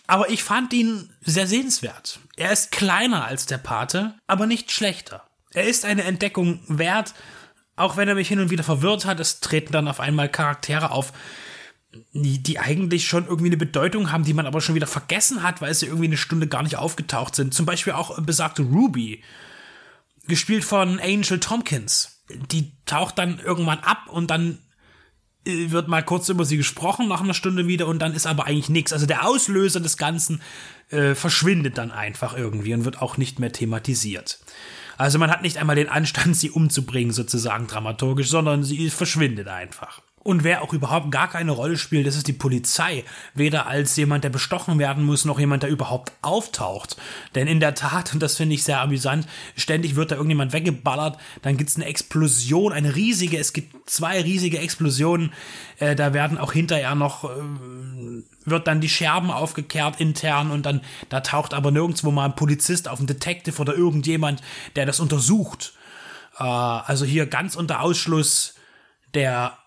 Aber 0.08 0.28
ich 0.28 0.42
fand 0.42 0.72
ihn 0.72 1.08
sehr 1.20 1.46
sehenswert. 1.46 2.18
Er 2.34 2.50
ist 2.50 2.72
kleiner 2.72 3.26
als 3.26 3.46
der 3.46 3.58
Pate, 3.58 4.16
aber 4.26 4.48
nicht 4.48 4.72
schlechter. 4.72 5.22
Er 5.52 5.68
ist 5.68 5.84
eine 5.84 6.02
Entdeckung 6.02 6.58
wert, 6.66 7.14
auch 7.80 7.96
wenn 7.96 8.08
er 8.08 8.14
mich 8.14 8.28
hin 8.28 8.40
und 8.40 8.50
wieder 8.50 8.64
verwirrt 8.64 9.04
hat. 9.04 9.20
Es 9.20 9.40
treten 9.40 9.72
dann 9.72 9.88
auf 9.88 10.00
einmal 10.00 10.28
Charaktere 10.28 10.90
auf, 10.90 11.12
die, 12.12 12.58
eigentlich 12.58 13.08
schon 13.08 13.26
irgendwie 13.26 13.48
eine 13.48 13.56
Bedeutung 13.56 14.12
haben, 14.12 14.24
die 14.24 14.34
man 14.34 14.46
aber 14.46 14.60
schon 14.60 14.74
wieder 14.74 14.86
vergessen 14.86 15.42
hat, 15.42 15.60
weil 15.60 15.74
sie 15.74 15.86
irgendwie 15.86 16.06
eine 16.06 16.16
Stunde 16.16 16.46
gar 16.46 16.62
nicht 16.62 16.76
aufgetaucht 16.76 17.34
sind. 17.34 17.54
Zum 17.54 17.66
Beispiel 17.66 17.94
auch 17.94 18.20
besagte 18.22 18.62
Ruby, 18.62 19.22
gespielt 20.28 20.64
von 20.64 21.00
Angel 21.00 21.40
Tompkins. 21.40 22.22
Die 22.52 22.72
taucht 22.86 23.18
dann 23.18 23.40
irgendwann 23.40 23.80
ab 23.80 24.08
und 24.08 24.30
dann 24.30 24.58
äh, 25.44 25.70
wird 25.70 25.88
mal 25.88 26.04
kurz 26.04 26.28
über 26.28 26.44
sie 26.44 26.56
gesprochen 26.56 27.08
nach 27.08 27.22
einer 27.22 27.34
Stunde 27.34 27.66
wieder 27.66 27.86
und 27.88 27.98
dann 27.98 28.14
ist 28.14 28.26
aber 28.26 28.46
eigentlich 28.46 28.68
nichts. 28.68 28.92
Also 28.92 29.06
der 29.06 29.26
Auslöser 29.26 29.80
des 29.80 29.96
Ganzen 29.96 30.42
äh, 30.90 31.14
verschwindet 31.14 31.78
dann 31.78 31.90
einfach 31.90 32.36
irgendwie 32.36 32.74
und 32.74 32.84
wird 32.84 33.02
auch 33.02 33.16
nicht 33.16 33.40
mehr 33.40 33.52
thematisiert. 33.52 34.38
Also 35.00 35.18
man 35.18 35.30
hat 35.30 35.40
nicht 35.40 35.56
einmal 35.56 35.76
den 35.76 35.88
Anstand, 35.88 36.36
sie 36.36 36.50
umzubringen, 36.50 37.10
sozusagen 37.10 37.66
dramaturgisch, 37.66 38.28
sondern 38.28 38.62
sie 38.62 38.90
verschwindet 38.90 39.48
einfach. 39.48 40.02
Und 40.22 40.44
wer 40.44 40.60
auch 40.60 40.74
überhaupt 40.74 41.10
gar 41.10 41.30
keine 41.30 41.52
Rolle 41.52 41.78
spielt, 41.78 42.06
das 42.06 42.16
ist 42.16 42.28
die 42.28 42.34
Polizei. 42.34 43.04
Weder 43.32 43.66
als 43.66 43.96
jemand, 43.96 44.24
der 44.24 44.28
bestochen 44.28 44.78
werden 44.78 45.02
muss, 45.02 45.24
noch 45.24 45.40
jemand, 45.40 45.62
der 45.62 45.70
überhaupt 45.70 46.12
auftaucht. 46.20 46.98
Denn 47.34 47.46
in 47.46 47.58
der 47.58 47.74
Tat, 47.74 48.12
und 48.12 48.22
das 48.22 48.36
finde 48.36 48.54
ich 48.54 48.62
sehr 48.62 48.82
amüsant, 48.82 49.26
ständig 49.56 49.96
wird 49.96 50.10
da 50.10 50.16
irgendjemand 50.16 50.52
weggeballert, 50.52 51.18
dann 51.40 51.56
gibt 51.56 51.70
es 51.70 51.76
eine 51.76 51.86
Explosion, 51.86 52.74
eine 52.74 52.94
riesige, 52.94 53.38
es 53.38 53.54
gibt 53.54 53.88
zwei 53.88 54.20
riesige 54.20 54.58
Explosionen, 54.58 55.32
äh, 55.78 55.96
da 55.96 56.12
werden 56.12 56.36
auch 56.36 56.52
hinterher 56.52 56.94
noch, 56.94 57.24
äh, 57.24 57.28
wird 58.44 58.66
dann 58.66 58.80
die 58.80 58.88
Scherben 58.88 59.30
aufgekehrt 59.30 60.00
intern 60.00 60.50
und 60.50 60.64
dann, 60.64 60.80
da 61.08 61.20
taucht 61.20 61.54
aber 61.54 61.70
nirgendwo 61.70 62.10
mal 62.10 62.26
ein 62.26 62.36
Polizist 62.36 62.88
auf, 62.88 63.00
ein 63.00 63.06
Detective 63.06 63.60
oder 63.60 63.74
irgendjemand, 63.74 64.42
der 64.76 64.86
das 64.86 65.00
untersucht. 65.00 65.74
Äh, 66.38 66.44
also 66.44 67.04
hier 67.04 67.26
ganz 67.26 67.56
unter 67.56 67.80
Ausschluss 67.80 68.54
der 69.14 69.58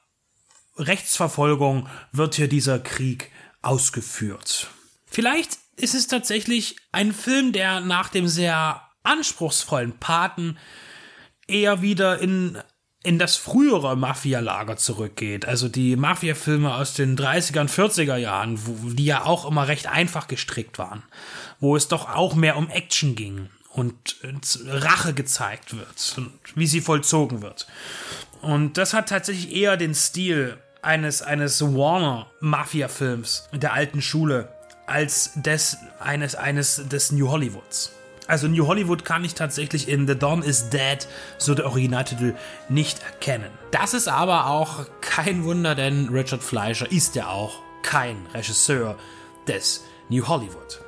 Rechtsverfolgung 0.78 1.88
wird 2.12 2.36
hier 2.36 2.48
dieser 2.48 2.80
Krieg 2.80 3.32
ausgeführt. 3.62 4.70
Vielleicht 5.06 5.60
ist 5.76 5.94
es 5.94 6.08
tatsächlich 6.08 6.78
ein 6.91 7.14
Film, 7.14 7.52
der 7.52 7.80
nach 7.80 8.10
dem 8.10 8.28
sehr 8.28 8.82
anspruchsvollen 9.04 10.00
Paten 10.00 10.58
eher 11.48 11.82
wieder 11.82 12.20
in, 12.20 12.58
in 13.03 13.19
das 13.19 13.35
frühere 13.35 13.97
Mafia-Lager 13.97 14.77
zurückgeht. 14.77 15.45
Also 15.45 15.67
die 15.67 15.97
Mafia-Filme 15.97 16.73
aus 16.73 16.93
den 16.93 17.17
30er 17.17 17.61
und 17.61 17.69
40er 17.69 18.15
Jahren, 18.15 18.65
wo, 18.65 18.89
die 18.89 19.05
ja 19.05 19.25
auch 19.25 19.45
immer 19.45 19.67
recht 19.67 19.88
einfach 19.88 20.27
gestrickt 20.27 20.80
waren. 20.80 21.03
Wo 21.59 21.75
es 21.75 21.89
doch 21.89 22.09
auch 22.09 22.34
mehr 22.34 22.55
um 22.55 22.69
Action 22.69 23.15
ging 23.15 23.49
und 23.69 24.17
Rache 24.65 25.13
gezeigt 25.13 25.75
wird 25.75 26.13
und 26.17 26.31
wie 26.55 26.67
sie 26.67 26.81
vollzogen 26.81 27.41
wird. 27.41 27.67
Und 28.41 28.77
das 28.77 28.93
hat 28.93 29.09
tatsächlich 29.09 29.53
eher 29.53 29.75
den 29.77 29.95
Stil 29.95 30.57
eines, 30.81 31.21
eines 31.21 31.61
Warner-Mafia-Films 31.61 33.49
der 33.51 33.73
alten 33.73 34.01
Schule 34.01 34.49
als 34.85 35.31
des 35.35 35.77
eines, 35.99 36.35
eines 36.35 36.88
des 36.88 37.11
New 37.11 37.30
Hollywoods. 37.30 37.91
Also 38.34 38.47
New 38.47 38.65
Hollywood 38.65 39.05
kann 39.05 39.23
ich 39.23 39.35
tatsächlich 39.35 39.88
in 39.88 40.07
The 40.07 40.18
Dawn 40.18 40.41
is 40.41 40.72
Dead, 40.72 41.07
so 41.38 41.53
der 41.53 41.68
Originaltitel, 41.68 42.34
nicht 42.68 42.99
erkennen. 43.03 43.51
Das 43.69 43.93
ist 43.93 44.07
aber 44.07 44.47
auch 44.47 44.88
kein 45.01 45.43
Wunder, 45.43 45.76
denn 45.76 46.10
Richard 46.10 46.41
Fleischer 46.41 46.91
ist 46.91 47.14
ja 47.14 47.27
auch 47.27 47.60
kein 47.84 48.18
Regisseur 48.34 48.97
des 49.47 49.84
New 50.10 50.27
Hollywood. 50.27 50.81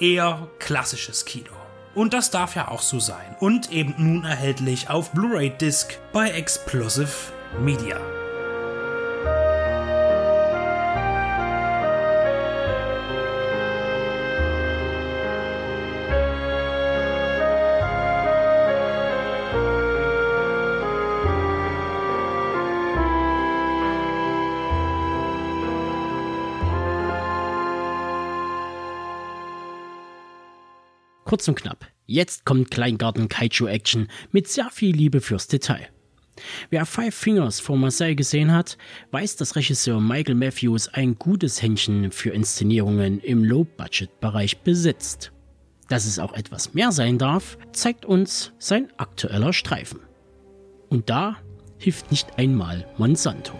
Eher 0.00 0.48
klassisches 0.58 1.24
Kino. 1.24 1.52
Und 1.94 2.14
das 2.14 2.32
darf 2.32 2.56
ja 2.56 2.66
auch 2.66 2.82
so 2.82 2.98
sein. 2.98 3.36
Und 3.38 3.70
eben 3.70 3.94
nun 3.98 4.24
erhältlich 4.24 4.90
auf 4.90 5.12
Blu-ray 5.12 5.50
Disc 5.50 5.96
bei 6.12 6.30
Explosive 6.30 7.12
Media. 7.60 8.00
Kurz 31.32 31.48
und 31.48 31.54
knapp. 31.54 31.86
Jetzt 32.04 32.44
kommt 32.44 32.70
Kleingarten 32.70 33.26
Kaiju 33.26 33.66
Action 33.66 34.08
mit 34.32 34.48
sehr 34.48 34.68
viel 34.68 34.94
Liebe 34.94 35.22
fürs 35.22 35.46
Detail. 35.46 35.88
Wer 36.68 36.84
Five 36.84 37.14
Fingers 37.14 37.58
vor 37.58 37.78
Marseille 37.78 38.14
gesehen 38.14 38.52
hat, 38.52 38.76
weiß, 39.12 39.36
dass 39.36 39.56
Regisseur 39.56 39.98
Michael 39.98 40.34
Matthews 40.34 40.88
ein 40.88 41.18
gutes 41.18 41.62
Händchen 41.62 42.12
für 42.12 42.32
Inszenierungen 42.32 43.18
im 43.18 43.44
Low-Budget-Bereich 43.44 44.58
besitzt. 44.58 45.32
Dass 45.88 46.04
es 46.04 46.18
auch 46.18 46.34
etwas 46.34 46.74
mehr 46.74 46.92
sein 46.92 47.16
darf, 47.16 47.56
zeigt 47.72 48.04
uns 48.04 48.52
sein 48.58 48.92
aktueller 48.98 49.54
Streifen. 49.54 50.00
Und 50.90 51.08
da 51.08 51.38
hilft 51.78 52.10
nicht 52.10 52.36
einmal 52.36 52.86
Monsanto. 52.98 53.58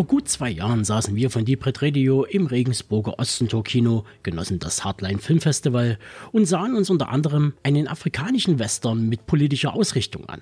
Vor 0.00 0.06
gut 0.06 0.30
zwei 0.30 0.48
Jahren 0.48 0.82
saßen 0.82 1.14
wir 1.14 1.28
von 1.28 1.44
Deep 1.44 1.62
Radio 1.82 2.24
im 2.24 2.46
Regensburger 2.46 3.18
Ostentor-Kino, 3.18 4.06
genossen 4.22 4.58
das 4.58 4.82
Hardline 4.82 5.18
Filmfestival 5.18 5.98
und 6.32 6.46
sahen 6.46 6.74
uns 6.74 6.88
unter 6.88 7.10
anderem 7.10 7.52
einen 7.64 7.86
afrikanischen 7.86 8.58
Western 8.58 9.10
mit 9.10 9.26
politischer 9.26 9.74
Ausrichtung 9.74 10.24
an. 10.24 10.40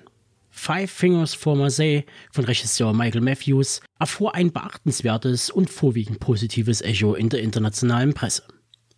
Five 0.49 0.89
Fingers 0.89 1.33
for 1.33 1.57
Marseille 1.57 2.03
von 2.31 2.45
Regisseur 2.45 2.93
Michael 2.93 3.19
Matthews 3.19 3.81
erfuhr 3.99 4.33
ein 4.33 4.53
beachtenswertes 4.53 5.49
und 5.49 5.69
vorwiegend 5.69 6.21
positives 6.21 6.79
Echo 6.79 7.13
in 7.13 7.27
der 7.27 7.41
internationalen 7.41 8.13
Presse. 8.13 8.43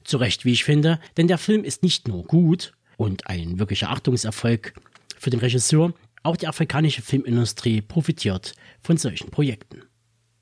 Zu 0.04 0.18
Recht, 0.18 0.46
wie 0.46 0.52
ich 0.52 0.64
finde, 0.64 1.00
denn 1.18 1.28
der 1.28 1.40
Film 1.40 1.64
ist 1.64 1.82
nicht 1.82 2.08
nur 2.08 2.24
gut 2.24 2.74
und 2.98 3.26
ein 3.26 3.58
wirklicher 3.58 3.90
Achtungserfolg 3.90 4.76
für 5.18 5.32
den 5.32 5.40
Regisseur, 5.40 5.96
auch 6.22 6.38
die 6.38 6.48
afrikanische 6.48 7.02
Filmindustrie 7.02 7.82
profitiert 7.82 8.54
von 8.84 8.98
solchen 8.98 9.32
Projekten. 9.32 9.82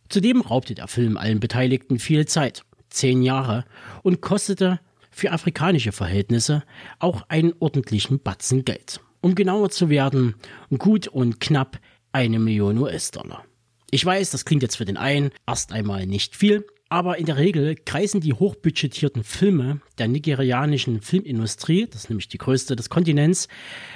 Zudem 0.10 0.42
raubte 0.42 0.74
der 0.74 0.88
Film 0.88 1.18
allen 1.18 1.40
Beteiligten 1.40 2.00
viel 2.00 2.26
Zeit, 2.26 2.64
zehn 2.90 3.22
Jahre, 3.22 3.64
und 4.02 4.22
kostete 4.22 4.80
für 5.12 5.32
afrikanische 5.32 5.92
Verhältnisse 5.92 6.64
auch 6.98 7.24
einen 7.30 7.54
ordentlichen 7.60 8.20
Batzen 8.20 8.66
Geld. 8.66 9.02
Um 9.22 9.36
genauer 9.36 9.70
zu 9.70 9.90
werden, 9.90 10.36
gut 10.78 11.08
und 11.08 11.40
knapp 11.40 11.80
eine 12.12 12.40
Million 12.40 12.78
US-Dollar. 12.80 13.46
Ich 13.92 14.06
weiß, 14.06 14.32
das 14.32 14.46
klingt 14.46 14.64
jetzt 14.64 14.78
für 14.78 14.86
den 14.86 14.98
einen 14.98 15.32
erst 15.46 15.72
einmal 15.72 16.08
nicht 16.08 16.36
viel, 16.36 16.66
aber 16.90 17.18
in 17.20 17.26
der 17.28 17.38
Regel 17.38 17.76
kreisen 17.76 18.20
die 18.20 18.34
hochbudgetierten 18.34 19.24
Filme 19.24 19.82
der 20.00 20.08
nigerianischen 20.08 21.02
Filmindustrie, 21.02 21.86
das 21.86 22.04
ist 22.04 22.10
nämlich 22.10 22.30
die 22.30 22.40
größte 22.40 22.76
des 22.76 22.90
Kontinents, 22.90 23.48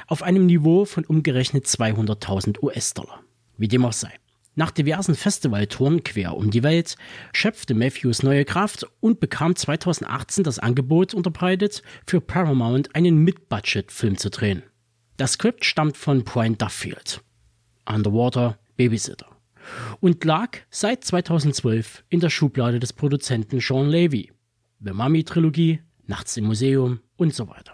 auf 0.06 0.22
einem 0.22 0.46
Niveau 0.46 0.86
von 0.86 1.06
umgerechnet 1.06 1.66
200.000 1.66 2.62
US-Dollar. 2.62 3.24
Wie 3.58 3.68
dem 3.68 3.86
auch 3.86 3.94
sei. 3.94 4.12
Nach 4.56 4.70
diversen 4.70 5.16
Festivaltouren 5.16 6.04
quer 6.04 6.36
um 6.36 6.52
die 6.52 6.62
Welt 6.62 6.96
schöpfte 7.34 7.74
Matthews 7.74 8.22
neue 8.22 8.46
Kraft 8.46 8.86
und 9.00 9.20
bekam 9.20 9.56
2018 9.56 10.44
das 10.44 10.60
Angebot 10.60 11.16
unterbreitet, 11.16 11.82
für 12.06 12.22
Paramount 12.22 12.96
einen 12.96 13.18
Mid-Budget-Film 13.24 14.18
zu 14.18 14.30
drehen. 14.30 14.62
Das 15.18 15.34
Skript 15.34 15.66
stammt 15.66 15.98
von 15.98 16.24
Brian 16.24 16.58
Duffield. 16.58 17.22
Underwater 17.88 18.60
Babysitter. 18.78 19.28
Und 20.00 20.24
lag 20.24 20.58
seit 20.70 21.04
2012 21.04 22.04
in 22.10 22.20
der 22.20 22.30
Schublade 22.30 22.80
des 22.80 22.94
Produzenten 22.94 23.60
Sean 23.60 23.90
Levy. 23.90 24.32
The 24.82 24.92
Mummy 24.92 25.24
Trilogie, 25.24 25.82
Nachts 26.06 26.36
im 26.38 26.46
Museum 26.46 27.00
und 27.16 27.34
so 27.34 27.48
weiter. 27.48 27.74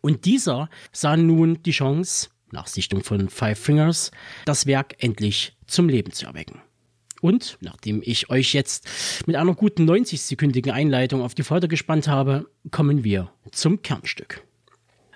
Und 0.00 0.24
dieser 0.24 0.70
sah 0.92 1.16
nun 1.16 1.62
die 1.64 1.72
Chance, 1.72 2.30
nach 2.52 2.66
Sichtung 2.66 3.02
von 3.02 3.28
Five 3.28 3.58
Fingers, 3.58 4.10
das 4.44 4.66
Werk 4.66 5.02
endlich 5.02 5.56
zum 5.72 5.88
Leben 5.88 6.12
zu 6.12 6.26
erwecken. 6.26 6.60
Und 7.20 7.56
nachdem 7.60 8.02
ich 8.04 8.30
euch 8.30 8.52
jetzt 8.52 8.88
mit 9.26 9.36
einer 9.36 9.54
guten 9.54 9.88
90-sekündigen 9.88 10.70
Einleitung 10.70 11.22
auf 11.22 11.34
die 11.34 11.44
Folter 11.44 11.68
gespannt 11.68 12.08
habe, 12.08 12.46
kommen 12.70 13.04
wir 13.04 13.32
zum 13.52 13.80
Kernstück. 13.82 14.42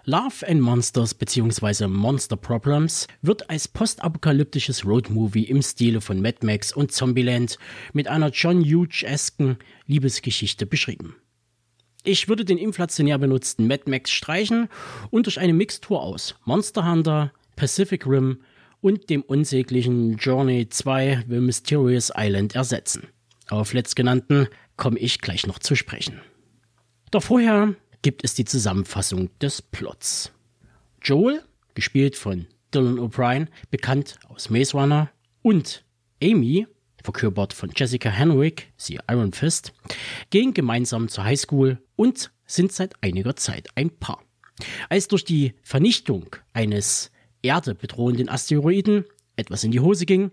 Love 0.05 0.47
and 0.47 0.61
Monsters 0.61 1.15
bzw. 1.15 1.89
Monster 1.89 2.37
Problems 2.37 3.09
wird 3.23 3.51
als 3.51 3.67
postapokalyptisches 3.67 4.87
Roadmovie 4.87 5.43
im 5.43 5.61
Stile 5.63 6.01
von 6.01 6.23
Mad 6.23 6.47
Max 6.47 6.73
und 6.73 6.93
Zombieland 6.93 7.59
mit 7.93 8.07
einer 8.07 8.31
John 8.31 8.63
Hughes-esken 8.63 9.57
Liebesgeschichte 9.89 10.65
beschrieben. 10.65 11.17
Ich 12.05 12.29
würde 12.29 12.45
den 12.45 12.57
inflationär 12.57 13.19
benutzten 13.19 13.67
Mad 13.67 13.91
Max 13.91 14.13
streichen 14.13 14.69
und 15.11 15.27
durch 15.27 15.41
eine 15.41 15.53
Mixtur 15.53 16.01
aus 16.01 16.37
Monster 16.45 16.89
Hunter, 16.89 17.33
Pacific 17.57 18.07
Rim 18.07 18.39
und 18.87 19.11
dem 19.11 19.23
unsäglichen 19.23 20.17
Journey 20.17 20.69
2 20.69 21.25
The 21.29 21.41
Mysterious 21.41 22.13
Island 22.17 22.55
ersetzen. 22.55 23.09
Auf 23.49 23.73
letztgenannten 23.73 24.47
komme 24.77 25.01
ich 25.01 25.21
gleich 25.21 25.45
noch 25.45 25.59
zu 25.59 25.75
sprechen. 25.75 26.21
Doch 27.11 27.25
vorher 27.25 27.75
gibt 28.03 28.23
es 28.23 28.35
die 28.35 28.45
Zusammenfassung 28.45 29.37
des 29.41 29.61
Plots. 29.61 30.31
Joel, 31.03 31.43
gespielt 31.75 32.15
von 32.15 32.47
Dylan 32.73 33.01
O'Brien, 33.01 33.49
bekannt 33.73 34.21
aus 34.29 34.51
Maze 34.51 34.77
Runner, 34.79 35.11
und 35.43 35.85
Amy, 36.23 36.69
verkörpert 37.03 37.55
von 37.55 37.73
Jessica 37.75 38.09
Henwick, 38.09 38.73
sie 38.77 39.01
Iron 39.11 39.33
Fist, 39.33 39.73
gehen 40.31 40.55
gemeinsam 40.55 41.09
zur 41.09 41.25
Highschool 41.25 41.83
und 41.97 42.31
sind 42.47 42.71
seit 42.71 42.95
einiger 43.03 43.35
Zeit 43.35 43.67
ein 43.75 43.91
Paar. 43.91 44.23
Als 44.89 45.09
durch 45.09 45.25
die 45.25 45.55
Vernichtung 45.65 46.37
eines 46.53 47.11
Erde 47.47 47.75
bedrohenden 47.75 48.29
Asteroiden 48.29 49.05
etwas 49.37 49.65
in 49.65 49.71
die 49.71 49.81
Hose 49.81 50.07
ging, 50.07 50.31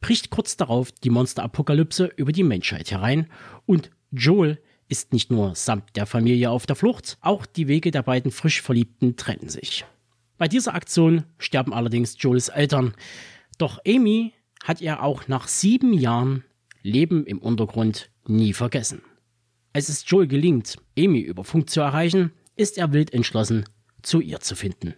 bricht 0.00 0.30
kurz 0.30 0.56
darauf 0.56 0.92
die 0.92 1.10
Monsterapokalypse 1.10 2.10
über 2.16 2.32
die 2.32 2.42
Menschheit 2.42 2.90
herein 2.90 3.26
und 3.66 3.90
Joel 4.10 4.60
ist 4.88 5.12
nicht 5.12 5.30
nur 5.30 5.54
samt 5.54 5.96
der 5.96 6.06
Familie 6.06 6.50
auf 6.50 6.66
der 6.66 6.76
Flucht, 6.76 7.16
auch 7.20 7.46
die 7.46 7.68
Wege 7.68 7.92
der 7.92 8.02
beiden 8.02 8.32
frisch 8.32 8.60
Verliebten 8.60 9.16
trennen 9.16 9.48
sich. 9.48 9.84
Bei 10.36 10.48
dieser 10.48 10.74
Aktion 10.74 11.24
sterben 11.38 11.72
allerdings 11.72 12.16
Joels 12.18 12.48
Eltern, 12.48 12.94
doch 13.58 13.78
Amy 13.86 14.32
hat 14.64 14.82
er 14.82 15.02
auch 15.02 15.28
nach 15.28 15.46
sieben 15.48 15.92
Jahren 15.92 16.44
Leben 16.82 17.24
im 17.26 17.38
Untergrund 17.38 18.10
nie 18.26 18.52
vergessen. 18.52 19.02
Als 19.72 19.88
es 19.88 20.04
Joel 20.08 20.26
gelingt, 20.26 20.76
Amy 20.98 21.20
über 21.20 21.44
Funk 21.44 21.70
zu 21.70 21.80
erreichen, 21.80 22.32
ist 22.56 22.78
er 22.78 22.92
wild 22.92 23.12
entschlossen, 23.12 23.64
zu 24.02 24.20
ihr 24.20 24.40
zu 24.40 24.56
finden. 24.56 24.94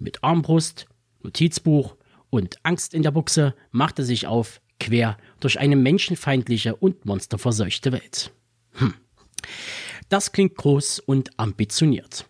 Mit 0.00 0.24
Armbrust, 0.24 0.86
Notizbuch 1.22 1.96
und 2.30 2.56
Angst 2.62 2.94
in 2.94 3.02
der 3.02 3.10
Buchse 3.10 3.54
macht 3.70 3.98
er 3.98 4.04
sich 4.04 4.26
auf, 4.26 4.60
quer 4.80 5.18
durch 5.40 5.60
eine 5.60 5.76
menschenfeindliche 5.76 6.74
und 6.74 7.04
monsterverseuchte 7.04 7.92
Welt. 7.92 8.32
Hm. 8.72 8.94
Das 10.08 10.32
klingt 10.32 10.56
groß 10.56 11.00
und 11.00 11.38
ambitioniert. 11.38 12.26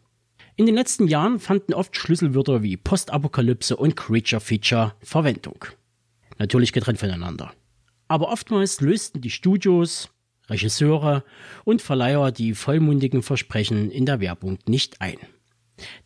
In 0.57 0.67
den 0.67 0.75
letzten 0.75 1.07
Jahren 1.07 1.39
fanden 1.39 1.73
oft 1.73 1.97
Schlüsselwörter 1.97 2.63
wie 2.63 2.77
Postapokalypse 2.77 3.77
und 3.77 3.97
Creature 3.97 4.41
Feature 4.41 4.95
Verwendung. 5.01 5.65
Natürlich 6.39 6.73
getrennt 6.73 6.99
voneinander. 6.99 7.53
Aber 8.09 8.31
oftmals 8.31 8.81
lösten 8.81 9.21
die 9.21 9.31
Studios, 9.31 10.11
Regisseure 10.49 11.23
und 11.65 11.81
Verleiher 11.81 12.33
die 12.33 12.55
vollmundigen 12.55 13.23
Versprechen 13.23 13.93
in 13.93 14.05
der 14.05 14.21
Werbung 14.21 14.59
nicht 14.67 15.01
ein. 15.01 15.19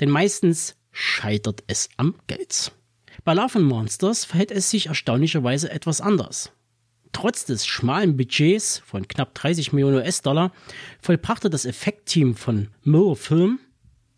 Denn 0.01 0.11
meistens 0.11 0.77
scheitert 0.95 1.63
es 1.67 1.91
am 1.99 2.15
Geld. 2.27 2.73
Bei 3.25 3.35
Love 3.35 3.59
and 3.59 3.69
Monsters 3.69 4.25
verhält 4.25 4.51
es 4.51 4.71
sich 4.71 4.87
erstaunlicherweise 4.87 5.71
etwas 5.71 6.01
anders. 6.01 6.53
Trotz 7.13 7.45
des 7.45 7.67
schmalen 7.67 8.17
Budgets 8.17 8.79
von 8.79 9.07
knapp 9.07 9.35
30 9.35 9.73
Millionen 9.73 9.97
US-Dollar 9.97 10.53
vollbrachte 11.01 11.51
das 11.51 11.65
Effektteam 11.65 12.35
von 12.35 12.69
Miller 12.83 13.15
Film, 13.15 13.61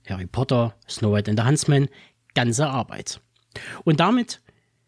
Harry 0.07 0.27
Potter, 0.27 0.75
Snow 0.89 1.13
White 1.13 1.31
and 1.31 1.41
the 1.41 1.47
Huntsman, 1.47 1.89
ganze 2.35 2.69
Arbeit. 2.69 3.21
Und 3.85 4.01
damit 4.01 4.41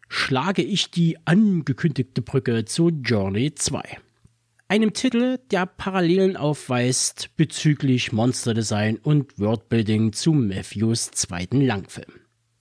schlage 0.07 0.63
ich 0.63 0.89
die 0.91 1.17
angekündigte 1.25 2.21
Brücke 2.21 2.65
zu 2.65 2.89
Journey 2.89 3.53
2. 3.53 3.99
Einem 4.71 4.93
Titel, 4.93 5.39
der 5.49 5.65
Parallelen 5.65 6.37
aufweist 6.37 7.31
bezüglich 7.35 8.11
Monsterdesign 8.11 8.97
und 8.97 9.39
Worldbuilding 9.39 10.13
zu 10.13 10.31
Matthews 10.31 11.09
zweiten 11.09 11.61
Langfilm. 11.61 12.19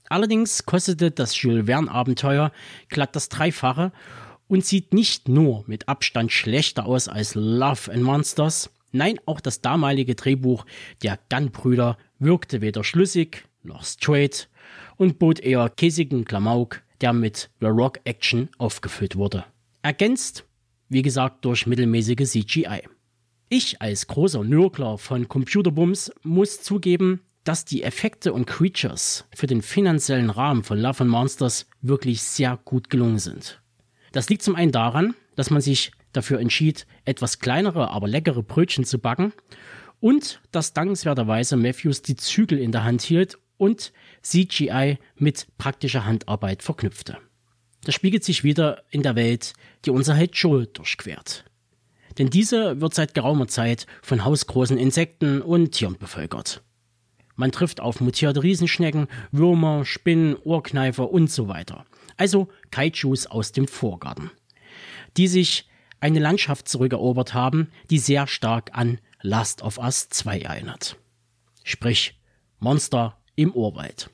Allerdings 0.09 0.65
kostete 0.65 1.11
das 1.11 1.39
Jules 1.43 1.67
Verne 1.67 1.91
Abenteuer 1.91 2.51
glatt 2.89 3.15
das 3.15 3.29
Dreifache 3.29 3.93
und 4.47 4.65
sieht 4.65 4.95
nicht 4.95 5.29
nur 5.29 5.65
mit 5.67 5.87
Abstand 5.87 6.33
schlechter 6.33 6.87
aus 6.87 7.09
als 7.09 7.35
Love 7.35 7.93
and 7.93 8.03
Monsters, 8.03 8.71
nein, 8.91 9.21
auch 9.27 9.41
das 9.41 9.61
damalige 9.61 10.15
Drehbuch 10.15 10.65
der 11.03 11.19
Gunn-Brüder 11.29 11.99
wirkte 12.19 12.63
weder 12.63 12.85
schlüssig 12.85 13.45
noch 13.63 13.85
straight 13.85 14.49
und 14.97 15.19
bot 15.19 15.41
eher 15.41 15.69
käsigen 15.69 16.25
Klamauk, 16.25 16.81
der 17.03 17.13
mit 17.13 17.51
The 17.61 17.67
Rock 17.67 18.01
Action 18.05 18.49
aufgefüllt 18.57 19.17
wurde. 19.17 19.45
Ergänzt, 19.83 20.48
wie 20.89 21.03
gesagt, 21.03 21.45
durch 21.45 21.67
mittelmäßige 21.67 22.29
CGI. 22.29 22.83
Ich 23.49 23.81
als 23.81 24.07
großer 24.07 24.45
Nörgler 24.45 24.99
von 24.99 25.29
Computerbums 25.29 26.13
muss 26.23 26.63
zugeben, 26.63 27.21
dass 27.45 27.65
die 27.65 27.83
Effekte 27.83 28.35
und 28.35 28.47
Creatures 28.47 29.25
für 29.35 29.47
den 29.47 29.63
finanziellen 29.63 30.29
Rahmen 30.29 30.65
von 30.65 30.79
Love 30.79 31.05
and 31.05 31.11
Monsters 31.11 31.67
wirklich 31.81 32.23
sehr 32.23 32.59
gut 32.65 32.91
gelungen 32.91 33.19
sind. 33.19 33.63
Das 34.13 34.29
liegt 34.29 34.43
zum 34.43 34.55
einen 34.55 34.73
daran, 34.73 35.15
dass 35.35 35.51
man 35.51 35.63
sich 35.63 35.93
dafür 36.13 36.41
entschied, 36.41 36.87
etwas 37.05 37.39
kleinere, 37.39 37.91
aber 37.91 38.09
leckere 38.09 38.43
Brötchen 38.43 38.85
zu 38.85 38.99
backen 38.99 39.33
und 40.01 40.41
dass 40.53 40.75
dankenswerterweise 40.75 41.57
Matthews 41.57 42.03
die 42.03 42.17
Zügel 42.17 42.59
in 42.59 42.73
der 42.73 42.85
Hand 42.85 43.03
hielt 43.03 43.39
und 43.57 43.93
CGI 44.23 44.99
mit 45.17 45.47
praktischer 45.59 46.05
Handarbeit 46.05 46.63
verknüpfte. 46.63 47.19
Das 47.89 47.95
spiegelt 47.95 48.23
sich 48.23 48.45
wieder 48.45 48.83
in 48.91 49.03
der 49.03 49.17
Welt, 49.17 49.55
die 49.87 49.91
unser 49.91 50.15
Held 50.15 50.37
Joel 50.37 50.67
durchquert. 50.67 51.45
Denn 52.19 52.29
diese 52.29 52.83
wird 52.83 52.93
seit 52.93 53.15
geraumer 53.15 53.49
Zeit 53.49 53.87
von 54.03 54.27
hausgroßen 54.27 54.77
Insekten 54.77 55.41
und 55.41 55.73
Tieren 55.73 55.97
bevölkert. 55.97 56.63
Man 57.35 57.51
trifft 57.51 57.81
auf 57.81 58.03
mutierte 58.03 58.43
Riesenschnecken, 58.43 59.07
Würmer, 59.33 59.87
Spinnen, 59.87 60.37
Ohrkneifer 60.37 61.11
und 61.11 61.31
so 61.31 61.49
weiter 61.49 61.87
also 62.19 62.49
Kaijus 62.71 63.27
aus 63.27 63.53
dem 63.53 63.67
Vorgarten, 63.67 64.31
die 65.17 65.29
sich 65.29 65.67
eine 66.01 66.19
Landschaft 66.19 66.69
zurückerobert 66.69 67.33
haben, 67.33 67.71
die 67.91 67.99
sehr 67.99 68.27
stark 68.27 68.77
an 68.77 69.01
Last 69.23 69.63
of 69.63 69.79
Us 69.79 70.11
2 70.11 70.41
erinnert. 70.41 70.97
Sprich, 71.65 72.21
Monster 72.59 73.17
im 73.35 73.53
Urwald. 73.53 74.11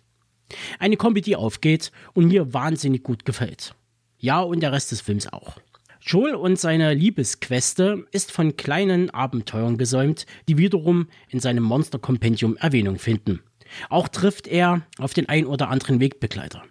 Eine 0.78 0.96
Kombi, 0.96 1.20
die 1.20 1.36
aufgeht 1.36 1.92
und 2.12 2.26
mir 2.26 2.52
wahnsinnig 2.52 3.02
gut 3.02 3.24
gefällt. 3.24 3.74
Ja, 4.18 4.40
und 4.40 4.60
der 4.60 4.72
Rest 4.72 4.92
des 4.92 5.00
Films 5.00 5.32
auch. 5.32 5.58
Joel 6.00 6.34
und 6.34 6.58
seine 6.58 6.92
Liebesqueste 6.92 8.04
ist 8.12 8.30
von 8.30 8.56
kleinen 8.56 9.08
Abenteuern 9.10 9.78
gesäumt, 9.78 10.26
die 10.48 10.58
wiederum 10.58 11.08
in 11.28 11.40
seinem 11.40 11.64
Monster-Kompendium 11.64 12.58
Erwähnung 12.58 12.98
finden. 12.98 13.40
Auch 13.88 14.08
trifft 14.08 14.46
er 14.46 14.82
auf 14.98 15.14
den 15.14 15.28
ein 15.30 15.46
oder 15.46 15.70
anderen 15.70 16.00
Wegbegleiter. 16.00 16.62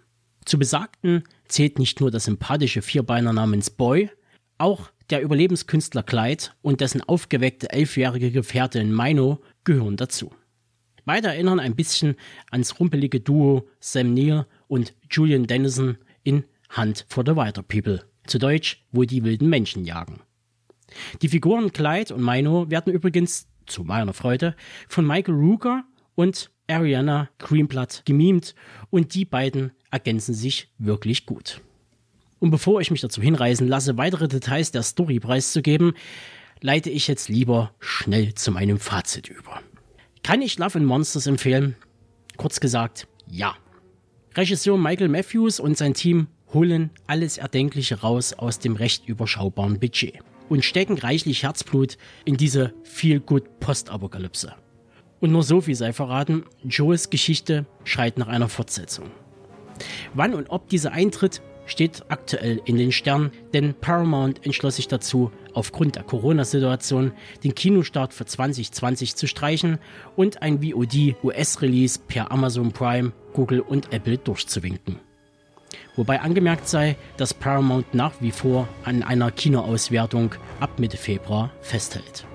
Zu 0.44 0.58
besagten 0.58 1.24
zählt 1.48 1.78
nicht 1.80 2.00
nur 2.00 2.12
der 2.12 2.20
sympathische 2.20 2.80
Vierbeiner 2.80 3.32
namens 3.32 3.70
Boy, 3.70 4.08
auch 4.56 4.90
der 5.10 5.22
Überlebenskünstler 5.22 6.02
Clyde 6.02 6.44
und 6.62 6.80
dessen 6.80 7.02
aufgeweckte 7.02 7.70
elfjährige 7.70 8.30
Gefährtin 8.30 8.94
Mino 8.94 9.40
gehören 9.64 9.96
dazu. 9.96 10.32
Beide 11.04 11.28
erinnern 11.28 11.60
ein 11.60 11.76
bisschen 11.76 12.16
ans 12.50 12.78
rumpelige 12.80 13.20
Duo 13.20 13.68
Sam 13.80 14.14
Neill 14.14 14.46
und 14.68 14.94
Julian 15.10 15.46
Dennison 15.46 15.98
in 16.22 16.44
Hunt 16.76 17.04
for 17.08 17.24
the 17.26 17.36
Wider 17.36 17.62
People, 17.62 18.04
zu 18.26 18.38
Deutsch, 18.38 18.84
wo 18.92 19.04
die 19.04 19.22
wilden 19.24 19.48
Menschen 19.48 19.84
jagen. 19.84 20.20
Die 21.22 21.28
Figuren 21.28 21.72
Clyde 21.72 22.14
und 22.14 22.24
Mino 22.24 22.70
werden 22.70 22.92
übrigens, 22.92 23.48
zu 23.66 23.84
meiner 23.84 24.12
Freude, 24.12 24.54
von 24.88 25.06
Michael 25.06 25.34
Ruger 25.34 25.84
und 26.14 26.50
Ariana 26.68 27.28
Greenblatt 27.38 28.02
gemimt 28.04 28.54
und 28.90 29.14
die 29.14 29.24
beiden 29.24 29.72
ergänzen 29.90 30.34
sich 30.34 30.70
wirklich 30.78 31.26
gut. 31.26 31.60
Und 32.38 32.50
bevor 32.50 32.80
ich 32.80 32.90
mich 32.90 33.00
dazu 33.00 33.22
hinreißen 33.22 33.66
lasse, 33.68 33.96
weitere 33.96 34.28
Details 34.28 34.70
der 34.70 34.82
Story 34.82 35.20
preiszugeben, 35.20 35.94
leite 36.60 36.90
ich 36.90 37.08
jetzt 37.08 37.28
lieber 37.28 37.74
schnell 37.80 38.34
zu 38.34 38.50
meinem 38.52 38.78
Fazit 38.78 39.28
über. 39.28 39.60
Kann 40.24 40.40
ich 40.40 40.58
Love 40.58 40.78
and 40.78 40.86
Monsters 40.86 41.26
empfehlen? 41.26 41.76
Kurz 42.38 42.58
gesagt, 42.58 43.06
ja. 43.28 43.54
Regisseur 44.34 44.78
Michael 44.78 45.10
Matthews 45.10 45.60
und 45.60 45.76
sein 45.76 45.92
Team 45.92 46.28
holen 46.54 46.88
alles 47.06 47.36
Erdenkliche 47.36 48.00
raus 48.00 48.32
aus 48.32 48.58
dem 48.58 48.74
recht 48.74 49.06
überschaubaren 49.06 49.78
Budget 49.78 50.20
und 50.48 50.64
stecken 50.64 50.96
reichlich 50.96 51.42
Herzblut 51.42 51.98
in 52.24 52.38
diese 52.38 52.72
viel 52.84 53.20
gut 53.20 53.60
Postapokalypse. 53.60 54.54
Und 55.20 55.30
nur 55.30 55.42
so 55.42 55.60
viel 55.60 55.74
sei 55.74 55.92
verraten, 55.92 56.44
Joes 56.62 57.10
Geschichte 57.10 57.66
schreit 57.84 58.16
nach 58.16 58.28
einer 58.28 58.48
Fortsetzung. 58.48 59.10
Wann 60.14 60.32
und 60.32 60.48
ob 60.48 60.70
dieser 60.70 60.92
eintritt, 60.92 61.42
steht 61.66 62.04
aktuell 62.08 62.60
in 62.64 62.76
den 62.76 62.92
Sternen, 62.92 63.30
denn 63.52 63.74
Paramount 63.74 64.44
entschloss 64.44 64.76
sich 64.76 64.88
dazu, 64.88 65.30
aufgrund 65.52 65.96
der 65.96 66.02
Corona-Situation 66.02 67.12
den 67.42 67.54
Kinostart 67.54 68.12
für 68.12 68.26
2020 68.26 69.16
zu 69.16 69.26
streichen 69.26 69.78
und 70.16 70.42
ein 70.42 70.62
VOD-US-Release 70.62 71.98
per 72.06 72.30
Amazon 72.30 72.72
Prime, 72.72 73.12
Google 73.32 73.60
und 73.60 73.92
Apple 73.92 74.18
durchzuwinken. 74.18 74.98
Wobei 75.96 76.20
angemerkt 76.20 76.68
sei, 76.68 76.96
dass 77.16 77.34
Paramount 77.34 77.94
nach 77.94 78.14
wie 78.20 78.32
vor 78.32 78.68
an 78.84 79.02
einer 79.02 79.30
Kinoauswertung 79.30 80.34
ab 80.60 80.78
Mitte 80.78 80.96
Februar 80.96 81.50
festhält. 81.60 82.26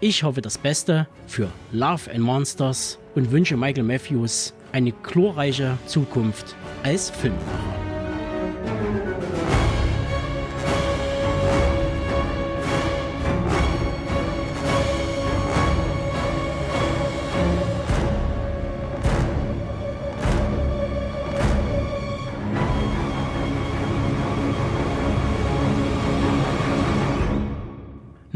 Ich 0.00 0.22
hoffe 0.22 0.40
das 0.40 0.56
Beste 0.56 1.06
für 1.26 1.50
Love 1.72 2.10
and 2.10 2.20
Monsters 2.20 2.98
und 3.14 3.30
wünsche 3.32 3.56
Michael 3.56 3.84
Matthews 3.84 4.54
eine 4.72 4.92
glorreiche 4.92 5.76
Zukunft 5.86 6.54
als 6.82 7.10
Filmemacher. 7.10 7.89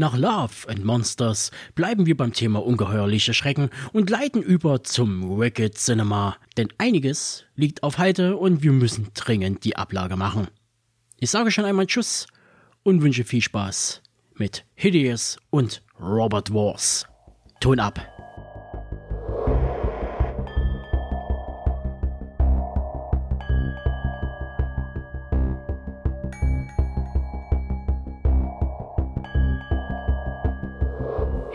Nach 0.05 0.15
Love 0.15 0.67
and 0.67 0.85
Monsters 0.85 1.49
bleiben 1.73 2.05
wir 2.05 2.15
beim 2.15 2.31
Thema 2.31 2.63
ungeheuerliche 2.63 3.33
Schrecken 3.33 3.71
und 3.91 4.11
leiten 4.11 4.43
über 4.43 4.83
zum 4.83 5.39
Wicked 5.39 5.79
Cinema, 5.79 6.37
denn 6.57 6.67
einiges 6.77 7.45
liegt 7.55 7.81
auf 7.81 7.97
Halte 7.97 8.37
und 8.37 8.61
wir 8.61 8.71
müssen 8.71 9.07
dringend 9.15 9.63
die 9.63 9.77
Ablage 9.77 10.15
machen. 10.15 10.47
Ich 11.19 11.31
sage 11.31 11.49
schon 11.49 11.65
einmal 11.65 11.87
Tschüss 11.87 12.27
und 12.83 13.01
wünsche 13.01 13.23
viel 13.23 13.41
Spaß 13.41 14.03
mit 14.35 14.63
Hideous 14.75 15.39
und 15.49 15.81
Robert 15.99 16.53
Wars. 16.53 17.07
Ton 17.59 17.79
ab! 17.79 18.14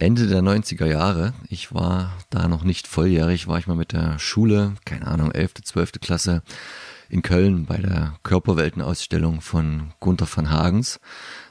Ende 0.00 0.26
der 0.28 0.40
90er 0.40 0.86
Jahre, 0.86 1.34
ich 1.50 1.74
war 1.74 2.16
da 2.30 2.48
noch 2.48 2.64
nicht 2.64 2.86
volljährig, 2.86 3.48
war 3.48 3.58
ich 3.58 3.66
mal 3.66 3.76
mit 3.76 3.92
der 3.92 4.18
Schule, 4.18 4.74
keine 4.86 5.06
Ahnung, 5.06 5.30
11., 5.30 5.62
12. 5.62 5.92
Klasse 6.00 6.42
in 7.10 7.20
Köln 7.20 7.66
bei 7.66 7.76
der 7.76 8.14
Körperweltenausstellung 8.22 9.42
von 9.42 9.92
Gunther 10.00 10.26
van 10.34 10.48
Hagens, 10.48 11.00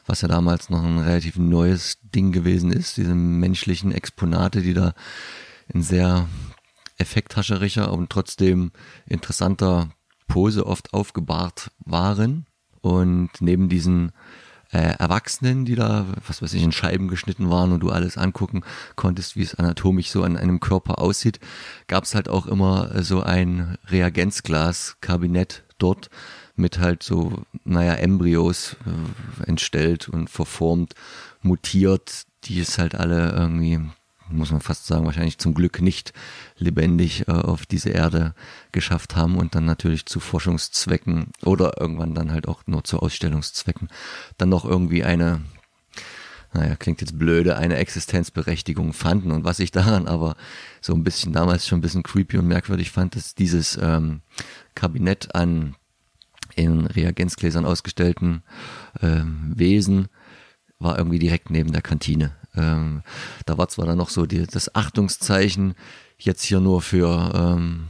was 0.07 0.21
ja 0.21 0.27
damals 0.27 0.71
noch 0.71 0.83
ein 0.83 0.97
relativ 0.97 1.37
neues 1.37 1.99
Ding 2.01 2.31
gewesen 2.31 2.71
ist, 2.71 2.97
diese 2.97 3.13
menschlichen 3.13 3.91
Exponate, 3.91 4.63
die 4.63 4.73
da 4.73 4.93
in 5.67 5.83
sehr 5.83 6.27
effekthascherischer 6.97 7.93
und 7.93 8.09
trotzdem 8.09 8.71
interessanter 9.05 9.89
Pose 10.27 10.65
oft 10.65 10.95
aufgebahrt 10.95 11.69
waren. 11.85 12.47
Und 12.81 13.29
neben 13.41 13.69
diesen 13.69 14.11
äh, 14.71 14.95
Erwachsenen, 14.97 15.65
die 15.65 15.75
da, 15.75 16.05
was 16.27 16.41
weiß 16.41 16.53
ich, 16.53 16.63
in 16.63 16.71
Scheiben 16.71 17.07
geschnitten 17.07 17.49
waren 17.49 17.71
und 17.71 17.79
du 17.81 17.89
alles 17.89 18.17
angucken 18.17 18.61
konntest, 18.95 19.35
wie 19.35 19.43
es 19.43 19.55
anatomisch 19.55 20.09
so 20.09 20.23
an 20.23 20.37
einem 20.37 20.59
Körper 20.59 20.99
aussieht, 20.99 21.39
gab 21.87 22.03
es 22.03 22.15
halt 22.15 22.29
auch 22.29 22.45
immer 22.45 23.01
so 23.03 23.21
ein 23.21 23.77
Reagenzglas-Kabinett 23.89 25.63
dort 25.77 26.09
mit 26.55 26.79
halt 26.79 27.03
so, 27.03 27.43
naja, 27.63 27.93
Embryos 27.93 28.75
äh, 28.85 29.47
entstellt 29.47 30.09
und 30.09 30.29
verformt, 30.29 30.93
mutiert, 31.41 32.23
die 32.43 32.59
es 32.59 32.77
halt 32.77 32.95
alle 32.95 33.31
irgendwie 33.31 33.79
muss 34.31 34.51
man 34.51 34.61
fast 34.61 34.85
sagen, 34.85 35.05
wahrscheinlich 35.05 35.37
zum 35.37 35.53
Glück 35.53 35.81
nicht 35.81 36.13
lebendig 36.57 37.27
äh, 37.27 37.31
auf 37.31 37.65
diese 37.65 37.89
Erde 37.89 38.33
geschafft 38.71 39.15
haben 39.15 39.37
und 39.37 39.55
dann 39.55 39.65
natürlich 39.65 40.05
zu 40.05 40.19
Forschungszwecken 40.19 41.31
oder 41.43 41.79
irgendwann 41.79 42.15
dann 42.15 42.31
halt 42.31 42.47
auch 42.47 42.63
nur 42.65 42.83
zu 42.83 42.99
Ausstellungszwecken 42.99 43.89
dann 44.37 44.49
noch 44.49 44.65
irgendwie 44.65 45.03
eine, 45.03 45.41
naja, 46.53 46.75
klingt 46.75 47.01
jetzt 47.01 47.17
blöde, 47.17 47.57
eine 47.57 47.77
Existenzberechtigung 47.77 48.93
fanden. 48.93 49.31
Und 49.31 49.43
was 49.43 49.59
ich 49.59 49.71
daran 49.71 50.07
aber 50.07 50.35
so 50.81 50.93
ein 50.93 51.03
bisschen 51.03 51.33
damals 51.33 51.67
schon 51.67 51.79
ein 51.79 51.83
bisschen 51.83 52.03
creepy 52.03 52.37
und 52.37 52.47
merkwürdig 52.47 52.91
fand, 52.91 53.15
ist 53.15 53.39
dieses 53.39 53.77
ähm, 53.81 54.21
Kabinett 54.75 55.35
an 55.35 55.75
in 56.55 56.87
Reagenzgläsern 56.87 57.65
ausgestellten 57.65 58.43
ähm, 59.01 59.53
Wesen 59.55 60.07
war 60.79 60.97
irgendwie 60.97 61.19
direkt 61.19 61.49
neben 61.49 61.71
der 61.71 61.81
Kantine. 61.81 62.31
Ähm, 62.59 63.01
da 63.45 63.57
war 63.57 63.69
zwar 63.69 63.85
dann 63.85 63.97
noch 63.97 64.09
so 64.09 64.25
die, 64.25 64.45
das 64.45 64.75
Achtungszeichen 64.75 65.75
jetzt 66.17 66.43
hier 66.43 66.59
nur 66.59 66.81
für 66.81 67.31
ähm, 67.33 67.87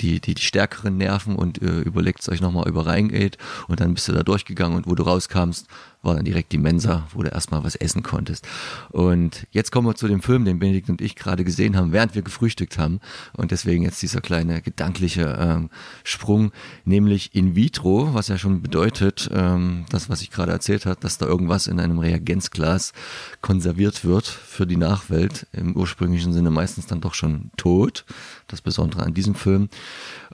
die, 0.00 0.20
die, 0.20 0.34
die 0.34 0.42
stärkeren 0.42 0.96
Nerven 0.96 1.36
und 1.36 1.60
äh, 1.62 1.80
überlegt 1.80 2.28
euch 2.28 2.40
nochmal 2.40 2.68
über 2.68 2.86
Rheingate 2.86 3.38
und 3.68 3.80
dann 3.80 3.94
bist 3.94 4.08
du 4.08 4.12
da 4.12 4.22
durchgegangen 4.22 4.76
und 4.76 4.86
wo 4.86 4.94
du 4.94 5.02
rauskamst, 5.02 5.66
war 6.02 6.14
dann 6.14 6.24
direkt 6.24 6.52
die 6.52 6.58
Mensa, 6.58 7.08
wo 7.12 7.22
du 7.22 7.28
erstmal 7.28 7.64
was 7.64 7.74
essen 7.74 8.02
konntest. 8.02 8.46
Und 8.90 9.46
jetzt 9.50 9.72
kommen 9.72 9.88
wir 9.88 9.94
zu 9.94 10.06
dem 10.06 10.22
Film, 10.22 10.44
den 10.44 10.58
Benedikt 10.58 10.88
und 10.88 11.00
ich 11.00 11.16
gerade 11.16 11.44
gesehen 11.44 11.76
haben, 11.76 11.92
während 11.92 12.14
wir 12.14 12.22
gefrühstückt 12.22 12.78
haben. 12.78 13.00
Und 13.32 13.50
deswegen 13.50 13.82
jetzt 13.82 14.00
dieser 14.00 14.20
kleine 14.20 14.62
gedankliche 14.62 15.36
ähm, 15.38 15.70
Sprung, 16.04 16.52
nämlich 16.84 17.34
in 17.34 17.56
vitro, 17.56 18.14
was 18.14 18.28
ja 18.28 18.38
schon 18.38 18.62
bedeutet, 18.62 19.28
ähm, 19.32 19.86
das, 19.90 20.08
was 20.08 20.22
ich 20.22 20.30
gerade 20.30 20.52
erzählt 20.52 20.86
habe, 20.86 21.00
dass 21.00 21.18
da 21.18 21.26
irgendwas 21.26 21.66
in 21.66 21.80
einem 21.80 21.98
Reagenzglas 21.98 22.92
konserviert 23.40 24.04
wird 24.04 24.26
für 24.26 24.66
die 24.66 24.76
Nachwelt, 24.76 25.46
im 25.52 25.76
ursprünglichen 25.76 26.32
Sinne 26.32 26.50
meistens 26.50 26.86
dann 26.86 27.00
doch 27.00 27.14
schon 27.14 27.50
tot. 27.56 28.04
Das 28.46 28.60
Besondere 28.60 29.02
an 29.02 29.14
diesem 29.14 29.34
Film, 29.34 29.68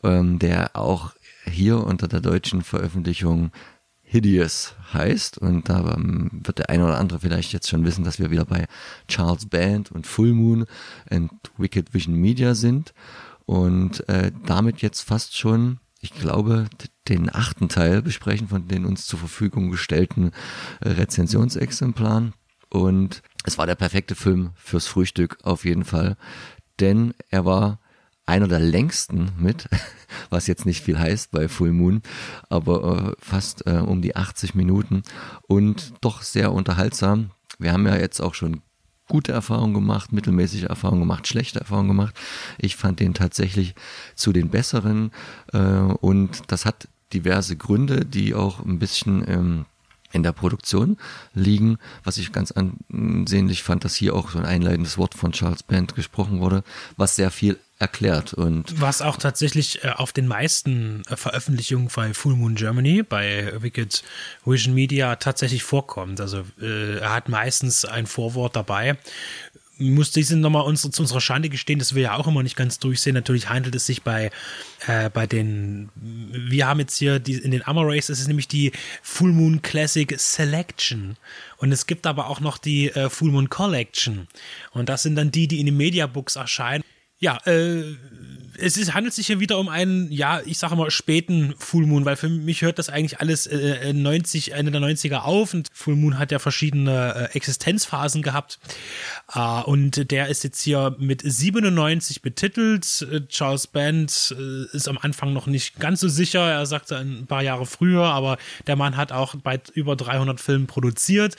ähm, 0.02 0.38
der 0.38 0.76
auch 0.76 1.12
hier 1.46 1.84
unter 1.84 2.08
der 2.08 2.20
deutschen 2.20 2.62
Veröffentlichung 2.62 3.50
Hideous 4.14 4.76
heißt. 4.92 5.38
Und 5.38 5.68
da 5.68 5.94
ähm, 5.96 6.30
wird 6.44 6.58
der 6.58 6.70
eine 6.70 6.84
oder 6.84 6.98
andere 6.98 7.18
vielleicht 7.18 7.52
jetzt 7.52 7.68
schon 7.68 7.84
wissen, 7.84 8.04
dass 8.04 8.20
wir 8.20 8.30
wieder 8.30 8.44
bei 8.44 8.66
Charles 9.08 9.46
Band 9.46 9.90
und 9.90 10.06
Full 10.06 10.32
Moon 10.32 10.66
und 11.10 11.32
Wicked 11.58 11.92
Vision 11.92 12.14
Media 12.14 12.54
sind. 12.54 12.94
Und 13.44 14.08
äh, 14.08 14.30
damit 14.46 14.82
jetzt 14.82 15.00
fast 15.00 15.36
schon, 15.36 15.80
ich 16.00 16.14
glaube, 16.14 16.66
den 17.08 17.34
achten 17.34 17.68
Teil 17.68 18.02
besprechen 18.02 18.46
von 18.46 18.68
den 18.68 18.84
uns 18.84 19.06
zur 19.06 19.18
Verfügung 19.18 19.72
gestellten 19.72 20.30
äh, 20.80 20.90
Rezensionsexemplaren. 20.90 22.34
Und 22.70 23.20
es 23.44 23.58
war 23.58 23.66
der 23.66 23.74
perfekte 23.74 24.14
Film 24.14 24.50
fürs 24.54 24.86
Frühstück 24.86 25.38
auf 25.42 25.64
jeden 25.64 25.84
Fall, 25.84 26.16
denn 26.80 27.14
er 27.30 27.44
war 27.44 27.80
einer 28.26 28.48
der 28.48 28.60
längsten 28.60 29.32
mit, 29.38 29.68
was 30.30 30.46
jetzt 30.46 30.66
nicht 30.66 30.82
viel 30.82 30.98
heißt 30.98 31.30
bei 31.30 31.48
Full 31.48 31.72
Moon, 31.72 32.02
aber 32.48 33.14
äh, 33.18 33.24
fast 33.24 33.66
äh, 33.66 33.78
um 33.78 34.02
die 34.02 34.16
80 34.16 34.54
Minuten 34.54 35.02
und 35.46 35.92
doch 36.00 36.22
sehr 36.22 36.52
unterhaltsam. 36.52 37.30
Wir 37.58 37.72
haben 37.72 37.86
ja 37.86 37.96
jetzt 37.96 38.20
auch 38.20 38.34
schon 38.34 38.62
gute 39.08 39.32
Erfahrungen 39.32 39.74
gemacht, 39.74 40.12
mittelmäßige 40.12 40.64
Erfahrungen 40.64 41.00
gemacht, 41.00 41.26
schlechte 41.28 41.60
Erfahrungen 41.60 41.88
gemacht. 41.88 42.14
Ich 42.58 42.76
fand 42.76 43.00
den 43.00 43.14
tatsächlich 43.14 43.74
zu 44.14 44.32
den 44.32 44.48
besseren 44.48 45.10
äh, 45.52 45.58
und 45.58 46.42
das 46.48 46.64
hat 46.64 46.88
diverse 47.12 47.56
Gründe, 47.56 48.04
die 48.04 48.34
auch 48.34 48.64
ein 48.64 48.78
bisschen 48.78 49.24
ähm, 49.28 49.66
in 50.12 50.22
der 50.22 50.32
Produktion 50.32 50.96
liegen, 51.34 51.78
was 52.04 52.18
ich 52.18 52.32
ganz 52.32 52.52
ansehnlich 52.52 53.62
fand, 53.62 53.84
dass 53.84 53.94
hier 53.96 54.14
auch 54.14 54.30
so 54.30 54.38
ein 54.38 54.46
einleitendes 54.46 54.96
Wort 54.96 55.14
von 55.14 55.32
Charles 55.32 55.64
Band 55.64 55.94
gesprochen 55.94 56.40
wurde, 56.40 56.62
was 56.96 57.16
sehr 57.16 57.30
viel 57.30 57.58
erklärt. 57.78 58.34
Und 58.34 58.80
Was 58.80 59.02
auch 59.02 59.16
tatsächlich 59.16 59.84
äh, 59.84 59.90
auf 59.90 60.12
den 60.12 60.26
meisten 60.26 61.02
äh, 61.08 61.16
Veröffentlichungen 61.16 61.88
bei 61.94 62.14
Full 62.14 62.36
Moon 62.36 62.54
Germany, 62.54 63.02
bei 63.02 63.52
Wicked 63.60 64.02
Vision 64.44 64.74
Media 64.74 65.16
tatsächlich 65.16 65.62
vorkommt. 65.62 66.20
Also 66.20 66.44
äh, 66.60 66.98
er 66.98 67.12
hat 67.12 67.28
meistens 67.28 67.84
ein 67.84 68.06
Vorwort 68.06 68.56
dabei 68.56 68.96
muss 69.78 70.12
diesen 70.12 70.40
nochmal 70.40 70.64
uns, 70.64 70.82
zu 70.82 71.02
unserer 71.02 71.20
Schande 71.20 71.48
gestehen, 71.48 71.78
dass 71.78 71.94
wir 71.94 72.02
ja 72.02 72.16
auch 72.16 72.26
immer 72.26 72.42
nicht 72.42 72.56
ganz 72.56 72.78
durchsehen. 72.78 73.14
Natürlich 73.14 73.48
handelt 73.48 73.74
es 73.74 73.86
sich 73.86 74.02
bei, 74.02 74.30
äh, 74.86 75.10
bei 75.10 75.26
den, 75.26 75.90
wir 75.96 76.66
haben 76.66 76.80
jetzt 76.80 76.96
hier 76.96 77.18
die, 77.18 77.34
in 77.34 77.50
den 77.50 77.62
Armor 77.62 77.88
Race, 77.88 78.06
das 78.06 78.20
ist 78.20 78.28
nämlich 78.28 78.48
die 78.48 78.72
Full 79.02 79.32
Moon 79.32 79.62
Classic 79.62 80.14
Selection. 80.18 81.16
Und 81.56 81.72
es 81.72 81.86
gibt 81.86 82.06
aber 82.06 82.28
auch 82.28 82.40
noch 82.40 82.58
die 82.58 82.90
äh, 82.90 83.10
Full 83.10 83.30
Moon 83.30 83.50
Collection. 83.50 84.28
Und 84.72 84.88
das 84.88 85.02
sind 85.02 85.16
dann 85.16 85.30
die, 85.30 85.48
die 85.48 85.60
in 85.60 85.66
den 85.66 85.76
Mediabooks 85.76 86.36
erscheinen. 86.36 86.84
Ja, 87.24 87.38
äh, 87.46 87.96
es 88.58 88.76
ist, 88.76 88.94
handelt 88.94 89.14
sich 89.14 89.26
hier 89.26 89.40
wieder 89.40 89.58
um 89.58 89.68
einen, 89.68 90.10
ja, 90.10 90.40
ich 90.44 90.58
sage 90.58 90.76
mal, 90.76 90.90
späten 90.90 91.54
Full 91.58 91.86
Moon, 91.86 92.04
weil 92.04 92.16
für 92.16 92.28
mich 92.28 92.62
hört 92.62 92.78
das 92.78 92.88
eigentlich 92.88 93.20
alles 93.20 93.46
äh, 93.46 93.92
90, 93.92 94.52
Ende 94.52 94.72
der 94.72 94.80
90er 94.80 95.22
auf 95.22 95.54
und 95.54 95.68
Full 95.72 95.96
Moon 95.96 96.18
hat 96.18 96.32
ja 96.32 96.38
verschiedene 96.38 97.30
äh, 97.32 97.36
Existenzphasen 97.36 98.22
gehabt. 98.22 98.58
Äh, 99.34 99.62
und 99.62 100.10
der 100.10 100.28
ist 100.28 100.44
jetzt 100.44 100.60
hier 100.62 100.96
mit 100.98 101.22
97 101.24 102.22
betitelt. 102.22 103.06
Äh, 103.10 103.26
Charles 103.28 103.66
Band 103.66 104.34
äh, 104.38 104.76
ist 104.76 104.88
am 104.88 104.98
Anfang 104.98 105.32
noch 105.32 105.46
nicht 105.46 105.78
ganz 105.78 106.00
so 106.00 106.08
sicher. 106.08 106.50
Er 106.50 106.66
sagte 106.66 106.96
ein 106.96 107.26
paar 107.26 107.42
Jahre 107.42 107.66
früher, 107.66 108.04
aber 108.04 108.38
der 108.66 108.76
Mann 108.76 108.96
hat 108.96 109.12
auch 109.12 109.34
bei 109.36 109.60
über 109.74 109.96
300 109.96 110.40
Filmen 110.40 110.66
produziert 110.66 111.36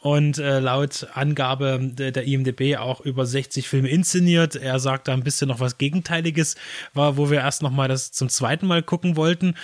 und 0.00 0.38
äh, 0.38 0.60
laut 0.60 1.08
Angabe 1.14 1.80
der, 1.82 2.12
der, 2.12 2.24
IMDB 2.24 2.76
auch 2.76 3.00
über 3.00 3.26
60 3.26 3.68
Filme 3.68 3.88
inszeniert. 3.88 4.54
Er 4.54 4.78
sagt 4.78 5.08
da 5.08 5.12
ein 5.12 5.24
bisschen 5.24 5.48
noch 5.48 5.60
was 5.60 5.76
Gegenteiliges, 5.78 6.54
war, 6.94 7.16
wo 7.16 7.30
wir 7.30 7.38
erst 7.38 7.62
noch 7.62 7.70
mal 7.70 7.88
das 7.88 8.12
zum 8.12 8.28
zweiten 8.28 8.66
Mal 8.66 8.82
gucken 8.82 9.16
wollten, 9.16 9.54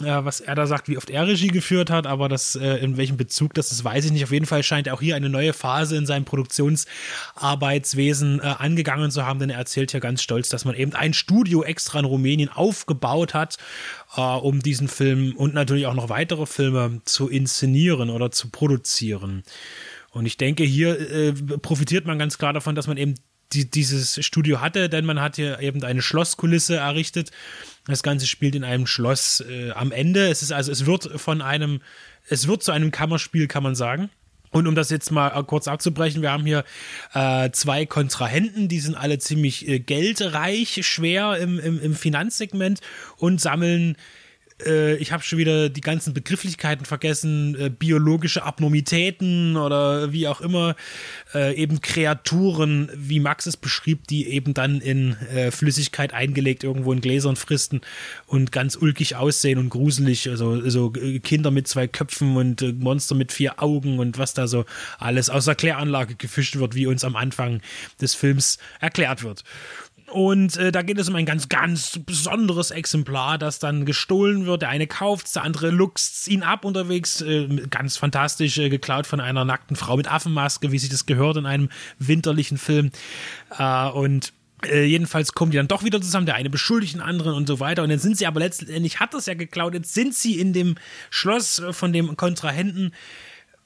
äh, 0.00 0.24
was 0.24 0.40
er 0.40 0.54
da 0.54 0.66
sagt, 0.66 0.88
wie 0.88 0.96
oft 0.96 1.10
er 1.10 1.26
Regie 1.26 1.48
geführt 1.48 1.90
hat, 1.90 2.06
aber 2.06 2.28
das 2.28 2.54
äh, 2.56 2.76
in 2.76 2.96
welchem 2.96 3.16
Bezug 3.16 3.54
das 3.54 3.72
ist, 3.72 3.82
weiß 3.84 4.04
ich 4.06 4.12
nicht. 4.12 4.24
Auf 4.24 4.32
jeden 4.32 4.46
Fall 4.46 4.62
scheint 4.62 4.86
er 4.86 4.94
auch 4.94 5.00
hier 5.00 5.16
eine 5.16 5.28
neue 5.28 5.52
Phase 5.52 5.96
in 5.96 6.06
seinem 6.06 6.24
Produktionsarbeitswesen 6.24 8.40
äh, 8.40 8.54
angegangen 8.58 9.10
zu 9.10 9.26
haben, 9.26 9.40
denn 9.40 9.50
er 9.50 9.58
erzählt 9.58 9.92
ja 9.92 10.00
ganz 10.00 10.22
stolz, 10.22 10.48
dass 10.48 10.64
man 10.64 10.74
eben 10.74 10.94
ein 10.94 11.14
Studio 11.14 11.62
extra 11.62 11.98
in 11.98 12.04
Rumänien 12.04 12.48
aufgebaut 12.48 13.34
hat, 13.34 13.56
äh, 14.16 14.20
um 14.20 14.60
diesen 14.60 14.88
Film 14.88 15.34
und 15.36 15.54
natürlich 15.54 15.86
auch 15.86 15.94
noch 15.94 16.08
weitere 16.08 16.46
Filme 16.46 17.00
zu 17.04 17.28
inszenieren 17.28 18.10
oder 18.10 18.30
zu 18.30 18.50
produzieren. 18.50 19.42
Und 20.10 20.26
ich 20.26 20.36
denke, 20.36 20.64
hier 20.64 20.98
äh, 20.98 21.32
profitiert 21.32 22.06
man 22.06 22.18
ganz 22.18 22.38
klar 22.38 22.52
davon, 22.52 22.74
dass 22.74 22.86
man 22.86 22.96
eben 22.96 23.14
die, 23.52 23.70
dieses 23.70 24.24
Studio 24.24 24.60
hatte, 24.60 24.88
denn 24.88 25.04
man 25.04 25.20
hat 25.20 25.36
hier 25.36 25.60
eben 25.60 25.82
eine 25.82 26.02
Schlosskulisse 26.02 26.76
errichtet. 26.76 27.30
Das 27.86 28.02
Ganze 28.02 28.26
spielt 28.26 28.54
in 28.54 28.64
einem 28.64 28.86
Schloss 28.86 29.42
äh, 29.48 29.70
am 29.70 29.92
Ende. 29.92 30.28
Es 30.28 30.42
ist 30.42 30.52
also, 30.52 30.70
es 30.70 30.86
wird 30.86 31.20
von 31.20 31.40
einem, 31.40 31.80
es 32.28 32.46
wird 32.46 32.62
zu 32.62 32.72
einem 32.72 32.90
Kammerspiel, 32.90 33.48
kann 33.48 33.62
man 33.62 33.74
sagen. 33.74 34.10
Und 34.50 34.66
um 34.66 34.74
das 34.74 34.90
jetzt 34.90 35.10
mal 35.10 35.30
kurz 35.44 35.68
abzubrechen, 35.68 36.22
wir 36.22 36.32
haben 36.32 36.46
hier 36.46 36.64
äh, 37.12 37.50
zwei 37.50 37.84
Kontrahenten, 37.84 38.68
die 38.68 38.80
sind 38.80 38.94
alle 38.94 39.18
ziemlich 39.18 39.68
äh, 39.68 39.78
geldreich, 39.78 40.86
schwer 40.86 41.36
im, 41.36 41.58
im, 41.58 41.80
im 41.80 41.94
Finanzsegment 41.94 42.80
und 43.16 43.40
sammeln 43.40 43.96
äh, 44.64 44.96
ich 44.96 45.12
habe 45.12 45.22
schon 45.22 45.38
wieder 45.38 45.68
die 45.68 45.80
ganzen 45.80 46.14
Begrifflichkeiten 46.14 46.84
vergessen, 46.84 47.56
äh, 47.58 47.70
biologische 47.70 48.42
Abnormitäten 48.42 49.56
oder 49.56 50.12
wie 50.12 50.28
auch 50.28 50.40
immer, 50.40 50.76
äh, 51.34 51.54
eben 51.54 51.80
Kreaturen, 51.80 52.90
wie 52.94 53.20
Max 53.20 53.46
es 53.46 53.56
beschrieb, 53.56 54.06
die 54.08 54.28
eben 54.28 54.54
dann 54.54 54.80
in 54.80 55.16
äh, 55.34 55.50
Flüssigkeit 55.50 56.12
eingelegt 56.12 56.64
irgendwo 56.64 56.92
in 56.92 57.00
Gläsern 57.00 57.36
fristen 57.36 57.80
und 58.26 58.52
ganz 58.52 58.76
ulkig 58.76 59.16
aussehen 59.16 59.58
und 59.58 59.70
gruselig, 59.70 60.28
also 60.28 60.68
so 60.68 60.92
äh, 60.94 61.18
Kinder 61.20 61.50
mit 61.50 61.68
zwei 61.68 61.86
Köpfen 61.86 62.36
und 62.36 62.62
äh, 62.62 62.72
Monster 62.72 63.14
mit 63.14 63.32
vier 63.32 63.62
Augen 63.62 63.98
und 63.98 64.18
was 64.18 64.34
da 64.34 64.46
so 64.46 64.64
alles 64.98 65.30
aus 65.30 65.44
der 65.44 65.54
Kläranlage 65.54 66.14
gefischt 66.14 66.56
wird, 66.56 66.74
wie 66.74 66.86
uns 66.86 67.04
am 67.04 67.16
Anfang 67.16 67.60
des 68.00 68.14
Films 68.14 68.58
erklärt 68.80 69.22
wird. 69.22 69.44
Und 70.10 70.56
äh, 70.56 70.72
da 70.72 70.82
geht 70.82 70.98
es 70.98 71.08
um 71.08 71.16
ein 71.16 71.26
ganz, 71.26 71.48
ganz 71.48 72.00
besonderes 72.04 72.70
Exemplar, 72.70 73.38
das 73.38 73.58
dann 73.58 73.84
gestohlen 73.84 74.46
wird. 74.46 74.62
Der 74.62 74.70
eine 74.70 74.86
kauft 74.86 75.34
der 75.34 75.44
andere 75.44 75.70
luchst 75.70 76.28
ihn 76.28 76.42
ab 76.42 76.64
unterwegs. 76.64 77.20
Äh, 77.20 77.46
ganz 77.70 77.96
fantastisch, 77.96 78.58
äh, 78.58 78.68
geklaut 78.70 79.06
von 79.06 79.20
einer 79.20 79.44
nackten 79.44 79.76
Frau 79.76 79.96
mit 79.96 80.10
Affenmaske, 80.10 80.72
wie 80.72 80.78
sich 80.78 80.88
das 80.88 81.06
gehört 81.06 81.36
in 81.36 81.46
einem 81.46 81.68
winterlichen 81.98 82.58
Film. 82.58 82.90
Äh, 83.58 83.88
und 83.88 84.32
äh, 84.64 84.84
jedenfalls 84.84 85.34
kommen 85.34 85.52
die 85.52 85.58
dann 85.58 85.68
doch 85.68 85.84
wieder 85.84 86.00
zusammen, 86.00 86.26
der 86.26 86.34
eine 86.34 86.50
beschuldigt 86.50 86.94
den 86.94 87.02
anderen 87.02 87.34
und 87.34 87.46
so 87.46 87.60
weiter. 87.60 87.82
Und 87.82 87.90
dann 87.90 87.98
sind 87.98 88.16
sie 88.16 88.26
aber 88.26 88.40
letztendlich, 88.40 89.00
hat 89.00 89.14
das 89.14 89.26
ja 89.26 89.34
geklaut, 89.34 89.74
jetzt 89.74 89.94
sind 89.94 90.14
sie 90.14 90.40
in 90.40 90.52
dem 90.52 90.76
Schloss 91.10 91.62
von 91.72 91.92
dem 91.92 92.16
Kontrahenten 92.16 92.92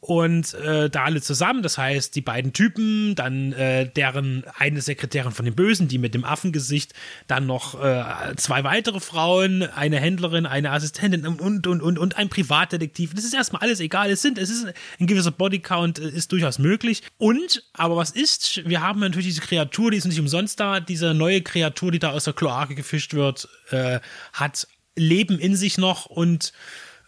und 0.05 0.55
äh, 0.55 0.91
da 0.91 1.05
alle 1.05 1.23
zusammen, 1.23 1.63
das 1.63 1.79
heißt 1.79 2.17
die 2.17 2.23
beiden 2.23 2.53
Typen, 2.53 3.15
dann 3.15 3.53
äh, 3.53 3.89
deren 3.89 4.43
eine 4.59 4.83
Sekretärin 4.83 5.31
von 5.31 5.45
den 5.45 5.55
Bösen, 5.55 5.87
die 5.87 5.99
mit 5.99 6.13
dem 6.13 6.25
Affengesicht, 6.25 6.93
dann 7.29 7.47
noch 7.47 7.81
äh, 7.81 8.35
zwei 8.35 8.65
weitere 8.65 8.99
Frauen, 8.99 9.63
eine 9.63 10.01
Händlerin, 10.01 10.45
eine 10.45 10.73
Assistentin 10.73 11.25
und 11.25 11.69
und 11.69 11.83
und 11.83 11.99
und 12.01 12.17
ein 12.17 12.29
Privatdetektiv. 12.29 13.15
Das 13.15 13.23
ist 13.23 13.33
erstmal 13.33 13.63
alles 13.63 13.79
egal. 13.79 14.11
Es 14.11 14.23
sind, 14.23 14.39
es 14.39 14.51
ist 14.51 14.67
ein 14.99 15.07
gewisser 15.07 15.31
Bodycount 15.31 16.01
äh, 16.01 16.09
ist 16.09 16.33
durchaus 16.33 16.59
möglich. 16.59 17.05
Und 17.17 17.63
aber 17.73 17.95
was 17.95 18.11
ist? 18.11 18.69
Wir 18.69 18.81
haben 18.81 18.99
natürlich 18.99 19.29
diese 19.29 19.43
Kreatur, 19.43 19.93
die 19.93 19.99
ist 19.99 20.07
nicht 20.07 20.19
umsonst 20.19 20.59
da. 20.59 20.81
Diese 20.81 21.15
neue 21.15 21.43
Kreatur, 21.43 21.93
die 21.93 22.01
da 22.01 22.11
aus 22.11 22.25
der 22.25 22.35
Kloake 22.35 22.75
gefischt 22.75 23.15
wird, 23.15 23.49
äh, 23.71 24.01
hat 24.33 24.67
Leben 24.97 25.39
in 25.39 25.55
sich 25.55 25.79
noch 25.79 26.07
und 26.07 26.53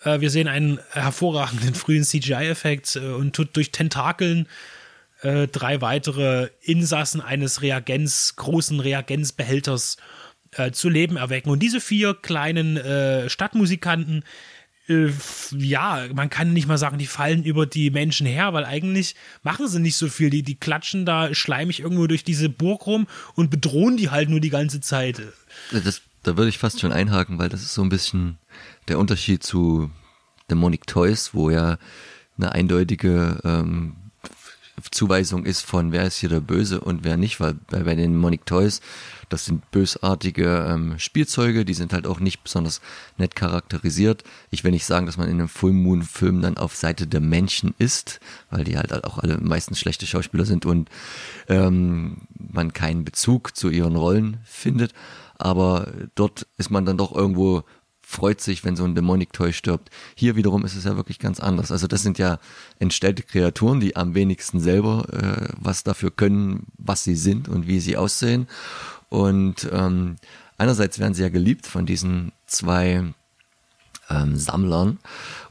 äh, 0.04 0.20
wir 0.20 0.30
sehen 0.30 0.48
einen 0.48 0.78
hervorragenden 0.90 1.74
frühen 1.74 2.04
CGI-Effekt 2.04 2.96
äh, 2.96 3.00
und 3.00 3.34
tut 3.34 3.56
durch 3.56 3.72
Tentakeln 3.72 4.46
äh, 5.22 5.48
drei 5.48 5.80
weitere 5.80 6.50
Insassen 6.60 7.20
eines 7.20 7.62
Reagenz, 7.62 8.34
großen 8.36 8.80
Reagenzbehälters 8.80 9.96
äh, 10.52 10.70
zu 10.70 10.88
Leben 10.88 11.16
erwecken. 11.16 11.50
Und 11.50 11.60
diese 11.60 11.80
vier 11.80 12.14
kleinen 12.14 12.76
äh, 12.76 13.28
Stadtmusikanten, 13.28 14.24
äh, 14.88 15.08
ja, 15.56 16.06
man 16.14 16.28
kann 16.30 16.52
nicht 16.52 16.68
mal 16.68 16.78
sagen, 16.78 16.98
die 16.98 17.06
fallen 17.06 17.44
über 17.44 17.64
die 17.64 17.90
Menschen 17.90 18.26
her, 18.26 18.52
weil 18.52 18.64
eigentlich 18.64 19.14
machen 19.42 19.66
sie 19.66 19.80
nicht 19.80 19.96
so 19.96 20.08
viel. 20.08 20.30
Die, 20.30 20.42
die 20.42 20.56
klatschen 20.56 21.06
da 21.06 21.34
schleimig 21.34 21.80
irgendwo 21.80 22.06
durch 22.06 22.24
diese 22.24 22.48
Burg 22.48 22.86
rum 22.86 23.06
und 23.34 23.50
bedrohen 23.50 23.96
die 23.96 24.10
halt 24.10 24.28
nur 24.28 24.40
die 24.40 24.50
ganze 24.50 24.80
Zeit. 24.80 25.22
Das 25.72 26.02
da 26.24 26.36
würde 26.36 26.48
ich 26.48 26.58
fast 26.58 26.80
schon 26.80 26.92
einhaken, 26.92 27.38
weil 27.38 27.48
das 27.48 27.62
ist 27.62 27.74
so 27.74 27.82
ein 27.82 27.90
bisschen 27.90 28.38
der 28.88 28.98
Unterschied 28.98 29.42
zu 29.42 29.90
Demonic 30.50 30.86
Toys, 30.86 31.30
wo 31.32 31.50
ja 31.50 31.78
eine 32.36 32.52
eindeutige 32.52 33.40
ähm, 33.44 33.96
Zuweisung 34.90 35.44
ist 35.44 35.62
von 35.62 35.92
wer 35.92 36.04
ist 36.04 36.18
hier 36.18 36.28
der 36.28 36.40
Böse 36.40 36.80
und 36.80 37.04
wer 37.04 37.16
nicht, 37.16 37.40
weil 37.40 37.54
bei, 37.70 37.84
bei 37.84 37.94
den 37.94 38.16
Monic 38.16 38.44
Toys, 38.44 38.80
das 39.28 39.44
sind 39.44 39.70
bösartige 39.70 40.66
ähm, 40.68 40.98
Spielzeuge, 40.98 41.64
die 41.64 41.74
sind 41.74 41.92
halt 41.92 42.06
auch 42.06 42.20
nicht 42.20 42.42
besonders 42.42 42.80
nett 43.16 43.36
charakterisiert. 43.36 44.24
Ich 44.50 44.64
will 44.64 44.72
nicht 44.72 44.84
sagen, 44.84 45.06
dass 45.06 45.16
man 45.16 45.28
in 45.28 45.38
einem 45.38 45.48
Full 45.48 45.72
Moon 45.72 46.02
Film 46.02 46.42
dann 46.42 46.56
auf 46.56 46.74
Seite 46.74 47.06
der 47.06 47.20
Menschen 47.20 47.74
ist, 47.78 48.20
weil 48.50 48.64
die 48.64 48.76
halt 48.76 49.04
auch 49.04 49.18
alle 49.18 49.38
meistens 49.38 49.78
schlechte 49.78 50.06
Schauspieler 50.06 50.44
sind 50.44 50.66
und 50.66 50.90
ähm, 51.48 52.22
man 52.36 52.72
keinen 52.72 53.04
Bezug 53.04 53.56
zu 53.56 53.70
ihren 53.70 53.96
Rollen 53.96 54.38
findet. 54.44 54.92
Aber 55.38 55.92
dort 56.14 56.46
ist 56.58 56.70
man 56.70 56.84
dann 56.84 56.98
doch 56.98 57.14
irgendwo 57.14 57.64
freut 58.14 58.40
sich, 58.40 58.64
wenn 58.64 58.76
so 58.76 58.84
ein 58.84 58.94
Demonic 58.94 59.32
Toy 59.32 59.52
stirbt. 59.52 59.90
Hier 60.14 60.36
wiederum 60.36 60.64
ist 60.64 60.76
es 60.76 60.84
ja 60.84 60.96
wirklich 60.96 61.18
ganz 61.18 61.40
anders. 61.40 61.72
Also 61.72 61.86
das 61.88 62.02
sind 62.02 62.16
ja 62.16 62.38
entstellte 62.78 63.24
Kreaturen, 63.24 63.80
die 63.80 63.96
am 63.96 64.14
wenigsten 64.14 64.60
selber 64.60 65.06
äh, 65.12 65.52
was 65.58 65.82
dafür 65.82 66.12
können, 66.12 66.66
was 66.78 67.02
sie 67.02 67.16
sind 67.16 67.48
und 67.48 67.66
wie 67.66 67.80
sie 67.80 67.96
aussehen. 67.96 68.46
Und 69.08 69.68
ähm, 69.72 70.16
einerseits 70.58 70.98
werden 71.00 71.14
sie 71.14 71.22
ja 71.22 71.28
geliebt 71.28 71.66
von 71.66 71.86
diesen 71.86 72.32
zwei 72.46 73.02
ähm, 74.08 74.36
Sammlern. 74.36 74.98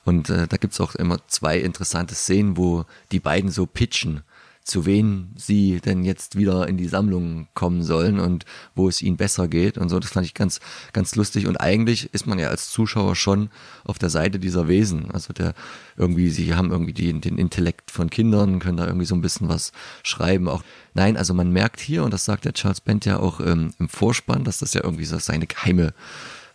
Und 0.05 0.29
äh, 0.29 0.47
da 0.47 0.57
gibt's 0.57 0.79
auch 0.79 0.95
immer 0.95 1.19
zwei 1.27 1.57
interessante 1.57 2.15
Szenen, 2.15 2.55
wo 2.55 2.85
die 3.11 3.19
beiden 3.19 3.51
so 3.51 3.65
pitchen 3.65 4.23
zu 4.63 4.85
wen 4.85 5.33
sie 5.35 5.81
denn 5.81 6.03
jetzt 6.03 6.37
wieder 6.37 6.67
in 6.67 6.77
die 6.77 6.87
Sammlung 6.87 7.47
kommen 7.53 7.83
sollen 7.83 8.19
und 8.19 8.45
wo 8.75 8.87
es 8.87 9.01
ihnen 9.01 9.17
besser 9.17 9.47
geht 9.47 9.77
und 9.77 9.89
so. 9.89 9.99
Das 9.99 10.11
fand 10.11 10.25
ich 10.25 10.33
ganz, 10.33 10.61
ganz 10.93 11.15
lustig. 11.15 11.47
Und 11.47 11.57
eigentlich 11.57 12.13
ist 12.13 12.27
man 12.27 12.39
ja 12.39 12.47
als 12.47 12.69
Zuschauer 12.69 13.15
schon 13.15 13.49
auf 13.83 13.99
der 13.99 14.09
Seite 14.09 14.39
dieser 14.39 14.69
Wesen. 14.69 15.11
Also 15.11 15.33
der 15.33 15.53
irgendwie, 15.97 16.29
sie 16.29 16.55
haben 16.55 16.71
irgendwie 16.71 16.93
die, 16.93 17.19
den 17.19 17.37
Intellekt 17.37 17.91
von 17.91 18.09
Kindern, 18.09 18.59
können 18.59 18.77
da 18.77 18.87
irgendwie 18.87 19.05
so 19.05 19.15
ein 19.15 19.21
bisschen 19.21 19.49
was 19.49 19.73
schreiben. 20.01 20.47
Auch 20.47 20.63
nein, 20.93 21.17
also 21.17 21.33
man 21.33 21.51
merkt 21.51 21.81
hier, 21.81 22.03
und 22.03 22.13
das 22.13 22.23
sagt 22.23 22.45
der 22.45 22.53
Charles 22.53 22.79
Bent 22.79 23.05
ja 23.05 23.19
auch 23.19 23.41
ähm, 23.41 23.73
im 23.79 23.89
Vorspann, 23.89 24.45
dass 24.45 24.59
das 24.59 24.73
ja 24.73 24.83
irgendwie 24.83 25.05
so 25.05 25.19
seine 25.19 25.45
geheime 25.45 25.93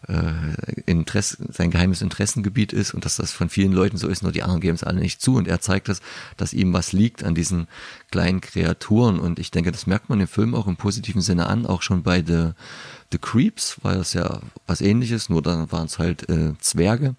äh, 0.06 0.80
Interesse, 0.86 1.38
sein 1.50 1.70
geheimes 1.70 2.02
Interessengebiet 2.02 2.72
ist 2.72 2.94
und 2.94 3.04
dass 3.04 3.16
das 3.16 3.32
von 3.32 3.48
vielen 3.48 3.72
Leuten 3.72 3.96
so 3.96 4.08
ist, 4.08 4.22
nur 4.22 4.32
die 4.32 4.42
anderen 4.42 4.60
geben 4.60 4.76
es 4.76 4.84
alle 4.84 5.00
nicht 5.00 5.20
zu. 5.20 5.34
Und 5.34 5.48
er 5.48 5.60
zeigt 5.60 5.88
es, 5.88 6.00
dass 6.36 6.52
ihm 6.52 6.72
was 6.72 6.92
liegt 6.92 7.24
an 7.24 7.34
diesen 7.34 7.66
kleinen 8.10 8.40
Kreaturen. 8.40 9.18
Und 9.18 9.38
ich 9.38 9.50
denke, 9.50 9.72
das 9.72 9.86
merkt 9.86 10.08
man 10.08 10.20
im 10.20 10.28
Film 10.28 10.54
auch 10.54 10.66
im 10.66 10.76
positiven 10.76 11.20
Sinne 11.20 11.46
an, 11.46 11.66
auch 11.66 11.82
schon 11.82 12.02
bei 12.02 12.22
The, 12.24 12.50
The 13.10 13.18
Creeps 13.18 13.78
war 13.82 13.96
das 13.96 14.12
ja 14.12 14.40
was 14.66 14.80
ähnliches, 14.80 15.28
nur 15.28 15.42
dann 15.42 15.70
waren 15.72 15.86
es 15.86 15.98
halt 15.98 16.28
äh, 16.28 16.52
Zwerge, 16.60 17.16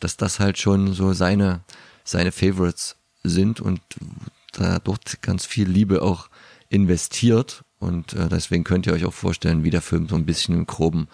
dass 0.00 0.16
das 0.16 0.38
halt 0.38 0.58
schon 0.58 0.92
so 0.94 1.12
seine, 1.12 1.60
seine 2.04 2.32
Favorites 2.32 2.96
sind 3.24 3.60
und 3.60 3.80
da 4.52 4.78
dort 4.78 5.22
ganz 5.22 5.46
viel 5.46 5.68
Liebe 5.68 6.02
auch 6.02 6.28
investiert. 6.68 7.64
Und 7.78 8.12
äh, 8.12 8.28
deswegen 8.28 8.62
könnt 8.62 8.86
ihr 8.86 8.92
euch 8.92 9.04
auch 9.04 9.12
vorstellen, 9.12 9.64
wie 9.64 9.70
der 9.70 9.82
Film 9.82 10.08
so 10.08 10.14
ein 10.14 10.24
bisschen 10.24 10.54
im 10.54 10.66
Groben 10.66 11.08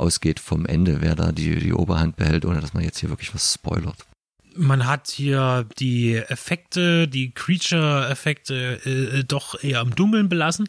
ausgeht 0.00 0.40
vom 0.40 0.66
Ende, 0.66 1.00
wer 1.00 1.14
da 1.14 1.32
die, 1.32 1.56
die 1.56 1.72
Oberhand 1.72 2.16
behält, 2.16 2.44
ohne 2.44 2.60
dass 2.60 2.74
man 2.74 2.84
jetzt 2.84 2.98
hier 2.98 3.08
wirklich 3.08 3.34
was 3.34 3.54
spoilert. 3.54 4.06
Man 4.54 4.86
hat 4.86 5.08
hier 5.08 5.66
die 5.78 6.16
Effekte, 6.16 7.08
die 7.08 7.32
Creature-Effekte 7.32 8.80
äh, 8.84 9.20
äh 9.20 9.24
doch 9.24 9.62
eher 9.62 9.80
am 9.80 9.94
Dunkeln 9.94 10.28
belassen 10.28 10.68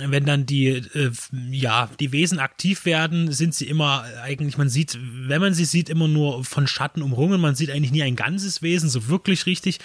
wenn 0.00 0.24
dann 0.24 0.46
die, 0.46 0.68
äh, 0.68 1.10
ja, 1.50 1.90
die 2.00 2.12
Wesen 2.12 2.38
aktiv 2.38 2.86
werden, 2.86 3.30
sind 3.30 3.54
sie 3.54 3.66
immer 3.66 4.04
eigentlich, 4.22 4.56
man 4.56 4.70
sieht, 4.70 4.98
wenn 5.00 5.40
man 5.40 5.52
sie 5.52 5.66
sieht, 5.66 5.90
immer 5.90 6.08
nur 6.08 6.44
von 6.44 6.66
Schatten 6.66 7.02
umrungen. 7.02 7.40
Man 7.40 7.54
sieht 7.54 7.70
eigentlich 7.70 7.92
nie 7.92 8.02
ein 8.02 8.16
ganzes 8.16 8.62
Wesen, 8.62 8.88
so 8.88 9.08
wirklich 9.08 9.44
richtig. 9.44 9.80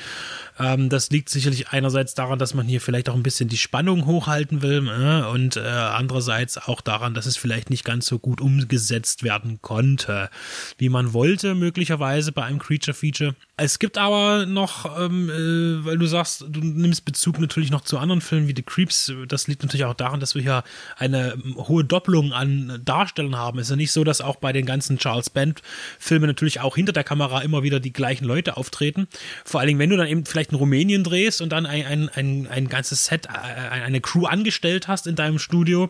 Ähm, 0.59 0.89
das 0.89 1.09
liegt 1.09 1.29
sicherlich 1.29 1.69
einerseits 1.69 2.13
daran, 2.13 2.39
dass 2.39 2.53
man 2.53 2.67
hier 2.67 2.79
vielleicht 2.79 3.09
auch 3.09 3.15
ein 3.15 3.23
bisschen 3.23 3.49
die 3.49 3.57
Spannung 3.57 4.05
hochhalten 4.05 4.61
will 4.61 4.87
äh, 4.87 5.27
und 5.27 5.57
äh, 5.57 5.61
andererseits 5.61 6.57
auch 6.57 6.79
daran, 6.79 7.13
dass 7.13 7.25
es 7.25 7.35
vielleicht 7.35 7.69
nicht 7.69 7.83
ganz 7.83 8.05
so 8.05 8.17
gut 8.17 8.39
umgesetzt 8.39 9.23
werden 9.23 9.59
konnte, 9.61 10.29
wie 10.77 10.89
man 10.89 11.11
wollte, 11.11 11.53
möglicherweise 11.53 12.31
bei 12.31 12.43
einem 12.43 12.59
Creature-Feature. 12.59 13.35
Es 13.59 13.79
gibt 13.79 13.97
aber 13.97 14.45
noch, 14.45 14.99
ähm, 14.99 15.31
äh, 15.31 15.83
weil 15.83 15.97
du 15.97 16.05
sagst, 16.05 16.45
du 16.47 16.59
nimmst 16.59 17.05
Bezug 17.05 17.39
natürlich 17.39 17.71
noch 17.71 17.81
zu 17.81 17.97
anderen 17.97 18.21
Filmen 18.21 18.47
wie 18.47 18.53
The 18.55 18.61
Creeps. 18.61 19.11
Das 19.27 19.47
liegt 19.47 19.63
natürlich 19.63 19.85
auch 19.85 19.95
daran, 19.95 20.19
dass 20.19 20.35
wir 20.35 20.43
hier 20.43 20.63
eine 20.95 21.33
ähm, 21.33 21.55
hohe 21.57 21.83
Doppelung 21.83 22.33
an 22.33 22.79
Darstellern 22.85 23.35
haben. 23.35 23.57
Es 23.57 23.65
ist 23.65 23.69
ja 23.71 23.75
nicht 23.75 23.91
so, 23.91 24.03
dass 24.03 24.21
auch 24.21 24.35
bei 24.35 24.53
den 24.53 24.67
ganzen 24.67 24.99
Charles 24.99 25.31
Band-Filmen 25.31 26.27
natürlich 26.27 26.59
auch 26.59 26.75
hinter 26.75 26.93
der 26.93 27.03
Kamera 27.03 27.41
immer 27.41 27.63
wieder 27.63 27.79
die 27.79 27.91
gleichen 27.91 28.25
Leute 28.25 28.57
auftreten. 28.57 29.07
Vor 29.43 29.59
allen 29.59 29.69
Dingen, 29.69 29.79
wenn 29.79 29.89
du 29.89 29.97
dann 29.97 30.07
eben 30.07 30.23
vielleicht 30.27 30.51
in 30.51 30.57
Rumänien 30.57 31.03
drehst 31.03 31.41
und 31.41 31.49
dann 31.49 31.65
ein, 31.65 31.83
ein, 31.83 32.09
ein, 32.09 32.47
ein 32.47 32.67
ganzes 32.69 33.05
Set, 33.05 33.25
äh, 33.25 33.29
eine 33.29 34.01
Crew 34.01 34.27
angestellt 34.27 34.87
hast 34.87 35.07
in 35.07 35.15
deinem 35.15 35.39
Studio, 35.39 35.89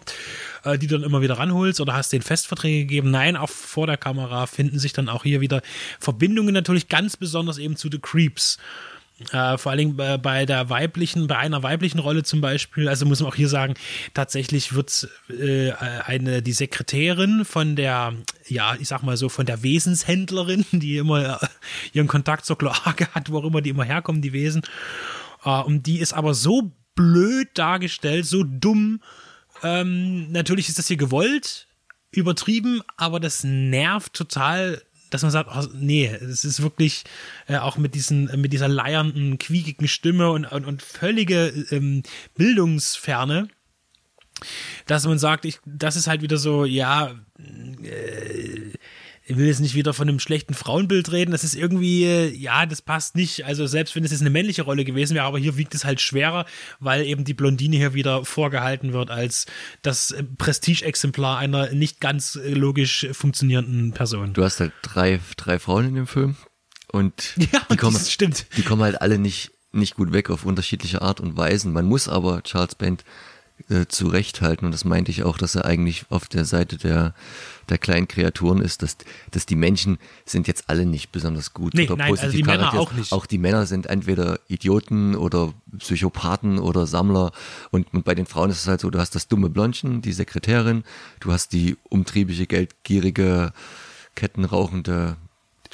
äh, 0.63 0.77
die 0.77 0.87
du 0.87 0.97
dann 0.97 1.03
immer 1.03 1.21
wieder 1.21 1.37
ranholst 1.37 1.81
oder 1.81 1.95
hast 1.95 2.13
den 2.13 2.21
Festverträge 2.21 2.85
gegeben. 2.85 3.11
Nein, 3.11 3.35
auch 3.35 3.49
vor 3.49 3.87
der 3.87 3.97
Kamera 3.97 4.47
finden 4.47 4.79
sich 4.79 4.93
dann 4.93 5.09
auch 5.09 5.23
hier 5.23 5.41
wieder 5.41 5.61
Verbindungen 5.99 6.53
natürlich 6.53 6.87
ganz 6.87 7.17
besonders 7.17 7.56
eben 7.57 7.75
zu 7.75 7.89
The 7.91 7.99
Creeps. 7.99 8.57
Äh, 9.31 9.57
vor 9.57 9.71
allen 9.71 9.79
Dingen 9.79 9.95
bei, 9.95 10.17
bei, 10.17 10.45
der 10.45 10.69
weiblichen, 10.69 11.25
bei 11.25 11.37
einer 11.37 11.63
weiblichen 11.63 11.97
Rolle 11.97 12.21
zum 12.21 12.39
Beispiel, 12.39 12.87
also 12.87 13.05
muss 13.07 13.19
man 13.19 13.31
auch 13.31 13.35
hier 13.35 13.49
sagen, 13.49 13.73
tatsächlich 14.13 14.75
wird 14.75 15.09
äh, 15.29 15.71
eine, 15.71 16.43
die 16.43 16.53
Sekretärin 16.53 17.43
von 17.43 17.75
der, 17.75 18.13
ja, 18.47 18.75
ich 18.79 18.87
sag 18.87 19.01
mal 19.01 19.17
so, 19.17 19.27
von 19.27 19.47
der 19.47 19.63
Wesenshändlerin, 19.63 20.65
die 20.71 20.97
immer 20.97 21.41
äh, 21.41 21.47
ihren 21.93 22.07
Kontakt 22.07 22.45
zur 22.45 22.59
Kloake 22.59 23.07
hat, 23.15 23.31
wo 23.31 23.39
auch 23.39 23.45
immer 23.45 23.61
die 23.61 23.71
immer 23.71 23.85
herkommen, 23.85 24.21
die 24.21 24.33
Wesen, 24.33 24.61
äh, 25.43 25.61
und 25.61 25.87
die 25.87 25.97
ist 25.97 26.13
aber 26.13 26.35
so 26.35 26.71
blöd 26.93 27.49
dargestellt, 27.55 28.27
so 28.27 28.43
dumm, 28.43 29.01
ähm, 29.63 30.31
natürlich 30.31 30.69
ist 30.69 30.77
das 30.77 30.87
hier 30.87 30.97
gewollt, 30.97 31.67
übertrieben, 32.11 32.81
aber 32.97 33.19
das 33.19 33.43
nervt 33.43 34.13
total, 34.13 34.81
dass 35.09 35.21
man 35.21 35.31
sagt, 35.31 35.49
oh, 35.53 35.67
nee, 35.73 36.07
es 36.07 36.45
ist 36.45 36.61
wirklich 36.61 37.03
äh, 37.47 37.57
auch 37.57 37.77
mit 37.77 37.95
diesen, 37.95 38.25
mit 38.39 38.53
dieser 38.53 38.67
leiernden, 38.67 39.37
quiekigen 39.37 39.87
Stimme 39.87 40.31
und, 40.31 40.45
und, 40.45 40.65
und 40.65 40.81
völlige 40.81 41.47
ähm, 41.71 42.03
Bildungsferne, 42.35 43.47
dass 44.85 45.05
man 45.05 45.19
sagt, 45.19 45.45
ich, 45.45 45.59
das 45.65 45.95
ist 45.95 46.07
halt 46.07 46.21
wieder 46.21 46.37
so, 46.37 46.65
ja, 46.65 47.15
äh, 47.83 48.71
ich 49.29 49.35
will 49.35 49.45
jetzt 49.45 49.59
nicht 49.59 49.75
wieder 49.75 49.93
von 49.93 50.07
einem 50.07 50.19
schlechten 50.19 50.53
Frauenbild 50.53 51.11
reden. 51.11 51.31
Das 51.31 51.43
ist 51.43 51.53
irgendwie, 51.53 52.05
äh, 52.05 52.33
ja, 52.33 52.65
das 52.65 52.81
passt 52.81 53.17
nicht. 53.17 53.45
Also 53.45 53.67
selbst 53.67 53.93
wenn 53.95 54.05
es 54.05 54.11
jetzt 54.11 54.21
eine 54.21 54.29
männliche 54.29 54.61
Rolle 54.61 54.85
gewesen 54.85 55.15
wäre, 55.15 55.25
aber 55.25 55.37
hier 55.37 55.57
wiegt 55.57 55.75
es 55.75 55.83
halt 55.83 55.99
schwerer, 55.99 56.45
weil 56.79 57.05
eben 57.05 57.25
die 57.25 57.33
Blondine 57.33 57.75
hier 57.75 57.93
wieder 57.93 58.23
vorgehalten 58.23 58.93
wird 58.93 59.11
als 59.11 59.45
das 59.81 60.11
äh, 60.11 60.23
Prestige-Exemplar 60.23 61.37
einer 61.39 61.71
nicht 61.73 61.99
ganz 61.99 62.37
äh, 62.37 62.53
logisch 62.53 63.05
funktionierenden 63.11 63.91
Person. 63.91 64.31
Du 64.31 64.45
hast 64.45 64.61
halt 64.61 64.71
drei, 64.81 65.19
drei 65.35 65.59
Frauen 65.59 65.89
in 65.89 65.95
dem 65.95 66.07
Film 66.07 66.37
und 66.89 67.33
ja, 67.51 67.61
die 67.69 67.75
kommen, 67.75 67.99
stimmt. 67.99 68.45
die 68.55 68.61
kommen 68.61 68.81
halt 68.81 69.01
alle 69.01 69.19
nicht, 69.19 69.51
nicht 69.73 69.95
gut 69.95 70.13
weg 70.13 70.29
auf 70.29 70.45
unterschiedliche 70.45 71.01
Art 71.01 71.19
und 71.19 71.35
Weisen. 71.35 71.73
Man 71.73 71.85
muss 71.85 72.07
aber 72.07 72.43
Charles 72.43 72.75
Band 72.75 73.03
äh, 73.69 73.85
zurechthalten. 73.87 74.65
Und 74.65 74.71
das 74.71 74.85
meinte 74.85 75.11
ich 75.11 75.23
auch, 75.23 75.37
dass 75.37 75.55
er 75.55 75.65
eigentlich 75.65 76.05
auf 76.09 76.27
der 76.27 76.45
Seite 76.45 76.77
der, 76.77 77.13
der 77.69 77.77
kleinen 77.77 78.07
Kreaturen 78.07 78.61
ist, 78.61 78.81
dass, 78.81 78.97
dass 79.31 79.45
die 79.45 79.55
Menschen 79.55 79.97
sind 80.25 80.47
jetzt 80.47 80.69
alle 80.69 80.85
nicht 80.85 81.11
besonders 81.11 81.53
gut 81.53 81.73
nee, 81.73 81.85
oder 81.85 81.97
nein, 81.97 82.09
positiv 82.09 82.25
also 82.25 82.37
die 82.37 82.43
Männer 82.43 82.73
auch 82.73 82.93
nicht. 82.93 83.11
Auch 83.11 83.25
die 83.25 83.37
Männer 83.37 83.65
sind 83.65 83.87
entweder 83.87 84.39
Idioten 84.47 85.15
oder 85.15 85.53
Psychopathen 85.77 86.59
oder 86.59 86.87
Sammler. 86.87 87.31
Und, 87.71 87.93
und 87.93 88.05
bei 88.05 88.15
den 88.15 88.25
Frauen 88.25 88.49
ist 88.49 88.61
es 88.61 88.67
halt 88.67 88.81
so, 88.81 88.89
du 88.89 88.99
hast 88.99 89.15
das 89.15 89.27
dumme 89.27 89.49
Blondchen, 89.49 90.01
die 90.01 90.13
Sekretärin, 90.13 90.83
du 91.19 91.31
hast 91.31 91.51
die 91.53 91.77
umtriebige, 91.89 92.45
geldgierige, 92.45 93.53
kettenrauchende 94.15 95.17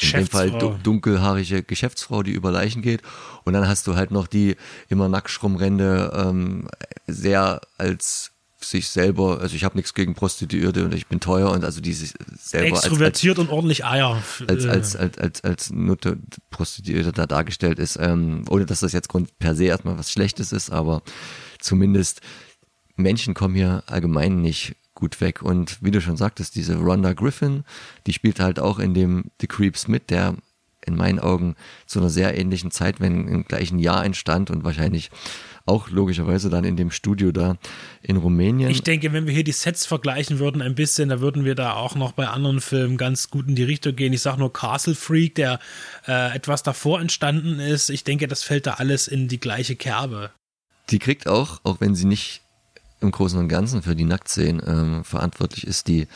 in 0.02 0.12
dem 0.12 0.28
Fall 0.28 0.52
dunkelhaarige 0.84 1.64
Geschäftsfrau, 1.64 2.24
die 2.24 2.32
über 2.32 2.52
Leichen 2.52 2.82
geht. 2.82 3.02
Und 3.44 3.54
dann 3.54 3.68
hast 3.68 3.88
du 3.88 3.96
halt 3.96 4.12
noch 4.12 4.28
die 4.28 4.56
immer 4.90 5.10
nackt 5.10 5.42
rumrennende, 5.44 6.12
ähm, 6.16 6.68
sehr 7.08 7.62
als 7.78 8.34
sich 8.64 8.88
selber, 8.88 9.42
also 9.42 9.56
ich 9.56 9.64
habe 9.64 9.78
nichts 9.78 9.94
gegen 9.94 10.14
Prostituierte 10.16 10.86
und 10.86 10.94
ich 10.94 11.08
bin 11.08 11.20
teuer 11.20 11.52
und 11.52 11.66
also 11.66 11.82
die 11.82 11.94
sich 11.94 12.14
selber 12.38 12.78
extrovertiert 12.78 13.38
als, 13.38 13.40
als, 13.40 13.50
und 13.50 13.56
ordentlich 13.56 13.86
Eier 13.86 14.24
als 14.48 14.66
als 14.66 14.96
als 14.96 15.18
als 15.18 15.44
als 15.44 15.70
Nutte 15.72 16.18
Prostituierte 16.50 17.12
da 17.12 17.26
dargestellt 17.26 17.80
ist, 17.80 17.98
ähm, 18.00 18.46
ohne 18.50 18.66
dass 18.66 18.80
das 18.80 18.94
jetzt 18.94 19.10
Grund 19.10 19.38
per 19.40 19.56
se 19.56 19.66
erstmal 19.66 19.98
was 19.98 20.12
Schlechtes 20.12 20.52
ist, 20.52 20.70
aber 20.72 21.02
zumindest 21.60 22.22
Menschen 22.96 23.34
kommen 23.34 23.56
hier 23.56 23.84
allgemein 23.88 24.42
nicht 24.42 24.76
gut 24.96 25.22
weg. 25.22 25.42
Und 25.42 25.78
wie 25.82 25.92
du 25.92 26.02
schon 26.02 26.18
sagtest, 26.18 26.56
diese 26.56 26.76
Rhonda 26.76 27.14
Griffin, 27.14 27.64
die 28.08 28.14
spielt 28.14 28.40
halt 28.40 28.60
auch 28.60 28.80
in 28.80 28.94
dem 28.94 29.26
The 29.42 29.48
Creeps 29.48 29.88
mit, 29.88 30.10
der 30.10 30.36
in 30.86 30.96
meinen 30.96 31.20
Augen 31.20 31.56
zu 31.86 32.00
einer 32.00 32.10
sehr 32.10 32.38
ähnlichen 32.38 32.72
Zeit, 32.72 33.00
wenn 33.00 33.28
im 33.28 33.46
gleichen 33.46 33.80
Jahr 33.80 34.06
entstand 34.06 34.52
und 34.52 34.64
wahrscheinlich 34.64 35.12
auch 35.66 35.90
logischerweise 35.90 36.50
dann 36.50 36.66
in 36.66 36.76
dem 36.76 36.92
Studio 36.92 37.32
da 37.32 37.56
in 38.02 38.18
Rumänien. 38.18 38.70
Ich 38.70 38.84
denke, 38.84 39.14
wenn 39.14 39.26
wir 39.26 39.34
hier 39.34 39.46
die 39.46 39.54
Sets 39.54 39.86
vergleichen 39.86 40.40
würden 40.40 40.62
ein 40.62 40.76
bisschen, 40.76 41.10
da 41.10 41.22
würden 41.22 41.46
wir 41.46 41.56
da 41.56 41.74
auch 41.76 41.96
noch 41.96 42.12
bei 42.12 42.28
anderen 42.28 42.60
Filmen 42.60 42.98
ganz 42.98 43.30
gut 43.30 43.48
in 43.48 43.56
die 43.56 43.64
Richtung 43.64 43.96
gehen. 43.96 44.12
Ich 44.12 44.22
sage 44.22 44.40
nur 44.40 44.52
Castle 44.52 44.96
Freak, 44.96 45.36
der 45.36 45.60
äh, 46.06 46.36
etwas 46.36 46.64
davor 46.64 47.00
entstanden 47.00 47.60
ist. 47.60 47.90
Ich 47.90 48.04
denke, 48.04 48.28
das 48.28 48.44
fällt 48.44 48.68
da 48.68 48.74
alles 48.74 49.08
in 49.08 49.30
die 49.30 49.40
gleiche 49.40 49.78
Kerbe. 49.78 50.32
Die 50.90 51.00
kriegt 51.00 51.28
auch, 51.28 51.62
auch 51.64 51.80
wenn 51.80 51.96
sie 51.96 52.06
nicht 52.06 52.43
im 53.04 53.12
Großen 53.12 53.38
und 53.38 53.48
Ganzen 53.48 53.82
für 53.84 53.96
die 53.96 54.06
Nacktszenen 54.06 54.62
ähm, 54.66 55.04
verantwortlich 55.04 55.68
ist, 55.68 55.88
die 55.88 56.08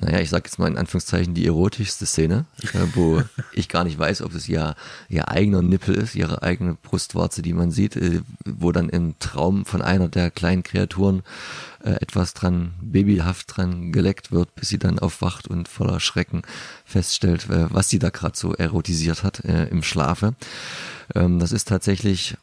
naja, 0.00 0.20
ich 0.20 0.30
sag 0.30 0.44
jetzt 0.44 0.60
mal 0.60 0.68
in 0.68 0.78
Anführungszeichen 0.78 1.34
die 1.34 1.46
erotischste 1.46 2.06
Szene, 2.06 2.44
äh, 2.72 2.86
wo 2.94 3.20
ich 3.52 3.68
gar 3.68 3.82
nicht 3.82 3.98
weiß, 3.98 4.22
ob 4.22 4.32
es 4.32 4.48
ihr, 4.48 4.76
ihr 5.08 5.28
eigener 5.28 5.60
Nippel 5.60 5.96
ist, 5.96 6.14
ihre 6.14 6.42
eigene 6.42 6.74
Brustwarze, 6.74 7.42
die 7.42 7.52
man 7.52 7.72
sieht, 7.72 7.96
äh, 7.96 8.22
wo 8.44 8.70
dann 8.70 8.88
im 8.88 9.18
Traum 9.18 9.64
von 9.64 9.82
einer 9.82 10.08
der 10.08 10.30
kleinen 10.30 10.62
Kreaturen 10.62 11.24
äh, 11.82 11.94
etwas 11.94 12.32
dran, 12.32 12.74
babyhaft 12.80 13.56
dran 13.56 13.90
geleckt 13.90 14.30
wird, 14.30 14.54
bis 14.54 14.68
sie 14.68 14.78
dann 14.78 15.00
aufwacht 15.00 15.48
und 15.48 15.66
voller 15.66 15.98
Schrecken 15.98 16.42
feststellt, 16.84 17.50
äh, 17.50 17.66
was 17.70 17.88
sie 17.88 17.98
da 17.98 18.10
gerade 18.10 18.38
so 18.38 18.54
erotisiert 18.54 19.24
hat 19.24 19.44
äh, 19.44 19.66
im 19.66 19.82
Schlafe. 19.82 20.36
Ähm, 21.16 21.40
das 21.40 21.50
ist 21.50 21.66
tatsächlich 21.66 22.36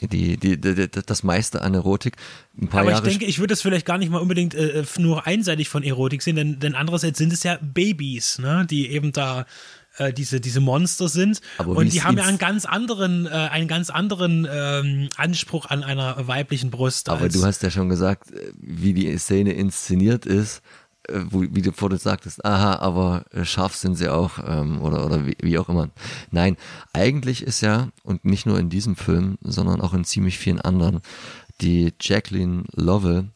die, 0.00 0.36
die, 0.36 0.60
die, 0.60 0.88
das 0.88 1.22
meiste 1.22 1.62
an 1.62 1.74
Erotik. 1.74 2.16
Ein 2.60 2.68
paar 2.68 2.80
Aber 2.80 2.90
Jahre 2.90 3.06
ich 3.06 3.12
denke, 3.12 3.26
ich 3.26 3.38
würde 3.38 3.54
es 3.54 3.62
vielleicht 3.62 3.86
gar 3.86 3.98
nicht 3.98 4.10
mal 4.10 4.20
unbedingt 4.20 4.54
äh, 4.54 4.84
nur 4.98 5.26
einseitig 5.26 5.68
von 5.68 5.82
Erotik 5.82 6.22
sehen, 6.22 6.36
denn, 6.36 6.58
denn 6.58 6.74
andererseits 6.74 7.18
sind 7.18 7.32
es 7.32 7.42
ja 7.42 7.58
Babys, 7.62 8.38
ne, 8.38 8.66
die 8.68 8.90
eben 8.90 9.12
da 9.12 9.46
äh, 9.98 10.12
diese, 10.12 10.40
diese 10.40 10.60
Monster 10.60 11.08
sind. 11.08 11.40
Aber 11.58 11.76
und 11.76 11.92
die 11.92 12.02
haben 12.02 12.18
ja 12.18 12.24
einen 12.24 12.38
ganz 12.38 12.64
anderen, 12.64 13.26
äh, 13.26 13.30
einen 13.30 13.68
ganz 13.68 13.90
anderen 13.90 14.46
ähm, 14.50 15.08
Anspruch 15.16 15.66
an 15.66 15.84
einer 15.84 16.26
weiblichen 16.26 16.70
Brust. 16.70 17.08
Aber 17.08 17.28
du 17.28 17.44
hast 17.44 17.62
ja 17.62 17.70
schon 17.70 17.88
gesagt, 17.88 18.32
äh, 18.32 18.52
wie 18.56 18.94
die 18.94 19.16
Szene 19.18 19.52
inszeniert 19.52 20.26
ist 20.26 20.58
äh, 20.58 20.83
wo, 21.30 21.42
wie 21.42 21.62
du 21.62 21.72
vorhin 21.72 21.98
sagtest, 21.98 22.44
aha, 22.44 22.76
aber 22.76 23.24
äh, 23.32 23.44
scharf 23.44 23.76
sind 23.76 23.96
sie 23.96 24.08
auch 24.08 24.38
ähm, 24.46 24.80
oder, 24.80 25.04
oder 25.04 25.26
wie, 25.26 25.36
wie 25.40 25.58
auch 25.58 25.68
immer. 25.68 25.90
Nein, 26.30 26.56
eigentlich 26.92 27.42
ist 27.42 27.60
ja, 27.60 27.88
und 28.02 28.24
nicht 28.24 28.46
nur 28.46 28.58
in 28.58 28.70
diesem 28.70 28.96
Film, 28.96 29.38
sondern 29.42 29.80
auch 29.80 29.94
in 29.94 30.04
ziemlich 30.04 30.38
vielen 30.38 30.60
anderen, 30.60 31.00
die 31.60 31.92
Jacqueline 32.00 32.64
Lovell 32.72 33.28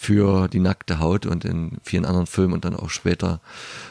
für 0.00 0.46
die 0.46 0.60
nackte 0.60 1.00
Haut 1.00 1.26
und 1.26 1.44
in 1.44 1.78
vielen 1.82 2.04
anderen 2.04 2.28
Filmen 2.28 2.54
und 2.54 2.64
dann 2.64 2.76
auch 2.76 2.88
später 2.88 3.40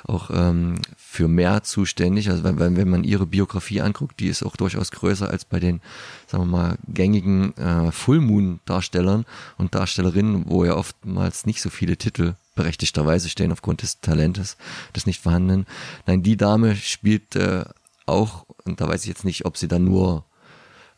auch 0.05 0.29
ähm, 0.33 0.75
für 0.95 1.27
mehr 1.27 1.63
zuständig. 1.63 2.29
Also 2.29 2.45
wenn, 2.45 2.77
wenn 2.77 2.89
man 2.89 3.03
ihre 3.03 3.25
Biografie 3.25 3.81
anguckt, 3.81 4.21
die 4.21 4.29
ist 4.29 4.41
auch 4.41 4.55
durchaus 4.55 4.91
größer 4.91 5.29
als 5.29 5.43
bei 5.43 5.59
den, 5.59 5.81
sagen 6.25 6.43
wir 6.43 6.57
mal, 6.57 6.77
gängigen 6.87 7.57
äh, 7.57 7.91
Full 7.91 8.21
Moon 8.21 8.61
Darstellern 8.63 9.25
und 9.57 9.75
Darstellerinnen, 9.75 10.45
wo 10.47 10.63
ja 10.63 10.75
oftmals 10.75 11.45
nicht 11.45 11.61
so 11.61 11.69
viele 11.69 11.97
Titel 11.97 12.35
berechtigterweise 12.57 13.29
stehen 13.29 13.53
aufgrund 13.53 13.81
des 13.81 14.01
Talentes, 14.01 14.57
des 14.95 15.05
nicht 15.05 15.21
vorhandenen. 15.21 15.65
Nein, 16.05 16.23
die 16.23 16.35
Dame 16.35 16.75
spielt 16.75 17.37
äh, 17.37 17.63
auch, 18.05 18.45
und 18.65 18.81
da 18.81 18.87
weiß 18.87 19.03
ich 19.03 19.07
jetzt 19.07 19.23
nicht, 19.23 19.45
ob 19.45 19.55
sie 19.55 19.69
dann 19.69 19.85
nur 19.85 20.25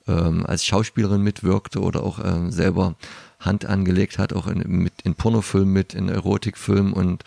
ähm, 0.07 0.45
als 0.45 0.65
Schauspielerin 0.65 1.21
mitwirkte 1.21 1.81
oder 1.81 2.01
auch 2.01 2.19
ähm, 2.23 2.51
selber 2.51 2.95
Hand 3.39 3.65
angelegt 3.65 4.17
hat, 4.17 4.33
auch 4.33 4.47
in, 4.47 4.59
mit, 4.67 4.93
in 5.03 5.15
Pornofilmen 5.15 5.71
mit, 5.71 5.93
in 5.93 6.09
Erotikfilmen 6.09 6.91
und 6.91 7.23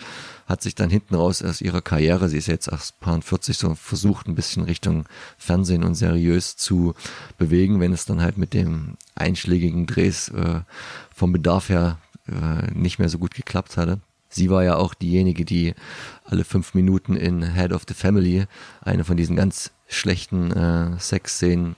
hat 0.46 0.60
sich 0.60 0.74
dann 0.74 0.90
hinten 0.90 1.14
raus 1.14 1.42
aus 1.42 1.62
ihrer 1.62 1.80
Karriere, 1.80 2.28
sie 2.28 2.36
ist 2.36 2.48
jetzt 2.48 2.68
erst 2.68 3.00
paar 3.00 3.22
40, 3.22 3.56
so 3.56 3.74
versucht 3.74 4.28
ein 4.28 4.34
bisschen 4.34 4.64
Richtung 4.64 5.06
Fernsehen 5.38 5.84
und 5.84 5.94
seriös 5.94 6.56
zu 6.56 6.94
bewegen, 7.38 7.80
wenn 7.80 7.92
es 7.92 8.04
dann 8.04 8.20
halt 8.20 8.36
mit 8.36 8.52
dem 8.52 8.96
einschlägigen 9.14 9.86
Drehs 9.86 10.28
äh, 10.28 10.60
vom 11.14 11.32
Bedarf 11.32 11.70
her 11.70 11.98
äh, 12.28 12.70
nicht 12.74 12.98
mehr 12.98 13.08
so 13.08 13.18
gut 13.18 13.34
geklappt 13.34 13.78
hatte. 13.78 14.00
Sie 14.32 14.50
war 14.50 14.64
ja 14.64 14.76
auch 14.76 14.94
diejenige, 14.94 15.44
die 15.44 15.74
alle 16.24 16.44
fünf 16.44 16.74
Minuten 16.74 17.16
in 17.16 17.54
Head 17.54 17.72
of 17.72 17.82
the 17.86 17.94
Family 17.94 18.46
eine 18.80 19.04
von 19.04 19.16
diesen 19.16 19.36
ganz 19.36 19.70
schlechten 19.86 20.50
äh, 20.52 20.98
Sexszenen 20.98 21.76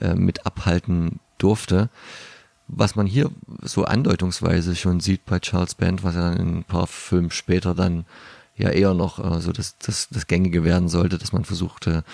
äh, 0.00 0.14
mit 0.14 0.46
abhalten 0.46 1.18
durfte. 1.38 1.90
Was 2.68 2.94
man 2.94 3.06
hier 3.06 3.30
so 3.62 3.84
andeutungsweise 3.84 4.76
schon 4.76 5.00
sieht 5.00 5.24
bei 5.24 5.40
Charles 5.40 5.74
Band, 5.74 6.04
was 6.04 6.14
ja 6.14 6.32
in 6.32 6.58
ein 6.58 6.64
paar 6.64 6.86
Filmen 6.86 7.30
später 7.30 7.74
dann 7.74 8.04
ja 8.56 8.70
eher 8.70 8.94
noch 8.94 9.18
äh, 9.18 9.40
so 9.40 9.52
das, 9.52 9.76
das, 9.78 10.08
das 10.08 10.26
Gängige 10.28 10.64
werden 10.64 10.88
sollte, 10.88 11.18
dass 11.18 11.32
man 11.32 11.44
versuchte, 11.44 12.04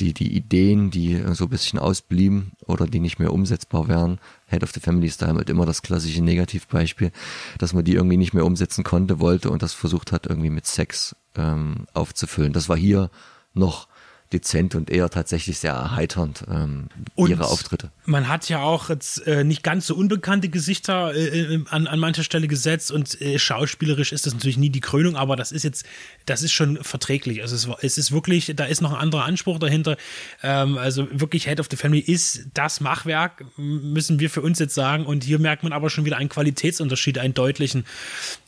die, 0.00 0.12
die 0.12 0.36
Ideen, 0.36 0.90
die 0.90 1.22
so 1.32 1.44
ein 1.44 1.50
bisschen 1.50 1.78
ausblieben 1.78 2.52
oder 2.66 2.86
die 2.86 3.00
nicht 3.00 3.18
mehr 3.18 3.32
umsetzbar 3.32 3.88
wären. 3.88 4.18
Head 4.46 4.62
of 4.62 4.72
the 4.72 4.80
Family 4.80 5.06
ist 5.06 5.22
da 5.22 5.28
halt 5.28 5.50
immer 5.50 5.66
das 5.66 5.82
klassische 5.82 6.22
Negativbeispiel, 6.22 7.12
dass 7.58 7.72
man 7.72 7.84
die 7.84 7.94
irgendwie 7.94 8.16
nicht 8.16 8.34
mehr 8.34 8.46
umsetzen 8.46 8.84
konnte, 8.84 9.20
wollte 9.20 9.50
und 9.50 9.62
das 9.62 9.74
versucht 9.74 10.12
hat, 10.12 10.26
irgendwie 10.26 10.50
mit 10.50 10.66
Sex 10.66 11.16
ähm, 11.36 11.86
aufzufüllen. 11.94 12.52
Das 12.52 12.68
war 12.68 12.76
hier 12.76 13.10
noch 13.54 13.88
dezent 14.32 14.74
und 14.74 14.90
eher 14.90 15.08
tatsächlich 15.08 15.58
sehr 15.58 15.72
erheiternd, 15.72 16.44
ähm, 16.50 16.88
ihre 17.16 17.46
Auftritte. 17.46 17.90
Man 18.04 18.28
hat 18.28 18.48
ja 18.48 18.60
auch 18.60 18.90
jetzt 18.90 19.26
äh, 19.26 19.42
nicht 19.42 19.62
ganz 19.62 19.86
so 19.86 19.94
unbekannte 19.94 20.48
Gesichter 20.48 21.14
äh, 21.14 21.54
äh, 21.54 21.64
an, 21.70 21.86
an 21.86 21.98
mancher 21.98 22.22
Stelle 22.22 22.46
gesetzt 22.46 22.92
und 22.92 23.20
äh, 23.20 23.38
schauspielerisch 23.38 24.12
ist 24.12 24.26
das 24.26 24.34
natürlich 24.34 24.58
nie 24.58 24.70
die 24.70 24.80
Krönung, 24.80 25.16
aber 25.16 25.36
das 25.36 25.50
ist 25.50 25.62
jetzt, 25.62 25.86
das 26.26 26.42
ist 26.42 26.52
schon 26.52 26.82
verträglich. 26.82 27.40
Also 27.42 27.56
es, 27.56 27.68
es 27.82 27.98
ist 27.98 28.12
wirklich, 28.12 28.52
da 28.54 28.64
ist 28.64 28.82
noch 28.82 28.92
ein 28.92 29.00
anderer 29.00 29.24
Anspruch 29.24 29.58
dahinter. 29.58 29.96
Ähm, 30.42 30.76
also 30.76 31.08
wirklich 31.10 31.46
Head 31.46 31.60
of 31.60 31.68
the 31.70 31.76
Family 31.76 32.00
ist 32.00 32.46
das 32.54 32.80
Machwerk, 32.80 33.44
müssen 33.56 34.20
wir 34.20 34.28
für 34.28 34.42
uns 34.42 34.58
jetzt 34.58 34.74
sagen. 34.74 35.06
Und 35.06 35.24
hier 35.24 35.38
merkt 35.38 35.62
man 35.62 35.72
aber 35.72 35.88
schon 35.88 36.04
wieder 36.04 36.18
einen 36.18 36.28
Qualitätsunterschied, 36.28 37.18
einen 37.18 37.34
deutlichen 37.34 37.86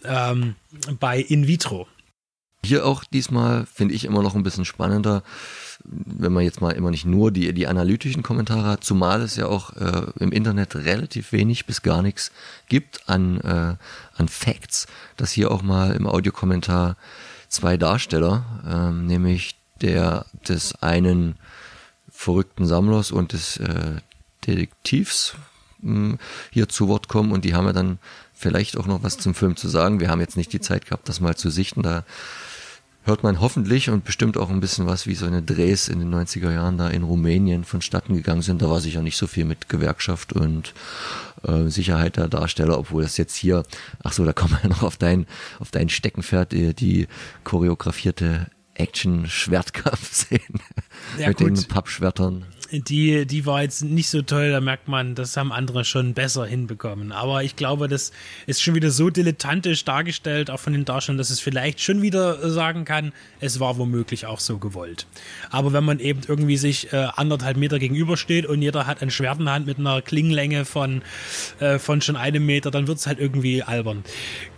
ähm, 0.04 0.56
bei 0.98 1.20
In 1.20 1.46
Vitro. 1.46 1.88
Hier 2.64 2.84
auch 2.84 3.04
diesmal 3.04 3.66
finde 3.72 3.94
ich 3.94 4.04
immer 4.04 4.22
noch 4.22 4.34
ein 4.34 4.42
bisschen 4.42 4.66
spannender 4.66 5.22
wenn 5.84 6.32
man 6.32 6.44
jetzt 6.44 6.60
mal 6.60 6.72
immer 6.72 6.90
nicht 6.90 7.06
nur 7.06 7.30
die, 7.30 7.52
die 7.52 7.66
analytischen 7.66 8.22
Kommentare 8.22 8.68
hat, 8.68 8.84
zumal 8.84 9.22
es 9.22 9.36
ja 9.36 9.46
auch 9.46 9.76
äh, 9.76 10.06
im 10.18 10.32
Internet 10.32 10.76
relativ 10.76 11.32
wenig 11.32 11.66
bis 11.66 11.82
gar 11.82 12.02
nichts 12.02 12.32
gibt 12.68 13.08
an, 13.08 13.40
äh, 13.40 13.76
an 14.16 14.28
Facts, 14.28 14.86
dass 15.16 15.32
hier 15.32 15.50
auch 15.50 15.62
mal 15.62 15.92
im 15.92 16.06
Audiokommentar 16.06 16.96
zwei 17.48 17.76
Darsteller, 17.76 18.44
ähm, 18.68 19.06
nämlich 19.06 19.56
der 19.80 20.26
des 20.46 20.82
einen 20.82 21.36
verrückten 22.10 22.66
Sammlers 22.66 23.10
und 23.10 23.32
des 23.32 23.56
äh, 23.56 23.96
Detektivs 24.46 25.34
mh, 25.80 25.94
hm, 25.94 26.18
hier 26.50 26.68
zu 26.68 26.88
Wort 26.88 27.08
kommen 27.08 27.32
und 27.32 27.44
die 27.44 27.54
haben 27.54 27.66
ja 27.66 27.72
dann 27.72 27.98
vielleicht 28.34 28.76
auch 28.76 28.86
noch 28.86 29.02
was 29.02 29.18
zum 29.18 29.34
Film 29.34 29.56
zu 29.56 29.68
sagen. 29.68 30.00
Wir 30.00 30.08
haben 30.08 30.20
jetzt 30.20 30.36
nicht 30.36 30.52
die 30.52 30.60
Zeit 30.60 30.86
gehabt, 30.86 31.08
das 31.08 31.20
mal 31.20 31.36
zu 31.36 31.50
sichten, 31.50 31.82
da 31.82 32.04
hört 33.04 33.22
man 33.22 33.40
hoffentlich 33.40 33.90
und 33.90 34.04
bestimmt 34.04 34.36
auch 34.36 34.50
ein 34.50 34.60
bisschen 34.60 34.86
was, 34.86 35.06
wie 35.06 35.14
so 35.14 35.26
eine 35.26 35.42
Drehs 35.42 35.88
in 35.88 36.00
den 36.00 36.14
90er 36.14 36.52
Jahren 36.52 36.78
da 36.78 36.88
in 36.88 37.02
Rumänien 37.02 37.64
vonstatten 37.64 38.14
gegangen 38.14 38.42
sind. 38.42 38.62
Da 38.62 38.70
war 38.70 38.80
sicher 38.80 39.02
nicht 39.02 39.16
so 39.16 39.26
viel 39.26 39.44
mit 39.44 39.68
Gewerkschaft 39.68 40.32
und 40.32 40.74
äh, 41.42 41.68
Sicherheit 41.68 42.16
der 42.16 42.28
Darsteller, 42.28 42.78
obwohl 42.78 43.02
das 43.02 43.16
jetzt 43.16 43.36
hier, 43.36 43.62
ach 44.02 44.12
so, 44.12 44.24
da 44.24 44.32
kommen 44.32 44.58
wir 44.62 44.68
noch 44.70 44.82
auf 44.82 44.96
dein, 44.96 45.26
auf 45.58 45.70
dein 45.70 45.88
Steckenpferd, 45.88 46.52
die, 46.52 46.74
die 46.74 47.08
choreografierte 47.44 48.48
Action-Schwertkampf-Szene 48.74 50.40
ja, 51.18 51.28
mit 51.28 51.38
gut. 51.38 51.46
den 51.48 51.68
Pappschwertern 51.68 52.46
die, 52.72 53.26
die 53.26 53.46
war 53.46 53.62
jetzt 53.62 53.82
nicht 53.82 54.08
so 54.08 54.22
toll, 54.22 54.50
da 54.50 54.60
merkt 54.60 54.88
man, 54.88 55.14
das 55.14 55.36
haben 55.36 55.52
andere 55.52 55.84
schon 55.84 56.14
besser 56.14 56.46
hinbekommen. 56.46 57.12
Aber 57.12 57.42
ich 57.42 57.56
glaube, 57.56 57.88
das 57.88 58.12
ist 58.46 58.62
schon 58.62 58.74
wieder 58.74 58.90
so 58.90 59.10
dilettantisch 59.10 59.84
dargestellt, 59.84 60.50
auch 60.50 60.60
von 60.60 60.72
den 60.72 60.84
Darstellern, 60.84 61.18
dass 61.18 61.30
es 61.30 61.40
vielleicht 61.40 61.80
schon 61.80 62.02
wieder 62.02 62.50
sagen 62.50 62.84
kann, 62.84 63.12
es 63.40 63.60
war 63.60 63.78
womöglich 63.78 64.26
auch 64.26 64.40
so 64.40 64.58
gewollt. 64.58 65.06
Aber 65.50 65.72
wenn 65.72 65.84
man 65.84 65.98
eben 65.98 66.20
irgendwie 66.26 66.56
sich 66.56 66.92
äh, 66.92 67.08
anderthalb 67.16 67.56
Meter 67.56 67.78
gegenübersteht 67.78 68.46
und 68.46 68.62
jeder 68.62 68.86
hat 68.86 69.02
ein 69.02 69.10
Schwert 69.10 69.38
in 69.38 69.46
der 69.46 69.54
Hand 69.54 69.66
mit 69.66 69.78
einer 69.78 70.02
Klingenlänge 70.02 70.64
von, 70.64 71.02
äh, 71.58 71.78
von 71.78 72.00
schon 72.00 72.16
einem 72.16 72.46
Meter, 72.46 72.70
dann 72.70 72.86
wird 72.86 72.98
es 72.98 73.06
halt 73.06 73.18
irgendwie 73.18 73.62
albern. 73.62 74.04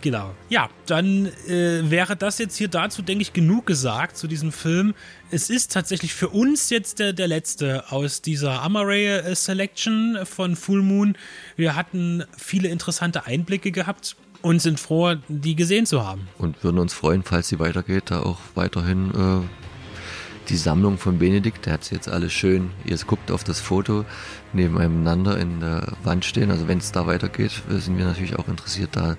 Genau. 0.01 0.33
Ja, 0.49 0.69
dann 0.85 1.27
äh, 1.47 1.89
wäre 1.89 2.15
das 2.15 2.37
jetzt 2.37 2.57
hier 2.57 2.67
dazu, 2.67 3.01
denke 3.01 3.21
ich, 3.21 3.33
genug 3.33 3.65
gesagt 3.65 4.17
zu 4.17 4.27
diesem 4.27 4.51
Film 4.51 4.93
es 5.31 5.49
ist 5.49 5.71
tatsächlich 5.71 6.13
für 6.13 6.29
uns 6.29 6.69
jetzt 6.69 6.99
der, 6.99 7.13
der 7.13 7.27
letzte 7.27 7.91
aus 7.91 8.21
dieser 8.21 8.61
Amaray 8.61 9.35
Selection 9.35 10.19
von 10.25 10.55
Full 10.55 10.81
Moon. 10.81 11.17
Wir 11.55 11.75
hatten 11.75 12.23
viele 12.37 12.69
interessante 12.69 13.25
Einblicke 13.25 13.71
gehabt 13.71 14.15
und 14.41 14.61
sind 14.61 14.79
froh, 14.79 15.15
die 15.27 15.55
gesehen 15.55 15.85
zu 15.85 16.05
haben. 16.05 16.27
Und 16.37 16.63
würden 16.63 16.77
uns 16.77 16.93
freuen, 16.93 17.23
falls 17.23 17.47
sie 17.47 17.59
weitergeht, 17.59 18.11
da 18.11 18.21
auch 18.21 18.39
weiterhin 18.55 19.11
äh, 19.11 20.49
die 20.49 20.57
Sammlung 20.57 20.97
von 20.97 21.17
Benedikt, 21.17 21.65
der 21.65 21.73
hat 21.73 21.89
jetzt 21.91 22.09
alles 22.09 22.33
schön, 22.33 22.71
ihr 22.85 22.97
guckt 23.07 23.31
auf 23.31 23.43
das 23.43 23.59
Foto 23.59 24.05
nebeneinander 24.51 25.39
in 25.39 25.61
der 25.61 25.93
Wand 26.03 26.25
stehen. 26.25 26.51
Also 26.51 26.67
wenn 26.67 26.79
es 26.79 26.91
da 26.91 27.07
weitergeht, 27.07 27.63
äh, 27.69 27.77
sind 27.77 27.97
wir 27.97 28.05
natürlich 28.05 28.35
auch 28.35 28.47
interessiert, 28.47 28.89
da 28.93 29.15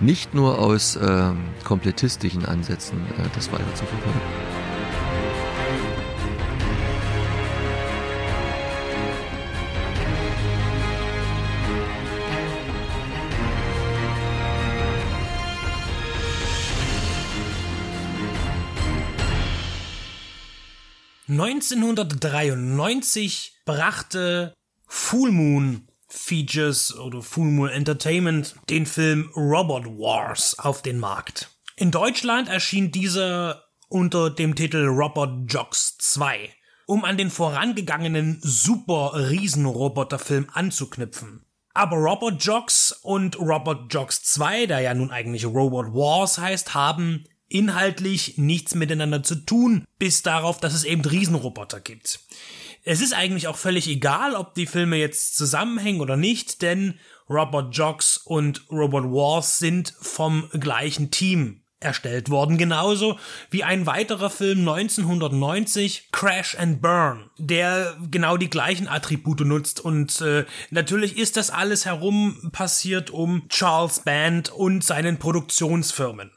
nicht 0.00 0.34
nur 0.34 0.58
aus 0.58 0.96
äh, 0.96 1.32
komplettistischen 1.64 2.44
Ansätzen 2.44 2.98
äh, 3.18 3.28
das 3.34 3.52
weiter 3.52 3.74
zu 3.74 3.84
verfolgen. 3.84 4.20
1993 21.32 23.62
brachte 23.64 24.52
Full 24.86 25.32
Moon 25.32 25.88
Features 26.06 26.94
oder 26.98 27.22
Full 27.22 27.46
Moon 27.46 27.70
Entertainment 27.70 28.54
den 28.68 28.84
Film 28.84 29.30
Robot 29.34 29.86
Wars 29.86 30.58
auf 30.58 30.82
den 30.82 30.98
Markt. 30.98 31.48
In 31.76 31.90
Deutschland 31.90 32.50
erschien 32.50 32.92
dieser 32.92 33.64
unter 33.88 34.28
dem 34.28 34.54
Titel 34.54 34.88
Robot 34.88 35.50
Jogs 35.50 35.96
2, 35.96 36.50
um 36.84 37.06
an 37.06 37.16
den 37.16 37.30
vorangegangenen 37.30 38.38
Super 38.42 39.12
Riesenroboter-Film 39.14 40.50
anzuknüpfen. 40.52 41.46
Aber 41.72 41.96
Robot 41.96 42.44
Jogs 42.44 42.92
und 43.00 43.38
Robot 43.38 43.90
Jogs 43.90 44.22
2, 44.24 44.66
der 44.66 44.80
ja 44.80 44.92
nun 44.92 45.10
eigentlich 45.10 45.46
Robot 45.46 45.94
Wars 45.94 46.36
heißt, 46.36 46.74
haben 46.74 47.24
inhaltlich 47.52 48.38
nichts 48.38 48.74
miteinander 48.74 49.22
zu 49.22 49.34
tun, 49.36 49.84
bis 49.98 50.22
darauf, 50.22 50.58
dass 50.58 50.74
es 50.74 50.84
eben 50.84 51.02
Riesenroboter 51.02 51.80
gibt. 51.80 52.20
Es 52.84 53.00
ist 53.00 53.12
eigentlich 53.12 53.46
auch 53.46 53.56
völlig 53.56 53.86
egal, 53.88 54.34
ob 54.34 54.54
die 54.54 54.66
Filme 54.66 54.96
jetzt 54.96 55.36
zusammenhängen 55.36 56.00
oder 56.00 56.16
nicht, 56.16 56.62
denn 56.62 56.98
Robot 57.30 57.76
Jogs 57.76 58.16
und 58.16 58.66
Robot 58.70 59.04
Wars 59.04 59.58
sind 59.58 59.94
vom 60.00 60.48
gleichen 60.50 61.10
Team 61.10 61.61
erstellt 61.82 62.30
worden, 62.30 62.58
genauso 62.58 63.18
wie 63.50 63.64
ein 63.64 63.86
weiterer 63.86 64.30
Film 64.30 64.60
1990, 64.60 66.08
Crash 66.12 66.56
and 66.58 66.80
Burn, 66.80 67.30
der 67.38 67.96
genau 68.10 68.36
die 68.36 68.50
gleichen 68.50 68.88
Attribute 68.88 69.40
nutzt. 69.40 69.80
Und 69.80 70.20
äh, 70.20 70.44
natürlich 70.70 71.18
ist 71.18 71.36
das 71.36 71.50
alles 71.50 71.84
herum 71.84 72.50
passiert 72.52 73.10
um 73.10 73.48
Charles 73.48 74.00
Band 74.00 74.50
und 74.50 74.84
seinen 74.84 75.18
Produktionsfirmen. 75.18 76.30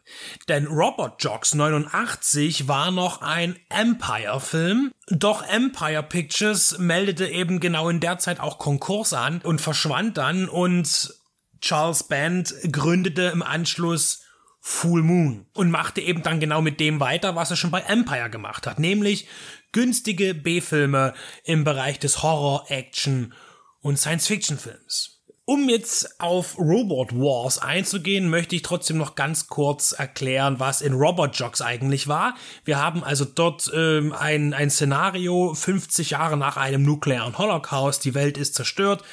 Denn 0.48 0.68
Robot 0.68 1.24
Jocks 1.24 1.54
89 1.54 2.68
war 2.68 2.92
noch 2.92 3.22
ein 3.22 3.58
Empire-Film, 3.70 4.92
doch 5.10 5.44
Empire 5.44 6.04
Pictures 6.04 6.78
meldete 6.80 7.28
eben 7.28 7.60
genau 7.60 7.90
in 7.90 8.00
der 8.00 8.18
Zeit 8.18 8.40
auch 8.40 8.58
Konkurs 8.58 9.14
an 9.14 9.42
und 9.42 9.62
verschwand 9.62 10.18
dann. 10.18 10.50
Und 10.50 11.14
Charles 11.62 12.04
Band 12.04 12.54
gründete 12.72 13.24
im 13.24 13.42
Anschluss 13.42 14.25
Full 14.68 15.04
Moon 15.04 15.46
und 15.54 15.70
machte 15.70 16.02
eben 16.02 16.24
dann 16.24 16.40
genau 16.40 16.60
mit 16.60 16.80
dem 16.80 17.00
weiter, 17.00 17.36
was 17.36 17.52
er 17.52 17.56
schon 17.56 17.70
bei 17.70 17.82
Empire 17.82 18.32
gemacht 18.32 18.66
hat, 18.66 18.80
nämlich 18.80 19.28
günstige 19.74 20.34
B-Filme 20.34 21.14
im 21.44 21.64
Bereich 21.64 22.00
des 22.00 22.24
Horror, 22.24 22.66
Action 22.70 23.36
und 23.82 24.00
Science-Fiction-Films. 24.00 25.15
Um 25.48 25.70
jetzt 25.70 26.20
auf 26.20 26.58
Robot 26.58 27.14
Wars 27.14 27.60
einzugehen, 27.60 28.32
möchte 28.32 28.56
ich 28.56 28.64
trotzdem 28.64 28.98
noch 28.98 29.14
ganz 29.14 29.46
kurz 29.46 29.92
erklären, 29.92 30.60
was 30.60 30.82
in 30.82 30.94
Robot 30.94 31.36
Jocks 31.36 31.62
eigentlich 31.62 32.08
war. 32.08 32.34
Wir 32.64 32.80
haben 32.80 33.04
also 33.04 33.26
dort 33.26 33.72
ähm, 33.72 34.12
ein, 34.12 34.56
ein 34.56 34.72
Szenario 34.72 35.54
50 35.54 36.10
Jahre 36.10 36.36
nach 36.36 36.58
einem 36.58 36.82
nuklearen 36.82 37.38
Holocaust, 37.38 38.04
die 38.06 38.16
Welt 38.16 38.40
ist 38.40 38.56
zerstört. 38.56 39.04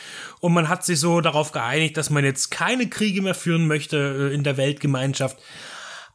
Und 0.40 0.54
man 0.54 0.70
hat 0.70 0.86
sich 0.86 0.98
so 0.98 1.20
darauf 1.20 1.52
geeinigt, 1.52 1.98
dass 1.98 2.08
man 2.08 2.24
jetzt 2.24 2.50
keine 2.50 2.88
Kriege 2.88 3.20
mehr 3.20 3.34
führen 3.34 3.66
möchte 3.66 4.30
äh, 4.30 4.34
in 4.34 4.42
der 4.42 4.56
Weltgemeinschaft, 4.56 5.36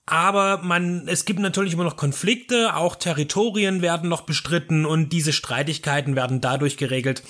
aber 0.07 0.61
man, 0.63 1.07
es 1.09 1.25
gibt 1.25 1.39
natürlich 1.39 1.73
immer 1.73 1.83
noch 1.83 1.97
Konflikte, 1.97 2.75
auch 2.75 2.95
Territorien 2.95 3.81
werden 3.81 4.09
noch 4.09 4.21
bestritten 4.21 4.85
und 4.85 5.09
diese 5.09 5.33
Streitigkeiten 5.33 6.15
werden 6.15 6.39
dadurch 6.39 6.77
geregelt, 6.77 7.23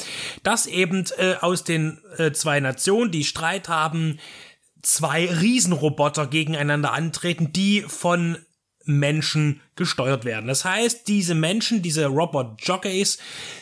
dass 0.43 0.67
eben 0.67 1.03
äh, 1.17 1.33
aus 1.41 1.63
den 1.63 1.99
äh, 2.17 2.31
zwei 2.31 2.59
Nationen, 2.59 3.09
die 3.09 3.23
Streit 3.23 3.67
haben, 3.67 4.19
zwei 4.83 5.25
Riesenroboter 5.25 6.27
gegeneinander 6.27 6.93
antreten, 6.93 7.51
die 7.51 7.81
von 7.81 8.37
Menschen 8.87 9.61
gesteuert 9.75 10.25
werden. 10.25 10.47
Das 10.47 10.65
heißt, 10.65 11.07
diese 11.07 11.35
Menschen, 11.35 11.81
diese 11.81 12.07
Robot-Jockeys, 12.07 13.19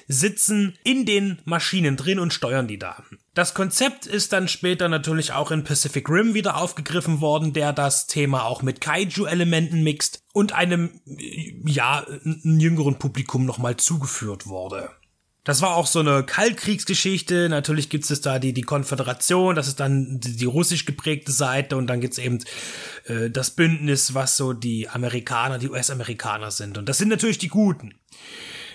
sitzen 0.08 0.78
in 0.84 1.06
den 1.06 1.40
Maschinen 1.46 1.98
drin 1.98 2.20
und 2.20 2.34
steuern 2.34 2.68
die 2.68 2.80
da. 2.80 3.04
Das 3.34 3.54
Konzept 3.54 4.06
ist 4.06 4.32
dann 4.32 4.48
später 4.48 4.88
natürlich 4.88 5.34
auch 5.34 5.52
in 5.52 5.64
Pacific 5.64 6.10
Rim 6.10 6.34
wieder 6.34 6.58
aufgegriffen 6.58 7.20
worden, 7.20 7.54
der 7.54 7.74
das 7.74 8.08
Thema 8.08 8.46
auch 8.46 8.62
mit 8.62 8.80
Kaiju-Elementen 8.80 9.84
mixt 9.84 10.24
und 10.34 10.54
einem, 10.54 11.02
ja, 11.66 12.06
jüngeren 12.24 12.98
Publikum 12.98 13.46
nochmal 13.46 13.76
zugeführt 13.78 14.48
wurde. 14.48 14.90
Das 15.46 15.62
war 15.62 15.76
auch 15.76 15.88
so 15.88 16.00
eine 16.00 16.24
Kaltkriegsgeschichte. 16.24 17.48
Natürlich 17.50 17.90
gibt 17.90 18.10
es 18.10 18.20
da 18.20 18.40
die, 18.40 18.52
die 18.52 18.64
Konföderation, 18.64 19.56
das 19.56 19.68
ist 19.68 19.80
dann 19.80 20.20
die, 20.20 20.36
die 20.36 20.46
russisch 20.46 20.86
geprägte 20.86 21.32
Seite 21.32 21.78
und 21.78 21.88
dann 21.88 22.02
gibt's 22.02 22.18
eben 22.18 22.40
äh, 23.06 23.30
das 23.30 23.52
Bündnis, 23.52 24.14
was 24.16 24.36
so 24.36 24.54
die 24.54 24.90
Amerikaner, 24.90 25.60
die 25.60 25.70
US-Amerikaner 25.70 26.52
sind. 26.52 26.78
Und 26.78 26.90
das 26.90 26.98
sind 26.98 27.10
natürlich 27.10 27.38
die 27.38 27.48
Guten 27.48 27.94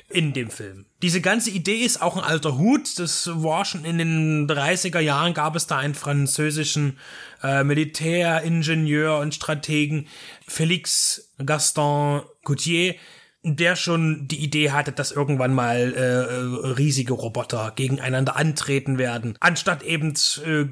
in 0.08 0.32
dem 0.32 0.50
Film. 0.50 0.86
Diese 1.02 1.20
ganze 1.20 1.50
Idee 1.50 1.78
ist 1.84 2.02
auch 2.02 2.16
ein 2.16 2.24
alter 2.24 2.56
Hut. 2.56 2.98
Das 2.98 3.28
war 3.32 3.64
schon 3.64 3.84
in 3.84 3.98
den 3.98 4.48
30er 4.48 5.00
Jahren 5.00 5.34
gab 5.34 5.56
es 5.56 5.66
da 5.66 5.78
einen 5.78 5.94
französischen 5.94 6.98
äh, 7.42 7.64
Militäringenieur 7.64 9.18
und 9.18 9.34
Strategen, 9.34 10.06
Félix 10.48 11.22
Gaston 11.44 12.22
Coutier, 12.44 12.94
der 13.42 13.76
schon 13.76 14.28
die 14.28 14.42
Idee 14.42 14.70
hatte, 14.70 14.92
dass 14.92 15.12
irgendwann 15.12 15.54
mal 15.54 15.94
äh, 15.94 16.68
äh, 16.68 16.72
riesige 16.72 17.14
Roboter 17.14 17.72
gegeneinander 17.74 18.36
antreten 18.36 18.98
werden, 18.98 19.36
anstatt 19.40 19.82
eben 19.82 20.14
äh, 20.44 20.66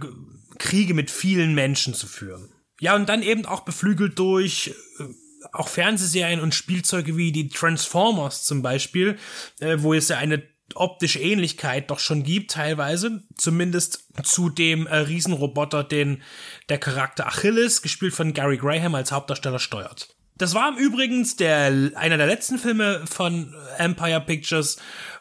Kriege 0.58 0.94
mit 0.94 1.10
vielen 1.10 1.54
Menschen 1.54 1.94
zu 1.94 2.06
führen. 2.06 2.50
Ja, 2.80 2.94
und 2.94 3.08
dann 3.08 3.22
eben 3.22 3.46
auch 3.46 3.60
beflügelt 3.60 4.18
durch 4.18 4.74
äh, 4.98 5.04
auch 5.52 5.68
Fernsehserien 5.68 6.40
und 6.40 6.54
Spielzeuge 6.54 7.16
wie 7.16 7.32
die 7.32 7.48
Transformers 7.48 8.44
zum 8.44 8.62
Beispiel, 8.62 9.16
äh, 9.60 9.78
wo 9.78 9.94
es 9.94 10.08
ja 10.08 10.18
eine 10.18 10.42
optische 10.74 11.20
Ähnlichkeit 11.20 11.90
doch 11.90 11.98
schon 11.98 12.22
gibt, 12.22 12.50
teilweise. 12.50 13.22
Zumindest 13.36 14.04
zu 14.22 14.50
dem 14.50 14.86
äh, 14.86 14.96
Riesenroboter, 14.96 15.84
den 15.84 16.22
der 16.68 16.78
Charakter 16.78 17.26
Achilles, 17.26 17.82
gespielt 17.82 18.14
von 18.14 18.34
Gary 18.34 18.58
Graham 18.58 18.94
als 18.94 19.12
Hauptdarsteller, 19.12 19.58
steuert. 19.58 20.17
Das 20.38 20.54
war 20.54 20.68
im 20.68 20.76
Übrigen 20.76 21.28
der, 21.38 21.92
einer 21.96 22.16
der 22.16 22.26
letzten 22.26 22.58
Filme 22.58 23.04
von 23.06 23.54
Empire 23.76 24.20
Pictures 24.20 24.78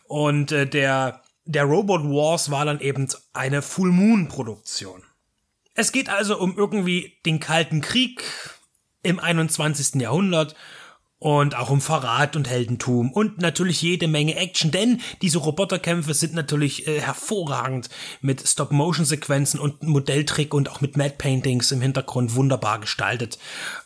und 0.07 0.51
äh, 0.51 0.67
der, 0.67 1.23
der 1.45 1.63
Robot 1.63 2.03
Wars 2.03 2.51
war 2.51 2.65
dann 2.65 2.79
eben 2.79 3.07
eine 3.33 3.61
Full 3.61 3.91
Moon 3.91 4.27
Produktion. 4.27 5.03
Es 5.73 5.91
geht 5.91 6.09
also 6.09 6.39
um 6.39 6.55
irgendwie 6.55 7.17
den 7.25 7.39
Kalten 7.39 7.81
Krieg 7.81 8.23
im 9.03 9.19
21. 9.19 10.01
Jahrhundert 10.01 10.55
und 11.19 11.55
auch 11.55 11.69
um 11.71 11.81
Verrat 11.81 12.35
und 12.35 12.47
Heldentum 12.47 13.11
und 13.11 13.39
natürlich 13.39 13.81
jede 13.81 14.07
Menge 14.07 14.35
Action, 14.35 14.69
denn 14.69 15.01
diese 15.21 15.39
Roboterkämpfe 15.39 16.13
sind 16.13 16.33
natürlich 16.33 16.87
äh, 16.87 17.01
hervorragend 17.01 17.89
mit 18.21 18.47
Stop-Motion-Sequenzen 18.47 19.59
und 19.59 19.81
Modelltrick 19.83 20.53
und 20.53 20.69
auch 20.69 20.81
mit 20.81 20.95
Matte-Paintings 20.95 21.71
im 21.71 21.81
Hintergrund 21.81 22.35
wunderbar 22.35 22.79
gestaltet 22.79 23.39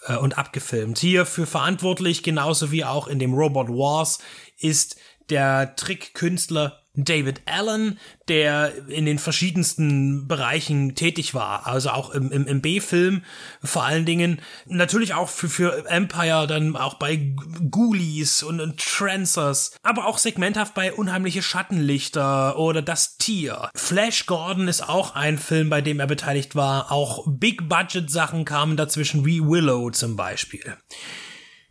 äh, 0.08 0.18
und 0.18 0.38
abgefilmt. 0.38 1.00
Hierfür 1.00 1.48
verantwortlich, 1.48 2.22
genauso 2.22 2.72
wie 2.72 2.84
auch 2.84 3.08
in 3.08 3.20
dem 3.20 3.34
Robot 3.34 3.70
Wars, 3.70 4.20
ist 4.58 4.98
der 5.30 5.76
Trickkünstler 5.78 6.81
David 6.94 7.42
Allen, 7.46 7.98
der 8.28 8.74
in 8.90 9.06
den 9.06 9.18
verschiedensten 9.18 10.28
Bereichen 10.28 10.94
tätig 10.96 11.34
war, 11.34 11.66
also 11.66 11.90
auch 11.92 12.10
im, 12.10 12.32
im, 12.32 12.46
im 12.48 12.62
B-Film 12.62 13.24
vor 13.64 13.84
allen 13.84 14.06
Dingen, 14.06 14.42
natürlich 14.66 15.14
auch 15.14 15.30
für, 15.30 15.48
für 15.48 15.86
Empire, 15.90 16.48
dann 16.48 16.76
auch 16.76 16.96
bei 16.96 17.34
Ghoulies 17.70 18.44
und, 18.44 18.60
und 18.60 18.78
Trancers, 18.78 19.72
aber 19.84 20.06
auch 20.06 20.18
segmenthaft 20.18 20.74
bei 20.74 20.92
Unheimliche 20.92 21.42
Schattenlichter 21.42 22.60
oder 22.60 22.82
Das 22.82 23.18
Tier. 23.18 23.70
Flash 23.74 24.26
Gordon 24.26 24.68
ist 24.68 24.88
auch 24.88 25.16
ein 25.16 25.38
Film, 25.38 25.70
bei 25.70 25.82
dem 25.82 26.00
er 26.00 26.08
beteiligt 26.08 26.56
war, 26.56 26.92
auch 26.92 27.26
Big-Budget-Sachen 27.28 28.44
kamen 28.44 28.76
dazwischen, 28.76 29.26
wie 29.26 29.42
Willow 29.42 29.92
zum 29.92 30.18
Beispiel 30.18 30.78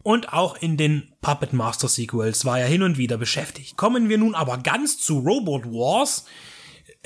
und 0.02 0.32
auch 0.32 0.56
in 0.56 0.76
den 0.76 1.12
Puppet 1.20 1.52
Master 1.52 1.88
Sequels 1.88 2.44
war 2.44 2.58
er 2.58 2.66
hin 2.66 2.82
und 2.82 2.98
wieder 2.98 3.18
beschäftigt. 3.18 3.76
Kommen 3.76 4.08
wir 4.08 4.18
nun 4.18 4.34
aber 4.34 4.58
ganz 4.58 4.98
zu 4.98 5.18
Robot 5.18 5.66
Wars, 5.66 6.24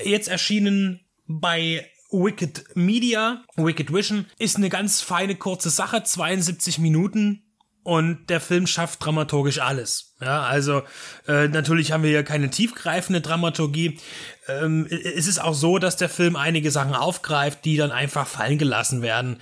jetzt 0.03 0.27
erschienen 0.27 1.01
bei 1.27 1.85
Wicked 2.11 2.75
Media, 2.75 3.43
Wicked 3.55 3.91
Vision, 3.91 4.25
ist 4.37 4.57
eine 4.57 4.69
ganz 4.69 5.01
feine 5.01 5.35
kurze 5.35 5.69
Sache, 5.69 6.03
72 6.03 6.79
Minuten 6.79 7.41
und 7.85 8.31
der 8.31 8.41
Film 8.41 8.65
schafft 8.65 9.05
dramaturgisch 9.05 9.59
alles. 9.59 10.15
Ja, 10.19 10.41
also 10.41 10.81
äh, 11.27 11.47
natürlich 11.49 11.91
haben 11.91 12.01
wir 12.01 12.09
hier 12.09 12.23
keine 12.23 12.49
tiefgreifende 12.49 13.21
Dramaturgie. 13.21 13.99
Ähm, 14.47 14.87
es 14.89 15.27
ist 15.27 15.39
auch 15.39 15.53
so, 15.53 15.77
dass 15.77 15.95
der 15.95 16.09
Film 16.09 16.35
einige 16.35 16.71
Sachen 16.71 16.95
aufgreift, 16.95 17.63
die 17.63 17.77
dann 17.77 17.91
einfach 17.91 18.25
fallen 18.25 18.57
gelassen 18.57 19.03
werden. 19.03 19.39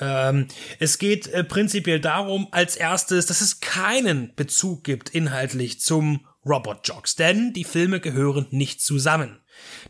Ähm, 0.00 0.48
es 0.78 0.98
geht 0.98 1.28
äh, 1.28 1.44
prinzipiell 1.44 2.00
darum, 2.00 2.48
als 2.50 2.76
erstes, 2.76 3.26
dass 3.26 3.40
es 3.40 3.60
keinen 3.60 4.34
Bezug 4.34 4.84
gibt 4.84 5.10
inhaltlich 5.10 5.80
zum 5.80 6.26
Robot 6.46 6.86
Jocks, 6.86 7.16
denn 7.16 7.52
die 7.52 7.64
Filme 7.64 8.00
gehören 8.00 8.46
nicht 8.50 8.82
zusammen. 8.82 9.40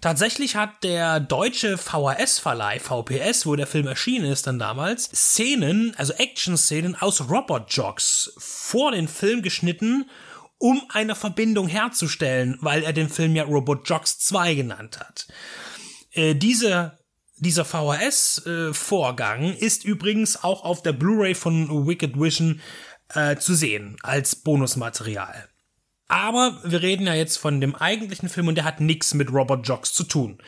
Tatsächlich 0.01 0.57
hat 0.57 0.85
der 0.85 1.21
deutsche 1.21 1.79
VHS-Verleih 1.79 2.79
VPS, 2.79 3.47
wo 3.47 3.57
der 3.57 3.67
Film 3.67 3.87
erschienen 3.87 4.31
ist 4.31 4.47
dann 4.47 4.59
damals, 4.59 5.05
Szenen, 5.05 5.95
also 5.97 6.13
Action-Szenen 6.13 6.97
aus 6.97 7.29
Robot 7.29 7.73
Jocks 7.73 8.33
vor 8.39 8.93
den 8.93 9.09
Film 9.09 9.43
geschnitten 9.43 10.09
um 10.59 10.83
eine 10.89 11.15
Verbindung 11.15 11.67
herzustellen, 11.67 12.57
weil 12.61 12.85
er 12.85 12.93
den 12.93 13.09
Film 13.09 13.35
ja 13.35 13.45
Robot 13.45 13.89
Jocks 13.89 14.19
2 14.19 14.55
genannt 14.55 15.01
hat. 15.01 15.27
Äh, 16.13 16.35
diese 16.35 16.99
dieser 17.45 17.65
VHS-Vorgang 17.65 19.43
äh, 19.43 19.59
ist 19.59 19.85
übrigens 19.85 20.43
auch 20.43 20.65
auf 20.65 20.83
der 20.83 20.93
Blu-ray 20.93 21.37
von 21.37 21.87
Wicked 21.87 22.19
Vision 22.19 22.61
äh, 23.15 23.37
zu 23.37 23.55
sehen 23.55 23.97
als 24.03 24.35
Bonusmaterial. 24.35 25.49
Aber 26.09 26.61
wir 26.65 26.83
reden 26.83 27.07
ja 27.07 27.15
jetzt 27.15 27.39
von 27.39 27.61
dem 27.61 27.75
eigentlichen 27.75 28.29
Film 28.29 28.49
und 28.49 28.57
der 28.57 28.65
hat 28.65 28.81
nichts 28.81 29.15
mit 29.15 29.33
Robert 29.33 29.67
Jocks 29.67 29.93
zu 29.93 30.05
tun. 30.05 30.39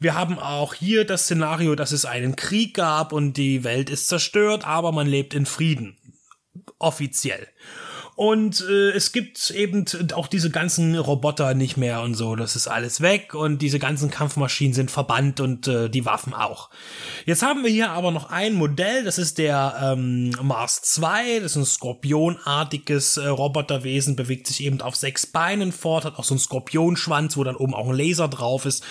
Wir 0.00 0.14
haben 0.14 0.38
auch 0.38 0.74
hier 0.74 1.04
das 1.04 1.24
Szenario, 1.24 1.74
dass 1.74 1.92
es 1.92 2.04
einen 2.04 2.34
Krieg 2.34 2.74
gab 2.74 3.12
und 3.12 3.34
die 3.34 3.62
Welt 3.62 3.88
ist 3.88 4.08
zerstört, 4.08 4.66
aber 4.66 4.92
man 4.92 5.06
lebt 5.06 5.32
in 5.34 5.46
Frieden. 5.46 5.96
Offiziell. 6.78 7.46
Und 8.16 8.64
äh, 8.66 8.92
es 8.92 9.12
gibt 9.12 9.50
eben 9.50 9.84
auch 10.14 10.26
diese 10.26 10.48
ganzen 10.48 10.96
Roboter 10.96 11.52
nicht 11.52 11.76
mehr 11.76 12.00
und 12.00 12.14
so. 12.14 12.34
Das 12.34 12.56
ist 12.56 12.66
alles 12.66 13.02
weg 13.02 13.34
und 13.34 13.60
diese 13.60 13.78
ganzen 13.78 14.10
Kampfmaschinen 14.10 14.72
sind 14.72 14.90
verbannt 14.90 15.38
und 15.38 15.68
äh, 15.68 15.90
die 15.90 16.06
Waffen 16.06 16.32
auch. 16.32 16.70
Jetzt 17.26 17.42
haben 17.42 17.62
wir 17.62 17.70
hier 17.70 17.90
aber 17.90 18.12
noch 18.12 18.30
ein 18.30 18.54
Modell, 18.54 19.04
das 19.04 19.18
ist 19.18 19.36
der 19.36 19.76
ähm, 19.82 20.30
Mars 20.40 20.80
2. 20.80 21.40
Das 21.40 21.52
ist 21.52 21.56
ein 21.56 21.66
skorpionartiges 21.66 23.18
äh, 23.18 23.26
Roboterwesen, 23.26 24.16
bewegt 24.16 24.46
sich 24.46 24.64
eben 24.64 24.80
auf 24.80 24.96
sechs 24.96 25.26
Beinen 25.26 25.70
fort, 25.70 26.06
hat 26.06 26.18
auch 26.18 26.24
so 26.24 26.32
einen 26.32 26.40
Skorpionschwanz, 26.40 27.36
wo 27.36 27.44
dann 27.44 27.56
oben 27.56 27.74
auch 27.74 27.90
ein 27.90 27.96
Laser 27.96 28.28
drauf 28.28 28.64
ist. 28.64 28.82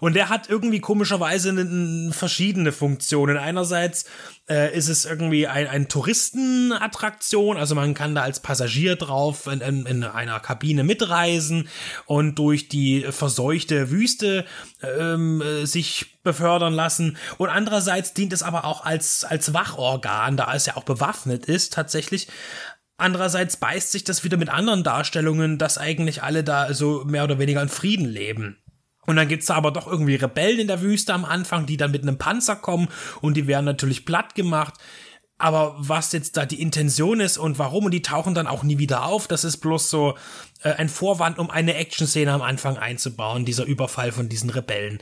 Und 0.00 0.14
der 0.14 0.28
hat 0.28 0.50
irgendwie 0.50 0.80
komischerweise 0.80 2.12
verschiedene 2.12 2.70
Funktionen. 2.70 3.38
Einerseits 3.38 4.04
äh, 4.48 4.76
ist 4.76 4.88
es 4.88 5.04
irgendwie 5.04 5.46
ein, 5.46 5.66
ein 5.66 5.88
Touristenattraktion, 5.88 7.56
also 7.56 7.74
man 7.74 7.94
kann 7.94 8.14
da 8.14 8.22
als 8.22 8.40
Passagier 8.40 8.96
drauf 8.96 9.46
in, 9.46 9.60
in, 9.60 9.86
in 9.86 10.04
einer 10.04 10.40
Kabine 10.40 10.84
mitreisen 10.84 11.68
und 12.06 12.38
durch 12.38 12.68
die 12.68 13.06
verseuchte 13.10 13.90
Wüste 13.90 14.44
ähm, 14.82 15.40
äh, 15.40 15.64
sich 15.66 16.20
befördern 16.22 16.74
lassen. 16.74 17.16
Und 17.38 17.48
andererseits 17.48 18.14
dient 18.14 18.32
es 18.32 18.42
aber 18.42 18.64
auch 18.64 18.84
als, 18.84 19.24
als 19.24 19.54
Wachorgan, 19.54 20.36
da 20.36 20.54
es 20.54 20.66
ja 20.66 20.76
auch 20.76 20.84
bewaffnet 20.84 21.46
ist, 21.46 21.72
tatsächlich 21.72 22.28
Andererseits 22.96 23.56
beißt 23.56 23.90
sich 23.90 24.04
das 24.04 24.22
wieder 24.22 24.36
mit 24.36 24.48
anderen 24.48 24.84
Darstellungen, 24.84 25.58
dass 25.58 25.78
eigentlich 25.78 26.22
alle 26.22 26.44
da 26.44 26.72
so 26.72 27.04
mehr 27.04 27.24
oder 27.24 27.40
weniger 27.40 27.60
in 27.60 27.68
Frieden 27.68 28.06
leben. 28.06 28.63
Und 29.06 29.16
dann 29.16 29.28
gibt's 29.28 29.46
da 29.46 29.54
aber 29.54 29.70
doch 29.70 29.86
irgendwie 29.86 30.14
Rebellen 30.14 30.60
in 30.60 30.68
der 30.68 30.80
Wüste 30.80 31.14
am 31.14 31.24
Anfang, 31.24 31.66
die 31.66 31.76
dann 31.76 31.90
mit 31.90 32.02
einem 32.02 32.18
Panzer 32.18 32.56
kommen 32.56 32.88
und 33.20 33.36
die 33.36 33.46
werden 33.46 33.64
natürlich 33.64 34.04
platt 34.04 34.34
gemacht. 34.34 34.74
Aber 35.36 35.74
was 35.78 36.12
jetzt 36.12 36.36
da 36.36 36.46
die 36.46 36.62
Intention 36.62 37.18
ist 37.18 37.38
und 37.38 37.58
warum, 37.58 37.86
und 37.86 37.90
die 37.90 38.02
tauchen 38.02 38.34
dann 38.34 38.46
auch 38.46 38.62
nie 38.62 38.78
wieder 38.78 39.04
auf, 39.04 39.26
das 39.26 39.42
ist 39.42 39.56
bloß 39.58 39.90
so 39.90 40.14
äh, 40.62 40.70
ein 40.70 40.88
Vorwand, 40.88 41.38
um 41.38 41.50
eine 41.50 41.74
Action-Szene 41.74 42.32
am 42.32 42.40
Anfang 42.40 42.78
einzubauen, 42.78 43.44
dieser 43.44 43.64
Überfall 43.64 44.12
von 44.12 44.28
diesen 44.28 44.48
Rebellen. 44.48 45.00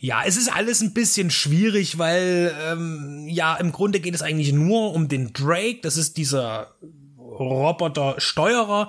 Ja, 0.00 0.22
es 0.26 0.36
ist 0.36 0.52
alles 0.52 0.80
ein 0.80 0.92
bisschen 0.92 1.30
schwierig, 1.30 1.98
weil 1.98 2.52
ähm, 2.68 3.28
ja, 3.28 3.56
im 3.56 3.70
Grunde 3.70 4.00
geht 4.00 4.14
es 4.14 4.22
eigentlich 4.22 4.52
nur 4.52 4.92
um 4.92 5.06
den 5.06 5.32
Drake, 5.32 5.78
das 5.82 5.96
ist 5.96 6.16
dieser 6.16 6.74
Roboter-Steuerer, 7.16 8.88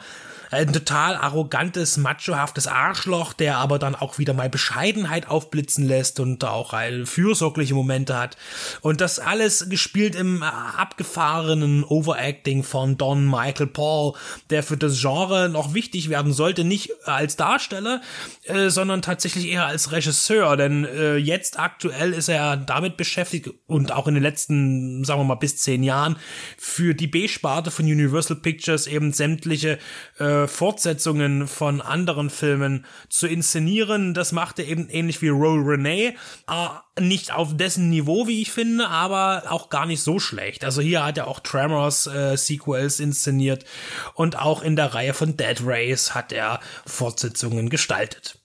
ein 0.51 0.73
total 0.73 1.15
arrogantes, 1.15 1.97
machohaftes 1.97 2.67
Arschloch, 2.67 3.33
der 3.33 3.57
aber 3.57 3.79
dann 3.79 3.95
auch 3.95 4.17
wieder 4.17 4.33
mal 4.33 4.49
Bescheidenheit 4.49 5.29
aufblitzen 5.29 5.87
lässt 5.87 6.19
und 6.19 6.43
auch 6.43 6.73
fürsorgliche 7.05 7.73
Momente 7.73 8.17
hat. 8.17 8.37
Und 8.81 9.01
das 9.01 9.19
alles 9.19 9.69
gespielt 9.69 10.15
im 10.15 10.43
abgefahrenen 10.43 11.83
Overacting 11.85 12.63
von 12.63 12.97
Don 12.97 13.29
Michael 13.29 13.67
Paul, 13.67 14.13
der 14.49 14.61
für 14.63 14.77
das 14.77 14.99
Genre 14.99 15.47
noch 15.49 15.73
wichtig 15.73 16.09
werden 16.09 16.33
sollte, 16.33 16.65
nicht 16.65 16.91
als 17.05 17.37
Darsteller, 17.37 18.01
äh, 18.43 18.69
sondern 18.69 19.01
tatsächlich 19.01 19.47
eher 19.47 19.65
als 19.65 19.91
Regisseur, 19.91 20.57
denn 20.57 20.83
äh, 20.83 21.15
jetzt 21.15 21.59
aktuell 21.59 22.13
ist 22.13 22.27
er 22.27 22.57
damit 22.57 22.97
beschäftigt 22.97 23.49
und 23.67 23.91
auch 23.91 24.07
in 24.07 24.15
den 24.15 24.23
letzten, 24.23 25.03
sagen 25.05 25.21
wir 25.21 25.25
mal, 25.25 25.35
bis 25.35 25.57
zehn 25.57 25.83
Jahren 25.83 26.17
für 26.57 26.93
die 26.93 27.07
B-Sparte 27.07 27.71
von 27.71 27.85
Universal 27.85 28.37
Pictures 28.37 28.87
eben 28.87 29.13
sämtliche 29.13 29.79
äh, 30.17 30.40
Fortsetzungen 30.47 31.47
von 31.47 31.81
anderen 31.81 32.29
Filmen 32.29 32.85
zu 33.09 33.27
inszenieren. 33.27 34.13
Das 34.13 34.31
macht 34.31 34.59
er 34.59 34.67
eben 34.67 34.89
ähnlich 34.89 35.21
wie 35.21 35.29
Roll 35.29 35.61
Renee. 35.63 36.15
Äh, 36.49 37.01
nicht 37.01 37.33
auf 37.33 37.55
dessen 37.55 37.89
Niveau, 37.89 38.27
wie 38.27 38.41
ich 38.41 38.51
finde, 38.51 38.87
aber 38.87 39.43
auch 39.49 39.69
gar 39.69 39.85
nicht 39.85 40.01
so 40.01 40.19
schlecht. 40.19 40.63
Also 40.63 40.81
hier 40.81 41.05
hat 41.05 41.17
er 41.17 41.27
auch 41.27 41.39
Tremors 41.39 42.07
äh, 42.07 42.37
Sequels 42.37 42.99
inszeniert 42.99 43.65
und 44.13 44.37
auch 44.37 44.61
in 44.61 44.75
der 44.75 44.93
Reihe 44.93 45.13
von 45.13 45.37
Dead 45.37 45.59
Race 45.63 46.13
hat 46.13 46.31
er 46.31 46.59
Fortsetzungen 46.85 47.69
gestaltet. 47.69 48.37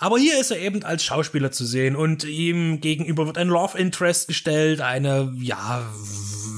Aber 0.00 0.16
hier 0.16 0.38
ist 0.38 0.52
er 0.52 0.60
eben 0.60 0.84
als 0.84 1.02
Schauspieler 1.02 1.50
zu 1.50 1.66
sehen 1.66 1.96
und 1.96 2.22
ihm 2.22 2.80
gegenüber 2.80 3.26
wird 3.26 3.36
ein 3.36 3.48
Love 3.48 3.76
Interest 3.76 4.28
gestellt, 4.28 4.80
eine, 4.80 5.34
ja, 5.40 5.82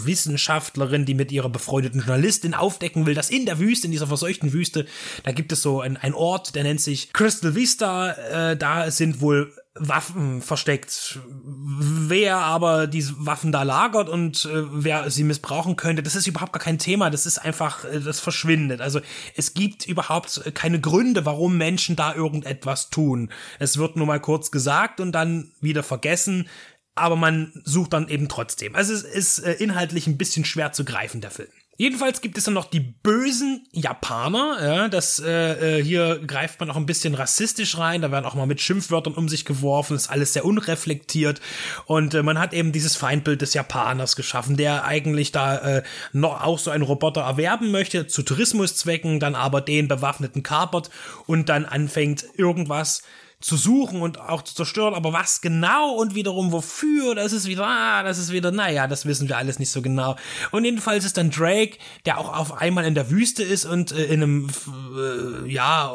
Wissenschaftlerin, 0.07 1.05
die 1.05 1.15
mit 1.15 1.33
ihrer 1.33 1.49
befreundeten 1.49 2.01
Journalistin 2.01 2.55
aufdecken 2.55 3.07
will, 3.07 3.15
dass 3.15 3.31
in 3.31 3.47
der 3.47 3.59
Wüste, 3.59 3.87
in 3.87 3.93
dieser 3.93 4.07
verseuchten 4.07 4.53
Wüste, 4.53 4.87
da 5.25 5.33
gibt 5.33 5.53
es 5.53 5.63
so 5.63 5.81
ein, 5.81 5.97
ein 5.97 6.15
Ort, 6.15 6.55
der 6.55 6.65
nennt 6.65 6.81
sich 6.81 7.13
Crystal 7.13 7.55
Vista, 7.55 8.13
äh, 8.13 8.57
da 8.57 8.91
sind 8.91 9.21
wohl 9.21 9.53
Waffen 9.75 10.43
versteckt. 10.43 11.21
Wer 11.33 12.39
aber 12.39 12.89
diese 12.89 13.15
Waffen 13.19 13.53
da 13.53 13.63
lagert 13.63 14.09
und 14.09 14.45
äh, 14.45 14.65
wer 14.73 15.11
sie 15.11 15.23
missbrauchen 15.23 15.77
könnte, 15.77 16.03
das 16.03 16.17
ist 16.17 16.27
überhaupt 16.27 16.53
gar 16.53 16.61
kein 16.61 16.79
Thema. 16.79 17.09
Das 17.09 17.25
ist 17.25 17.39
einfach, 17.39 17.85
äh, 17.85 18.01
das 18.01 18.19
verschwindet. 18.19 18.81
Also 18.81 19.01
es 19.37 19.55
gibt 19.55 19.87
überhaupt 19.87 20.43
keine 20.55 20.81
Gründe, 20.81 21.25
warum 21.25 21.57
Menschen 21.57 21.95
da 21.95 22.15
irgendetwas 22.15 22.91
tun. 22.91 23.31
Es 23.61 23.79
wird 23.79 23.95
nur 23.95 24.07
mal 24.07 24.21
kurz 24.21 24.51
gesagt 24.51 24.99
und 24.99 25.13
dann 25.13 25.53
wieder 25.61 25.85
vergessen. 25.85 26.49
Aber 27.01 27.17
man 27.17 27.53
sucht 27.65 27.93
dann 27.95 28.09
eben 28.09 28.29
trotzdem. 28.29 28.75
Also 28.77 28.93
es 28.93 29.03
ist 29.03 29.41
äh, 29.41 29.55
inhaltlich 29.55 30.07
ein 30.07 30.19
bisschen 30.19 30.45
schwer 30.45 30.73
zu 30.73 30.85
greifen, 30.85 31.21
der 31.21 31.31
Film. 31.31 31.49
Jedenfalls 31.81 32.21
gibt 32.21 32.37
es 32.37 32.45
dann 32.45 32.53
noch 32.53 32.67
die 32.67 32.81
bösen 32.81 33.67
Japaner. 33.73 34.59
Ja, 34.63 34.89
das 34.89 35.19
äh, 35.19 35.79
äh, 35.79 35.83
hier 35.83 36.21
greift 36.27 36.61
man 36.61 36.71
auch 36.71 36.77
ein 36.77 36.85
bisschen 36.85 37.15
rassistisch 37.15 37.79
rein. 37.79 38.03
Da 38.03 38.11
werden 38.11 38.27
auch 38.27 38.35
mal 38.35 38.45
mit 38.45 38.61
Schimpfwörtern 38.61 39.15
um 39.15 39.31
sich 39.31 39.47
geworfen. 39.47 39.97
Ist 39.97 40.11
alles 40.11 40.35
sehr 40.35 40.45
unreflektiert. 40.45 41.41
Und 41.87 42.13
äh, 42.13 42.23
man 42.23 42.39
hat 42.39 42.53
eben 42.53 42.73
dieses 42.73 42.97
Feindbild 42.97 43.41
des 43.41 43.55
Japaners 43.55 44.15
geschaffen, 44.15 44.59
der 44.59 44.85
eigentlich 44.85 45.33
da 45.33 45.57
äh, 45.57 45.83
noch 46.13 46.43
auch 46.43 46.59
so 46.59 46.71
einen 46.71 46.85
Roboter 46.85 47.23
erwerben 47.23 47.71
möchte 47.71 48.07
zu 48.07 48.25
Tourismuszwecken, 48.25 49.19
dann 49.19 49.35
aber 49.35 49.63
den 49.63 49.89
bewaffneten 49.89 50.43
kapert 50.43 50.91
und 51.27 51.49
dann 51.49 51.65
anfängt 51.65 52.27
irgendwas 52.37 53.05
zu 53.41 53.57
suchen 53.57 54.03
und 54.03 54.21
auch 54.21 54.43
zu 54.43 54.55
zerstören, 54.55 54.95
aber 54.95 55.13
was 55.13 55.41
genau 55.41 55.93
und 55.95 56.15
wiederum 56.15 56.53
wofür, 56.53 57.15
das 57.15 57.33
ist 57.33 57.47
wieder, 57.47 57.67
ah, 57.67 58.03
das 58.03 58.19
ist 58.19 58.33
wieder, 58.33 58.51
naja, 58.51 58.87
das 58.87 59.07
wissen 59.07 59.29
wir 59.29 59.39
alles 59.39 59.59
nicht 59.59 59.71
so 59.71 59.81
genau. 59.81 60.17
Und 60.51 60.65
jedenfalls 60.65 61.05
ist 61.05 61.17
dann 61.17 61.31
Drake, 61.31 61.79
der 62.05 62.19
auch 62.19 62.37
auf 62.37 62.61
einmal 62.61 62.85
in 62.85 62.95
der 62.95 63.11
Wüste 63.11 63.43
ist 63.43 63.65
und 63.65 63.93
äh, 63.93 64.05
in 64.05 64.23
einem, 64.23 64.49
äh, 64.97 65.51
ja, 65.51 65.91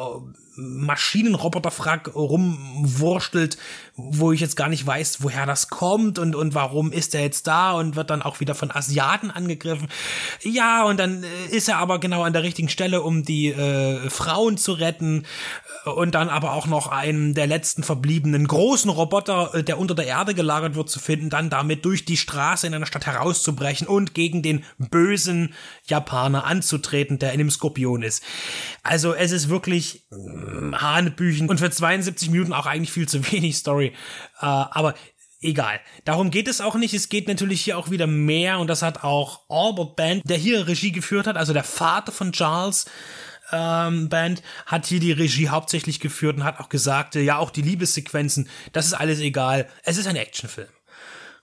Maschinenroboterfrack 0.56 2.14
rumwurstelt, 2.14 3.58
wo 3.94 4.32
ich 4.32 4.40
jetzt 4.40 4.56
gar 4.56 4.68
nicht 4.68 4.86
weiß, 4.86 5.18
woher 5.22 5.46
das 5.46 5.68
kommt 5.68 6.18
und, 6.18 6.34
und 6.34 6.54
warum 6.54 6.92
ist 6.92 7.14
er 7.14 7.22
jetzt 7.22 7.46
da 7.46 7.72
und 7.72 7.96
wird 7.96 8.10
dann 8.10 8.22
auch 8.22 8.40
wieder 8.40 8.54
von 8.54 8.70
Asiaten 8.70 9.30
angegriffen. 9.30 9.88
Ja, 10.42 10.84
und 10.84 10.98
dann 10.98 11.24
äh, 11.24 11.54
ist 11.54 11.68
er 11.68 11.78
aber 11.78 11.98
genau 11.98 12.22
an 12.22 12.32
der 12.32 12.42
richtigen 12.42 12.68
Stelle, 12.68 13.02
um 13.02 13.24
die 13.24 13.48
äh, 13.48 14.10
Frauen 14.10 14.56
zu 14.56 14.72
retten 14.72 15.26
und 15.84 16.14
dann 16.14 16.28
aber 16.28 16.52
auch 16.52 16.66
noch 16.66 16.88
einen 16.88 17.34
der 17.34 17.46
letzten 17.46 17.82
verbliebenen 17.82 18.46
großen 18.46 18.90
Roboter, 18.90 19.54
äh, 19.54 19.62
der 19.62 19.78
unter 19.78 19.94
der 19.94 20.06
Erde 20.06 20.34
gelagert 20.34 20.74
wird, 20.74 20.90
zu 20.90 20.98
finden, 20.98 21.30
dann 21.30 21.50
damit 21.50 21.84
durch 21.84 22.04
die 22.04 22.16
Straße 22.16 22.66
in 22.66 22.74
einer 22.74 22.86
Stadt 22.86 23.06
herauszubrechen 23.06 23.86
und 23.86 24.14
gegen 24.14 24.42
den 24.42 24.64
bösen 24.78 25.54
Japaner 25.86 26.44
anzutreten, 26.44 27.18
der 27.18 27.32
in 27.32 27.38
dem 27.38 27.50
Skorpion 27.50 28.02
ist. 28.02 28.22
Also 28.82 29.14
es 29.14 29.32
ist 29.32 29.48
wirklich 29.48 30.06
Hanebüchen 30.74 31.48
und 31.48 31.58
für 31.58 31.70
72 31.70 32.30
Minuten 32.30 32.52
auch 32.52 32.66
eigentlich 32.66 32.92
viel 32.92 33.08
zu 33.08 33.30
wenig 33.32 33.56
Story. 33.56 33.92
Äh, 34.40 34.46
aber 34.46 34.94
egal. 35.40 35.80
Darum 36.04 36.30
geht 36.30 36.48
es 36.48 36.60
auch 36.60 36.74
nicht. 36.74 36.94
Es 36.94 37.08
geht 37.08 37.28
natürlich 37.28 37.62
hier 37.62 37.78
auch 37.78 37.90
wieder 37.90 38.06
mehr 38.06 38.58
und 38.58 38.68
das 38.68 38.82
hat 38.82 39.04
auch 39.04 39.42
Albert 39.48 39.96
Band, 39.96 40.22
der 40.28 40.36
hier 40.36 40.66
Regie 40.66 40.92
geführt 40.92 41.26
hat, 41.26 41.36
also 41.36 41.52
der 41.52 41.64
Vater 41.64 42.12
von 42.12 42.32
Charles, 42.32 42.86
ähm, 43.52 44.08
Band 44.08 44.42
hat 44.66 44.86
hier 44.86 45.00
die 45.00 45.12
Regie 45.12 45.48
hauptsächlich 45.48 46.00
geführt 46.00 46.36
und 46.36 46.44
hat 46.44 46.58
auch 46.58 46.68
gesagt, 46.68 47.14
ja, 47.14 47.38
auch 47.38 47.50
die 47.50 47.62
Liebessequenzen, 47.62 48.48
das 48.72 48.86
ist 48.86 48.94
alles 48.94 49.20
egal. 49.20 49.68
Es 49.84 49.98
ist 49.98 50.06
ein 50.06 50.16
Actionfilm. 50.16 50.68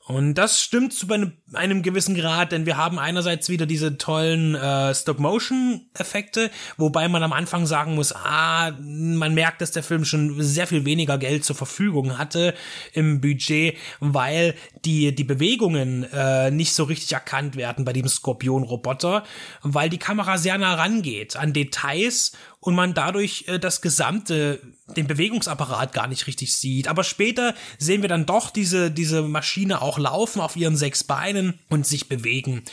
Und 0.06 0.34
das 0.34 0.62
stimmt 0.62 0.92
zu 0.92 1.10
einem, 1.10 1.32
einem 1.54 1.82
gewissen 1.82 2.14
Grad, 2.14 2.52
denn 2.52 2.66
wir 2.66 2.76
haben 2.76 3.00
einerseits 3.00 3.48
wieder 3.48 3.66
diese 3.66 3.98
tollen 3.98 4.54
äh, 4.54 4.94
Stop-Motion-Effekte, 4.94 6.52
wobei 6.76 7.08
man 7.08 7.24
am 7.24 7.32
Anfang 7.32 7.66
sagen 7.66 7.96
muss, 7.96 8.14
ah, 8.14 8.72
man 8.82 9.34
merkt, 9.34 9.62
dass 9.62 9.72
der 9.72 9.82
Film 9.82 10.04
schon 10.04 10.42
sehr 10.42 10.68
viel 10.68 10.84
weniger 10.84 11.18
Geld 11.18 11.46
zur 11.46 11.56
Verfügung 11.56 12.18
hatte 12.18 12.54
im 12.92 13.22
Budget, 13.22 13.78
weil 14.02 14.56
die, 14.84 15.16
die 15.16 15.24
Bewegungen 15.24 16.04
äh, 16.12 16.52
nicht 16.52 16.74
so 16.74 16.84
richtig 16.84 17.14
erkannt 17.14 17.56
werden 17.56 17.86
bei 17.86 17.94
dem 17.94 18.08
Skorpion-Roboter, 18.08 19.24
weil 19.62 19.90
die 19.90 20.00
Kamera 20.00 20.38
sehr 20.38 20.58
nah 20.58 20.74
rangeht 20.74 21.38
an 21.38 21.54
Details 21.54 22.34
und 22.64 22.76
man 22.76 22.94
dadurch 22.94 23.44
äh, 23.48 23.60
das 23.60 23.82
gesamte, 23.82 24.62
den 24.96 25.06
Bewegungsapparat 25.06 25.92
gar 25.92 26.08
nicht 26.08 26.28
richtig 26.28 26.56
sieht. 26.56 26.88
Aber 26.88 27.04
später 27.04 27.56
sehen 27.78 28.02
wir 28.02 28.08
dann 28.08 28.26
doch 28.26 28.50
diese, 28.50 28.90
diese 28.90 29.22
Maschine 29.22 29.82
auch 29.82 30.00
laufen 30.00 30.40
auf 30.40 30.56
ihren 30.56 30.78
sechs 30.78 31.04
Beinen 31.04 31.60
und 31.70 31.86
sich 31.86 32.08
bewegen. 32.08 32.64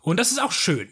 Und 0.00 0.18
das 0.18 0.32
ist 0.32 0.40
auch 0.40 0.52
schön. 0.52 0.88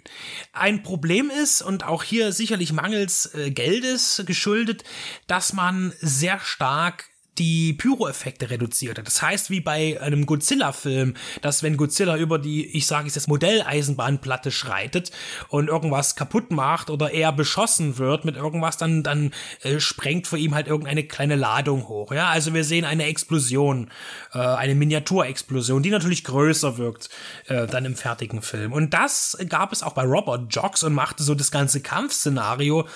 Ein 0.52 0.82
Problem 0.82 1.30
ist, 1.30 1.62
und 1.62 1.84
auch 1.84 2.02
hier 2.02 2.32
sicherlich 2.32 2.74
mangels 2.74 3.34
äh, 3.34 3.50
Geldes 3.50 4.22
geschuldet, 4.26 4.84
dass 5.26 5.54
man 5.54 5.94
sehr 6.00 6.38
stark 6.38 7.06
die 7.38 7.72
Pyroeffekte 7.72 8.50
reduziert 8.50 8.98
hat. 8.98 9.06
Das 9.06 9.22
heißt, 9.22 9.48
wie 9.48 9.60
bei 9.60 10.00
einem 10.00 10.26
Godzilla-Film, 10.26 11.14
dass 11.40 11.62
wenn 11.62 11.78
Godzilla 11.78 12.16
über 12.16 12.38
die, 12.38 12.76
ich 12.76 12.86
sage 12.86 13.08
es 13.08 13.14
jetzt, 13.14 13.28
Modelleisenbahnplatte 13.28 14.50
schreitet 14.50 15.12
und 15.48 15.68
irgendwas 15.68 16.14
kaputt 16.14 16.50
macht 16.50 16.90
oder 16.90 17.10
er 17.12 17.32
beschossen 17.32 17.96
wird 17.96 18.26
mit 18.26 18.36
irgendwas, 18.36 18.76
dann, 18.76 19.02
dann 19.02 19.32
äh, 19.62 19.80
sprengt 19.80 20.26
vor 20.26 20.38
ihm 20.38 20.54
halt 20.54 20.66
irgendeine 20.66 21.04
kleine 21.04 21.36
Ladung 21.36 21.88
hoch. 21.88 22.12
Ja, 22.12 22.28
also 22.28 22.52
wir 22.52 22.64
sehen 22.64 22.84
eine 22.84 23.04
Explosion, 23.04 23.90
äh, 24.34 24.38
eine 24.38 24.74
Miniaturexplosion, 24.74 25.82
die 25.82 25.90
natürlich 25.90 26.24
größer 26.24 26.76
wirkt 26.76 27.08
äh, 27.46 27.66
dann 27.66 27.86
im 27.86 27.96
fertigen 27.96 28.42
Film. 28.42 28.72
Und 28.72 28.92
das 28.92 29.38
gab 29.48 29.72
es 29.72 29.82
auch 29.82 29.94
bei 29.94 30.04
Robert 30.04 30.54
Jocks 30.54 30.82
und 30.82 30.92
machte 30.92 31.22
so 31.22 31.34
das 31.34 31.50
ganze 31.50 31.80
Kampfszenario, 31.80 32.86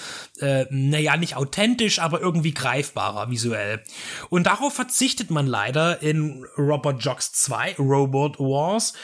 äh, 0.41 0.67
naja, 0.71 1.17
nicht 1.17 1.37
authentisch, 1.37 1.99
aber 1.99 2.21
irgendwie 2.21 2.53
greifbarer 2.53 3.31
visuell. 3.31 3.83
Und 4.29 4.47
darauf 4.47 4.75
verzichtet 4.75 5.31
man 5.31 5.47
leider 5.47 6.03
in 6.03 6.45
Robot 6.59 7.03
Jocks 7.03 7.33
2, 7.33 7.77
Robot 7.79 8.39
Wars. 8.39 8.95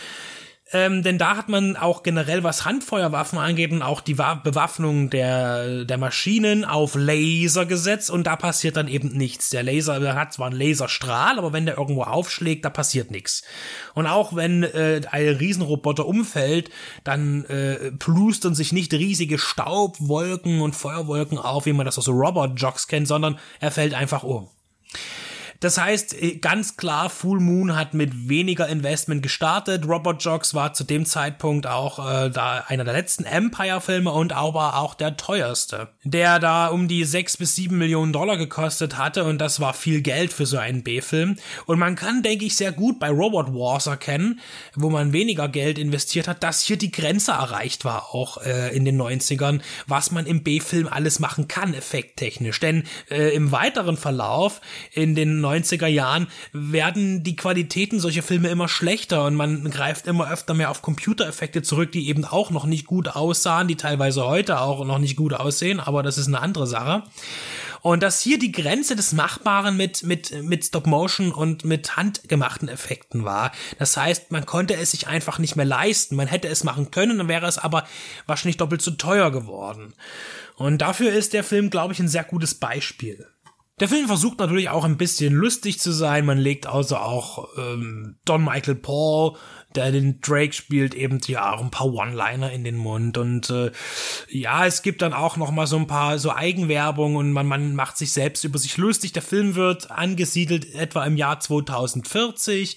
Ähm, 0.72 1.02
denn 1.02 1.18
da 1.18 1.36
hat 1.36 1.48
man 1.48 1.76
auch 1.76 2.02
generell, 2.02 2.42
was 2.42 2.64
Handfeuerwaffen 2.64 3.38
angeht 3.38 3.72
und 3.72 3.82
auch 3.82 4.00
die 4.00 4.14
Bewaffnung 4.14 5.10
der, 5.10 5.84
der 5.84 5.98
Maschinen 5.98 6.64
auf 6.64 6.94
Laser 6.94 7.66
gesetzt 7.66 8.10
und 8.10 8.26
da 8.26 8.36
passiert 8.36 8.76
dann 8.76 8.88
eben 8.88 9.08
nichts. 9.08 9.50
Der 9.50 9.62
Laser 9.62 10.14
hat 10.14 10.32
zwar 10.32 10.48
einen 10.48 10.58
Laserstrahl, 10.58 11.38
aber 11.38 11.52
wenn 11.52 11.66
der 11.66 11.76
irgendwo 11.76 12.04
aufschlägt, 12.04 12.64
da 12.64 12.70
passiert 12.70 13.10
nichts. 13.10 13.42
Und 13.94 14.06
auch 14.06 14.34
wenn 14.34 14.62
äh, 14.62 15.02
ein 15.10 15.28
Riesenroboter 15.28 16.06
umfällt, 16.06 16.70
dann 17.04 17.44
äh, 17.46 17.92
plustern 17.92 18.54
sich 18.54 18.72
nicht 18.72 18.94
riesige 18.94 19.38
Staubwolken 19.38 20.62
und 20.62 20.74
Feuerwolken 20.74 21.38
auf, 21.38 21.66
wie 21.66 21.74
man 21.74 21.84
das 21.84 21.98
aus 21.98 22.08
Robot-Jocks 22.08 22.88
kennt, 22.88 23.08
sondern 23.08 23.38
er 23.60 23.70
fällt 23.70 23.92
einfach 23.92 24.22
um. 24.22 24.48
Das 25.62 25.78
heißt, 25.78 26.20
äh, 26.20 26.36
ganz 26.38 26.76
klar, 26.76 27.08
Full 27.08 27.38
Moon 27.38 27.76
hat 27.76 27.94
mit 27.94 28.28
weniger 28.28 28.68
Investment 28.68 29.22
gestartet. 29.22 29.86
Robot 29.86 30.22
Jocks 30.24 30.54
war 30.54 30.74
zu 30.74 30.82
dem 30.82 31.06
Zeitpunkt 31.06 31.68
auch 31.68 32.00
äh, 32.00 32.30
da 32.30 32.64
einer 32.66 32.82
der 32.82 32.94
letzten 32.94 33.24
Empire-Filme 33.24 34.10
und 34.10 34.32
aber 34.32 34.76
auch 34.76 34.94
der 34.94 35.16
teuerste, 35.16 35.88
der 36.02 36.40
da 36.40 36.66
um 36.66 36.88
die 36.88 37.04
sechs 37.04 37.36
bis 37.36 37.54
sieben 37.54 37.78
Millionen 37.78 38.12
Dollar 38.12 38.36
gekostet 38.36 38.98
hatte 38.98 39.22
und 39.22 39.38
das 39.38 39.60
war 39.60 39.72
viel 39.72 40.02
Geld 40.02 40.32
für 40.32 40.46
so 40.46 40.58
einen 40.58 40.82
B-Film. 40.82 41.36
Und 41.66 41.78
man 41.78 41.94
kann, 41.94 42.24
denke 42.24 42.44
ich, 42.44 42.56
sehr 42.56 42.72
gut 42.72 42.98
bei 42.98 43.10
Robot 43.10 43.54
Wars 43.54 43.86
erkennen, 43.86 44.40
wo 44.74 44.90
man 44.90 45.12
weniger 45.12 45.48
Geld 45.48 45.78
investiert 45.78 46.26
hat, 46.26 46.42
dass 46.42 46.62
hier 46.62 46.76
die 46.76 46.90
Grenze 46.90 47.30
erreicht 47.30 47.84
war, 47.84 48.12
auch 48.12 48.38
äh, 48.38 48.74
in 48.74 48.84
den 48.84 49.00
90ern, 49.00 49.60
was 49.86 50.10
man 50.10 50.26
im 50.26 50.42
B-Film 50.42 50.88
alles 50.88 51.20
machen 51.20 51.46
kann, 51.46 51.72
effekttechnisch. 51.72 52.58
Denn 52.58 52.82
äh, 53.10 53.32
im 53.32 53.52
weiteren 53.52 53.96
Verlauf 53.96 54.60
in 54.90 55.14
den 55.14 55.40
90er 55.52 55.86
Jahren 55.86 56.28
werden 56.52 57.22
die 57.22 57.36
Qualitäten 57.36 58.00
solcher 58.00 58.22
Filme 58.22 58.48
immer 58.48 58.68
schlechter 58.68 59.24
und 59.24 59.34
man 59.34 59.70
greift 59.70 60.06
immer 60.06 60.30
öfter 60.30 60.54
mehr 60.54 60.70
auf 60.70 60.82
Computereffekte 60.82 61.62
zurück, 61.62 61.92
die 61.92 62.08
eben 62.08 62.24
auch 62.24 62.50
noch 62.50 62.66
nicht 62.66 62.86
gut 62.86 63.08
aussahen, 63.08 63.68
die 63.68 63.76
teilweise 63.76 64.24
heute 64.24 64.60
auch 64.60 64.84
noch 64.84 64.98
nicht 64.98 65.16
gut 65.16 65.34
aussehen, 65.34 65.80
aber 65.80 66.02
das 66.02 66.18
ist 66.18 66.28
eine 66.28 66.40
andere 66.40 66.66
Sache. 66.66 67.02
Und 67.82 68.04
dass 68.04 68.20
hier 68.20 68.38
die 68.38 68.52
Grenze 68.52 68.94
des 68.94 69.12
Machbaren 69.12 69.76
mit, 69.76 70.04
mit, 70.04 70.42
mit 70.44 70.64
Stop 70.64 70.86
Motion 70.86 71.32
und 71.32 71.64
mit 71.64 71.96
handgemachten 71.96 72.68
Effekten 72.68 73.24
war. 73.24 73.50
Das 73.78 73.96
heißt, 73.96 74.30
man 74.30 74.46
konnte 74.46 74.74
es 74.74 74.92
sich 74.92 75.08
einfach 75.08 75.40
nicht 75.40 75.56
mehr 75.56 75.66
leisten. 75.66 76.14
Man 76.14 76.28
hätte 76.28 76.46
es 76.46 76.62
machen 76.62 76.92
können, 76.92 77.18
dann 77.18 77.26
wäre 77.26 77.46
es 77.46 77.58
aber 77.58 77.84
wahrscheinlich 78.26 78.56
doppelt 78.56 78.82
so 78.82 78.92
teuer 78.92 79.32
geworden. 79.32 79.94
Und 80.54 80.78
dafür 80.78 81.12
ist 81.12 81.32
der 81.32 81.42
Film, 81.42 81.70
glaube 81.70 81.92
ich, 81.92 81.98
ein 81.98 82.08
sehr 82.08 82.22
gutes 82.22 82.54
Beispiel. 82.54 83.26
Der 83.82 83.88
Film 83.88 84.06
versucht 84.06 84.38
natürlich 84.38 84.68
auch 84.68 84.84
ein 84.84 84.96
bisschen 84.96 85.34
lustig 85.34 85.80
zu 85.80 85.90
sein. 85.90 86.24
Man 86.24 86.38
legt 86.38 86.68
also 86.68 86.98
auch 86.98 87.48
ähm, 87.58 88.14
Don 88.24 88.44
Michael 88.44 88.76
Paul, 88.76 89.36
der 89.74 89.90
den 89.90 90.20
Drake 90.20 90.52
spielt, 90.52 90.94
eben 90.94 91.18
ja 91.26 91.52
auch 91.52 91.60
ein 91.60 91.72
paar 91.72 91.92
One-Liner 91.92 92.52
in 92.52 92.62
den 92.62 92.76
Mund. 92.76 93.18
Und 93.18 93.50
äh, 93.50 93.72
ja, 94.28 94.66
es 94.66 94.82
gibt 94.82 95.02
dann 95.02 95.12
auch 95.12 95.36
noch 95.36 95.50
mal 95.50 95.66
so 95.66 95.78
ein 95.78 95.88
paar 95.88 96.20
so 96.20 96.32
Eigenwerbung 96.32 97.16
und 97.16 97.32
man, 97.32 97.48
man 97.48 97.74
macht 97.74 97.98
sich 97.98 98.12
selbst 98.12 98.44
über 98.44 98.60
sich 98.60 98.76
lustig. 98.76 99.14
Der 99.14 99.22
Film 99.22 99.56
wird 99.56 99.90
angesiedelt 99.90 100.76
etwa 100.76 101.04
im 101.04 101.16
Jahr 101.16 101.40
2040 101.40 102.76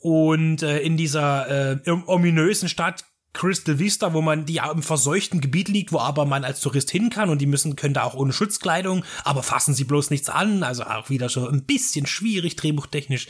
und 0.00 0.62
äh, 0.62 0.78
in 0.78 0.96
dieser 0.96 1.74
äh, 1.74 1.90
ominösen 2.06 2.70
Stadt 2.70 3.04
Crystal 3.32 3.78
Vista, 3.78 4.14
wo 4.14 4.22
man 4.22 4.46
die 4.46 4.54
ja 4.54 4.70
im 4.70 4.82
verseuchten 4.82 5.40
Gebiet 5.40 5.68
liegt, 5.68 5.92
wo 5.92 6.00
aber 6.00 6.24
man 6.24 6.44
als 6.44 6.60
Tourist 6.60 6.90
hin 6.90 7.10
kann 7.10 7.30
und 7.30 7.38
die 7.38 7.46
müssen 7.46 7.76
können 7.76 7.94
da 7.94 8.02
auch 8.02 8.14
ohne 8.14 8.32
Schutzkleidung, 8.32 9.04
aber 9.24 9.42
fassen 9.42 9.74
sie 9.74 9.84
bloß 9.84 10.10
nichts 10.10 10.28
an, 10.28 10.62
also 10.62 10.84
auch 10.84 11.10
wieder 11.10 11.28
so 11.28 11.48
ein 11.48 11.64
bisschen 11.64 12.06
schwierig 12.06 12.56
drehbuchtechnisch. 12.56 13.28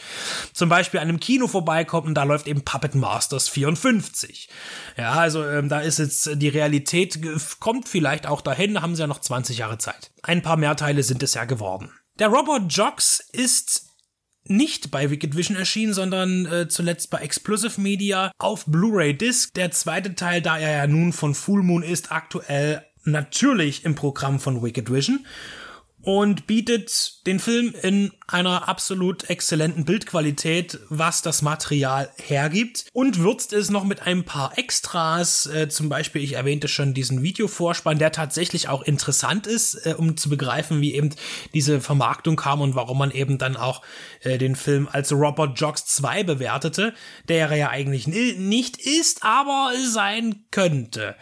Zum 0.53 0.69
Beispiel 0.69 1.01
an 1.01 1.09
einem 1.09 1.21
Kino 1.21 1.47
vorbeikommt 1.47 2.07
und 2.07 2.15
da 2.15 2.23
läuft 2.23 2.47
eben 2.47 2.63
Puppet 2.63 2.95
Masters 2.95 3.49
54. 3.49 4.49
Ja, 4.97 5.13
also 5.13 5.45
ähm, 5.45 5.69
da 5.69 5.81
ist 5.81 5.99
jetzt 5.99 6.31
die 6.37 6.49
Realität 6.49 7.19
kommt 7.61 7.89
vielleicht 7.89 8.27
auch 8.27 8.41
dahin, 8.41 8.75
da 8.75 8.83
haben 8.83 8.95
sie 8.95 9.03
ja 9.03 9.07
noch 9.07 9.21
20 9.21 9.59
Jahre 9.59 9.79
Zeit. 9.79 10.11
Ein 10.23 10.43
paar 10.43 10.57
Mehrteile 10.57 11.03
sind 11.03 11.23
es 11.23 11.35
ja 11.35 11.45
geworden. 11.45 11.91
Der 12.19 12.29
Robot 12.29 12.73
Jocks 12.73 13.21
ist 13.33 13.88
nicht 14.51 14.91
bei 14.91 15.11
Wicked 15.11 15.37
Vision 15.37 15.57
erschienen, 15.57 15.95
sondern 15.95 16.47
äh, 16.47 16.69
zuletzt 16.69 17.11
bei 17.11 17.19
Explosive 17.19 17.81
Media 17.81 18.33
auf 18.39 18.65
Blu-ray 18.67 19.17
Disc. 19.17 19.53
Der 19.55 19.71
zweite 19.71 20.15
Teil, 20.15 20.43
da 20.43 20.59
er 20.59 20.77
ja 20.79 20.87
nun 20.87 21.13
von 21.13 21.35
Full 21.35 21.63
Moon 21.63 21.83
ist, 21.83 22.13
aktuell 22.13 22.85
natürlich 23.05 23.85
im 23.85 23.95
Programm 23.95 24.41
von 24.41 24.63
Wicked 24.63 24.93
Vision 24.93 25.25
und 26.03 26.47
bietet 26.47 27.27
den 27.27 27.41
Film 27.41 27.75
in 27.83 28.13
einer 28.29 28.69
absolut 28.69 29.29
exzellenten 29.29 29.85
Bildqualität, 29.85 30.79
was 30.89 31.23
das 31.23 31.43
Material 31.43 32.11
hergibt 32.17 32.87
und 32.93 33.19
würzt 33.19 33.53
es 33.53 33.71
noch 33.71 33.85
mit 33.85 34.03
ein 34.03 34.25
paar 34.25 34.57
Extras, 34.57 35.47
äh, 35.47 35.69
zum 35.69 35.89
Beispiel, 35.89 36.23
ich 36.23 36.35
erwähnte 36.35 36.69
schon 36.69 36.95
diesen 36.95 37.23
Videovorspann, 37.23 37.99
der 37.99 38.13
tatsächlich 38.13 38.69
auch 38.69 38.83
interessant 38.83 39.47
ist, 39.47 39.87
äh, 39.87 39.95
um 39.97 40.17
zu 40.17 40.29
begreifen, 40.29 40.81
wie 40.81 40.95
eben 40.95 41.11
diese 41.53 41.81
Vermarktung 41.81 42.37
kam 42.37 42.61
und 42.61 42.75
warum 42.75 42.99
man 42.99 43.11
eben 43.11 43.39
dann 43.39 43.57
auch 43.57 43.83
äh, 44.23 44.39
den 44.39 44.57
Film 44.57 44.89
als 44.91 45.13
Robert 45.13 45.59
Jocks 45.59 45.87
2 45.87 46.23
bewertete, 46.23 46.95
der 47.29 47.51
er 47.51 47.57
ja 47.57 47.71
eigentlich 47.71 48.07
nicht 48.07 48.79
ist, 48.79 49.25
aber 49.25 49.73
sein 49.85 50.45
könnte. 50.51 51.17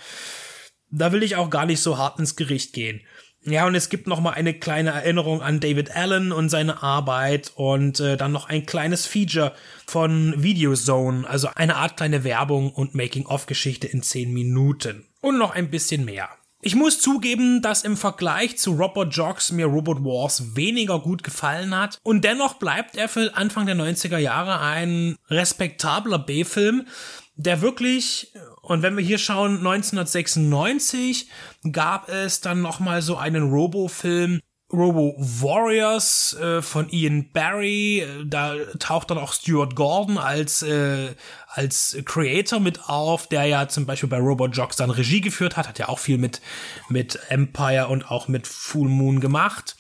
Da 0.91 1.13
will 1.13 1.23
ich 1.23 1.37
auch 1.37 1.51
gar 1.51 1.67
nicht 1.67 1.81
so 1.81 1.99
hart 1.99 2.19
ins 2.19 2.37
Gericht 2.37 2.73
gehen. 2.73 3.01
Ja, 3.49 3.65
und 3.65 3.77
es 3.77 3.91
gibt 3.91 4.09
noch 4.09 4.21
mal 4.21 4.33
eine 4.33 4.55
kleine 4.55 4.91
Erinnerung 4.91 5.41
an 5.41 5.61
David 5.61 5.95
Allen 5.95 6.33
und 6.33 6.49
seine 6.49 6.83
Arbeit 6.83 7.53
und 7.55 8.01
äh, 8.01 8.17
dann 8.17 8.33
noch 8.33 8.49
ein 8.49 8.67
kleines 8.67 9.07
Feature 9.07 9.53
von 9.87 10.35
Videozone, 10.43 11.29
also 11.29 11.49
eine 11.55 11.77
Art 11.77 11.97
kleine 11.97 12.25
Werbung 12.25 12.73
und 12.73 12.97
Making-of-Geschichte 12.97 13.87
in 13.87 14.03
10 14.03 14.33
Minuten. 14.33 15.07
Und 15.21 15.39
noch 15.39 15.55
ein 15.55 15.71
bisschen 15.71 16.05
mehr. 16.05 16.29
Ich 16.61 16.75
muss 16.75 17.01
zugeben, 17.01 17.63
dass 17.63 17.85
im 17.85 17.97
Vergleich 17.97 18.59
zu 18.59 18.73
Robot 18.73 19.15
Jocks 19.15 19.53
mir 19.53 19.67
Robot 19.67 20.03
Wars 20.03 20.57
weniger 20.57 20.99
gut 20.99 21.23
gefallen 21.23 21.79
hat 21.79 22.01
und 22.03 22.25
dennoch 22.25 22.55
bleibt 22.55 22.97
er 22.97 23.09
für 23.09 23.37
Anfang 23.37 23.67
der 23.67 23.77
90er 23.77 24.19
Jahre 24.19 24.61
ein 24.61 25.17
respektabler 25.29 26.19
B-Film, 26.19 26.89
der 27.37 27.61
wirklich, 27.61 28.33
und 28.67 28.83
wenn 28.83 28.97
wir 28.97 29.05
hier 29.05 29.19
schauen, 29.19 29.59
1996 29.59 31.29
gab 31.71 32.09
es 32.09 32.41
dann 32.41 32.63
noch 32.63 32.81
mal 32.81 33.01
so 33.01 33.17
einen 33.17 33.49
Robo-Film, 33.49 34.41
Robo 34.73 35.15
Warriors 35.17 36.37
äh, 36.41 36.61
von 36.63 36.89
Ian 36.91 37.31
Barry. 37.31 38.05
Da 38.25 38.57
taucht 38.81 39.13
dann 39.13 39.19
auch 39.19 39.33
Stuart 39.33 39.77
Gordon 39.77 40.19
als 40.19 40.63
äh, 40.63 41.15
als 41.47 41.97
Creator 42.05 42.59
mit 42.59 42.89
auf, 42.89 43.29
der 43.29 43.45
ja 43.45 43.69
zum 43.69 43.87
Beispiel 43.87 44.09
bei 44.09 44.19
Robot 44.19 44.57
Jocks 44.57 44.75
dann 44.75 44.91
Regie 44.91 45.21
geführt 45.21 45.57
hat, 45.57 45.69
hat 45.69 45.79
ja 45.79 45.89
auch 45.89 46.01
viel 46.01 46.19
mit 46.19 46.41
mit 46.89 47.21
Empire 47.29 47.87
und 47.87 48.11
auch 48.11 48.27
mit 48.27 48.49
Full 48.49 48.89
Moon 48.89 49.21
gemacht 49.21 49.77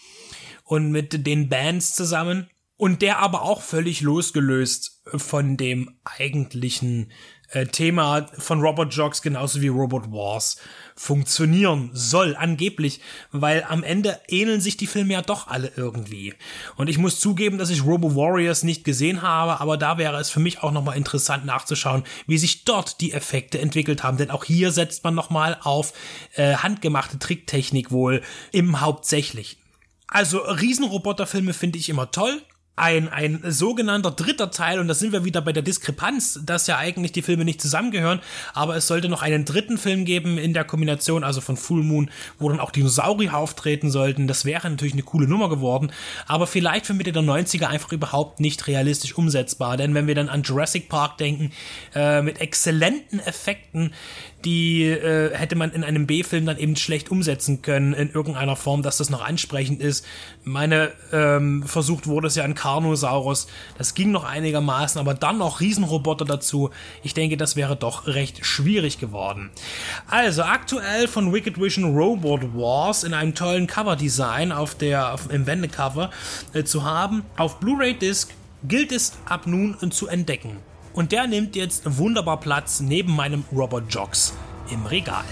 und 0.63 0.93
mit 0.93 1.27
den 1.27 1.49
Bands 1.49 1.97
zusammen. 1.97 2.49
und 2.77 3.03
der 3.03 3.19
aber 3.19 3.43
auch 3.43 3.63
völlig 3.63 4.03
losgelöst 4.03 5.03
von 5.15 5.57
dem 5.57 5.99
eigentlichen 6.05 7.11
äh, 7.51 7.67
Thema 7.67 8.27
von 8.39 8.61
Robot 8.61 8.95
Jogs 8.95 9.23
genauso 9.23 9.61
wie 9.61 9.69
Robot 9.69 10.11
Wars 10.11 10.57
funktionieren 10.97 11.91
soll, 11.93 12.35
angeblich, 12.37 13.01
weil 13.31 13.65
am 13.69 13.83
Ende 13.83 14.19
ähneln 14.29 14.63
sich 14.63 14.79
die 14.79 14.87
Filme 14.87 15.13
ja 15.13 15.23
doch 15.23 15.47
alle 15.47 15.71
irgendwie. 15.77 16.35
Und 16.77 16.89
ich 16.89 16.97
muss 16.97 17.21
zugeben, 17.21 17.59
dass 17.59 17.69
ich 17.69 17.85
Robo 17.85 18.17
Warriors 18.17 18.63
nicht 18.63 18.83
gesehen 18.83 19.21
habe, 19.21 19.61
aber 19.61 19.77
da 19.77 19.99
wäre 19.99 20.19
es 20.19 20.31
für 20.31 20.41
mich 20.41 20.63
auch 20.63 20.73
nochmal 20.73 20.97
interessant 20.97 21.45
nachzuschauen, 21.45 22.05
wie 22.27 22.39
sich 22.39 22.65
dort 22.65 23.01
die 23.03 23.13
Effekte 23.13 23.59
entwickelt 23.59 24.03
haben, 24.03 24.17
denn 24.17 24.31
auch 24.31 24.45
hier 24.45 24.73
setzt 24.73 25.05
man 25.05 25.15
nochmal 25.15 25.59
auf 25.63 25.93
äh, 26.35 26.55
handgemachte 26.55 27.19
Tricktechnik 27.19 27.91
wohl 27.91 28.23
im 28.53 28.81
Hauptsächlichen. 28.81 29.59
Also 30.09 30.39
Riesenroboterfilme 30.39 31.53
finde 31.53 31.79
ich 31.79 31.89
immer 31.89 32.11
toll 32.11 32.41
ein, 32.77 33.09
ein 33.09 33.41
sogenannter 33.47 34.11
dritter 34.11 34.51
Teil, 34.51 34.79
und 34.79 34.87
da 34.87 34.93
sind 34.95 35.13
wir 35.13 35.25
wieder 35.25 35.41
bei 35.41 35.53
der 35.53 35.63
Diskrepanz, 35.63 36.41
dass 36.45 36.67
ja 36.67 36.77
eigentlich 36.77 37.11
die 37.11 37.23
Filme 37.23 37.47
nicht 37.47 37.63
zusammengehören, 37.63 38.21
aber 38.53 38.77
es 38.77 38.87
sollte 38.87 39.09
noch 39.09 39.23
einen 39.23 39.47
dritten 39.47 39.79
Film 39.79 40.05
geben 40.05 40.37
in 40.37 40.53
der 40.53 40.65
Kombination, 40.65 41.25
also 41.25 41.41
von 41.41 41.57
Full 41.57 41.83
Moon, 41.83 42.11
wo 42.39 42.51
dann 42.51 42.61
auch 42.61 42.71
Dinosaurier 42.71 43.35
auftreten 43.35 43.91
sollten. 43.91 44.29
Das 44.29 44.45
wäre 44.45 44.69
natürlich 44.69 44.93
eine 44.93 45.05
coole 45.05 45.27
Nummer 45.27 45.49
geworden, 45.49 45.91
aber 46.27 46.47
vielleicht 46.47 46.85
für 46.85 46.93
Mitte 46.93 47.13
der 47.13 47.23
90er 47.23 47.67
einfach 47.67 47.93
überhaupt 47.93 48.41
nicht 48.41 48.67
realistisch 48.67 49.17
umsetzbar, 49.17 49.79
denn 49.79 49.95
wenn 49.95 50.07
wir 50.07 50.15
dann 50.15 50.29
an 50.29 50.43
Jurassic 50.43 50.91
Park 50.91 51.17
denken, 51.17 51.53
äh, 51.95 52.21
mit 52.21 52.43
exzellenten 52.43 53.21
Effekten, 53.21 53.95
die 54.47 54.85
äh, 54.85 55.35
hätte 55.35 55.57
man 55.57 55.73
in 55.73 55.83
einem 55.83 56.07
B-Film 56.07 56.47
dann 56.47 56.57
eben 56.57 56.77
schlecht 56.77 57.11
umsetzen 57.11 57.63
können 57.63 57.93
in 57.93 58.11
irgendeiner 58.11 58.55
Form, 58.55 58.83
dass 58.83 58.99
das 58.99 59.11
noch 59.11 59.21
ansprechend 59.21 59.83
ist. 59.83 60.07
Meine 60.45 60.93
ähm, 61.13 61.65
versucht 61.65 62.07
wurde 62.07 62.29
es 62.29 62.37
ja 62.37 62.45
in 62.45 62.55
Carnosaurus, 62.55 63.49
das 63.77 63.95
ging 63.95 64.13
noch 64.13 64.23
einigermaßen, 64.23 65.01
aber 65.01 65.15
dann 65.15 65.39
noch 65.39 65.61
Riesenroboter 65.61 66.25
dazu. 66.25 66.71
Ich 67.03 67.13
denke, 67.13 67.37
das 67.37 67.57
wäre 67.57 67.75
doch 67.75 68.07
recht 68.07 68.47
schwierig 68.47 69.01
geworden. 69.01 69.51
Also 70.07 70.45
aktuell 70.45 71.09
von 71.09 71.33
Wicked 71.33 71.61
Vision 71.61 71.97
Robot 71.97 72.55
Wars 72.55 73.03
in 73.03 73.15
einem 73.15 73.35
tollen 73.35 73.67
Cover-Design 73.67 74.53
auf 74.53 74.77
der 74.77 75.13
auf, 75.13 75.29
im 75.33 75.49
Wendecover 75.49 76.11
äh, 76.55 76.63
zu 76.63 76.85
haben. 76.85 77.25
Auf 77.37 77.59
Blu-ray 77.59 77.95
Disc 77.95 78.31
gilt 78.63 78.93
es 78.93 79.15
ab 79.25 79.49
nun 79.49 79.91
zu 79.91 80.07
entdecken. 80.07 80.59
Und 80.97 81.13
der 81.13 81.27
nimmt 81.27 81.57
jetzt 81.57 81.99
wunderbar 81.99 82.41
Platz 82.41 82.81
neben 82.81 83.15
meinem 83.15 83.45
Robot 83.53 83.85
Jogs 83.91 84.33
im 84.71 84.87
Regal. 84.87 85.27